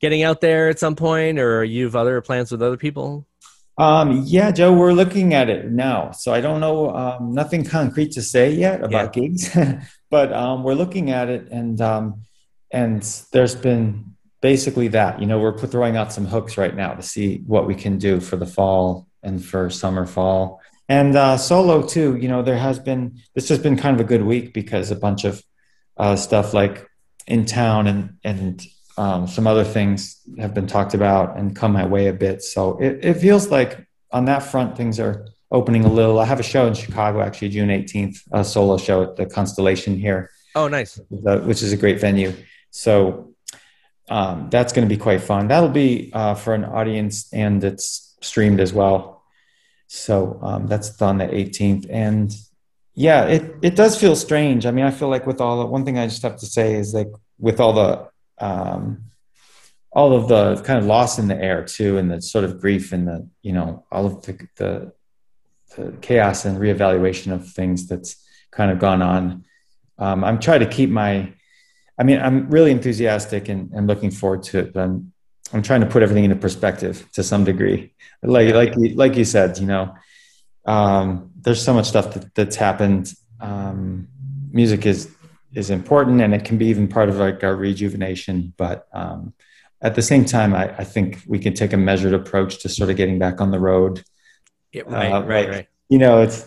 getting 0.00 0.22
out 0.22 0.40
there 0.40 0.68
at 0.68 0.78
some 0.78 0.94
point 0.94 1.38
or 1.38 1.64
you 1.64 1.84
have 1.84 1.96
other 1.96 2.20
plans 2.20 2.50
with 2.52 2.62
other 2.62 2.76
people 2.76 3.26
um, 3.78 4.24
yeah, 4.26 4.50
Joe, 4.50 4.74
we're 4.74 4.92
looking 4.92 5.32
at 5.32 5.48
it 5.48 5.70
now. 5.70 6.10
So 6.10 6.34
I 6.34 6.42
don't 6.42 6.60
know, 6.60 6.94
um, 6.94 7.32
nothing 7.32 7.64
concrete 7.64 8.12
to 8.12 8.20
say 8.20 8.52
yet 8.52 8.84
about 8.84 9.16
yeah. 9.16 9.22
gigs, 9.22 9.56
but 10.10 10.34
um, 10.34 10.64
we're 10.64 10.74
looking 10.74 11.10
at 11.10 11.30
it, 11.30 11.48
and 11.50 11.80
um, 11.80 12.20
and 12.70 13.02
there's 13.32 13.54
been 13.54 14.16
basically 14.42 14.88
that. 14.88 15.18
You 15.18 15.26
know, 15.26 15.38
we're 15.38 15.56
throwing 15.56 15.96
out 15.96 16.12
some 16.12 16.26
hooks 16.26 16.58
right 16.58 16.76
now 16.76 16.92
to 16.92 17.02
see 17.02 17.38
what 17.46 17.66
we 17.66 17.74
can 17.74 17.96
do 17.96 18.20
for 18.20 18.36
the 18.36 18.44
fall 18.44 19.06
and 19.22 19.44
for 19.44 19.70
summer, 19.70 20.06
fall, 20.06 20.60
and 20.88 21.16
uh, 21.16 21.36
solo 21.36 21.86
too. 21.86 22.16
You 22.16 22.28
know, 22.28 22.42
there 22.42 22.58
has 22.58 22.78
been 22.78 23.20
this 23.34 23.48
has 23.48 23.58
been 23.58 23.76
kind 23.76 23.94
of 23.94 24.00
a 24.00 24.08
good 24.08 24.22
week 24.22 24.52
because 24.52 24.90
a 24.90 24.96
bunch 24.96 25.24
of 25.24 25.42
uh, 25.96 26.16
stuff 26.16 26.54
like 26.54 26.86
in 27.26 27.44
town 27.44 27.86
and 27.86 28.16
and 28.24 28.66
um, 28.96 29.26
some 29.26 29.46
other 29.46 29.64
things 29.64 30.20
have 30.38 30.52
been 30.52 30.66
talked 30.66 30.94
about 30.94 31.38
and 31.38 31.56
come 31.56 31.72
my 31.72 31.86
way 31.86 32.08
a 32.08 32.12
bit. 32.12 32.42
So 32.42 32.78
it, 32.78 33.04
it 33.04 33.14
feels 33.14 33.48
like 33.48 33.86
on 34.12 34.26
that 34.26 34.40
front, 34.40 34.76
things 34.76 35.00
are 35.00 35.26
opening 35.50 35.84
a 35.84 35.88
little. 35.88 36.18
I 36.18 36.24
have 36.24 36.40
a 36.40 36.44
show 36.44 36.66
in 36.66 36.74
Chicago, 36.74 37.20
actually, 37.20 37.48
June 37.50 37.68
18th, 37.68 38.18
a 38.32 38.44
solo 38.44 38.76
show 38.76 39.02
at 39.02 39.16
the 39.16 39.26
Constellation 39.26 39.96
here. 39.96 40.30
Oh, 40.54 40.68
nice. 40.68 41.00
Which 41.08 41.62
is 41.62 41.72
a 41.72 41.76
great 41.76 42.00
venue. 42.00 42.34
So 42.70 43.34
um, 44.08 44.48
that's 44.50 44.72
going 44.72 44.86
to 44.86 44.94
be 44.94 45.00
quite 45.00 45.22
fun. 45.22 45.48
That'll 45.48 45.68
be 45.68 46.10
uh, 46.12 46.34
for 46.34 46.54
an 46.54 46.64
audience 46.64 47.32
and 47.32 47.62
it's 47.62 48.09
streamed 48.20 48.60
as 48.60 48.72
well. 48.72 49.22
So 49.86 50.38
um, 50.42 50.66
that's 50.66 51.00
on 51.02 51.18
the 51.18 51.26
18th. 51.26 51.86
And 51.90 52.32
yeah, 52.94 53.24
it, 53.24 53.54
it 53.62 53.76
does 53.76 53.98
feel 53.98 54.14
strange. 54.14 54.66
I 54.66 54.70
mean, 54.70 54.84
I 54.84 54.90
feel 54.90 55.08
like 55.08 55.26
with 55.26 55.40
all 55.40 55.58
the 55.58 55.66
one 55.66 55.84
thing 55.84 55.98
I 55.98 56.06
just 56.06 56.22
have 56.22 56.36
to 56.36 56.46
say 56.46 56.74
is 56.74 56.94
like 56.94 57.10
with 57.38 57.60
all 57.60 57.72
the 57.72 58.08
um, 58.38 59.04
all 59.92 60.14
of 60.14 60.28
the 60.28 60.62
kind 60.62 60.78
of 60.78 60.86
loss 60.86 61.18
in 61.18 61.28
the 61.28 61.36
air 61.36 61.64
too, 61.64 61.98
and 61.98 62.10
the 62.10 62.22
sort 62.22 62.44
of 62.44 62.60
grief 62.60 62.92
and 62.92 63.08
the 63.08 63.28
you 63.42 63.52
know 63.52 63.84
all 63.90 64.06
of 64.06 64.22
the, 64.22 64.46
the, 64.56 64.92
the 65.76 65.92
chaos 66.00 66.44
and 66.44 66.58
reevaluation 66.58 67.32
of 67.32 67.48
things 67.48 67.86
that's 67.86 68.16
kind 68.50 68.70
of 68.70 68.78
gone 68.78 69.02
on. 69.02 69.44
Um, 69.98 70.24
I'm 70.24 70.38
trying 70.40 70.60
to 70.60 70.66
keep 70.66 70.90
my, 70.90 71.32
I 71.98 72.02
mean, 72.02 72.18
I'm 72.20 72.48
really 72.50 72.70
enthusiastic 72.70 73.48
and, 73.48 73.70
and 73.72 73.86
looking 73.86 74.10
forward 74.10 74.42
to 74.44 74.58
it, 74.58 74.72
but 74.72 74.80
I'm 74.80 75.12
I'm 75.52 75.62
trying 75.62 75.80
to 75.80 75.86
put 75.86 76.02
everything 76.02 76.24
into 76.24 76.36
perspective 76.36 77.06
to 77.12 77.22
some 77.22 77.44
degree. 77.44 77.92
Like 78.22 78.54
like 78.54 78.74
like 78.94 79.16
you 79.16 79.24
said, 79.24 79.58
you 79.58 79.66
know, 79.66 79.94
um, 80.64 81.30
there's 81.40 81.62
so 81.62 81.74
much 81.74 81.86
stuff 81.86 82.14
that, 82.14 82.34
that's 82.34 82.56
happened. 82.56 83.12
Um, 83.40 84.08
music 84.52 84.86
is 84.86 85.10
is 85.54 85.70
important, 85.70 86.20
and 86.20 86.34
it 86.34 86.44
can 86.44 86.58
be 86.58 86.66
even 86.66 86.88
part 86.88 87.08
of 87.08 87.16
like 87.16 87.42
our 87.42 87.56
rejuvenation. 87.56 88.52
But 88.56 88.86
um, 88.92 89.34
at 89.80 89.94
the 89.94 90.02
same 90.02 90.24
time, 90.24 90.54
I, 90.54 90.76
I, 90.76 90.84
think 90.84 91.22
we 91.26 91.38
can 91.38 91.54
take 91.54 91.72
a 91.72 91.76
measured 91.76 92.14
approach 92.14 92.60
to 92.60 92.68
sort 92.68 92.90
of 92.90 92.96
getting 92.96 93.18
back 93.18 93.40
on 93.40 93.50
the 93.50 93.58
road. 93.58 94.04
Yeah, 94.72 94.82
right, 94.86 95.12
uh, 95.12 95.22
right, 95.24 95.48
right. 95.48 95.68
You 95.88 95.98
know, 95.98 96.22
it's. 96.22 96.46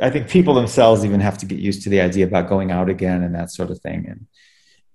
I 0.00 0.10
think 0.10 0.28
people 0.28 0.54
themselves 0.54 1.04
even 1.04 1.20
have 1.20 1.38
to 1.38 1.46
get 1.46 1.58
used 1.58 1.82
to 1.82 1.88
the 1.88 2.00
idea 2.00 2.24
about 2.24 2.48
going 2.48 2.70
out 2.70 2.88
again 2.88 3.24
and 3.24 3.34
that 3.34 3.50
sort 3.50 3.70
of 3.70 3.80
thing, 3.80 4.06
and 4.06 4.26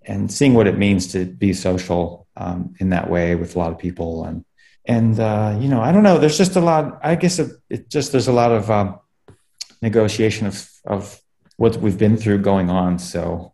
and 0.06 0.32
seeing 0.32 0.54
what 0.54 0.68
it 0.68 0.78
means 0.78 1.08
to 1.14 1.26
be 1.26 1.54
social 1.54 2.23
um, 2.36 2.76
in 2.80 2.90
that 2.90 3.10
way 3.10 3.36
with 3.36 3.56
a 3.56 3.60
lot 3.60 3.72
of 3.72 3.80
people. 3.80 4.26
And 4.26 4.46
and 4.86 5.20
uh, 5.20 5.58
you 5.60 5.70
know 5.70 5.82
i 5.82 5.92
don't 5.92 6.04
know. 6.04 6.18
There's 6.18 6.38
just 6.38 6.56
a 6.56 6.62
lot 6.62 7.00
i 7.04 7.16
guess 7.16 7.40
it, 7.40 7.52
it 7.70 7.90
just 7.90 8.12
there's 8.12 8.28
a 8.28 8.34
lot 8.34 8.52
of 8.52 8.70
um, 8.70 9.00
negotiation 9.82 10.48
of 10.48 10.70
of 10.86 11.20
what 11.58 11.78
we've 11.78 11.98
been 11.98 12.18
through 12.18 12.40
going 12.40 12.70
on. 12.70 13.00
So 13.00 13.54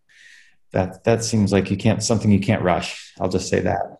that 0.72 1.04
that 1.04 1.24
seems 1.24 1.52
like 1.52 1.70
you 1.72 1.78
can't 1.78 2.02
something 2.04 2.32
you 2.32 2.40
can't 2.40 2.64
rush. 2.64 3.14
I'll 3.20 3.30
just 3.30 3.50
say 3.50 3.62
that. 3.62 3.98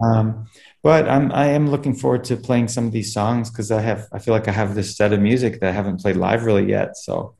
Um, 0.00 0.46
but 0.80 1.08
i'm 1.08 1.32
i 1.32 1.46
am 1.46 1.68
looking 1.68 1.92
forward 1.92 2.22
to 2.24 2.36
playing 2.36 2.68
some 2.68 2.86
of 2.86 2.92
these 2.92 3.12
songs 3.12 3.50
because 3.50 3.72
i 3.72 3.80
have 3.80 4.06
i 4.12 4.20
feel 4.20 4.32
like 4.32 4.46
i 4.46 4.52
have 4.52 4.76
this 4.76 4.96
set 4.96 5.12
of 5.12 5.20
music 5.20 5.58
that 5.58 5.70
i 5.70 5.72
haven't 5.72 6.00
played 6.00 6.16
live 6.16 6.44
really 6.44 6.68
yet. 6.68 6.96
So 6.96 7.34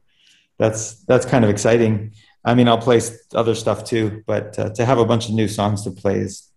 that's 0.58 1.04
that's 1.04 1.24
kind 1.24 1.44
of 1.44 1.50
exciting. 1.50 2.14
I 2.44 2.54
mean 2.54 2.68
i'll 2.68 2.78
play 2.78 3.00
other 3.34 3.54
stuff 3.54 3.84
too 3.84 4.24
but 4.26 4.58
uh, 4.58 4.70
to 4.70 4.84
have 4.84 4.98
a 4.98 5.04
bunch 5.04 5.28
of 5.28 5.34
new 5.34 5.48
songs 5.48 5.84
to 5.84 5.90
play 5.90 6.18
is 6.18 6.47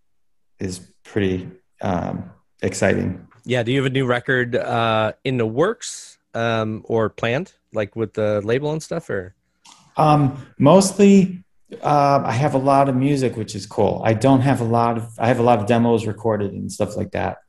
is 0.61 0.79
pretty 1.03 1.49
um, 1.81 2.31
exciting. 2.61 3.27
Yeah. 3.43 3.63
Do 3.63 3.71
you 3.71 3.79
have 3.79 3.91
a 3.91 3.93
new 3.93 4.05
record 4.05 4.55
uh, 4.55 5.13
in 5.23 5.37
the 5.37 5.45
works 5.45 6.17
um, 6.33 6.83
or 6.85 7.09
planned, 7.09 7.53
like 7.73 7.95
with 7.95 8.13
the 8.13 8.41
label 8.41 8.71
and 8.71 8.81
stuff, 8.81 9.09
or? 9.09 9.35
Um, 9.97 10.47
mostly, 10.57 11.43
uh, 11.81 12.21
I 12.23 12.31
have 12.31 12.53
a 12.53 12.57
lot 12.57 12.87
of 12.87 12.95
music, 12.95 13.35
which 13.35 13.55
is 13.55 13.65
cool. 13.65 14.01
I 14.05 14.13
don't 14.13 14.41
have 14.41 14.61
a 14.61 14.65
lot 14.65 14.97
of. 14.97 15.09
I 15.19 15.27
have 15.27 15.39
a 15.39 15.43
lot 15.43 15.59
of 15.59 15.65
demos 15.65 16.05
recorded 16.05 16.51
and 16.53 16.71
stuff 16.71 16.95
like 16.95 17.11
that. 17.11 17.39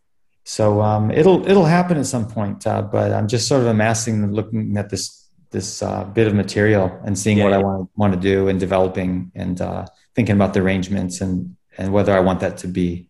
So 0.45 0.81
um, 0.81 1.11
it'll 1.11 1.47
it'll 1.49 1.67
happen 1.67 1.99
at 1.99 2.07
some 2.07 2.27
point. 2.27 2.67
Uh, 2.67 2.83
but 2.83 3.13
I'm 3.13 3.29
just 3.29 3.47
sort 3.47 3.61
of 3.61 3.69
amassing, 3.69 4.33
looking 4.33 4.77
at 4.77 4.91
this 4.91 5.29
this 5.51 5.83
uh, 5.83 6.05
bit 6.05 6.27
of 6.27 6.35
material 6.35 7.01
and 7.05 7.17
seeing 7.17 7.39
yeah, 7.39 7.45
what 7.45 7.51
yeah. 7.51 7.59
I 7.59 7.63
want 7.63 7.91
want 7.97 8.15
to 8.15 8.21
do 8.21 8.49
and 8.49 8.59
developing 8.59 9.31
and 9.35 9.61
uh, 9.61 9.87
thinking 10.15 10.35
about 10.35 10.55
the 10.55 10.61
arrangements 10.61 11.21
and 11.21 11.57
and 11.79 11.93
whether 11.93 12.12
I 12.14 12.20
want 12.20 12.41
that 12.41 12.57
to 12.59 12.68
be 12.68 13.09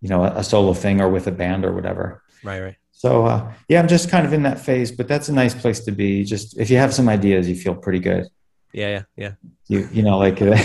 you 0.00 0.08
know 0.08 0.24
a, 0.24 0.36
a 0.36 0.44
solo 0.44 0.74
thing 0.74 1.00
or 1.00 1.08
with 1.08 1.26
a 1.26 1.32
band 1.32 1.64
or 1.64 1.72
whatever. 1.72 2.22
Right 2.42 2.60
right. 2.60 2.76
So 2.92 3.24
uh, 3.26 3.52
yeah 3.68 3.80
i'm 3.80 3.88
just 3.88 4.08
kind 4.08 4.24
of 4.24 4.32
in 4.32 4.44
that 4.44 4.58
phase 4.60 4.92
but 4.92 5.08
that's 5.08 5.28
a 5.28 5.32
nice 5.32 5.54
place 5.54 5.80
to 5.80 5.92
be. 5.92 6.24
Just 6.24 6.58
if 6.58 6.70
you 6.70 6.76
have 6.76 6.94
some 6.94 7.08
ideas 7.08 7.48
you 7.48 7.56
feel 7.56 7.74
pretty 7.74 8.00
good. 8.00 8.28
Yeah 8.72 8.88
yeah 8.88 9.02
yeah. 9.16 9.32
You 9.68 9.88
you 9.92 10.02
know 10.02 10.18
like 10.18 10.40
uh, 10.42 10.58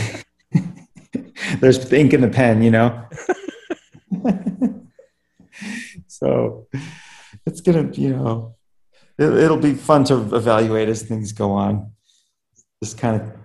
there's 1.59 1.91
ink 1.91 2.13
in 2.13 2.21
the 2.21 2.29
pen 2.29 2.61
you 2.61 2.71
know? 2.71 3.05
So 6.07 6.67
it's 7.45 7.61
gonna 7.61 7.89
you 7.93 8.09
know 8.09 8.55
it, 9.17 9.31
it'll 9.31 9.57
be 9.57 9.73
fun 9.73 10.03
to 10.05 10.15
evaluate 10.35 10.89
as 10.89 11.01
things 11.01 11.31
go 11.31 11.51
on. 11.51 11.93
Just 12.83 12.97
kind 12.97 13.21
of 13.21 13.39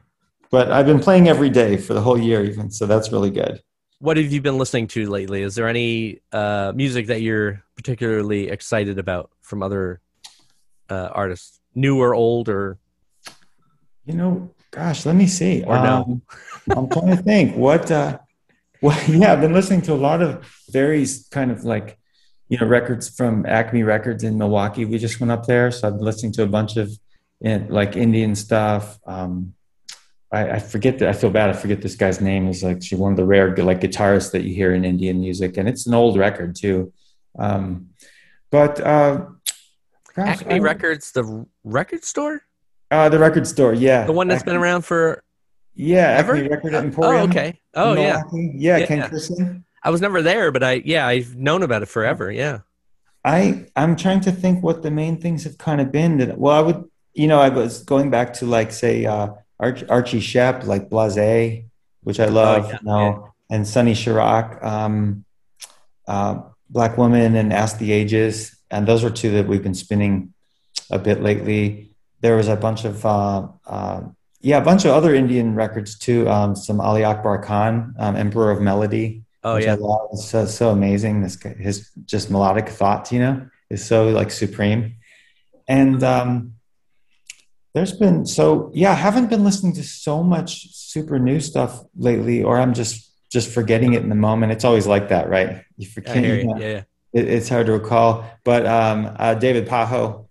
but 0.54 0.70
i've 0.70 0.86
been 0.86 1.00
playing 1.00 1.28
every 1.28 1.50
day 1.50 1.76
for 1.76 1.94
the 1.94 2.00
whole 2.00 2.18
year 2.18 2.44
even 2.44 2.70
so 2.70 2.86
that's 2.86 3.10
really 3.10 3.30
good 3.30 3.60
what 3.98 4.16
have 4.16 4.32
you 4.32 4.40
been 4.40 4.58
listening 4.58 4.86
to 4.88 5.08
lately? 5.08 5.42
Is 5.42 5.54
there 5.54 5.68
any 5.68 6.20
uh, 6.32 6.72
music 6.74 7.06
that 7.06 7.22
you're 7.22 7.62
particularly 7.76 8.48
excited 8.48 8.98
about 8.98 9.30
from 9.40 9.62
other 9.62 10.00
uh, 10.90 11.08
artists, 11.12 11.60
new 11.74 12.00
or 12.00 12.14
old, 12.14 12.48
or 12.48 12.78
you 14.04 14.14
know, 14.14 14.50
gosh, 14.70 15.06
let 15.06 15.16
me 15.16 15.26
see. 15.26 15.64
Or 15.64 15.76
um, 15.76 16.22
no? 16.66 16.76
I'm 16.76 16.88
trying 16.88 17.16
to 17.16 17.22
think. 17.22 17.56
What? 17.56 17.90
Uh, 17.90 18.18
well, 18.82 18.98
yeah, 19.08 19.32
I've 19.32 19.40
been 19.40 19.54
listening 19.54 19.82
to 19.82 19.92
a 19.92 19.96
lot 19.96 20.22
of 20.22 20.46
very 20.70 21.06
kind 21.30 21.50
of 21.50 21.64
like 21.64 21.98
you 22.48 22.58
know 22.58 22.66
records 22.66 23.08
from 23.08 23.46
Acme 23.46 23.82
Records 23.82 24.24
in 24.24 24.36
Milwaukee. 24.36 24.84
We 24.84 24.98
just 24.98 25.20
went 25.20 25.30
up 25.30 25.46
there, 25.46 25.70
so 25.70 25.88
I've 25.88 25.94
been 25.94 26.04
listening 26.04 26.32
to 26.32 26.42
a 26.42 26.46
bunch 26.46 26.76
of 26.76 26.90
you 27.40 27.58
know, 27.58 27.66
like 27.68 27.96
Indian 27.96 28.34
stuff. 28.34 28.98
Um, 29.06 29.54
I, 30.34 30.56
I, 30.56 30.58
forget 30.58 30.98
that 30.98 31.08
I 31.08 31.12
feel 31.12 31.30
bad. 31.30 31.50
I 31.50 31.52
forget 31.52 31.80
this 31.80 31.96
guy's 31.96 32.20
name. 32.20 32.48
Is 32.48 32.62
like 32.62 32.82
she's 32.82 32.98
one 32.98 33.12
of 33.12 33.16
the 33.16 33.24
rare 33.24 33.54
like 33.56 33.80
guitarists 33.80 34.32
that 34.32 34.42
you 34.42 34.54
hear 34.54 34.74
in 34.74 34.84
Indian 34.84 35.20
music, 35.20 35.56
and 35.56 35.68
it's 35.68 35.86
an 35.86 35.94
old 35.94 36.18
record 36.18 36.56
too. 36.56 36.92
Um, 37.38 37.90
but 38.50 38.80
uh, 38.80 39.26
gosh, 40.14 40.42
Acme 40.42 40.60
Records, 40.60 41.12
the 41.12 41.46
record 41.62 42.04
store. 42.04 42.42
Uh, 42.90 43.08
the 43.08 43.18
record 43.18 43.46
store, 43.46 43.74
yeah, 43.74 44.04
the 44.06 44.12
one 44.12 44.28
that's 44.28 44.42
Acme, 44.42 44.52
been 44.52 44.60
around 44.60 44.82
for 44.82 45.22
yeah, 45.74 46.16
ever? 46.18 46.34
Acme 46.34 46.48
Record 46.48 46.74
Emporium. 46.74 47.22
Oh, 47.22 47.24
okay. 47.28 47.60
Oh, 47.74 47.94
yeah. 47.94 48.22
yeah, 48.32 48.78
yeah, 48.78 48.86
Ken 48.86 49.08
Christian. 49.08 49.64
I 49.82 49.90
was 49.90 50.00
never 50.00 50.22
there, 50.22 50.50
but 50.50 50.62
I 50.62 50.82
yeah, 50.84 51.06
I've 51.06 51.36
known 51.36 51.62
about 51.62 51.82
it 51.82 51.86
forever. 51.86 52.30
Yeah. 52.32 52.60
I 53.24 53.66
I'm 53.74 53.96
trying 53.96 54.20
to 54.20 54.32
think 54.32 54.62
what 54.62 54.82
the 54.82 54.90
main 54.90 55.20
things 55.20 55.44
have 55.44 55.58
kind 55.58 55.80
of 55.80 55.90
been 55.90 56.18
that 56.18 56.38
well 56.38 56.54
I 56.56 56.60
would 56.60 56.84
you 57.14 57.26
know 57.26 57.40
I 57.40 57.48
was 57.48 57.82
going 57.82 58.10
back 58.10 58.34
to 58.34 58.46
like 58.46 58.70
say 58.70 59.06
uh 59.06 59.28
Arch, 59.64 59.84
Archie 59.88 60.20
Shepp, 60.20 60.64
like 60.64 60.90
Blase, 60.90 61.64
which 62.02 62.20
I 62.20 62.26
love, 62.26 62.66
oh, 62.66 62.68
yeah, 62.68 62.78
you 62.80 62.86
know, 62.86 63.06
yeah. 63.50 63.56
and 63.56 63.66
Sonny 63.66 63.94
Sharrock, 63.94 64.62
um, 64.62 65.24
uh, 66.06 66.40
Black 66.68 66.98
Woman, 66.98 67.34
and 67.36 67.52
Ask 67.52 67.78
the 67.78 67.92
Ages, 67.92 68.56
and 68.70 68.86
those 68.86 69.02
are 69.04 69.10
two 69.10 69.30
that 69.32 69.46
we've 69.46 69.62
been 69.62 69.74
spinning 69.74 70.34
a 70.90 70.98
bit 70.98 71.22
lately. 71.22 71.90
There 72.20 72.36
was 72.36 72.48
a 72.48 72.56
bunch 72.56 72.84
of 72.84 73.04
uh, 73.06 73.48
uh, 73.66 74.02
yeah, 74.40 74.58
a 74.58 74.64
bunch 74.64 74.84
of 74.84 74.90
other 74.90 75.14
Indian 75.14 75.54
records 75.54 75.98
too. 75.98 76.28
Um, 76.28 76.54
some 76.54 76.80
Ali 76.80 77.02
Akbar 77.04 77.42
Khan, 77.42 77.94
um, 77.98 78.16
Emperor 78.16 78.50
of 78.50 78.60
Melody. 78.60 79.22
Oh 79.42 79.56
yeah, 79.56 79.76
it's 80.12 80.28
so, 80.28 80.44
so 80.46 80.70
amazing. 80.70 81.22
This 81.22 81.36
guy, 81.36 81.54
his 81.54 81.90
just 82.04 82.30
melodic 82.30 82.68
thought, 82.68 83.10
you 83.12 83.20
know, 83.20 83.48
is 83.70 83.84
so 83.84 84.08
like 84.08 84.30
supreme. 84.30 84.96
And 85.66 86.02
um, 86.02 86.54
there's 87.74 87.92
been 87.92 88.24
so 88.24 88.70
yeah 88.72 88.92
i 88.92 88.94
haven't 88.94 89.28
been 89.28 89.44
listening 89.44 89.72
to 89.72 89.82
so 89.82 90.22
much 90.22 90.72
super 90.72 91.18
new 91.18 91.40
stuff 91.40 91.84
lately 91.96 92.42
or 92.42 92.58
i'm 92.58 92.72
just 92.72 93.10
just 93.30 93.50
forgetting 93.50 93.92
it 93.94 94.02
in 94.02 94.08
the 94.08 94.14
moment 94.14 94.52
it's 94.52 94.64
always 94.64 94.86
like 94.86 95.08
that 95.08 95.28
right 95.28 95.62
you 95.76 95.86
forget 95.86 96.24
you. 96.24 96.54
yeah, 96.56 96.56
yeah. 96.58 96.82
It, 97.12 97.28
it's 97.28 97.48
hard 97.48 97.66
to 97.66 97.72
recall 97.72 98.24
but 98.44 98.64
um, 98.66 99.14
uh, 99.18 99.34
david 99.34 99.68
pajo 99.68 100.26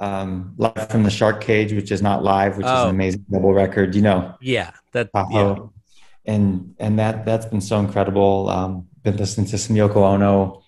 um, 0.00 0.54
live 0.56 0.90
from 0.90 1.02
the 1.02 1.10
shark 1.10 1.40
cage 1.42 1.72
which 1.72 1.90
is 1.90 2.02
not 2.02 2.22
live 2.22 2.56
which 2.56 2.66
oh. 2.66 2.74
is 2.74 2.82
an 2.82 2.86
oh. 2.86 2.90
amazing 2.90 3.24
double 3.30 3.54
record 3.54 3.94
you 3.94 4.02
know 4.02 4.34
yeah 4.40 4.72
that 4.92 5.12
pajo. 5.12 5.70
Yeah. 6.24 6.34
and 6.34 6.74
and 6.78 6.98
that 6.98 7.24
that's 7.24 7.46
been 7.46 7.60
so 7.60 7.78
incredible 7.78 8.48
um, 8.48 8.88
been 9.02 9.16
listening 9.16 9.46
to 9.48 9.58
some 9.58 9.76
yoko 9.76 9.96
ono 9.96 10.62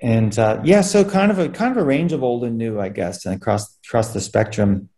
and 0.00 0.38
uh, 0.38 0.60
yeah 0.64 0.80
so 0.80 1.04
kind 1.04 1.30
of 1.30 1.38
a 1.38 1.48
kind 1.48 1.70
of 1.70 1.76
a 1.76 1.84
range 1.84 2.12
of 2.12 2.22
old 2.22 2.42
and 2.44 2.56
new 2.56 2.80
i 2.80 2.88
guess 2.88 3.26
and 3.26 3.34
across 3.34 3.76
across 3.84 4.12
the 4.12 4.20
spectrum 4.20 4.88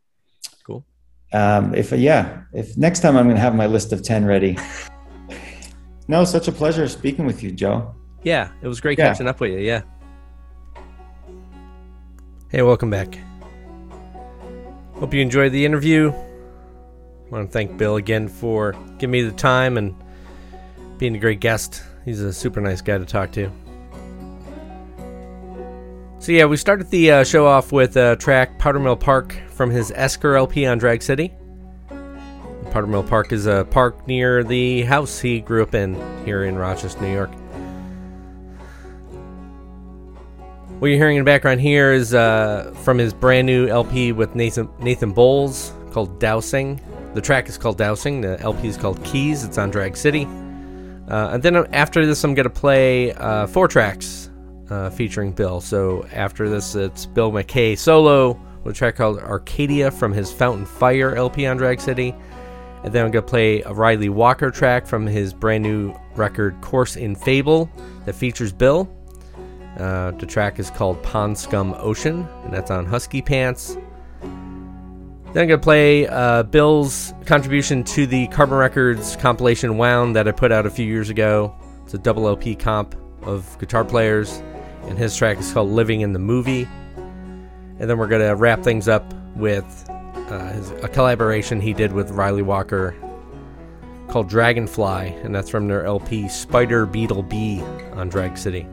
um, 1.33 1.75
if 1.75 1.93
yeah, 1.93 2.43
if 2.53 2.77
next 2.77 3.01
time 3.01 3.17
I'm 3.17 3.27
going 3.27 3.37
to 3.37 3.43
have 3.43 3.55
my 3.55 3.67
list 3.67 3.93
of 3.93 4.03
ten 4.03 4.25
ready. 4.25 4.59
no, 6.09 6.25
such 6.25 6.49
a 6.49 6.53
pleasure 6.53 6.89
speaking 6.89 7.27
with 7.27 7.43
you, 7.43 7.53
Joe. 7.53 7.95
Yeah, 8.23 8.51
it 8.63 8.69
was 8.69 8.81
great 8.81 8.99
yeah. 8.99 9.09
catching 9.09 9.29
up 9.29 9.41
with 9.41 9.53
you. 9.53 9.59
Yeah. 9.59 9.83
Hey, 12.49 12.63
welcome 12.63 12.91
back. 12.91 13.19
Hope 14.95 15.15
you 15.15 15.21
enjoyed 15.21 15.53
the 15.53 15.65
interview. 15.65 16.11
I 16.11 17.31
want 17.31 17.49
to 17.49 17.53
thank 17.53 17.79
Bill 17.79 17.97
again 17.97 18.27
for 18.27 18.73
giving 18.99 19.13
me 19.13 19.23
the 19.23 19.31
time 19.31 19.79
and 19.79 19.95
being 20.99 21.15
a 21.15 21.19
great 21.19 21.41
guest. 21.41 21.83
He's 22.05 22.21
a 22.21 22.33
super 22.33 22.61
nice 22.61 22.83
guy 22.83 22.99
to 22.99 23.07
talk 23.07 23.31
to. 23.33 23.51
So 26.21 26.33
yeah, 26.33 26.45
we 26.45 26.59
started 26.59 26.91
the 26.91 27.11
uh, 27.13 27.25
show 27.25 27.47
off 27.47 27.73
with 27.73 27.97
a 27.97 28.15
track 28.15 28.59
Powdermill 28.59 29.01
Park 29.01 29.35
from 29.53 29.71
his 29.71 29.91
Esker 29.97 30.37
LP 30.37 30.67
on 30.67 30.77
Drag 30.77 31.03
City. 31.03 31.33
Powdermill 32.65 33.09
Park 33.09 33.33
is 33.33 33.47
a 33.47 33.67
park 33.71 34.07
near 34.07 34.45
the 34.45 34.83
house 34.83 35.19
he 35.19 35.41
grew 35.41 35.63
up 35.63 35.75
in 35.75 35.95
here 36.27 36.45
in 36.45 36.57
Rochester, 36.57 37.01
New 37.01 37.11
York. 37.11 37.31
What 40.79 40.89
you're 40.89 40.99
hearing 40.99 41.17
in 41.17 41.25
the 41.25 41.29
background 41.29 41.63
here 41.63 41.95
is 41.95 42.13
uh, 42.13 42.75
from 42.85 42.99
his 42.99 43.15
brand 43.15 43.47
new 43.47 43.69
LP 43.69 44.13
with 44.13 44.35
Nathan 44.35 44.69
Nathan 44.79 45.13
Bowles 45.13 45.73
called 45.91 46.21
Dowsing. 46.21 46.83
The 47.15 47.23
track 47.23 47.49
is 47.49 47.57
called 47.57 47.79
Dowsing. 47.79 48.21
The 48.21 48.39
LP 48.41 48.69
is 48.69 48.77
called 48.77 49.03
Keys. 49.05 49.43
It's 49.43 49.57
on 49.57 49.71
Drag 49.71 49.97
City. 49.97 50.27
Uh, 51.09 51.31
and 51.33 51.43
then 51.43 51.57
after 51.73 52.05
this, 52.05 52.23
I'm 52.25 52.35
going 52.35 52.45
to 52.45 52.51
play 52.51 53.15
uh, 53.15 53.47
four 53.47 53.69
tracks 53.69 54.30
uh, 54.71 54.91
featuring 54.91 55.33
Bill. 55.33 55.61
So 55.61 56.07
after 56.13 56.49
this, 56.49 56.75
it's 56.75 57.07
Bill 57.07 57.31
MacKay 57.33 57.77
solo 57.77 58.41
with 58.65 58.75
a 58.75 58.79
track 58.79 58.97
called 58.97 59.19
Arcadia 59.19 59.91
from 59.91 60.13
his 60.13 60.33
Fountain 60.33 60.67
Fire 60.67 61.15
LP 61.15 61.47
on 61.47 61.57
Drag 61.57 61.81
City. 61.81 62.15
And 62.83 62.93
then 62.93 63.05
I'm 63.05 63.11
going 63.11 63.25
to 63.25 63.29
play 63.29 63.61
a 63.63 63.75
Ryley 63.75 64.09
Walker 64.09 64.51
track 64.51 64.87
from 64.87 65.07
his 65.07 65.35
brand 65.35 65.63
new 65.63 65.95
record 66.15 66.59
Course 66.63 66.97
in 66.97 67.15
Fable 67.15 67.71
that 68.07 68.15
features 68.15 68.53
Bill. 68.53 68.89
Uh, 69.77 70.13
the 70.13 70.27
track 70.27 70.59
is 70.59 70.71
called 70.71 71.03
Pond 71.03 71.39
Scum 71.39 71.75
Ocean, 71.79 72.27
and 72.45 72.53
that's 72.53 72.71
on 72.71 72.87
Husky 72.87 73.23
Pants. 73.23 73.77
Then 75.33 75.43
I'm 75.43 75.49
going 75.49 75.51
to 75.51 75.59
play 75.59 76.09
uh, 76.09 76.43
Bill's 76.43 77.15
contribution 77.25 77.85
to 77.85 78.07
the 78.07 78.27
Carbon 78.29 78.59
Records 78.59 79.15
compilation 79.17 79.79
Wound 79.79 80.17
that 80.17 80.27
I 80.27 80.33
put 80.33 80.51
out 80.51 80.67
a 80.67 80.71
few 80.71 80.85
years 80.85 81.09
ago. 81.09 81.55
It's 81.85 81.95
a 81.95 81.99
double 81.99 82.27
LP 82.27 82.57
comp 82.57 82.97
of 83.23 83.57
guitar 83.59 83.85
players, 83.85 84.43
and 84.89 84.99
his 84.99 85.17
track 85.17 85.39
is 85.39 85.53
called 85.53 85.71
Living 85.71 86.01
in 86.01 86.13
the 86.13 86.19
Movie. 86.19 86.69
And 87.79 87.89
then 87.89 87.99
we're 87.99 88.09
going 88.09 88.27
to 88.27 88.35
wrap 88.35 88.63
things 88.63 88.89
up 88.89 89.15
with 89.37 89.65
uh, 89.89 90.53
his, 90.53 90.71
a 90.71 90.89
collaboration 90.89 91.61
he 91.61 91.73
did 91.73 91.93
with 91.93 92.11
Ryley 92.11 92.43
Walker 92.43 92.95
called 94.09 94.29
Dragonfly, 94.29 95.09
and 95.23 95.35
that's 95.35 95.49
from 95.49 95.69
their 95.69 95.87
LP 95.87 96.29
Spider 96.29 96.85
Beetle 96.85 97.23
Bee 97.23 97.61
on 97.93 98.09
Drag 98.09 98.37
City. 98.37 98.67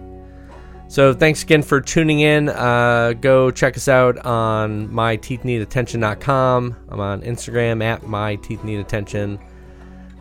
So 0.90 1.14
thanks 1.14 1.44
again 1.44 1.64
for 1.64 1.82
tuning 1.82 2.22
in. 2.22 2.50
Uh, 2.50 3.14
go 3.20 3.52
check 3.52 3.76
us 3.76 3.88
out 3.88 4.18
on 4.26 4.88
myteethneedattention.com. 4.88 6.76
I'm 6.90 7.00
on 7.00 7.22
Instagram 7.22 7.84
at 7.84 8.02
myteethneedattention. 8.04 9.40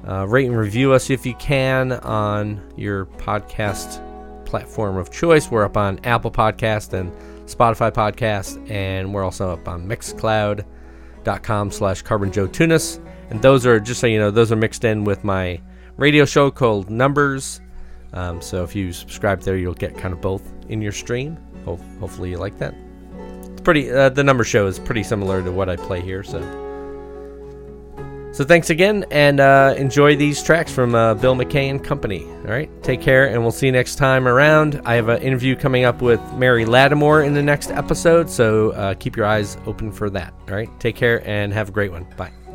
Uh, 0.07 0.27
rate 0.27 0.47
and 0.47 0.57
review 0.57 0.93
us 0.93 1.11
if 1.11 1.25
you 1.25 1.35
can 1.35 1.93
on 1.93 2.61
your 2.77 3.07
podcast 3.07 4.06
platform 4.47 4.97
of 4.97 5.11
choice. 5.11 5.51
We're 5.51 5.65
up 5.65 5.77
on 5.77 6.01
Apple 6.05 6.31
Podcast 6.31 6.93
and 6.93 7.13
Spotify 7.47 7.93
Podcast, 7.93 8.71
and 8.71 9.13
we're 9.13 9.25
also 9.25 9.51
up 9.51 9.69
on 9.69 9.87
Mixcloud.com 9.87 11.71
slash 11.71 12.03
Carbon 12.03 12.33
Joe 12.33 12.47
Tunis. 12.47 13.01
And 13.29 13.43
those 13.43 13.67
are, 13.67 13.79
just 13.81 14.01
so 14.01 14.07
you 14.07 14.19
know, 14.19 14.31
those 14.31 14.53
are 14.53 14.57
mixed 14.57 14.85
in 14.85 15.05
with 15.05 15.25
my 15.25 15.61
radio 15.97 16.25
show 16.25 16.51
called 16.51 16.89
Numbers. 16.91 17.61
Um, 18.13 18.41
so 18.41 18.63
if 18.63 18.75
you 18.75 18.93
subscribe 18.93 19.41
there, 19.43 19.57
you'll 19.57 19.75
get 19.75 19.97
kind 19.99 20.15
of 20.15 20.21
both 20.21 20.43
in 20.69 20.81
your 20.81 20.93
stream. 20.93 21.37
Ho- 21.65 21.81
hopefully 22.01 22.31
you 22.31 22.39
like 22.39 22.57
that. 22.59 22.75
It's 23.53 23.61
pretty. 23.61 23.91
Uh, 23.91 24.09
the 24.09 24.23
number 24.23 24.45
show 24.45 24.67
is 24.67 24.79
pretty 24.79 25.03
similar 25.03 25.43
to 25.43 25.51
what 25.51 25.69
I 25.69 25.77
play 25.77 26.01
here. 26.01 26.23
So, 26.23 26.39
so 28.37 28.45
thanks 28.45 28.69
again, 28.69 29.07
and 29.11 29.41
uh, 29.41 29.75
enjoy 29.79 30.15
these 30.15 30.43
tracks 30.43 30.71
from 30.71 30.95
uh, 30.95 31.15
Bill 31.15 31.35
MacKay 31.35 31.71
and 31.71 31.83
Company. 31.83 32.25
All 32.25 32.51
right, 32.51 32.71
take 32.83 33.01
care, 33.01 33.29
and 33.29 33.41
we'll 33.41 33.51
see 33.51 33.65
you 33.65 33.73
next 33.73 33.97
time 33.97 34.29
around. 34.29 34.83
I 34.85 34.95
have 34.95 35.09
an 35.09 35.23
interview 35.23 35.57
coming 35.57 35.85
up 35.85 36.03
with 36.03 36.21
Mary 36.35 36.67
Lattimore 36.67 37.23
in 37.23 37.33
the 37.33 37.43
next 37.43 37.71
episode, 37.71 38.29
so 38.29 38.73
uh, 38.73 38.93
keep 38.93 39.17
your 39.17 39.25
eyes 39.25 39.57
open 39.65 39.91
for 39.91 40.11
that. 40.11 40.35
All 40.49 40.55
right, 40.55 40.69
take 40.79 40.97
care 40.97 41.27
and 41.27 41.51
have 41.55 41.71
a 41.71 41.73
great 41.73 41.91
one. 41.91 42.07
Bye. 42.19 42.46